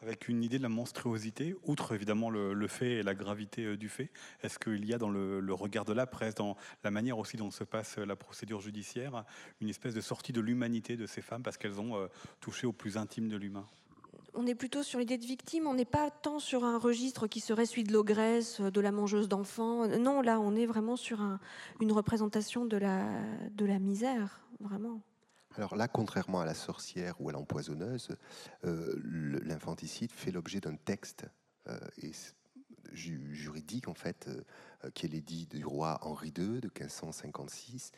Avec 0.00 0.28
une 0.28 0.42
idée 0.42 0.58
de 0.58 0.62
la 0.62 0.68
monstruosité, 0.68 1.54
outre 1.62 1.94
évidemment 1.94 2.28
le, 2.28 2.66
fait 2.66 2.96
et 2.96 3.02
la 3.02 3.14
gravité 3.14 3.64
euh, 3.64 3.76
du 3.78 3.88
fait, 3.88 4.10
est-ce 4.42 4.58
qu'il 4.58 4.84
y 4.84 4.92
a 4.92 4.98
dans 4.98 5.08
le, 5.08 5.40
le, 5.40 5.54
regard 5.54 5.86
de 5.86 5.94
la 5.94 6.06
presse, 6.06 6.34
dans 6.34 6.56
la 6.82 6.90
manière 6.90 7.16
aussi 7.16 7.38
dont 7.38 7.50
se 7.50 7.64
passe 7.64 7.96
la 7.96 8.14
procédure 8.14 8.60
judiciaire, 8.60 9.24
une 9.62 9.70
espèce 9.70 9.94
de 9.94 10.02
sortie 10.02 10.34
de 10.34 10.42
l'humanité 10.42 10.98
de 10.98 11.06
ces 11.06 11.22
femmes 11.22 11.42
parce 11.42 11.56
qu'elles 11.56 11.80
ont 11.80 11.96
euh, 11.96 12.08
touché 12.40 12.66
au 12.66 12.72
plus 12.72 12.98
intime 12.98 13.28
de 13.28 13.36
l'humain? 13.36 13.64
On 14.34 14.46
est 14.46 14.54
plutôt 14.54 14.82
sur 14.82 14.98
l'idée 14.98 15.16
de 15.16 15.24
victime, 15.24 15.66
on 15.66 15.74
n'est 15.74 15.84
pas 15.84 16.10
tant 16.10 16.38
sur 16.38 16.64
un 16.64 16.76
registre 16.76 17.26
qui 17.26 17.40
serait 17.40 17.66
celui 17.66 17.84
de 17.84 17.92
l'ogresse, 17.92 18.60
de 18.60 18.80
la 18.80 18.92
mangeuse 18.92 19.28
d'enfants. 19.28 19.86
Non, 19.86 20.20
là, 20.20 20.40
on 20.40 20.54
est 20.56 20.66
vraiment 20.66 20.96
sur 20.96 21.22
une 21.80 21.92
représentation 21.92 22.66
de 22.66 22.76
la, 22.76 23.06
de 23.52 23.64
la 23.64 23.78
misère, 23.78 24.40
vraiment. 24.60 25.00
Alors 25.56 25.76
là, 25.76 25.86
contrairement 25.86 26.40
à 26.40 26.44
la 26.44 26.54
sorcière 26.54 27.20
ou 27.20 27.28
à 27.28 27.32
l'empoisonneuse, 27.32 28.08
euh, 28.64 29.40
l'infanticide 29.44 30.10
fait 30.10 30.32
l'objet 30.32 30.60
d'un 30.60 30.74
texte 30.74 31.26
euh, 31.68 31.78
juridique, 32.92 33.86
en 33.86 33.94
fait, 33.94 34.28
euh, 34.28 34.90
qui 34.90 35.06
est 35.06 35.10
l'édit 35.10 35.46
du 35.46 35.64
roi 35.64 35.98
Henri 36.02 36.28
II 36.36 36.60
de 36.60 36.68
1556, 36.68 37.92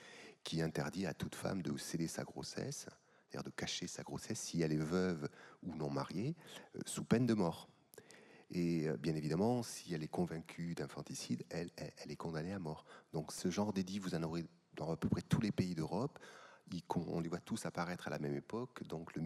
qui 0.44 0.60
interdit 0.60 1.06
à 1.06 1.14
toute 1.14 1.34
femme 1.34 1.62
de 1.62 1.76
sceller 1.76 2.08
sa 2.08 2.24
grossesse 2.24 2.88
c'est-à-dire 3.28 3.42
de 3.42 3.56
cacher 3.56 3.88
sa 3.88 4.04
grossesse 4.04 4.38
si 4.38 4.62
elle 4.62 4.72
est 4.72 4.76
veuve 4.76 5.28
ou 5.64 5.74
non 5.74 5.90
mariée, 5.90 6.36
sous 6.84 7.02
peine 7.02 7.26
de 7.26 7.34
mort. 7.34 7.68
Et 8.52 8.86
bien 9.00 9.16
évidemment, 9.16 9.64
si 9.64 9.92
elle 9.94 10.04
est 10.04 10.08
convaincue 10.08 10.76
d'infanticide, 10.76 11.44
elle, 11.50 11.72
elle, 11.76 12.12
est 12.12 12.16
condamnée 12.16 12.52
à 12.52 12.60
mort. 12.60 12.84
Donc 13.12 13.32
ce 13.32 13.50
genre 13.50 13.72
d'édit, 13.72 13.98
vous 13.98 14.14
en 14.14 14.22
aurez 14.22 14.44
dans 14.74 14.92
à 14.92 14.96
peu 14.96 15.08
près 15.08 15.22
tous 15.22 15.40
les 15.40 15.50
pays 15.50 15.74
d'Europe. 15.74 16.20
On 16.94 17.20
les 17.20 17.28
voit 17.28 17.40
tous 17.40 17.66
apparaître 17.66 18.06
à 18.08 18.10
la 18.10 18.18
même 18.18 18.34
époque, 18.34 18.82
donc 18.84 19.14
le, 19.14 19.22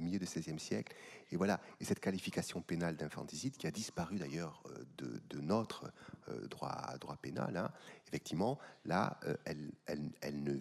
milieu 0.00 0.18
du 0.18 0.26
XVIe 0.26 0.58
siècle. 0.58 0.94
Et 1.30 1.36
voilà, 1.36 1.60
et 1.80 1.84
cette 1.84 2.00
qualification 2.00 2.60
pénale 2.60 2.96
d'infanticide 2.96 3.56
qui 3.56 3.66
a 3.66 3.70
disparu 3.70 4.18
d'ailleurs 4.18 4.62
euh, 4.66 4.84
de, 5.30 5.40
notre 5.40 5.92
euh, 6.28 6.46
droit, 6.48 6.98
pénal, 7.22 7.56
hein, 7.56 7.70
effectivement, 8.06 8.58
là, 8.84 9.18
euh, 9.24 9.36
elle, 9.46 10.42
ne, 10.42 10.58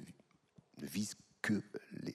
vise 0.81 1.15
que 1.41 1.61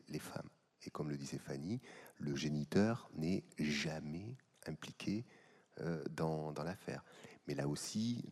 les, 0.09 0.19
femmes. 0.19 0.49
Et 0.85 0.91
comme 0.91 1.11
le 1.11 1.17
disait 1.17 1.39
Fanny, 1.39 1.81
le 2.19 2.35
géniteur 2.35 3.11
n'est 3.15 3.45
jamais 3.59 4.37
impliqué 4.67 5.25
dans 6.11 6.53
l'affaire. 6.63 7.03
Mais 7.47 7.55
là 7.55 7.67
aussi, 7.67 8.23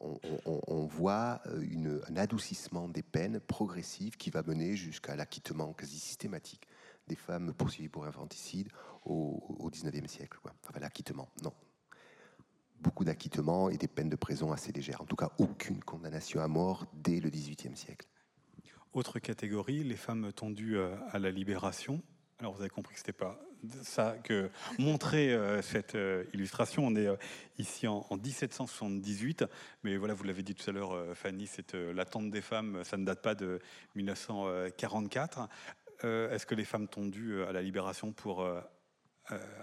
on, 0.00 0.86
voit 0.86 1.40
euh, 1.46 2.00
un 2.08 2.16
adoucissement 2.16 2.88
des 2.88 3.02
peines 3.02 3.40
progressives 3.40 4.16
qui 4.16 4.30
va 4.30 4.42
mener 4.42 4.76
jusqu'à 4.76 5.14
l'acquittement 5.14 5.72
quasi 5.72 5.98
systématique 5.98 6.66
des 7.06 7.16
femmes 7.16 7.52
poursuivies 7.52 7.88
pour 7.88 8.06
infanticide 8.06 8.68
au, 9.04 9.70
19e 9.70 10.06
siècle. 10.06 10.38
Enfin, 10.44 10.78
l'acquittement, 10.80 11.28
non. 11.42 11.52
Beaucoup 12.80 13.04
d'acquittements 13.04 13.68
et 13.68 13.76
des 13.76 13.88
peines 13.88 14.08
de 14.08 14.16
prison 14.16 14.52
assez 14.52 14.72
légères. 14.72 15.02
En 15.02 15.04
tout 15.04 15.16
cas, 15.16 15.30
aucune 15.38 15.82
condamnation 15.82 16.40
à 16.40 16.48
mort 16.48 16.86
dès 16.94 17.20
le 17.20 17.28
18e 17.28 17.74
siècle. 17.74 18.06
Autre 18.92 19.18
catégorie, 19.18 19.84
les 19.84 19.96
femmes 19.96 20.32
tendues 20.32 20.78
euh, 20.78 20.96
à 21.10 21.18
la 21.18 21.30
libération. 21.30 22.02
Alors 22.38 22.54
vous 22.54 22.60
avez 22.60 22.70
compris 22.70 22.94
que 22.94 23.00
ce 23.00 23.04
n'était 23.04 23.12
pas 23.12 23.38
ça 23.82 24.16
que 24.22 24.50
montrer 24.78 25.32
euh, 25.32 25.62
cette 25.62 25.94
euh, 25.94 26.24
illustration. 26.32 26.86
On 26.86 26.94
est 26.94 27.06
euh, 27.06 27.16
ici 27.58 27.86
en, 27.86 28.04
1778, 28.10 29.44
mais 29.82 29.96
voilà, 29.96 30.14
vous 30.14 30.24
l'avez 30.24 30.42
dit 30.42 30.54
tout 30.54 30.68
à 30.68 30.72
l'heure, 30.72 30.96
Fanny, 31.14 31.48
l'attente 31.94 32.30
des 32.30 32.40
femmes, 32.40 32.82
ça 32.84 32.96
ne 32.96 33.04
date 33.04 33.22
pas 33.22 33.34
de 33.34 33.60
1944. 33.94 35.48
Est-ce 36.02 36.46
que 36.46 36.54
les 36.54 36.64
femmes 36.64 36.88
tondues 36.88 37.42
à 37.42 37.52
la 37.52 37.60
libération 37.60 38.12
pour 38.12 38.46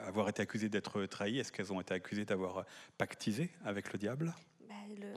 avoir 0.06 0.30
été 0.30 0.44
accusées 0.44 0.70
d'être 0.70 1.04
trahies, 1.08 1.40
est-ce 1.40 1.52
qu'elles 1.52 1.74
ont 1.74 1.82
été 1.82 1.96
accusées 1.96 2.26
d'avoir 2.26 2.66
pactisé 3.00 3.50
avec 3.66 3.92
le 3.92 3.98
diable? 3.98 4.36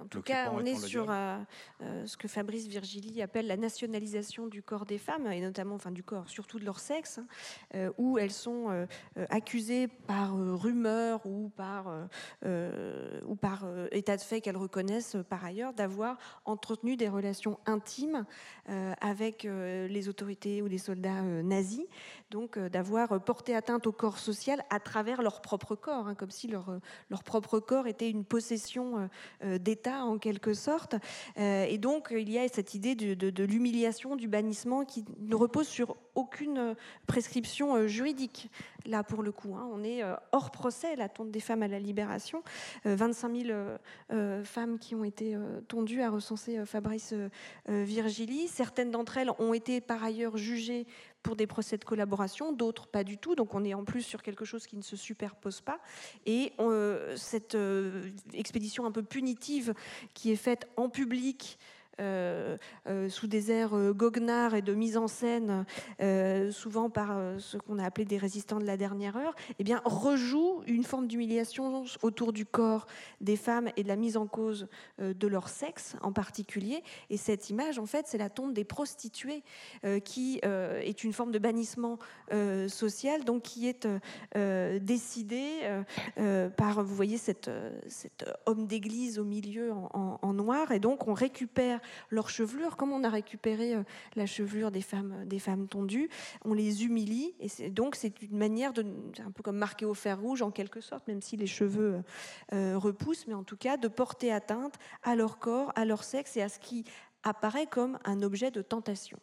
En 0.01 0.07
tout 0.07 0.23
cas, 0.23 0.51
on 0.53 0.65
est 0.65 0.77
sur 0.77 1.11
euh, 1.11 1.39
euh, 1.83 2.07
ce 2.07 2.17
que 2.17 2.29
Fabrice 2.29 2.67
Virgili 2.67 3.23
appelle 3.23 3.47
la 3.47 3.57
nationalisation 3.57 4.47
du 4.47 4.63
corps 4.63 4.87
des 4.87 4.99
femmes, 4.99 5.27
et 5.31 5.41
notamment 5.41 5.75
enfin, 5.75 5.91
du 5.91 6.03
corps, 6.03 6.29
surtout 6.29 6.59
de 6.59 6.65
leur 6.65 6.79
sexe, 6.79 7.19
hein, 7.19 7.27
euh, 7.75 7.91
où 7.99 8.19
elles 8.19 8.33
sont 8.33 8.87
accusées 9.29 9.89
par 9.89 10.37
rumeur 10.37 11.25
ou 11.27 11.51
par, 11.51 11.87
ou 12.45 13.35
par 13.35 13.67
état 13.93 14.17
de 14.17 14.23
fait 14.23 14.41
qu'elles 14.41 14.57
reconnaissent 14.57 15.17
par 15.29 15.45
ailleurs 15.45 15.73
d'avoir 15.73 16.17
entretenu 16.45 16.97
des 16.97 17.09
relations 17.09 17.59
intimes 17.67 18.25
avec 19.01 19.45
les 19.45 20.09
autorités 20.09 20.63
ou 20.63 20.67
les 20.67 20.79
soldats 20.79 21.23
nazis, 21.23 21.87
donc 22.31 22.59
d'avoir 22.59 23.23
porté 23.23 23.55
atteinte 23.55 23.87
au 23.87 23.93
corps 23.93 24.19
social 24.19 24.63
à 24.71 24.81
travers 24.81 25.23
leur 25.23 25.41
propre 25.43 25.75
corps, 25.75 26.09
hein, 26.09 26.15
comme 26.15 26.31
si 26.31 26.49
leur, 26.49 26.79
leur 27.11 27.23
propre 27.25 27.61
corps 27.61 27.87
était 27.87 28.11
une 28.11 28.25
possession 28.25 29.09
d'État 29.43 29.90
en 29.99 30.19
quelque 30.19 30.55
sorte. 30.55 30.95
Euh, 31.39 31.65
et 31.65 31.79
donc 31.79 32.09
il 32.11 32.31
y 32.31 32.39
a 32.39 32.47
cette 32.49 32.75
idée 32.75 32.95
de, 32.95 33.45
l'humiliation, 33.45 34.17
du 34.17 34.29
bannissement 34.29 34.85
qui 34.85 35.05
ne 35.19 35.35
repose 35.35 35.69
sur 35.69 35.97
aucune 36.15 36.75
prescription 37.07 37.77
euh, 37.77 37.87
juridique. 37.87 38.51
Là 38.87 39.03
pour 39.03 39.23
le 39.23 39.33
coup, 39.33 39.55
hein. 39.57 39.69
on 39.73 39.83
est 39.85 40.03
euh, 40.03 40.15
hors 40.33 40.51
procès, 40.51 40.97
la 40.97 41.09
tonte 41.09 41.31
des 41.31 41.41
femmes 41.41 41.63
à 41.63 41.69
la 41.69 41.79
libération. 41.79 42.43
25 42.85 43.47
000 43.47 43.59
femmes 44.45 44.79
qui 44.79 44.95
ont 44.95 45.05
été 45.05 45.37
tondues, 45.69 46.03
à 46.03 46.11
recenser 46.11 46.65
Fabrice 46.65 47.15
Virgili. 47.69 48.49
Certaines 48.49 48.91
d'entre 48.91 49.19
elles 49.19 49.31
ont 49.39 49.55
été 49.55 49.81
par 49.81 50.03
ailleurs 50.03 50.37
jugées 50.37 50.87
pour 51.23 51.37
des 51.37 51.47
procès 51.47 51.77
de 51.77 51.85
collaboration, 51.85 52.53
d'autres 52.53 52.87
pas 52.87 53.05
du 53.05 53.19
tout. 53.19 53.35
Donc 53.35 53.55
on 53.55 53.65
est 53.65 53.75
en 53.75 53.85
plus 53.85 54.03
sur 54.03 54.23
quelque 54.23 54.45
chose 54.45 54.67
qui 54.67 54.77
ne 54.77 54.83
se 54.83 54.97
superpose 54.97 55.61
pas. 55.61 55.81
Et 56.27 56.53
euh, 56.59 57.17
cette 57.17 57.55
euh, 57.55 58.11
expédition 58.33 58.87
un 58.87 58.93
peu 58.93 59.03
punitive 59.03 59.75
qui 60.15 60.31
est 60.33 60.37
faite 60.37 60.69
en 60.77 60.89
public, 60.89 61.59
sous 63.09 63.27
des 63.27 63.51
airs 63.51 63.75
euh, 63.75 63.93
goguenards 63.93 64.55
et 64.55 64.63
de 64.63 64.75
mise 64.75 64.97
en 64.97 65.09
scène, 65.09 65.65
souvent 66.51 66.91
par 66.91 67.19
ce 67.39 67.57
qu'on 67.57 67.79
a 67.79 67.85
appelé 67.85 68.05
des 68.05 68.19
résistants 68.19 68.59
de 68.59 68.65
la 68.65 68.77
dernière 68.77 69.17
heure, 69.17 69.35
eh 69.59 69.65
bien, 69.65 69.81
rejoue 69.85 70.63
une 70.67 70.85
forme 70.85 71.07
d'humiliation 71.07 71.85
autour 72.03 72.33
du 72.33 72.47
corps 72.47 72.87
des 73.21 73.37
femmes 73.37 73.69
et 73.77 73.83
de 73.83 73.89
la 73.89 73.97
mise 73.97 74.17
en 74.17 74.27
cause 74.27 74.69
de 74.99 75.27
leur 75.27 75.49
sexe 75.49 75.97
en 76.03 76.13
particulier. 76.13 76.83
Et 77.11 77.17
cette 77.17 77.51
image, 77.51 77.79
en 77.79 77.87
fait, 77.87 78.07
c'est 78.07 78.19
la 78.19 78.31
tombe 78.31 78.53
des 78.53 78.65
prostituées 78.65 79.43
qui 80.05 80.41
est 80.43 81.05
une 81.05 81.13
forme 81.13 81.33
de 81.33 81.39
bannissement 81.39 81.99
social, 82.69 83.25
donc 83.25 83.43
qui 83.43 83.69
est 83.69 83.87
décidée 84.81 85.61
par, 86.57 86.83
vous 86.83 86.95
voyez, 86.95 87.19
cet 87.19 87.51
homme 88.47 88.67
d'église 88.67 89.19
au 89.19 89.25
milieu 89.25 89.73
en, 89.73 90.19
en, 90.23 90.33
noir, 90.33 90.73
et 90.73 90.79
donc 90.79 91.09
on 91.09 91.15
récupère 91.15 91.81
leur 92.11 92.31
chevelure, 92.31 92.77
comme 92.77 92.93
on 92.93 93.05
a 93.05 93.09
récupéré 93.09 93.75
euh, 93.75 93.83
la 94.17 94.27
chevelure 94.27 94.71
des 94.71 94.81
femmes, 94.81 95.25
des 95.27 95.39
femmes 95.39 95.69
tondues, 95.69 96.09
on 96.45 96.55
les 96.55 96.85
humilie. 96.85 97.35
Et 97.41 97.71
donc, 97.71 97.97
c'est 97.97 98.23
une 98.23 98.37
manière 98.37 98.73
de, 98.73 98.85
un 99.25 99.31
peu 99.31 99.43
comme 99.43 99.57
marquer 99.57 99.85
au 99.85 99.95
fer 99.95 100.21
rouge 100.21 100.43
en 100.43 100.51
quelque 100.51 100.81
sorte, 100.81 101.07
même 101.09 101.23
si 101.23 101.37
les 101.37 101.47
cheveux 101.47 101.95
euh, 101.95 102.03
euh, 102.55 102.79
repoussent, 102.79 103.27
mais 103.27 103.35
en 103.35 103.45
tout 103.45 103.57
cas, 103.57 103.77
de 103.77 103.89
porter 103.89 104.33
atteinte 104.33 104.75
à 105.03 105.17
leur 105.17 105.39
corps, 105.39 105.73
à 105.75 105.85
leur 105.85 106.05
sexe 106.05 106.37
et 106.37 106.43
à 106.43 106.49
ce 106.49 106.59
qui 106.59 106.85
apparaît 107.23 107.67
comme 107.67 107.99
un 108.05 108.23
objet 108.23 108.51
de 108.51 108.63
tentation. 108.63 109.19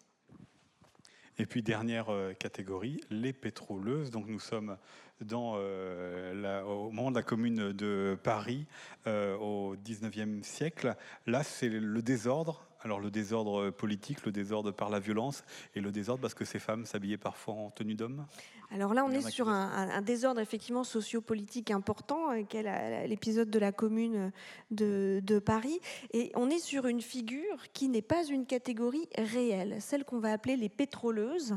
Et 1.40 1.46
puis 1.46 1.62
dernière 1.62 2.08
catégorie, 2.40 3.00
les 3.12 3.32
pétroleuses. 3.32 4.10
Donc 4.10 4.26
nous 4.28 4.40
sommes 4.40 4.76
dans, 5.22 5.56
euh, 5.58 6.64
au 6.64 6.92
moment 6.92 7.12
de 7.12 7.16
la 7.16 7.24
commune 7.24 7.72
de 7.72 8.18
Paris 8.22 8.66
euh, 9.08 9.36
au 9.38 9.76
19e 9.76 10.44
siècle. 10.44 10.96
Là, 11.26 11.44
c'est 11.44 11.70
le 11.70 12.02
désordre. 12.02 12.64
Alors 12.82 13.00
le 13.00 13.10
désordre 13.10 13.72
politique, 13.72 14.24
le 14.26 14.32
désordre 14.32 14.72
par 14.72 14.90
la 14.90 15.00
violence 15.00 15.44
et 15.76 15.82
le 15.82 15.92
désordre 15.92 16.22
parce 16.22 16.36
que 16.36 16.46
ces 16.46 16.60
femmes 16.60 16.86
s'habillaient 16.86 17.18
parfois 17.18 17.56
en 17.56 17.70
tenue 17.72 17.96
d'homme 17.96 18.26
alors 18.70 18.94
là, 18.94 19.06
on 19.06 19.12
est 19.12 19.30
sur 19.30 19.48
un, 19.48 20.02
désordre 20.02 20.42
effectivement 20.42 20.84
sociopolitique 20.84 21.72
important, 21.72 22.32
euh, 22.32 22.44
qu'est 22.48 23.08
l'épisode 23.08 23.50
de 23.50 23.60
la 23.60 23.72
Commune 23.72 24.32
de, 24.72 25.40
Paris, 25.40 25.80
et 26.12 26.32
on 26.36 26.50
est 26.50 26.60
sur 26.60 26.88
une 26.88 27.02
figure 27.02 27.72
qui 27.72 27.88
n'est 27.88 28.02
pas 28.02 28.26
une 28.26 28.46
catégorie 28.46 29.08
réelle, 29.18 29.78
celle 29.80 30.04
qu'on 30.04 30.20
va 30.20 30.34
appeler 30.34 30.58
les 30.58 30.70
pétroleuses. 30.70 31.56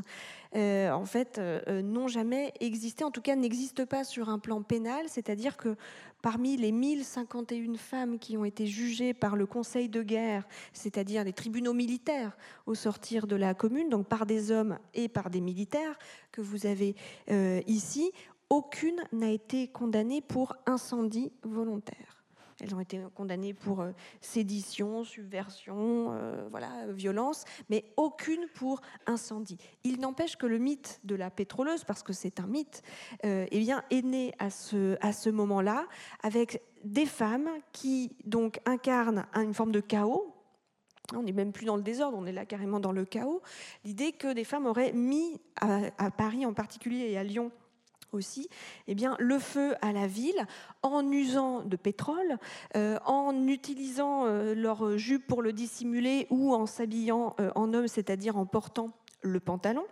Euh, 0.55 0.91
en 0.91 1.05
fait, 1.05 1.37
euh, 1.37 1.81
n'ont 1.81 2.07
jamais 2.07 2.53
existé, 2.59 3.03
en 3.03 3.11
tout 3.11 3.21
cas 3.21 3.35
n'existent 3.35 3.85
pas 3.85 4.03
sur 4.03 4.29
un 4.29 4.37
plan 4.37 4.61
pénal, 4.61 5.05
c'est-à-dire 5.07 5.55
que 5.55 5.75
parmi 6.21 6.57
les 6.57 6.71
1051 6.71 7.75
femmes 7.75 8.19
qui 8.19 8.37
ont 8.37 8.43
été 8.43 8.67
jugées 8.67 9.13
par 9.13 9.35
le 9.35 9.45
Conseil 9.45 9.87
de 9.87 10.03
guerre, 10.03 10.45
c'est-à-dire 10.73 11.23
les 11.23 11.33
tribunaux 11.33 11.73
militaires 11.73 12.37
au 12.65 12.75
sortir 12.75 13.27
de 13.27 13.35
la 13.35 13.53
commune, 13.53 13.89
donc 13.89 14.07
par 14.07 14.25
des 14.25 14.51
hommes 14.51 14.77
et 14.93 15.07
par 15.07 15.29
des 15.29 15.41
militaires 15.41 15.97
que 16.31 16.41
vous 16.41 16.65
avez 16.65 16.95
euh, 17.29 17.61
ici, 17.67 18.11
aucune 18.49 19.01
n'a 19.13 19.29
été 19.29 19.69
condamnée 19.69 20.21
pour 20.21 20.53
incendie 20.65 21.31
volontaire. 21.43 22.20
Elles 22.61 22.73
ont 22.73 22.79
été 22.79 23.01
condamnées 23.15 23.53
pour 23.53 23.81
euh, 23.81 23.91
sédition, 24.21 25.03
subversion, 25.03 26.13
euh, 26.13 26.47
voilà, 26.49 26.87
violence, 26.89 27.43
mais 27.69 27.83
aucune 27.97 28.47
pour 28.53 28.81
incendie. 29.07 29.57
Il 29.83 29.99
n'empêche 29.99 30.37
que 30.37 30.45
le 30.45 30.57
mythe 30.57 31.01
de 31.03 31.15
la 31.15 31.29
pétroleuse, 31.29 31.83
parce 31.83 32.03
que 32.03 32.13
c'est 32.13 32.39
un 32.39 32.47
mythe, 32.47 32.81
eh 33.23 33.59
bien, 33.59 33.83
est 33.89 34.03
né 34.03 34.33
à 34.39 34.49
ce, 34.49 34.97
à 35.01 35.13
ce 35.13 35.29
moment-là 35.29 35.87
avec 36.23 36.61
des 36.83 37.05
femmes 37.05 37.49
qui 37.71 38.15
donc 38.25 38.59
incarnent 38.65 39.25
une 39.33 39.53
forme 39.53 39.71
de 39.71 39.79
chaos, 39.79 40.31
on 41.13 41.23
n'est 41.23 41.31
même 41.31 41.51
plus 41.51 41.65
dans 41.65 41.75
le 41.75 41.81
désordre, 41.81 42.17
on 42.17 42.25
est 42.25 42.31
là 42.31 42.45
carrément 42.45 42.79
dans 42.79 42.91
le 42.91 43.05
chaos. 43.05 43.41
L'idée 43.83 44.11
que 44.11 44.33
des 44.33 44.43
femmes 44.43 44.65
auraient 44.65 44.93
mis 44.93 45.41
à, 45.59 46.11
Paris 46.11 46.45
en 46.45 46.53
particulier 46.53 47.11
et 47.11 47.17
à 47.17 47.23
Lyon 47.23 47.51
aussi, 48.11 48.49
eh 48.87 48.95
bien, 48.95 49.15
le 49.19 49.39
feu 49.39 49.75
à 49.81 49.91
la 49.91 50.07
ville 50.07 50.45
en 50.83 51.09
usant 51.11 51.61
de 51.61 51.75
pétrole, 51.75 52.37
euh, 52.75 52.97
en 53.05 53.47
utilisant 53.47 54.25
euh, 54.25 54.53
leur 54.53 54.97
jupe 54.97 55.27
pour 55.27 55.41
le 55.41 55.53
dissimuler 55.53 56.27
ou 56.29 56.53
en 56.53 56.65
s'habillant 56.65 57.35
euh, 57.39 57.51
en 57.55 57.73
homme, 57.73 57.87
c'est-à-dire 57.87 58.37
en 58.37 58.45
portant 58.45 58.89
le 59.21 59.39
pantalon 59.39 59.85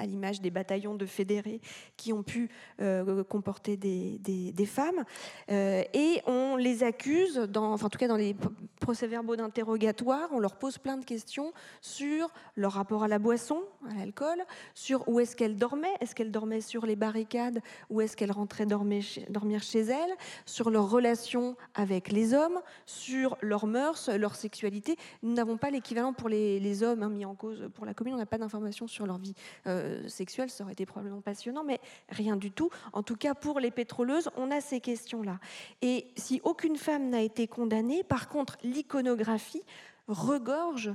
à 0.00 0.06
l'image 0.06 0.40
des 0.40 0.50
bataillons 0.50 0.94
de 0.94 1.04
fédérés 1.06 1.60
qui 1.96 2.12
ont 2.12 2.22
pu 2.22 2.48
euh, 2.80 3.22
comporter 3.22 3.76
des, 3.76 4.66
femmes. 4.66 5.04
Euh, 5.50 5.82
et 5.92 6.22
on 6.26 6.56
les 6.56 6.82
accuse, 6.82 7.36
dans, 7.36 7.72
enfin, 7.72 7.86
en 7.86 7.90
tout 7.90 7.98
cas 7.98 8.08
dans 8.08 8.16
les 8.16 8.34
procès-verbaux 8.80 9.36
d'interrogatoire, 9.36 10.28
on 10.32 10.38
leur 10.38 10.56
pose 10.56 10.78
plein 10.78 10.96
de 10.96 11.04
questions 11.04 11.52
sur 11.82 12.32
leur 12.56 12.72
rapport 12.72 13.02
à 13.02 13.08
la 13.08 13.18
boisson, 13.18 13.62
à 13.90 13.94
l'alcool, 13.94 14.42
sur 14.74 15.06
où 15.08 15.20
est-ce 15.20 15.36
qu'elles 15.36 15.56
dormaient, 15.56 15.94
est-ce 16.00 16.14
qu'elles 16.14 16.30
dormaient 16.30 16.62
sur 16.62 16.86
les 16.86 16.96
barricades 16.96 17.60
ou 17.90 18.00
est-ce 18.00 18.16
qu'elles 18.16 18.32
rentraient 18.32 18.66
dormir 18.66 19.62
chez 19.62 19.80
elles, 19.80 20.14
sur 20.46 20.70
leur 20.70 20.88
relation 20.88 21.56
avec 21.74 22.10
les 22.10 22.32
hommes, 22.32 22.60
sur 22.86 23.36
leurs 23.42 23.66
mœurs, 23.66 24.08
leur 24.08 24.34
sexualité. 24.34 24.96
Nous 25.22 25.34
n'avons 25.34 25.58
pas 25.58 25.70
l'équivalent 25.70 26.12
pour 26.12 26.28
les, 26.28 26.82
hommes 26.82 27.02
hein, 27.02 27.10
mis 27.10 27.24
en 27.24 27.34
cause 27.34 27.68
pour 27.74 27.84
la 27.84 27.92
commune, 27.92 28.14
on 28.14 28.18
n'a 28.18 28.26
pas 28.26 28.38
d'informations 28.38 28.86
sur 28.86 29.06
leur 29.06 29.18
vie 29.18 29.34
euh, 29.66 29.89
sexuelle, 30.08 30.50
ça 30.50 30.64
aurait 30.64 30.72
été 30.72 30.86
probablement 30.86 31.20
passionnant, 31.20 31.64
mais 31.64 31.80
rien 32.08 32.36
du 32.36 32.50
tout. 32.50 32.70
En 32.92 33.02
tout 33.02 33.16
cas, 33.16 33.34
pour 33.34 33.60
les 33.60 33.70
pétroleuses, 33.70 34.30
on 34.36 34.50
a 34.50 34.60
ces 34.60 34.80
questions-là. 34.80 35.38
Et 35.82 36.06
si 36.16 36.40
aucune 36.44 36.76
femme 36.76 37.10
n'a 37.10 37.22
été 37.22 37.46
condamnée, 37.46 38.02
par 38.02 38.28
contre, 38.28 38.58
l'iconographie 38.62 39.62
regorge, 40.10 40.92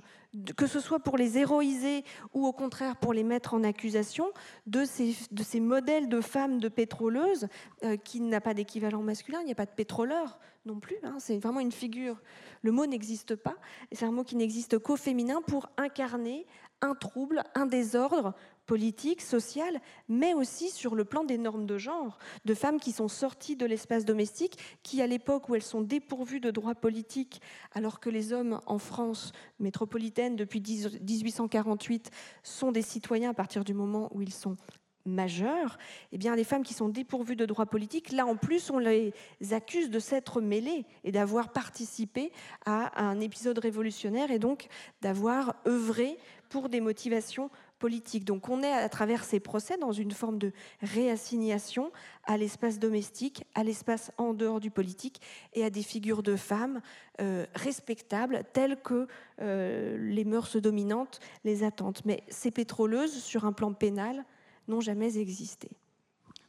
que 0.58 0.68
ce 0.68 0.80
soit 0.80 1.00
pour 1.00 1.18
les 1.18 1.38
héroïser 1.38 2.04
ou 2.34 2.46
au 2.46 2.52
contraire 2.52 2.98
pour 2.98 3.14
les 3.14 3.24
mettre 3.24 3.54
en 3.54 3.64
accusation, 3.64 4.28
de 4.68 4.86
ces, 4.86 5.16
de 5.32 5.44
ces 5.44 5.60
modèles 5.60 6.10
de 6.10 6.22
femmes 6.22 6.60
de 6.60 6.68
pétroleuses 6.68 7.48
euh, 7.84 7.98
qui 7.98 8.20
n'a 8.20 8.42
pas 8.42 8.54
d'équivalent 8.54 9.02
masculin, 9.02 9.40
il 9.42 9.46
n'y 9.46 9.52
a 9.52 9.56
pas 9.56 9.66
de 9.66 9.72
pétroleur 9.72 10.40
non 10.66 10.80
plus, 10.80 10.98
hein. 11.04 11.16
c'est 11.20 11.38
vraiment 11.38 11.60
une 11.60 11.72
figure, 11.72 12.20
le 12.64 12.72
mot 12.72 12.88
n'existe 12.88 13.36
pas, 13.36 13.56
c'est 13.92 14.06
un 14.06 14.12
mot 14.12 14.24
qui 14.24 14.36
n'existe 14.36 14.80
qu'au 14.80 14.96
féminin 14.96 15.42
pour 15.46 15.70
incarner 15.78 16.48
un 16.82 16.96
trouble, 16.96 17.44
un 17.54 17.68
désordre 17.68 18.34
politique, 18.66 19.22
social, 19.22 19.80
mais 20.10 20.34
aussi 20.34 20.70
sur 20.70 20.96
le 20.96 21.06
plan 21.06 21.24
des 21.24 21.38
normes 21.38 21.66
de 21.66 21.78
genre, 21.78 22.18
de 22.46 22.54
femmes 22.54 22.80
qui 22.80 22.92
sont 22.92 23.08
sorties 23.08 23.56
de 23.56 23.66
l'espace 23.66 24.06
domestique, 24.06 24.58
qui 24.84 25.02
à 25.02 25.08
l'époque 25.08 25.50
où 25.50 25.56
elles 25.56 25.62
sont 25.62 25.82
dépourvues 25.82 26.40
de 26.40 26.52
droits 26.52 26.76
politiques, 26.76 27.42
alors 27.74 28.00
que 28.00 28.10
les 28.10 28.34
hommes 28.34 28.60
en 28.66 28.80
France 28.80 29.32
métropolitaine 29.60 30.36
depuis 30.36 30.62
1848 30.62 32.12
sont 32.44 32.72
des 32.72 32.82
citoyens 32.82 33.32
à 33.32 33.34
partir 33.34 33.64
du 33.64 33.74
moment 33.74 34.10
où 34.14 34.22
ils 34.22 34.34
sont 34.34 34.58
majeurs, 35.06 35.78
eh 36.12 36.18
bien, 36.18 36.36
les 36.36 36.44
femmes 36.44 36.64
qui 36.64 36.74
sont 36.74 36.90
dépourvues 36.90 37.36
de 37.36 37.46
droits 37.46 37.68
politiques, 37.68 38.12
là 38.12 38.26
en 38.26 38.36
plus, 38.36 38.70
on 38.72 38.80
les 38.80 39.14
accuse 39.52 39.90
de 39.90 40.00
s'être 40.00 40.42
mêlées 40.42 40.86
et 41.04 41.12
d'avoir 41.12 41.52
participé 41.52 42.32
à 42.66 43.04
un 43.04 43.20
épisode 43.20 43.60
révolutionnaire 43.60 44.32
et 44.32 44.40
donc 44.40 44.68
d'avoir 45.02 45.56
œuvré 45.68 46.18
pour 46.50 46.70
des 46.70 46.82
motivations 46.82 47.50
politiques. 47.80 48.26
Donc 48.26 48.50
on 48.50 48.64
est 48.64 48.72
à 48.72 48.90
travers 48.90 49.24
ces 49.24 49.40
procès 49.40 49.78
dans 49.78 49.92
une 49.92 50.12
forme 50.12 50.38
de 50.38 50.52
réassignation 50.82 51.92
à 52.26 52.38
l'espace 52.38 52.80
domestique, 52.80 53.44
à 53.54 53.64
l'espace 53.64 54.12
en 54.18 54.34
dehors 54.34 54.60
du 54.60 54.72
politique 54.72 55.22
et 55.54 55.64
à 55.64 55.70
des 55.70 55.84
figures 55.84 56.24
de 56.24 56.36
femmes 56.36 56.82
euh, 57.22 57.46
respectables 57.54 58.44
telles 58.54 58.82
que 58.82 59.08
euh, 59.42 59.98
les 59.98 60.26
mœurs 60.26 60.58
dominantes 60.58 61.20
les 61.44 61.64
attendent. 61.64 62.00
Mais 62.06 62.24
ces 62.30 62.52
pétroleuses, 62.52 63.24
sur 63.24 63.46
un 63.46 63.54
plan 63.54 63.74
pénal, 63.74 64.26
n'ont 64.68 64.82
jamais 64.82 65.18
existé. 65.18 65.70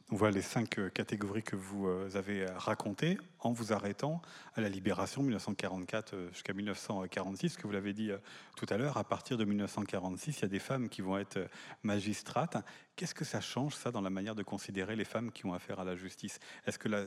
On 0.09 0.15
voit 0.15 0.31
les 0.31 0.41
cinq 0.41 0.79
euh, 0.79 0.87
catégories 0.87 1.43
que 1.43 1.57
vous 1.57 1.85
euh, 1.85 2.09
avez 2.15 2.43
euh, 2.43 2.57
racontées 2.57 3.17
en 3.39 3.51
vous 3.51 3.73
arrêtant 3.73 4.21
à 4.55 4.61
la 4.61 4.69
libération 4.69 5.21
1944 5.21 6.29
jusqu'à 6.31 6.53
1946, 6.53 7.57
que 7.57 7.63
vous 7.63 7.73
l'avez 7.73 7.91
dit 7.91 8.11
tout 8.55 8.65
à 8.69 8.77
l'heure. 8.77 8.95
À 8.95 9.03
partir 9.03 9.37
de 9.37 9.43
1946, 9.43 10.39
il 10.39 10.41
y 10.43 10.45
a 10.45 10.47
des 10.47 10.59
femmes 10.59 10.87
qui 10.87 11.01
vont 11.01 11.17
être 11.17 11.49
magistrates. 11.83 12.55
Qu'est-ce 12.95 13.13
que 13.13 13.25
ça 13.25 13.41
change, 13.41 13.75
ça, 13.75 13.91
dans 13.91 13.99
la 13.99 14.09
manière 14.09 14.33
de 14.33 14.43
considérer 14.43 14.95
les 14.95 15.03
femmes 15.03 15.29
qui 15.29 15.45
ont 15.45 15.53
affaire 15.53 15.81
à 15.81 15.83
la 15.83 15.97
justice? 15.97 16.39
Est-ce 16.65 16.79
que 16.79 16.87
la 16.87 17.03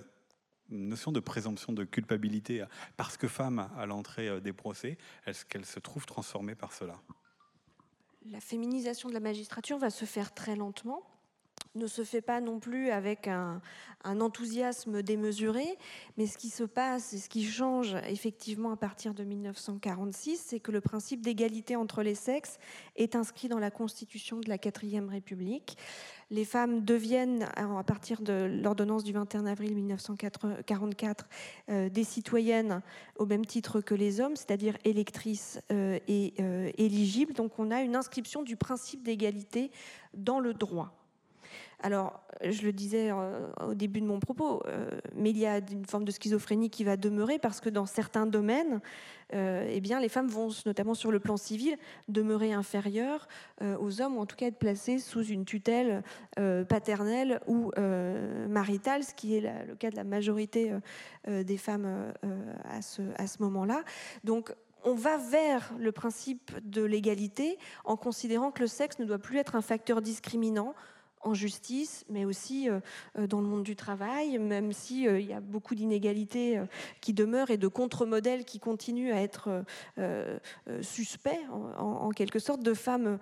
notion 0.68 1.10
de 1.10 1.20
présomption 1.20 1.72
de 1.72 1.84
culpabilité, 1.84 2.64
parce 2.98 3.16
que 3.16 3.28
femme 3.28 3.70
à 3.78 3.86
l'entrée 3.86 4.40
des 4.42 4.52
procès, 4.52 4.98
est-ce 5.26 5.46
qu'elle 5.46 5.66
se 5.66 5.80
trouve 5.80 6.04
transformée 6.04 6.54
par 6.54 6.72
cela? 6.74 7.00
La 8.26 8.40
féminisation 8.40 9.08
de 9.08 9.14
la 9.14 9.20
magistrature 9.20 9.78
va 9.78 9.88
se 9.88 10.04
faire 10.04 10.34
très 10.34 10.54
lentement 10.54 11.02
ne 11.74 11.86
se 11.86 12.02
fait 12.02 12.20
pas 12.20 12.40
non 12.40 12.58
plus 12.58 12.90
avec 12.90 13.28
un, 13.28 13.60
enthousiasme 14.04 15.02
démesuré, 15.02 15.76
mais 16.16 16.26
ce 16.26 16.38
qui 16.38 16.48
se 16.48 16.64
passe 16.64 17.12
et 17.12 17.18
ce 17.18 17.28
qui 17.28 17.44
change 17.44 17.96
effectivement 18.08 18.72
à 18.72 18.76
partir 18.76 19.12
de 19.12 19.24
1946, 19.24 20.42
c'est 20.46 20.58
que 20.58 20.72
le 20.72 20.80
principe 20.80 21.20
d'égalité 21.20 21.76
entre 21.76 22.02
les 22.02 22.14
sexes 22.14 22.58
est 22.96 23.14
inscrit 23.14 23.48
dans 23.48 23.58
la 23.58 23.70
Constitution 23.70 24.38
de 24.38 24.48
la 24.48 24.56
quatrième 24.56 25.10
République. 25.10 25.76
Les 26.30 26.44
femmes 26.44 26.84
deviennent, 26.84 27.48
à 27.56 27.84
partir 27.84 28.22
de 28.22 28.58
l'ordonnance 28.62 29.04
du 29.04 29.12
21 29.12 29.46
avril 29.46 29.74
1944, 29.74 31.28
euh, 31.68 31.88
des 31.88 32.04
citoyennes 32.04 32.80
au 33.16 33.26
même 33.26 33.44
titre 33.44 33.80
que 33.80 33.94
les 33.94 34.20
hommes, 34.20 34.36
c'est-à-dire 34.36 34.78
électrices 34.84 35.60
euh, 35.72 35.98
et 36.08 36.32
euh, 36.40 36.70
éligibles. 36.78 37.34
Donc 37.34 37.58
on 37.58 37.70
a 37.70 37.82
une 37.82 37.96
inscription 37.96 38.42
du 38.42 38.56
principe 38.56 39.02
d'égalité 39.02 39.72
dans 40.14 40.40
le 40.40 40.54
droit. 40.54 40.99
Alors, 41.82 42.20
je 42.42 42.62
le 42.62 42.72
disais 42.72 43.10
euh, 43.10 43.48
au 43.66 43.74
début 43.74 44.00
de 44.00 44.06
mon 44.06 44.20
propos, 44.20 44.62
euh, 44.66 44.88
mais 45.14 45.30
il 45.30 45.38
y 45.38 45.46
a 45.46 45.58
une 45.58 45.86
forme 45.86 46.04
de 46.04 46.10
schizophrénie 46.10 46.68
qui 46.68 46.84
va 46.84 46.96
demeurer 46.96 47.38
parce 47.38 47.60
que 47.60 47.70
dans 47.70 47.86
certains 47.86 48.26
domaines, 48.26 48.80
euh, 49.34 49.66
eh 49.70 49.80
bien, 49.80 50.00
les 50.00 50.08
femmes 50.08 50.28
vont, 50.28 50.50
notamment 50.66 50.94
sur 50.94 51.10
le 51.10 51.20
plan 51.20 51.36
civil, 51.36 51.76
demeurer 52.08 52.52
inférieures 52.52 53.28
aux 53.62 54.00
hommes, 54.00 54.16
ou 54.16 54.20
en 54.20 54.26
tout 54.26 54.36
cas 54.36 54.46
être 54.46 54.58
placées 54.58 54.98
sous 54.98 55.22
une 55.22 55.44
tutelle 55.44 56.02
paternelle 56.68 57.40
ou 57.46 57.70
maritale, 58.48 59.04
ce 59.04 59.14
qui 59.14 59.36
est 59.36 59.40
le 59.40 59.76
cas 59.76 59.90
de 59.90 59.96
la 59.96 60.04
majorité 60.04 60.72
des 61.28 61.56
femmes 61.56 62.12
à 62.64 62.82
ce, 62.82 63.02
à 63.16 63.26
ce 63.26 63.42
moment-là. 63.42 63.82
Donc, 64.24 64.52
on 64.82 64.94
va 64.94 65.18
vers 65.18 65.72
le 65.78 65.92
principe 65.92 66.52
de 66.64 66.82
l'égalité 66.82 67.58
en 67.84 67.96
considérant 67.96 68.50
que 68.50 68.60
le 68.60 68.66
sexe 68.66 68.98
ne 68.98 69.04
doit 69.04 69.18
plus 69.18 69.38
être 69.38 69.54
un 69.54 69.62
facteur 69.62 70.00
discriminant 70.02 70.74
en 71.22 71.34
justice, 71.34 72.04
mais 72.08 72.24
aussi 72.24 72.68
euh, 72.68 72.80
euh, 73.18 73.26
dans 73.26 73.40
le 73.40 73.46
monde 73.46 73.62
du 73.62 73.76
travail, 73.76 74.38
même 74.38 74.72
s'il 74.72 75.08
euh, 75.08 75.20
il 75.20 75.26
y 75.26 75.32
a 75.32 75.40
beaucoup 75.40 75.74
d'inégalités 75.74 76.60
qui 77.00 77.12
demeurent 77.12 77.50
et 77.50 77.56
de 77.56 77.68
contre-modèles 77.68 78.44
qui 78.44 78.58
continuent 78.58 79.12
à 79.12 79.20
être 79.20 79.64
suspects, 80.82 81.40
en, 81.78 82.10
quelque 82.10 82.38
sorte, 82.38 82.62
de 82.62 82.74
femmes 82.74 83.18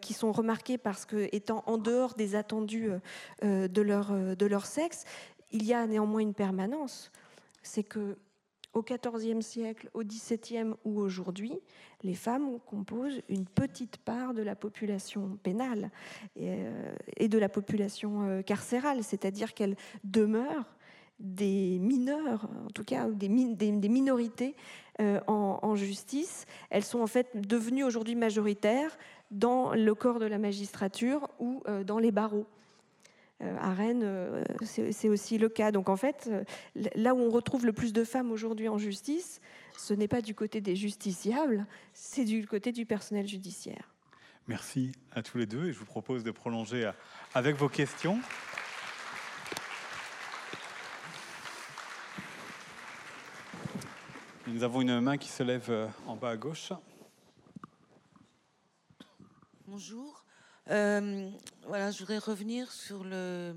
qui 0.00 0.12
sont 0.12 0.32
remarquées 0.32 0.78
parce 0.78 1.04
que, 1.04 1.28
étant 1.32 1.62
en 1.66 1.78
dehors 1.78 2.14
des 2.14 2.34
attendus 2.36 2.90
de, 3.42 3.82
leur, 3.82 4.12
de 4.12 4.46
leur 4.46 4.66
sexe, 4.66 5.04
il 5.52 5.64
y 5.64 5.74
a 5.74 5.86
néanmoins 5.86 6.20
une 6.20 6.34
permanence. 6.34 7.10
C'est 7.62 7.84
que 7.84 8.16
au 8.74 8.82
XIVe 8.82 9.40
siècle, 9.40 9.88
au 9.94 10.02
XVIIe 10.02 10.74
ou 10.84 11.00
aujourd'hui, 11.00 11.52
les 12.02 12.14
femmes 12.14 12.58
composent 12.66 13.22
une 13.28 13.46
petite 13.46 13.96
part 13.98 14.34
de 14.34 14.42
la 14.42 14.54
population 14.54 15.38
pénale 15.42 15.90
et, 16.36 16.50
euh, 16.50 17.28
de 17.28 17.38
la 17.38 17.48
population 17.48 18.22
euh, 18.22 18.42
carcérale, 18.42 19.02
c'est-à-dire 19.02 19.54
qu'elles 19.54 19.76
demeurent 20.02 20.76
des 21.20 21.78
mineurs, 21.78 22.50
en 22.66 22.70
tout 22.70 22.82
cas 22.82 23.08
des, 23.08 23.28
minorités 23.28 24.56
euh, 25.00 25.20
en, 25.28 25.76
justice. 25.76 26.44
Elles 26.70 26.84
sont 26.84 27.00
en 27.00 27.06
fait 27.06 27.40
devenues 27.40 27.84
aujourd'hui 27.84 28.16
majoritaires 28.16 28.98
dans 29.30 29.74
le 29.74 29.94
corps 29.94 30.18
de 30.18 30.26
la 30.26 30.38
magistrature 30.38 31.28
ou 31.38 31.62
dans 31.84 31.98
les 31.98 32.10
barreaux. 32.10 32.46
Euh, 33.44 33.56
à 33.60 33.74
Rennes, 33.74 34.02
euh, 34.04 34.44
c'est 34.62 35.08
aussi 35.08 35.38
le 35.38 35.48
cas. 35.48 35.70
Donc 35.70 35.88
en 35.88 35.96
fait, 35.96 36.28
euh, 36.30 36.44
là 36.94 37.14
où 37.14 37.18
on 37.18 37.30
retrouve 37.30 37.66
le 37.66 37.72
plus 37.72 37.92
de 37.92 38.04
femmes 38.04 38.30
aujourd'hui 38.30 38.68
en 38.68 38.78
justice, 38.78 39.40
ce 39.76 39.92
n'est 39.92 40.08
pas 40.08 40.22
du 40.22 40.34
côté 40.34 40.60
des 40.60 40.76
justiciables, 40.76 41.66
c'est 41.92 42.24
du 42.24 42.46
côté 42.46 42.72
du 42.72 42.86
personnel 42.86 43.26
judiciaire. 43.26 43.90
Merci 44.46 44.92
à 45.12 45.22
tous 45.22 45.38
les 45.38 45.46
deux 45.46 45.68
et 45.68 45.72
je 45.72 45.78
vous 45.78 45.86
propose 45.86 46.22
de 46.22 46.30
prolonger 46.30 46.90
avec 47.34 47.56
vos 47.56 47.68
questions. 47.68 48.18
Nous 54.46 54.62
avons 54.62 54.82
une 54.82 55.00
main 55.00 55.16
qui 55.16 55.28
se 55.28 55.42
lève 55.42 55.90
en 56.06 56.16
bas 56.16 56.30
à 56.30 56.36
gauche. 56.36 56.72
Bonjour. 59.66 60.23
Euh, 60.70 61.30
voilà, 61.66 61.90
je 61.90 61.98
voudrais 61.98 62.18
revenir 62.18 62.72
sur 62.72 63.04
le 63.04 63.54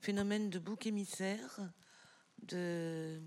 phénomène 0.00 0.50
de 0.50 0.58
bouc 0.58 0.86
émissaire, 0.86 1.60
de 2.42 3.20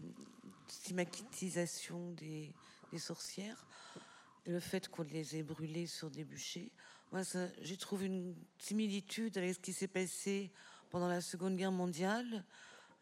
stigmatisation 0.68 2.12
des, 2.12 2.54
sorcières, 2.98 3.66
le 4.46 4.60
fait 4.60 4.90
qu'on 4.90 5.04
les 5.04 5.38
ait 5.38 5.44
brûlées 5.44 5.88
sur 5.88 6.10
des 6.10 6.26
bûchers. 6.26 6.72
Moi, 7.12 7.22
j'ai 7.62 7.78
trouvé 7.78 8.08
une 8.08 8.36
similitude 8.58 9.38
avec 9.38 9.56
ce 9.56 9.60
qui 9.60 9.74
s'est 9.74 9.88
passé 9.88 10.52
pendant 10.90 11.08
la 11.08 11.22
Seconde 11.22 11.56
Guerre 11.56 11.72
mondiale 11.72 12.44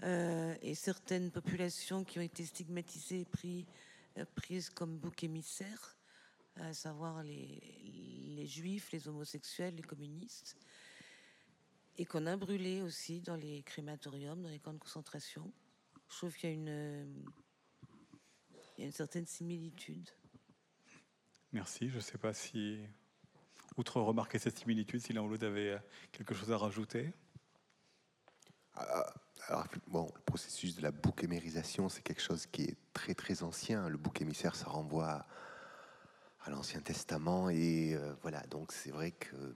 euh, 0.04 0.56
et 0.62 0.76
certaines 0.76 1.32
populations 1.32 2.04
qui 2.04 2.20
ont 2.20 2.24
été 2.24 2.46
stigmatisées 2.46 3.26
et 3.44 3.66
euh, 4.20 4.26
prises 4.36 4.70
comme 4.70 4.98
bouc 4.98 5.24
émissaires 5.24 5.96
à 6.56 6.74
savoir 6.74 7.24
les, 7.24 8.46
juifs, 8.46 8.92
les 8.92 9.08
homosexuels, 9.08 9.76
les 9.76 9.84
communistes. 9.84 10.58
et 11.98 12.06
qu'on 12.06 12.26
a 12.26 12.36
brûlé 12.36 12.82
aussi 12.82 13.22
dans 13.22 13.36
les 13.36 13.62
crématoriums, 13.64 14.42
dans 14.42 14.50
les 14.50 14.60
camps 14.60 14.74
de 14.74 14.80
concentration. 14.80 15.52
Je 16.10 16.18
trouve 16.18 16.36
qu'il 16.36 16.50
y 16.50 16.54
a 16.54 16.56
une, 16.56 17.26
il 18.78 18.82
y 18.82 18.84
a 18.84 18.86
une 18.86 18.92
certaine 18.92 19.26
similitude. 19.26 20.10
Merci. 21.52 21.90
Je 21.90 21.98
ne 21.98 22.02
sais 22.02 22.18
pas 22.18 22.34
si, 22.34 22.80
outre 23.78 24.02
remarquer 24.02 24.40
cette 24.40 24.58
similitude, 24.58 25.02
si 25.02 25.14
l'un 25.14 25.22
ou 25.22 25.30
l'autre 25.30 25.46
avait 25.46 25.78
quelque 26.12 26.34
chose 26.34 26.52
à 26.52 26.58
rajouter. 26.58 27.14
Ah, 28.76 29.14
alors, 29.48 29.68
bon, 29.88 30.12
le 30.16 30.22
processus 30.22 30.76
de 30.76 30.82
la 30.82 30.92
bouc-émérisation, 30.92 31.90
c'est 31.90 32.02
quelque 32.02 32.22
chose 32.22 32.48
qui 32.48 32.64
est 32.64 32.78
très 32.94 33.14
très 33.14 33.44
ancien. 33.44 33.88
Le 33.90 33.98
bouc 33.98 34.22
émissaire, 34.22 34.56
ça 34.56 34.68
renvoie 34.68 35.10
à, 35.10 35.28
l'Ancien 36.50 36.82
Testament 36.82 37.50
et 37.50 37.94
euh, 37.94 38.14
voilà. 38.22 38.42
Donc 38.48 38.72
c'est 38.72 38.92
vrai 38.92 39.12
que 39.12 39.56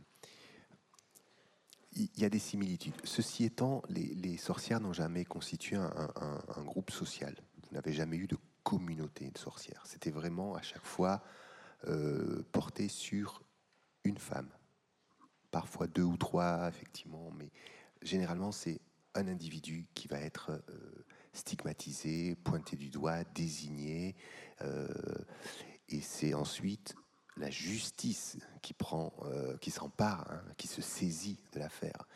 il 1.94 2.10
y 2.22 2.26
a 2.26 2.30
des 2.30 2.40
similitudes. 2.40 2.94
Ceci 3.04 3.44
étant, 3.44 3.82
les, 3.90 4.38
sorcières 4.38 4.80
n'ont 4.80 4.94
jamais 4.94 5.26
constitué 5.26 5.78
un, 5.78 6.64
groupe 6.64 6.92
social. 6.92 7.36
Vous 7.64 7.74
n'avez 7.74 7.92
jamais 7.92 8.18
eu 8.18 8.28
de 8.28 8.38
communauté 8.64 9.32
de 9.32 9.38
sorcières. 9.38 9.82
C'était 9.86 10.12
vraiment 10.12 10.56
à 10.56 10.62
chaque 10.62 10.86
fois 10.86 11.24
euh, 11.88 12.44
porté 12.52 12.88
sur 12.88 13.42
une 14.04 14.20
femme. 14.20 14.50
Parfois 15.50 15.88
deux 15.88 16.04
ou 16.04 16.18
trois, 16.18 16.68
effectivement, 16.68 17.32
mais 17.32 17.50
généralement 18.04 18.52
c'est 18.52 18.80
un 19.16 19.28
individu 19.28 19.88
qui 19.96 20.08
va 20.08 20.20
être 20.20 20.52
euh, 20.52 21.06
stigmatisé, 21.34 22.36
pointé 22.36 22.76
du 22.76 22.90
doigt, 22.90 23.24
désigné, 23.36 24.16
euh, 24.62 24.88
et 25.90 26.02
c'est 26.02 26.34
ensuite 26.34 26.96
la 27.38 27.50
justice 27.50 28.38
qui 28.62 28.74
prend, 28.74 29.14
euh, 29.24 29.58
qui 29.58 29.72
s'empare, 29.72 30.26
hein, 30.32 30.42
qui 30.58 30.68
se 30.68 30.82
saisit 30.82 31.40
de 31.54 31.60
l'affaire. 31.60 32.08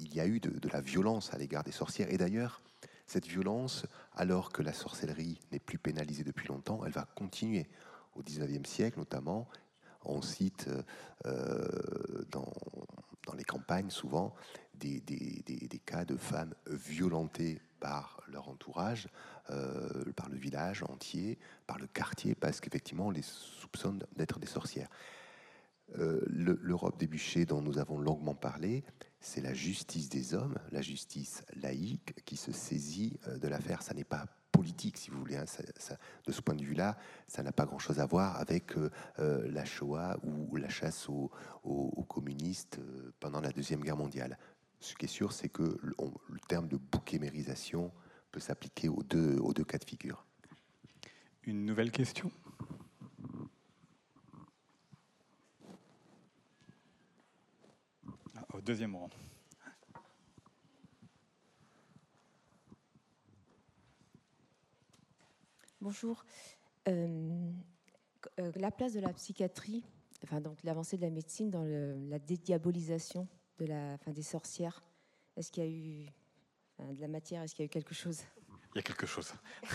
il 0.00 0.12
y 0.12 0.20
a 0.20 0.26
eu 0.26 0.40
de, 0.40 0.68
la 0.70 0.80
violence 0.80 1.32
à 1.32 1.38
l'égard 1.38 1.62
des 1.62 1.72
sorcières, 1.72 2.10
et 2.12 2.18
d'ailleurs, 2.18 2.60
cette 3.06 3.26
violence, 3.26 3.86
alors 4.16 4.50
que 4.50 4.62
la 4.62 4.72
sorcellerie 4.72 5.38
n'est 5.52 5.60
plus 5.60 5.78
pénalisée 5.78 6.24
depuis 6.24 6.48
longtemps, 6.48 6.84
elle 6.84 6.92
va 6.92 7.06
continuer 7.14 7.68
au 8.16 8.22
XIXe 8.22 8.68
siècle 8.68 8.98
notamment. 8.98 9.46
On 10.04 10.22
cite 10.22 10.68
dans, 12.30 12.52
dans 13.26 13.34
les 13.34 13.44
campagnes 13.44 13.90
souvent 13.90 14.34
des, 14.74 15.02
cas 15.84 16.04
de 16.04 16.16
femmes 16.16 16.54
violentées 16.66 17.60
par 17.80 18.22
leur 18.28 18.48
entourage, 18.48 19.08
euh, 19.50 20.12
par 20.14 20.28
le 20.28 20.36
village 20.36 20.82
entier, 20.82 21.38
par 21.66 21.78
le 21.78 21.86
quartier, 21.86 22.34
parce 22.34 22.60
qu'effectivement 22.60 23.08
on 23.08 23.10
les 23.10 23.22
soupçonne 23.22 24.04
d'être 24.16 24.38
des 24.38 24.46
sorcières. 24.46 24.88
Euh, 25.98 26.20
L'Europe 26.28 26.98
des 26.98 27.06
bûchers 27.06 27.46
dont 27.46 27.60
nous 27.60 27.78
avons 27.78 27.98
longuement 27.98 28.34
parlé, 28.34 28.84
c'est 29.20 29.40
la 29.40 29.54
justice 29.54 30.08
des 30.08 30.34
hommes, 30.34 30.58
la 30.70 30.82
justice 30.82 31.42
laïque 31.54 32.14
qui 32.24 32.36
se 32.36 32.52
saisit 32.52 33.18
euh, 33.26 33.38
de 33.38 33.48
l'affaire. 33.48 33.82
Ça 33.82 33.94
n'est 33.94 34.04
pas 34.04 34.26
politique, 34.50 34.98
si 34.98 35.10
vous 35.10 35.18
voulez. 35.18 35.36
Hein. 35.36 35.44
de 36.26 36.32
ce 36.32 36.40
point 36.40 36.54
de 36.54 36.62
vue-là, 36.64 36.96
ça 37.28 37.42
n'a 37.42 37.52
pas 37.52 37.66
grand-chose 37.66 38.00
à 38.00 38.06
voir 38.06 38.36
avec 38.36 38.76
euh, 38.76 38.90
euh, 39.18 39.50
la 39.50 39.64
Shoah 39.64 40.18
ou 40.22 40.56
la 40.56 40.68
chasse 40.68 41.08
aux, 41.08 41.30
communistes 42.08 42.78
euh, 42.78 43.12
pendant 43.20 43.40
la 43.40 43.50
Deuxième 43.50 43.80
Guerre 43.80 43.96
mondiale. 43.96 44.38
Ce 44.80 44.94
qui 44.94 45.04
est 45.04 45.08
sûr, 45.08 45.32
c'est 45.32 45.48
que 45.48 45.78
le, 45.82 45.94
terme 46.48 46.68
de 46.68 46.76
bouquémérisation 46.76 47.92
peut 48.32 48.40
s'appliquer 48.40 48.88
aux 48.88 49.02
deux, 49.02 49.64
cas 49.64 49.78
de 49.78 49.84
figure. 49.84 50.24
Une 51.44 51.64
nouvelle 51.64 51.90
question? 51.90 52.30
Ah, 58.36 58.46
Au 58.54 58.60
deuxième 58.60 58.96
rang. 58.96 59.10
Bonjour. 65.82 66.26
Euh, 66.88 67.50
euh, 68.38 68.52
la 68.56 68.70
place 68.70 68.92
de 68.92 69.00
la 69.00 69.14
psychiatrie, 69.14 69.82
enfin 70.22 70.42
donc 70.42 70.58
l'avancée 70.62 70.98
de 70.98 71.02
la 71.02 71.08
médecine 71.08 71.48
dans 71.48 71.64
la 71.64 72.18
dédiabolisation 72.18 73.26
de 73.58 73.64
la, 73.64 73.96
fin, 73.96 74.10
des 74.10 74.22
sorcières. 74.22 74.82
Est-ce 75.36 75.50
qu'il 75.50 75.64
y 75.64 75.66
a 75.66 75.70
eu 75.70 76.94
de 76.94 77.00
la 77.00 77.08
matière 77.08 77.42
Est-ce 77.42 77.54
qu'il 77.54 77.62
y 77.62 77.64
a 77.64 77.66
eu 77.66 77.70
quelque 77.70 77.94
chose? 77.94 78.20
Il 78.74 78.76
y 78.76 78.78
a 78.80 78.82
quelque 78.82 79.06
chose. 79.06 79.32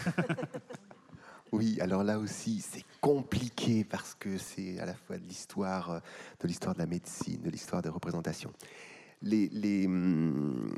Oui, 1.52 1.80
alors 1.80 2.03
là 2.03 2.19
aussi, 2.19 2.60
c'est 2.60 2.84
compliqué 2.99 3.86
parce 3.86 4.15
que 4.15 4.38
c'est 4.38 4.80
à 4.80 4.86
la 4.86 4.95
fois 4.95 5.18
de 5.18 5.23
l'histoire, 5.23 6.02
de 6.41 6.48
l'histoire 6.48 6.73
de 6.73 6.80
la 6.80 6.88
médecine, 6.88 7.41
de 7.41 7.49
l'histoire 7.49 7.82
des 7.82 7.88
représentations. 7.88 8.52
Les, 9.22 9.48
les, 9.49 9.86
hum, 9.86 10.76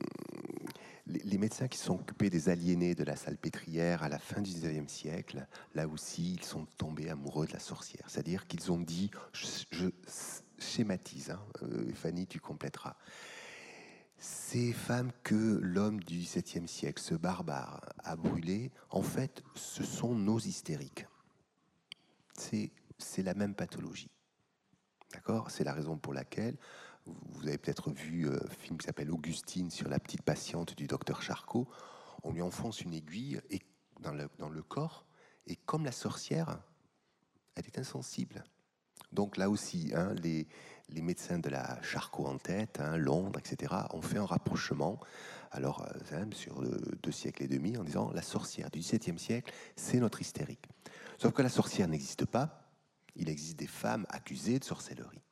les, 1.07 1.37
médecins 1.37 1.67
qui 1.67 1.77
sont 1.77 1.95
occupés 1.95 2.29
des 2.29 2.49
aliénés 2.49 2.95
de 2.95 3.03
la 3.03 3.15
salpêtrière 3.15 4.03
à 4.03 4.09
la 4.09 4.19
fin 4.19 4.41
du 4.41 4.51
XIXe 4.51 4.91
siècle, 4.91 5.47
là 5.73 5.87
aussi, 5.87 6.33
ils 6.33 6.43
sont 6.43 6.65
tombés 6.77 7.09
amoureux 7.09 7.47
de 7.47 7.53
la 7.53 7.59
sorcière. 7.59 8.03
C'est-à-dire 8.07 8.47
qu'ils 8.47 8.71
ont 8.71 8.79
dit, 8.79 9.11
je, 9.33 9.89
schématise, 10.57 11.31
hein, 11.31 11.41
euh, 11.63 11.91
Fanny, 11.93 12.27
tu 12.27 12.39
compléteras. 12.39 12.95
Ces 14.17 14.73
femmes 14.73 15.11
que 15.23 15.59
l'homme 15.61 15.99
du 15.99 16.17
XVIIe 16.17 16.67
siècle, 16.67 17.01
ce 17.01 17.13
barbare, 17.13 17.81
a 18.03 18.15
brûlées, 18.15 18.71
en 18.89 19.03
fait, 19.03 19.43
ce 19.53 19.83
sont 19.83 20.15
nos 20.15 20.39
hystériques. 20.39 21.05
C'est 22.33 23.23
la 23.23 23.35
même 23.35 23.53
pathologie. 23.53 24.09
D'accord? 25.13 25.51
C'est 25.51 25.63
la 25.63 25.73
raison 25.73 25.97
pour 25.97 26.13
laquelle 26.13 26.57
vous 27.31 27.47
avez 27.47 27.57
peut-être 27.57 27.91
vu 27.91 28.27
euh, 28.27 28.39
un 28.43 28.53
film 28.53 28.77
qui 28.77 28.85
s'appelle 28.85 29.11
Augustine 29.11 29.69
sur 29.71 29.89
la 29.89 29.99
petite 29.99 30.21
patiente 30.21 30.75
du 30.75 30.87
docteur 30.87 31.21
Charcot. 31.21 31.67
On 32.23 32.31
lui 32.31 32.41
enfonce 32.41 32.81
une 32.81 32.93
aiguille 32.93 33.39
dans, 33.99 34.11
le, 34.11 34.61
corps, 34.61 35.05
et 35.45 35.55
comme 35.55 35.85
la 35.85 35.91
sorcière, 35.91 36.59
elle 37.55 37.65
est 37.65 37.79
insensible. 37.79 38.43
Donc 39.11 39.37
là 39.37 39.49
aussi, 39.49 39.91
hein, 39.95 40.13
les, 40.15 40.47
médecins 41.01 41.39
de 41.39 41.49
la 41.49 41.81
Charcot 41.81 42.25
en 42.25 42.37
tête, 42.37 42.79
hein, 42.79 42.97
Londres, 42.97 43.39
etc., 43.39 43.73
ont 43.91 44.01
fait 44.01 44.17
un 44.17 44.25
rapprochement, 44.25 44.99
alors 45.51 45.83
euh, 45.83 46.17
hein, 46.17 46.29
sur 46.33 46.61
deux 47.01 47.11
siècles 47.11 47.43
et 47.43 47.47
demi, 47.47 47.77
en 47.77 47.83
disant 47.83 48.11
la 48.11 48.21
sorcière 48.21 48.69
du 48.69 48.79
XVIIe 48.79 49.19
siècle, 49.19 49.53
c'est 49.75 49.99
notre 49.99 50.21
hystérique. 50.21 50.65
Sauf 51.17 51.33
que 51.33 51.41
la 51.41 51.49
sorcière 51.49 51.87
n'existe 51.87 52.25
pas. 52.25 52.63
Il 53.15 53.29
existe 53.29 53.57
des 53.57 53.67
femmes 53.67 54.05
accusées 54.09 54.59
de 54.59 54.63
sorcellerie 54.63 55.26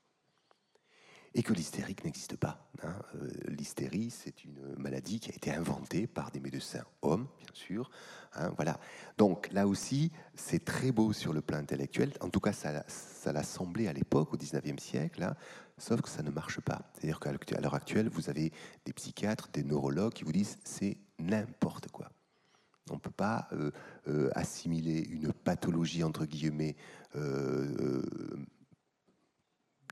et 1.35 1.43
que 1.43 1.53
l'hystérique 1.53 2.05
n'existe 2.05 2.37
pas. 2.37 2.65
Hein. 2.81 2.95
Euh, 3.15 3.29
l'hystérie, 3.49 4.09
c'est 4.09 4.45
une 4.45 4.73
maladie 4.77 5.19
qui 5.19 5.31
a 5.31 5.35
été 5.35 5.51
inventée 5.51 6.07
par 6.07 6.31
des 6.31 6.39
médecins 6.39 6.85
hommes, 7.01 7.27
bien 7.39 7.53
sûr. 7.53 7.91
Hein, 8.35 8.53
voilà. 8.55 8.79
Donc 9.17 9.49
là 9.51 9.67
aussi, 9.67 10.13
c'est 10.35 10.63
très 10.63 10.93
beau 10.93 11.11
sur 11.11 11.33
le 11.33 11.41
plan 11.41 11.57
intellectuel. 11.57 12.13
En 12.21 12.29
tout 12.29 12.39
cas, 12.39 12.53
ça, 12.53 12.85
ça 12.87 13.33
l'a 13.33 13.43
semblé 13.43 13.87
à 13.87 13.93
l'époque, 13.93 14.33
au 14.33 14.37
19e 14.37 14.79
siècle, 14.79 15.23
hein, 15.23 15.35
sauf 15.77 16.01
que 16.01 16.09
ça 16.09 16.23
ne 16.23 16.31
marche 16.31 16.61
pas. 16.61 16.89
C'est-à-dire 16.93 17.19
qu'à 17.19 17.59
l'heure 17.59 17.75
actuelle, 17.75 18.07
vous 18.07 18.29
avez 18.29 18.53
des 18.85 18.93
psychiatres, 18.93 19.49
des 19.51 19.63
neurologues 19.63 20.13
qui 20.13 20.23
vous 20.23 20.31
disent 20.31 20.57
c'est 20.63 20.97
n'importe 21.19 21.91
quoi. 21.91 22.09
On 22.91 22.95
ne 22.95 22.99
peut 22.99 23.09
pas 23.09 23.49
euh, 23.51 23.71
euh, 24.07 24.29
assimiler 24.35 24.99
une 24.99 25.33
pathologie, 25.33 26.03
entre 26.03 26.25
guillemets, 26.25 26.77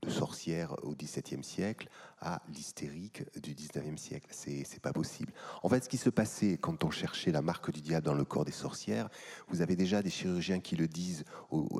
de 0.04 0.10
sorcière 0.10 0.74
au 0.82 0.94
XVIIe 0.94 1.42
siècle 1.42 1.88
à 2.20 2.40
l'hystérique 2.54 3.22
du 3.40 3.54
XIXe 3.54 4.00
siècle. 4.00 4.28
C'est 4.30 4.80
pas 4.80 4.92
possible. 4.92 5.32
En 5.62 5.68
fait, 5.68 5.84
ce 5.84 5.88
qui 5.88 5.96
se 5.96 6.10
passait 6.10 6.58
quand 6.58 6.84
on 6.84 6.90
cherchait 6.90 7.32
la 7.32 7.42
marque 7.42 7.70
du 7.70 7.80
diable 7.80 8.06
dans 8.06 8.14
le 8.14 8.24
corps 8.24 8.44
des 8.44 8.52
sorcières, 8.52 9.08
vous 9.48 9.60
avez 9.60 9.76
déjà 9.76 10.02
des 10.02 10.10
chirurgiens 10.10 10.60
qui 10.60 10.76
le 10.76 10.88
disent 10.88 11.24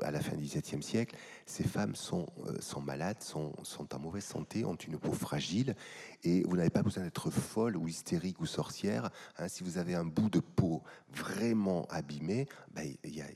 à 0.01 0.11
la 0.11 0.19
fin 0.19 0.35
du 0.35 0.43
XVIIe 0.43 0.83
siècle. 0.83 1.15
Ces 1.45 1.63
femmes 1.63 1.95
sont, 1.95 2.27
euh, 2.47 2.59
sont 2.59 2.81
malades, 2.81 3.21
sont, 3.21 3.53
sont 3.63 3.93
en 3.95 3.99
mauvaise 3.99 4.25
santé, 4.25 4.65
ont 4.65 4.75
une 4.75 4.97
peau 4.97 5.13
fragile, 5.13 5.75
et 6.23 6.43
vous 6.43 6.55
n'avez 6.55 6.69
pas 6.69 6.83
besoin 6.83 7.03
d'être 7.03 7.29
folle 7.29 7.77
ou 7.77 7.87
hystérique 7.87 8.39
ou 8.39 8.45
sorcière. 8.45 9.09
Hein. 9.37 9.47
si 9.47 9.63
vous 9.63 9.77
avez 9.77 9.95
un 9.95 10.05
bout 10.05 10.29
de 10.29 10.39
peau 10.39 10.83
vraiment 11.13 11.85
abîmé, 11.89 12.47
ben, 12.73 12.93
y 13.03 13.21
a, 13.21 13.25
euh, 13.25 13.29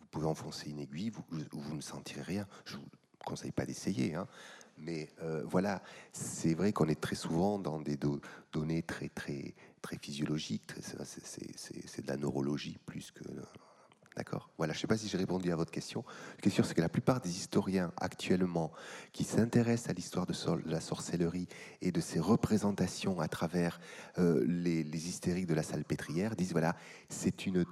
vous 0.00 0.06
pouvez 0.10 0.26
enfoncer 0.26 0.70
une 0.70 0.78
aiguille, 0.78 1.10
vous, 1.10 1.24
vous 1.52 1.74
ne 1.74 1.80
sentirez 1.80 2.22
rien. 2.22 2.46
Je 2.64 2.76
conseille 3.28 3.52
pas 3.52 3.66
d'essayer, 3.66 4.14
hein. 4.14 4.26
mais 4.78 5.10
euh, 5.22 5.42
voilà, 5.44 5.82
c'est 6.12 6.54
vrai 6.54 6.72
qu'on 6.72 6.88
est 6.88 7.00
très 7.00 7.16
souvent 7.16 7.58
dans 7.58 7.80
des 7.80 7.98
données 8.52 8.82
très 8.82 9.08
très 9.08 9.54
très 9.82 9.98
physiologiques. 9.98 10.72
C'est 10.82 12.02
de 12.02 12.08
la 12.08 12.16
neurologie 12.16 12.78
plus 12.86 13.10
que 13.10 13.24
D'accord 14.18 14.50
Voilà, 14.58 14.72
je 14.72 14.78
ne 14.78 14.80
sais 14.80 14.86
pas 14.88 14.96
si 14.96 15.06
j'ai 15.06 15.16
répondu 15.16 15.52
à 15.52 15.54
votre 15.54 15.70
question. 15.70 16.04
La 16.38 16.40
question, 16.40 16.64
c'est 16.64 16.74
que 16.74 16.80
la 16.80 16.88
plupart 16.88 17.20
des 17.20 17.30
historiens 17.30 17.92
actuellement 17.96 18.72
qui 19.12 19.22
s'intéressent 19.22 19.90
à 19.90 19.92
l'histoire 19.92 20.26
de, 20.26 20.34
la 20.68 20.80
sorcellerie 20.80 21.46
et 21.82 21.92
de 21.92 22.00
ses 22.00 22.18
représentations 22.18 23.20
à 23.20 23.28
travers 23.28 23.78
euh, 24.18 24.44
les, 24.44 24.82
les, 24.82 25.08
hystériques 25.08 25.46
de 25.46 25.54
la 25.54 25.62
salpêtrière 25.62 26.34
disent 26.34 26.50
voilà, 26.50 26.74
c'est 27.08 27.46
une 27.46 27.64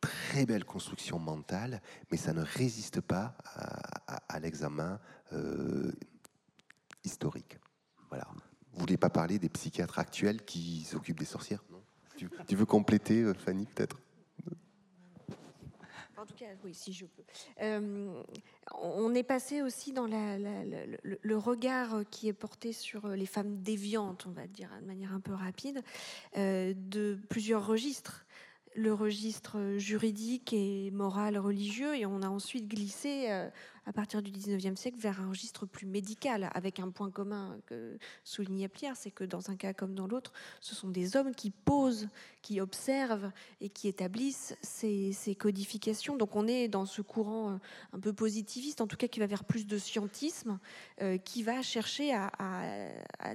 très 0.00 0.46
belle 0.46 0.64
construction 0.64 1.18
mentale, 1.18 1.80
mais 2.10 2.16
ça 2.16 2.32
ne 2.32 2.42
résiste 2.42 3.00
pas 3.00 3.36
à, 4.28 4.40
l'examen 4.40 4.98
euh, 5.32 5.92
historique. 7.04 7.58
Voilà. 8.08 8.26
Vous 8.72 8.80
voulez 8.80 8.96
pas 8.96 9.10
parler 9.10 9.38
des 9.38 9.48
psychiatres 9.48 9.98
actuels 9.98 10.44
qui 10.44 10.84
s'occupent 10.84 11.18
des 11.18 11.24
sorcières 11.24 11.62
tu, 12.46 12.54
veux 12.54 12.66
compléter, 12.66 13.22
euh, 13.22 13.32
Fanny, 13.32 13.64
peut-être? 13.64 13.98
En 16.18 16.26
tout 16.26 16.34
cas, 16.34 16.44
oui, 16.64 16.74
si 16.74 16.92
je 16.92 17.06
peux. 17.06 17.22
Euh, 17.62 18.22
on 18.74 19.14
est 19.14 19.22
passé 19.22 19.62
aussi 19.62 19.92
dans 19.94 20.06
le, 20.06 21.36
regard 21.36 22.02
qui 22.10 22.28
est 22.28 22.34
porté 22.34 22.74
sur 22.74 23.08
les 23.08 23.24
femmes 23.24 23.62
déviantes, 23.62 24.26
on 24.26 24.30
va 24.32 24.46
dire 24.46 24.68
de 24.82 24.86
manière 24.86 25.14
un 25.14 25.20
peu 25.20 25.32
rapide, 25.32 25.82
de 26.36 27.18
plusieurs 27.30 27.66
registres 27.66 28.26
le 28.74 28.94
registre 28.94 29.76
juridique 29.78 30.52
et 30.52 30.90
moral 30.92 31.38
religieux 31.38 31.96
et 31.96 32.06
on 32.06 32.22
a 32.22 32.28
ensuite 32.28 32.68
glissé 32.68 33.28
à 33.90 33.92
partir 33.92 34.22
du 34.22 34.30
19e 34.30 34.76
siècle 34.76 34.98
vers 35.00 35.20
un 35.20 35.30
registre 35.30 35.66
plus 35.66 35.84
médical, 35.84 36.48
avec 36.54 36.78
un 36.78 36.90
point 36.90 37.10
commun 37.10 37.58
que 37.66 37.98
soulignait 38.22 38.68
Pierre, 38.68 38.96
c'est 38.96 39.10
que 39.10 39.24
dans 39.24 39.50
un 39.50 39.56
cas 39.56 39.72
comme 39.72 39.96
dans 39.96 40.06
l'autre, 40.06 40.32
ce 40.60 40.76
sont 40.76 40.90
des 40.90 41.16
hommes 41.16 41.34
qui 41.34 41.50
posent, 41.50 42.08
qui 42.40 42.60
observent 42.60 43.32
et 43.60 43.68
qui 43.68 43.88
établissent 43.88 44.56
ces, 44.62 45.12
codifications. 45.36 46.16
Donc 46.16 46.36
on 46.36 46.46
est 46.46 46.68
dans 46.68 46.86
ce 46.86 47.02
courant 47.02 47.50
euh, 47.50 47.56
un 47.92 47.98
peu 47.98 48.12
positiviste, 48.12 48.80
en 48.80 48.86
tout 48.86 48.96
cas 48.96 49.08
qui 49.08 49.18
va 49.18 49.26
vers 49.26 49.42
plus 49.42 49.66
de 49.66 49.76
scientisme, 49.76 50.60
euh, 51.02 51.18
qui 51.18 51.42
va 51.42 51.60
chercher 51.60 52.14
à, 52.14 52.30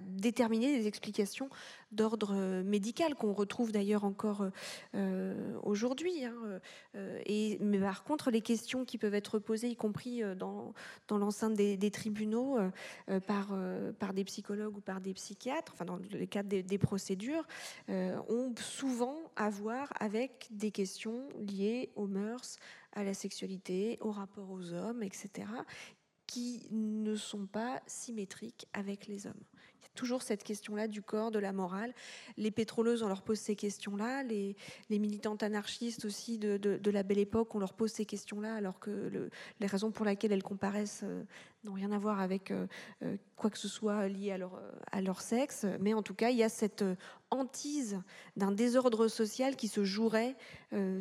déterminer 0.01 0.77
des 0.77 0.87
explications 0.87 1.49
d'ordre 1.91 2.33
euh, 2.33 2.63
médical 2.63 3.15
qu'on 3.15 3.33
retrouve 3.33 3.71
d'ailleurs 3.71 4.05
encore 4.05 4.45
aujourd'hui. 5.63 6.23
Hein, 6.23 6.59
et 7.25 7.57
mais 7.59 7.79
par 7.79 8.03
contre, 8.03 8.31
les 8.31 8.41
questions 8.41 8.85
qui 8.85 8.97
peuvent 8.97 9.13
être 9.13 9.39
posées, 9.39 9.69
y 9.69 9.75
compris 9.75 10.21
dans, 10.35 10.44
dans 11.07 11.17
l'enceinte 11.17 11.53
des, 11.53 11.91
tribunaux 11.91 12.57
euh, 12.57 12.69
euh, 13.09 13.19
par, 13.19 13.49
euh, 13.51 13.91
par 13.93 14.13
des 14.13 14.23
psychologues 14.23 14.77
ou 14.77 14.81
par 14.81 15.01
des 15.01 15.13
psychiatres, 15.13 15.83
dans 15.85 15.97
le 15.97 16.25
cadre 16.25 16.49
des, 16.49 16.77
procédures, 16.77 17.45
ont 17.87 18.53
souvent 18.57 19.17
à 19.35 19.49
voir 19.49 19.91
avec 19.99 20.47
des 20.51 20.71
questions 20.71 21.27
liées 21.39 21.89
aux 21.95 22.07
mœurs, 22.07 22.57
à 22.93 23.03
la 23.03 23.13
sexualité, 23.13 23.97
au 24.01 24.11
rapport 24.11 24.49
aux 24.51 24.73
hommes, 24.73 25.03
etc., 25.03 25.47
qui 26.27 26.67
ne 26.71 27.15
sont 27.15 27.45
pas 27.45 27.81
symétriques 27.85 28.67
avec 28.73 29.07
les 29.07 29.27
hommes 29.27 29.33
toujours 29.95 30.21
cette 30.21 30.43
question-là 30.43 30.87
du 30.87 31.01
corps, 31.01 31.31
de 31.31 31.39
la 31.39 31.53
morale. 31.53 31.93
Les 32.37 32.51
pétroleuses, 32.51 33.01
on 33.01 33.07
leur 33.07 33.23
pose 33.23 33.39
ces 33.39 33.55
questions-là. 33.55 34.23
Les, 34.23 34.55
militantes 34.89 35.43
anarchistes 35.43 36.05
aussi 36.05 36.37
de, 36.37 36.91
la 36.91 37.03
belle 37.03 37.19
époque, 37.19 37.55
on 37.55 37.59
leur 37.59 37.73
pose 37.73 37.91
ces 37.91 38.05
questions-là, 38.05 38.53
alors 38.55 38.79
que 38.79 39.29
les 39.59 39.67
raisons 39.67 39.91
pour 39.91 40.05
lesquelles 40.05 40.31
elles 40.31 40.43
comparaissent 40.43 41.01
euh, 41.03 41.23
n'ont 41.63 41.73
rien 41.73 41.91
à 41.91 41.97
voir 41.97 42.19
avec 42.19 42.51
euh, 42.51 42.67
euh, 43.03 43.17
quoi 43.35 43.49
que 43.49 43.57
ce 43.57 43.67
soit 43.67 44.07
lié 44.07 44.31
à 44.91 45.01
leur, 45.01 45.21
sexe. 45.21 45.65
Mais 45.79 45.93
en 45.93 46.03
tout 46.03 46.13
cas, 46.13 46.29
il 46.29 46.37
y 46.37 46.43
a 46.43 46.49
cette 46.49 46.83
hantise 47.31 47.99
d'un 48.35 48.51
désordre 48.51 49.07
social 49.07 49.55
qui 49.55 49.67
se 49.67 49.83
jouerait 49.83 50.35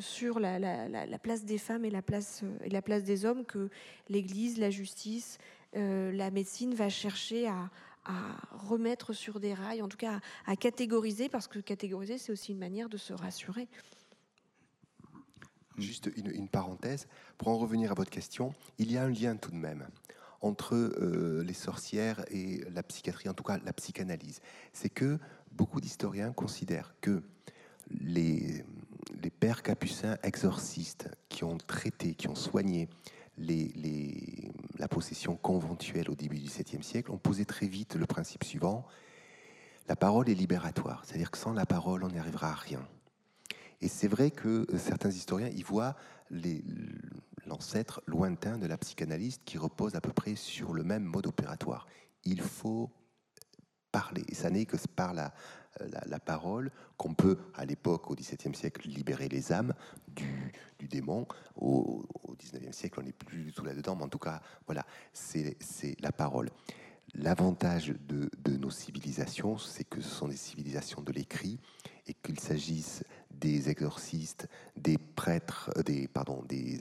sur 0.01 0.39
la, 0.39 0.59
la, 0.59 1.19
place 1.19 1.45
des 1.45 1.59
femmes 1.59 1.85
et 1.85 1.91
la 1.91 2.03
place, 2.03 2.43
et 2.63 2.71
la 2.71 2.83
place 2.83 3.03
des 3.03 3.25
hommes 3.25 3.45
que 3.45 3.71
l'Église, 4.09 4.59
la 4.59 4.71
justice, 4.71 5.39
la 5.75 6.31
médecine 6.31 6.75
va 6.75 6.89
chercher 6.89 7.49
à, 7.49 7.71
à 8.05 8.37
remettre 8.53 9.13
sur 9.13 9.41
des 9.41 9.55
rails, 9.55 9.83
en 9.83 9.89
tout 9.89 9.97
cas 9.97 10.21
à, 10.47 10.57
catégoriser, 10.57 11.29
parce 11.29 11.49
que 11.49 11.59
catégoriser, 11.59 12.19
c'est 12.19 12.33
aussi 12.33 12.53
une 12.53 12.59
manière 12.59 12.89
de 12.89 12.97
se 12.97 13.13
rassurer. 13.13 13.69
Juste 15.77 16.11
une, 16.17 16.49
parenthèse, 16.49 17.09
pour 17.37 17.49
en 17.49 17.59
revenir 17.59 17.91
à 17.91 17.95
votre 17.95 18.11
question, 18.11 18.53
il 18.79 18.93
y 18.93 18.97
a 18.97 19.03
un 19.03 19.11
lien 19.11 19.37
tout 19.37 19.51
de 19.51 19.57
même 19.57 19.89
entre 20.41 20.75
euh, 20.75 21.43
les 21.43 21.55
sorcières 21.55 22.25
et 22.31 22.63
la 22.71 22.83
psychiatrie, 22.83 23.29
en 23.29 23.35
tout 23.35 23.43
cas 23.43 23.59
la 23.65 23.73
psychanalyse. 23.73 24.41
C'est 24.73 24.91
que 24.91 25.19
beaucoup 25.51 25.81
d'historiens 25.81 26.33
considèrent 26.33 26.95
que 27.01 27.23
les, 27.91 28.65
les 29.23 29.31
pères 29.31 29.63
capucins 29.63 30.17
exorcistes 30.23 31.09
qui 31.29 31.45
ont 31.45 31.57
traité, 31.57 32.15
qui 32.15 32.29
ont 32.29 32.35
soigné 32.35 32.89
la 33.37 34.89
possession 34.89 35.37
conventuelle 35.37 36.11
au 36.11 36.15
début 36.15 36.39
du 36.39 36.47
XVIIe 36.47 36.83
siècle 36.83 37.11
ont 37.11 37.19
posé 37.19 37.45
très 37.45 37.67
vite 37.67 37.97
le 37.97 38.07
principe 38.07 38.45
suivant 38.45 38.87
la 39.89 39.97
parole 39.97 40.31
est 40.31 40.35
libératoire, 40.35 41.03
c'est-à-dire 41.05 41.31
que 41.31 41.39
sans 41.39 41.53
la 41.53 41.67
parole, 41.67 42.05
on 42.05 42.09
n'y 42.09 42.19
arrivera 42.19 42.51
à 42.51 42.55
rien. 42.55 42.87
Et 43.81 43.89
c'est 43.89 44.09
vrai 44.09 44.31
que 44.31 44.67
certains 44.79 45.11
historiens 45.11 45.49
y 45.49 45.63
voient 45.63 45.95
l'ancêtre 47.45 48.03
lointain 48.07 48.57
de 48.57 48.67
la 48.67 48.79
psychanalyste 48.79 49.43
qui 49.45 49.59
repose 49.59 49.95
à 49.95 50.01
peu 50.01 50.13
près 50.13 50.37
sur 50.37 50.73
le 50.73 50.85
même 50.85 51.05
mode 51.05 51.27
opératoire. 51.27 51.87
Il 52.25 52.41
faut 52.41 52.91
parler. 53.93 54.25
Et 54.29 54.35
ça 54.35 54.49
n'est 54.49 54.65
que 54.65 54.79
par 54.97 55.13
la, 55.13 55.35
la, 56.07 56.19
parole 56.19 56.71
qu'on 56.97 57.15
peut, 57.15 57.39
à 57.55 57.65
l'époque, 57.65 58.11
au 58.11 58.15
XVIIe 58.15 58.55
siècle, 58.55 58.89
libérer 58.89 59.29
les 59.29 59.53
âmes 59.53 59.75
du, 60.09 60.55
démon. 60.89 61.27
Au, 61.57 62.05
XIXe 62.39 62.77
siècle, 62.77 63.01
on 63.01 63.03
n'est 63.03 63.13
plus 63.13 63.45
du 63.45 63.53
tout 63.53 63.65
là-dedans, 63.65 63.97
mais 63.97 64.05
en 64.05 64.09
tout 64.09 64.19
cas, 64.19 64.41
voilà, 64.67 64.85
c'est 65.13 65.57
la 66.01 66.13
parole. 66.13 66.51
L'avantage 67.15 67.95
de, 68.09 68.57
nos 68.57 68.71
civilisations, 68.71 69.57
c'est 69.57 69.85
que 69.85 70.01
ce 70.01 70.09
sont 70.09 70.29
des 70.29 70.37
civilisations 70.37 71.01
de 71.01 71.13
l'écrit 71.13 71.61
et 72.07 72.15
qu'il 72.15 72.41
s'agisse 72.41 73.05
des 73.31 73.69
exorcistes, 73.69 74.49
des 74.77 74.99
prêtres, 74.99 75.71
euh, 75.77 75.83
des, 75.83 76.09
pardon, 76.09 76.43
des, 76.49 76.81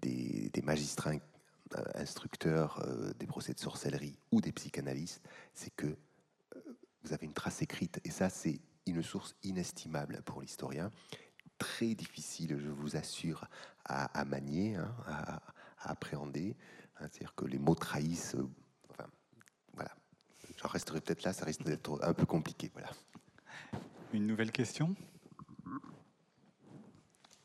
des, 0.00 0.62
magistrats 0.62 1.12
euh, 1.12 1.82
instructeurs 1.94 2.82
euh, 2.86 3.12
des 3.18 3.26
procès 3.26 3.52
de 3.52 3.60
sorcellerie 3.60 4.18
ou 4.32 4.40
des 4.40 4.52
psychanalystes, 4.52 5.22
c'est 5.54 5.74
que 5.74 5.96
vous 7.08 7.14
avez 7.14 7.26
une 7.26 7.32
trace 7.32 7.62
écrite. 7.62 8.00
Et 8.04 8.10
ça, 8.10 8.28
c'est 8.28 8.60
une 8.86 9.02
source 9.02 9.34
inestimable 9.42 10.22
pour 10.22 10.42
l'historien. 10.42 10.90
Très 11.56 11.94
difficile, 11.94 12.58
je 12.58 12.68
vous 12.68 12.96
assure, 12.96 13.46
à, 13.86 14.24
manier, 14.26 14.76
hein, 14.76 14.94
à, 15.06 15.40
appréhender. 15.78 16.54
Hein, 17.00 17.08
c'est-à-dire 17.10 17.34
que 17.34 17.46
les 17.46 17.58
mots 17.58 17.74
trahissent. 17.74 18.34
Euh, 18.34 18.46
enfin, 18.90 19.06
voilà. 19.72 19.90
J'en 20.58 20.68
resterai 20.68 21.00
peut-être 21.00 21.22
là, 21.22 21.32
ça 21.32 21.46
risque 21.46 21.62
d'être 21.62 21.98
un 22.02 22.12
peu 22.12 22.26
compliqué. 22.26 22.70
Voilà. 22.74 22.90
Une 24.12 24.26
nouvelle 24.26 24.52
question? 24.52 24.94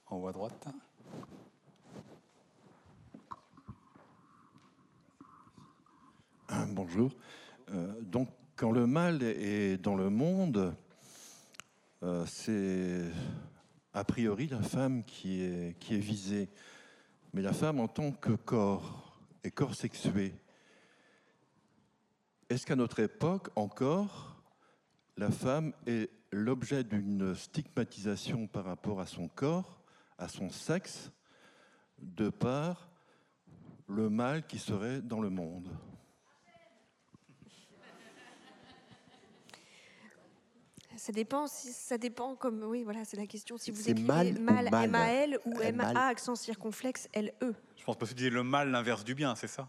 En 0.07 0.18
haut 0.18 0.27
à 0.27 0.34
droite. 0.34 0.68
Bonjour. 6.68 7.11
Euh, 7.69 8.02
donc, 8.02 8.27
quand 8.64 8.72
le 8.72 8.88
mal 8.88 9.22
est 9.23 9.76
dans 9.76 9.95
le 9.95 10.10
monde, 10.10 10.73
euh, 12.02 12.26
c'est 12.26 13.11
a 13.94 14.06
priori 14.06 14.48
la 14.48 14.61
femme 14.61 15.03
qui 15.03 15.41
est, 15.41 15.77
qui 15.81 15.95
est 15.95 15.99
visée. 15.99 16.48
Mais 17.34 17.41
la 17.41 17.52
femme 17.52 17.81
en 17.81 17.90
tant 17.90 18.14
que 18.14 18.31
corps 18.31 19.19
et 19.44 19.52
corps 19.52 19.76
sexué, 19.76 20.34
est-ce 22.48 22.65
qu'à 22.65 22.77
notre 22.77 23.02
époque 23.02 23.49
encore, 23.57 24.41
la 25.18 25.30
femme 25.30 25.73
est 25.85 26.10
l'objet 26.31 26.85
d'une 26.85 27.35
stigmatisation 27.35 28.48
par 28.48 28.64
rapport 28.64 29.02
à 29.02 29.07
son 29.07 29.27
corps, 29.27 29.81
à 30.18 30.30
son 30.30 30.49
sexe, 30.49 31.11
de 31.99 32.30
par 32.30 32.88
le 33.90 34.10
mal 34.10 34.48
qui 34.48 34.57
serait 34.57 35.02
dans 35.02 35.19
le 35.19 35.30
monde? 35.30 35.68
Ça 40.98 41.11
dépend, 41.11 41.48
ça 41.48 41.98
dépend 41.98 42.36
comme, 42.36 42.64
oui, 42.64 42.84
voilà, 42.84 43.03
c'est 43.06 43.18
la 43.18 43.26
question. 43.26 43.57
Si 43.57 43.72
vous 43.72 43.90
écrivez 43.90 44.07
mal, 44.07 44.40
mal, 44.40 44.86
M-A-L 44.86 45.40
ou 45.45 45.60
M-A, 45.60 46.07
accent 46.07 46.36
circonflexe, 46.36 47.10
L-E. 47.14 47.53
Je 47.78 47.84
pense 47.84 47.98
que 47.98 48.06
tu 48.06 48.14
dis 48.14 48.30
le 48.30 48.44
mal, 48.44 48.70
l'inverse 48.70 49.03
du 49.03 49.15
bien, 49.15 49.36
c'est 49.36 49.48
ça? 49.48 49.68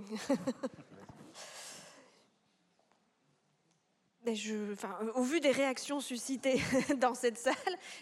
enfin, 4.72 4.96
au 5.14 5.22
vu 5.22 5.40
des 5.40 5.50
réactions 5.50 6.00
suscitées 6.00 6.60
dans 6.98 7.14
cette 7.14 7.38
salle, 7.38 7.54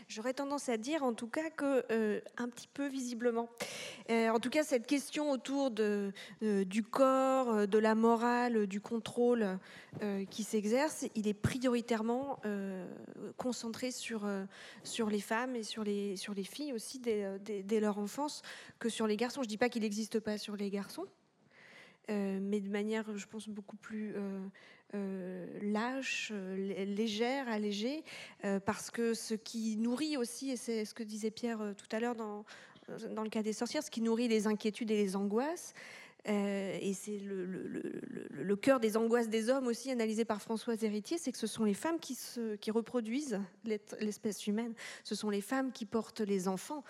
j'aurais 0.08 0.34
tendance 0.34 0.68
à 0.68 0.76
dire 0.76 1.02
en 1.02 1.14
tout 1.14 1.28
cas 1.28 1.50
que 1.50 1.84
euh, 1.90 2.20
un 2.36 2.48
petit 2.48 2.68
peu 2.68 2.88
visiblement. 2.88 3.48
Euh, 4.10 4.30
en 4.30 4.40
tout 4.40 4.50
cas, 4.50 4.64
cette 4.64 4.86
question 4.86 5.30
autour 5.30 5.70
euh, 5.78 6.10
du 6.64 6.82
corps, 6.82 7.66
de 7.66 7.78
la 7.78 7.94
morale, 7.94 8.66
du 8.66 8.80
contrôle 8.80 9.58
qui 10.30 10.44
s'exerce, 10.44 11.06
il 11.14 11.26
est 11.26 11.34
prioritairement 11.34 12.40
concentré 13.36 13.90
sur, 13.90 14.28
les 15.08 15.20
femmes 15.20 15.56
et 15.56 15.62
sur 15.62 15.82
les, 15.82 16.16
filles 16.44 16.72
aussi 16.72 17.00
dès 17.00 17.80
leur 17.80 17.98
enfance 17.98 18.42
que 18.78 18.88
sur 18.88 19.06
les 19.06 19.16
garçons. 19.16 19.42
Je 19.42 19.46
ne 19.46 19.50
dis 19.50 19.58
pas 19.58 19.68
qu'il 19.68 19.82
n'existe 19.82 20.20
pas 20.20 20.38
sur 20.38 20.56
les 20.56 20.70
garçons. 20.70 21.06
Mais 22.08 22.60
de 22.60 22.70
manière, 22.70 23.16
je 23.16 23.26
pense, 23.26 23.48
beaucoup 23.48 23.76
plus 23.76 24.14
euh, 24.94 25.44
lâche, 25.60 26.30
euh, 26.32 26.84
légère, 26.86 27.46
allégée, 27.46 28.04
euh, 28.46 28.58
parce 28.58 28.90
que 28.90 29.12
ce 29.12 29.34
qui 29.34 29.76
nourrit 29.76 30.16
aussi, 30.16 30.50
et 30.50 30.56
c'est 30.56 30.86
ce 30.86 30.94
que 30.94 31.02
disait 31.02 31.30
Pierre 31.30 31.74
tout 31.76 31.94
à 31.94 32.00
l'heure 32.00 32.14
dans, 32.14 32.46
dans 33.10 33.22
le 33.22 33.28
cas 33.28 33.42
des 33.42 33.52
sorcières, 33.52 33.82
ce 33.82 33.90
qui 33.90 34.00
nourrit 34.00 34.28
les 34.28 34.46
inquiétudes 34.46 34.90
et 34.90 34.96
les 34.96 35.14
angoisses, 35.14 35.74
et 36.24 36.92
c'est 36.94 37.18
le, 37.18 37.46
le, 37.46 38.56
cœur 38.56 38.80
des 38.80 38.98
angoisses 38.98 39.30
des 39.30 39.48
hommes 39.48 39.66
aussi 39.66 39.90
analysé 39.90 40.26
par 40.26 40.42
Françoise 40.42 40.84
Héritier, 40.84 41.16
c'est 41.16 41.32
que 41.32 41.38
ce 41.38 41.46
sont 41.46 41.64
les 41.64 41.72
femmes 41.72 41.98
qui, 41.98 42.14
se, 42.14 42.56
qui 42.56 42.70
reproduisent 42.70 43.40
l'espèce 43.64 44.46
humaine, 44.46 44.74
ce 45.04 45.14
sont 45.14 45.30
les 45.30 45.40
femmes 45.40 45.72
qui 45.72 45.86
portent 45.86 46.20
les 46.20 46.46
enfants 46.46 46.84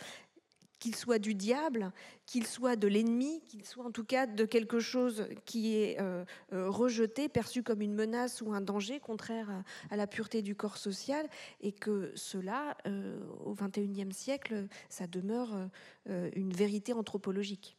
qu'il 0.78 0.94
soit 0.94 1.18
du 1.18 1.34
diable, 1.34 1.92
qu'il 2.26 2.46
soit 2.46 2.76
de 2.76 2.86
l'ennemi, 2.86 3.40
qu'il 3.46 3.64
soit 3.64 3.84
en 3.84 3.90
tout 3.90 4.04
cas 4.04 4.26
de 4.26 4.44
quelque 4.44 4.80
chose 4.80 5.26
qui 5.44 5.74
est 5.76 6.00
euh, 6.00 6.24
euh, 6.52 6.70
rejeté, 6.70 7.28
perçu 7.28 7.62
comme 7.62 7.82
une 7.82 7.94
menace 7.94 8.40
ou 8.40 8.52
un 8.52 8.60
danger 8.60 9.00
contraire 9.00 9.48
à, 9.90 9.96
la 9.96 10.06
pureté 10.06 10.42
du 10.42 10.54
corps 10.54 10.76
social, 10.76 11.28
et 11.60 11.72
que 11.72 12.12
cela, 12.14 12.76
euh, 12.86 13.18
au 13.44 13.54
XXIe 13.54 14.12
siècle, 14.12 14.68
ça 14.88 15.06
demeure 15.06 15.68
une 16.06 16.52
vérité 16.52 16.92
anthropologique. 16.92 17.76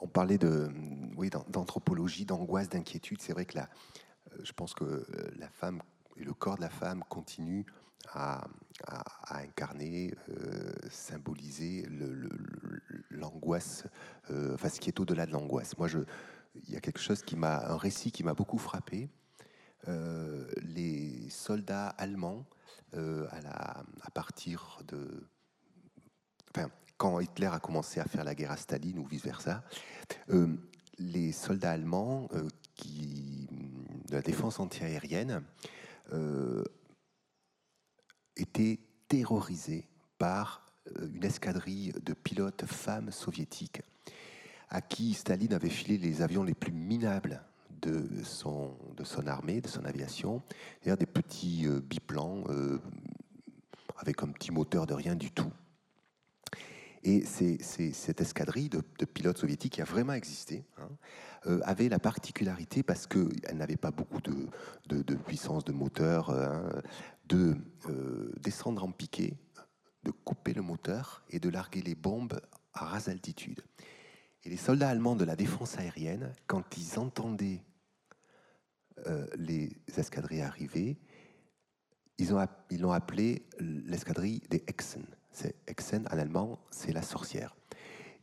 On 0.00 0.08
parlait 0.08 0.38
de, 0.38 0.68
oui, 1.16 1.30
d'anthropologie, 1.48 2.24
d'angoisse, 2.24 2.68
d'inquiétude. 2.68 3.22
C'est 3.22 3.32
vrai 3.32 3.46
que 3.46 3.58
je 4.42 4.52
pense 4.52 4.74
que 4.74 5.06
la 5.36 5.48
femme 5.48 5.82
et 6.16 6.24
le 6.24 6.34
corps 6.34 6.56
de 6.56 6.62
la 6.62 6.70
femme 6.70 7.02
continue 7.08 7.64
à, 8.12 8.46
incarner, 9.30 10.14
euh, 10.28 10.72
symboliser 10.90 11.86
l'angoisse, 13.10 13.84
euh, 14.30 14.54
enfin 14.54 14.68
ce 14.68 14.80
qui 14.80 14.88
est 14.88 15.00
au-delà 15.00 15.26
de 15.26 15.32
l'angoisse. 15.32 15.78
Moi, 15.78 15.88
il 16.54 16.72
y 16.72 16.76
a 16.76 16.80
quelque 16.80 17.00
chose 17.00 17.22
qui 17.22 17.36
m'a, 17.36 17.66
un 17.66 17.76
récit 17.76 18.12
qui 18.12 18.24
m'a 18.24 18.34
beaucoup 18.34 18.58
frappé. 18.58 19.08
Euh, 19.88 20.50
les 20.62 21.28
soldats 21.30 21.88
allemands, 21.88 22.46
à, 22.92 24.10
partir 24.12 24.78
de, 24.86 25.26
enfin, 26.54 26.70
quand 26.96 27.18
Hitler 27.18 27.48
a 27.52 27.58
commencé 27.58 27.98
à 27.98 28.04
faire 28.04 28.22
la 28.22 28.36
guerre 28.36 28.52
à 28.52 28.56
Staline 28.56 29.00
ou 29.00 29.04
vice 29.04 29.24
versa, 29.24 29.64
les 30.98 31.32
soldats 31.32 31.72
allemands 31.72 32.28
de 32.84 34.12
la 34.12 34.22
défense 34.22 34.60
antiaérienne 34.60 35.42
était 38.36 38.80
terrorisé 39.08 39.86
par 40.18 40.64
euh, 40.96 41.08
une 41.14 41.24
escadrille 41.24 41.92
de 42.04 42.12
pilotes 42.14 42.64
femmes 42.66 43.10
soviétiques 43.10 43.82
à 44.70 44.80
qui 44.80 45.14
Staline 45.14 45.54
avait 45.54 45.68
filé 45.68 45.98
les 45.98 46.22
avions 46.22 46.42
les 46.42 46.54
plus 46.54 46.72
minables 46.72 47.42
de 47.82 48.06
son, 48.24 48.76
de 48.96 49.04
son 49.04 49.26
armée, 49.26 49.60
de 49.60 49.68
son 49.68 49.84
aviation, 49.84 50.42
c'est-à-dire 50.80 50.96
des 50.96 51.06
petits 51.06 51.66
euh, 51.66 51.80
biplans 51.80 52.44
euh, 52.48 52.80
avec 53.98 54.22
un 54.22 54.28
petit 54.28 54.50
moteur 54.50 54.86
de 54.86 54.94
rien 54.94 55.14
du 55.14 55.30
tout. 55.30 55.52
Et 57.06 57.22
cette 57.26 58.22
escadrille 58.22 58.70
de, 58.70 59.04
pilotes 59.04 59.36
soviétiques 59.36 59.74
qui 59.74 59.82
a 59.82 59.84
vraiment 59.84 60.14
existé 60.14 60.64
hein, 60.78 61.58
avait 61.62 61.90
la 61.90 61.98
particularité, 61.98 62.82
parce 62.82 63.06
qu'elle 63.06 63.58
n'avait 63.58 63.76
pas 63.76 63.90
beaucoup 63.90 64.22
de, 64.22 64.48
de, 64.88 65.14
puissance 65.14 65.66
de 65.66 65.72
moteur, 65.72 66.30
hein, 66.30 66.64
de 67.26 67.56
euh, 67.88 68.32
descendre 68.40 68.84
en 68.84 68.90
piqué, 68.90 69.36
de 70.04 70.10
couper 70.10 70.52
le 70.52 70.62
moteur 70.62 71.24
et 71.30 71.38
de 71.38 71.48
larguer 71.48 71.82
les 71.82 71.94
bombes 71.94 72.40
à 72.72 72.84
rase 72.84 73.08
altitude. 73.08 73.62
Et 74.44 74.50
les 74.50 74.56
soldats 74.56 74.90
allemands 74.90 75.16
de 75.16 75.24
la 75.24 75.36
défense 75.36 75.78
aérienne, 75.78 76.32
quand 76.46 76.76
ils 76.76 76.98
entendaient 76.98 77.62
euh, 79.06 79.26
les 79.36 79.70
escadrilles 79.96 80.42
arriver, 80.42 80.98
ils 82.18 82.30
l'ont 82.30 82.46
ils 82.70 82.84
appelé 82.84 83.46
l'escadrille 83.58 84.42
des 84.50 84.62
Hexen. 84.66 85.04
Hexen 85.66 86.06
en 86.12 86.18
allemand, 86.18 86.60
c'est 86.70 86.92
la 86.92 87.02
sorcière. 87.02 87.56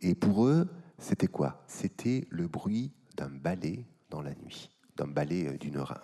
Et 0.02 0.16
pour 0.16 0.46
eux, 0.46 0.70
c'était 0.98 1.28
quoi? 1.28 1.64
C'était 1.68 2.28
le 2.30 2.48
bruit 2.48 2.94
d'un 3.18 3.30
balai 3.30 3.86
dans 4.10 4.22
la 4.22 4.34
nuit, 4.36 4.70
d'un 4.96 5.08
balai 5.08 5.48
euh, 5.48 5.58
d'une 5.58 5.78
heure 5.78 6.00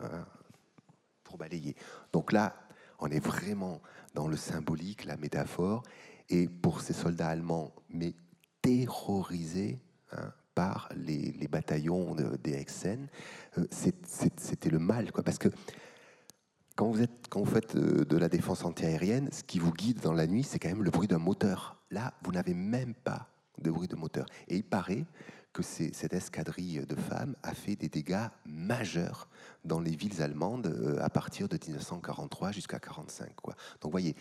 pour 1.24 1.38
balayer. 1.38 1.76
Donc 2.12 2.32
là, 2.32 2.67
on 3.00 3.08
est 3.08 3.24
vraiment 3.24 3.82
dans 4.14 4.28
le 4.28 4.38
symbolique, 4.38 5.06
la 5.06 5.18
métaphore. 5.18 5.84
Et 6.30 6.48
pour 6.48 6.82
ces 6.82 6.94
soldats 6.94 7.30
allemands, 7.30 7.74
mais 7.90 8.14
terrorisés 8.62 9.80
hein, 10.12 10.32
par 10.56 10.90
les, 10.96 11.48
bataillons 11.48 12.16
des 12.44 12.54
Hexen, 12.54 13.08
euh, 13.58 13.66
c'était 13.72 14.70
le 14.70 14.80
mal. 14.80 15.12
Quoi, 15.12 15.24
parce 15.24 15.38
que 15.38 15.50
quand 16.76 16.92
vous, 16.92 17.06
quand 17.30 17.40
vous 17.42 17.52
faites 17.52 17.76
euh, 17.76 18.06
de 18.06 18.18
la 18.18 18.30
défense 18.30 18.64
antiaérienne, 18.64 19.30
ce 19.32 19.44
qui 19.44 19.60
vous 19.60 19.72
guide 19.72 20.00
dans 20.02 20.14
la 20.14 20.28
nuit, 20.28 20.44
c'est 20.44 20.60
quand 20.60 20.70
même 20.70 20.84
le 20.84 20.92
bruit 20.92 21.08
d'un 21.08 21.18
moteur. 21.18 21.82
Là, 21.92 22.14
vous 22.24 22.32
n'avez 22.32 22.54
même 22.54 22.94
pas 22.94 23.30
de 23.60 23.72
bruit 23.72 23.88
de 23.88 23.96
moteur. 23.96 24.26
Et 24.48 24.58
il 24.58 24.64
paraît 24.64 25.06
que 25.58 25.64
cette 25.64 26.14
escadrille 26.14 26.86
de 26.88 26.96
femmes 26.96 27.36
a 27.42 27.56
fait 27.56 27.76
des 27.76 27.90
dégâts 27.90 28.28
majeurs 28.46 29.28
dans 29.66 29.80
les 29.80 29.96
villes 29.96 30.22
allemandes 30.22 30.68
euh, 30.68 31.02
à 31.02 31.10
partir 31.10 31.50
de 31.50 31.58
1943 31.58 32.52
jusqu'à 32.52 32.78
1945. 32.78 33.36
Quoi. 33.36 33.56
Donc, 33.82 33.90
voyez, 33.90 34.16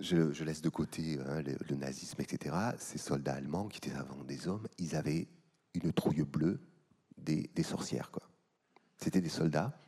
je, 0.00 0.42
laisse 0.42 0.62
de 0.62 0.70
côté 0.70 1.18
hein, 1.26 1.42
le, 1.42 1.76
nazisme, 1.76 2.22
etc. 2.22 2.56
Ces 2.78 2.96
soldats 2.96 3.34
allemands 3.34 3.68
qui 3.68 3.76
étaient 3.76 3.94
avant 3.94 4.24
des 4.24 4.48
hommes, 4.48 4.66
ils 4.78 4.96
avaient 4.96 5.28
une 5.74 5.92
trouille 5.92 6.22
bleue 6.22 6.58
des, 7.18 7.50
des 7.54 7.62
sorcières. 7.62 8.10
C'était 8.96 9.20
des 9.20 9.28
soldats 9.28 9.78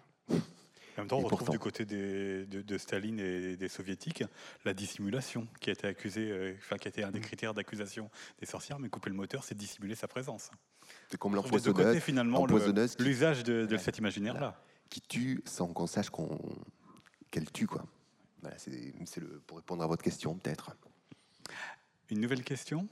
en 0.97 1.03
même 1.03 1.09
temps, 1.09 1.19
on 1.19 1.23
retrouve 1.23 1.51
du 1.51 1.59
côté 1.59 1.85
de, 1.85 2.79
Staline 2.79 3.21
et 3.21 3.57
des 3.57 3.69
soviétiques 3.69 4.25
la 4.65 4.75
dissimulation 4.75 5.47
qui 5.61 5.71
a 5.71 5.73
été 5.73 5.87
accusée, 5.87 6.31
euh, 6.31 6.55
enfin 6.59 6.77
qui 6.77 6.89
a 6.89 6.91
été 6.91 7.03
un 7.03 7.11
des 7.11 7.21
mm. 7.21 7.23
critères 7.23 7.55
d'accusation 7.55 8.11
des 8.41 8.47
sorcières, 8.47 8.79
mais 8.79 8.89
couper 8.89 9.11
le 9.11 9.17
moteur, 9.17 9.45
c'est 9.45 9.55
dissimuler 9.55 9.95
sa 9.95 10.09
présence. 10.09 10.51
C'est 11.09 11.19
comme 11.19 11.35
l'empoisonneuse. 11.35 11.99
finalement 12.01 12.47
l'usage 12.99 13.45
de, 13.45 13.77
cet 13.77 13.99
imaginaire-là. 13.99 14.61
Qui 14.91 15.01
tue 15.01 15.43
sans 15.45 15.67
qu'on 15.69 15.87
sache 15.87 16.09
qu'elle 17.31 17.51
tue, 17.51 17.67
quoi. 17.67 17.85
c'est 18.59 18.95
pour 19.47 19.57
répondre 19.57 19.83
à 19.83 19.87
votre 19.87 20.03
question, 20.03 20.37
peut-être. 20.37 20.77
Une 22.11 22.21
nouvelle 22.21 22.45
question? 22.45 22.87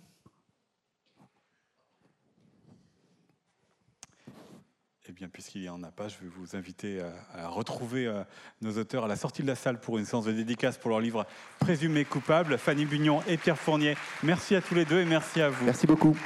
Eh 5.08 5.12
bien, 5.12 5.28
puisqu'il 5.28 5.62
n'y 5.62 5.68
en 5.68 5.82
a 5.82 5.90
pas, 5.90 6.06
je 6.06 6.14
vais 6.18 6.30
vous 6.36 6.54
inviter 6.54 7.02
à, 7.34 7.48
retrouver 7.48 8.06
euh, 8.06 8.22
nos 8.60 8.78
auteurs 8.78 9.04
à 9.04 9.08
la 9.08 9.16
sortie 9.16 9.42
de 9.42 9.48
la 9.48 9.56
salle 9.56 9.80
pour 9.80 9.98
une 9.98 10.04
séance 10.04 10.26
de 10.26 10.32
dédicace 10.32 10.78
pour 10.78 10.90
leur 10.90 11.00
livre 11.00 11.26
Présumé 11.58 12.04
coupable. 12.04 12.56
Fanny 12.56 12.84
Bugnon 12.84 13.20
et 13.26 13.36
Pierre 13.36 13.58
Fournier, 13.58 13.96
merci 14.22 14.54
à 14.54 14.60
tous 14.60 14.76
les 14.76 14.84
deux 14.84 15.00
et 15.00 15.04
merci 15.04 15.40
à 15.40 15.48
vous. 15.48 15.64
Merci 15.64 15.88
beaucoup. 15.88 16.16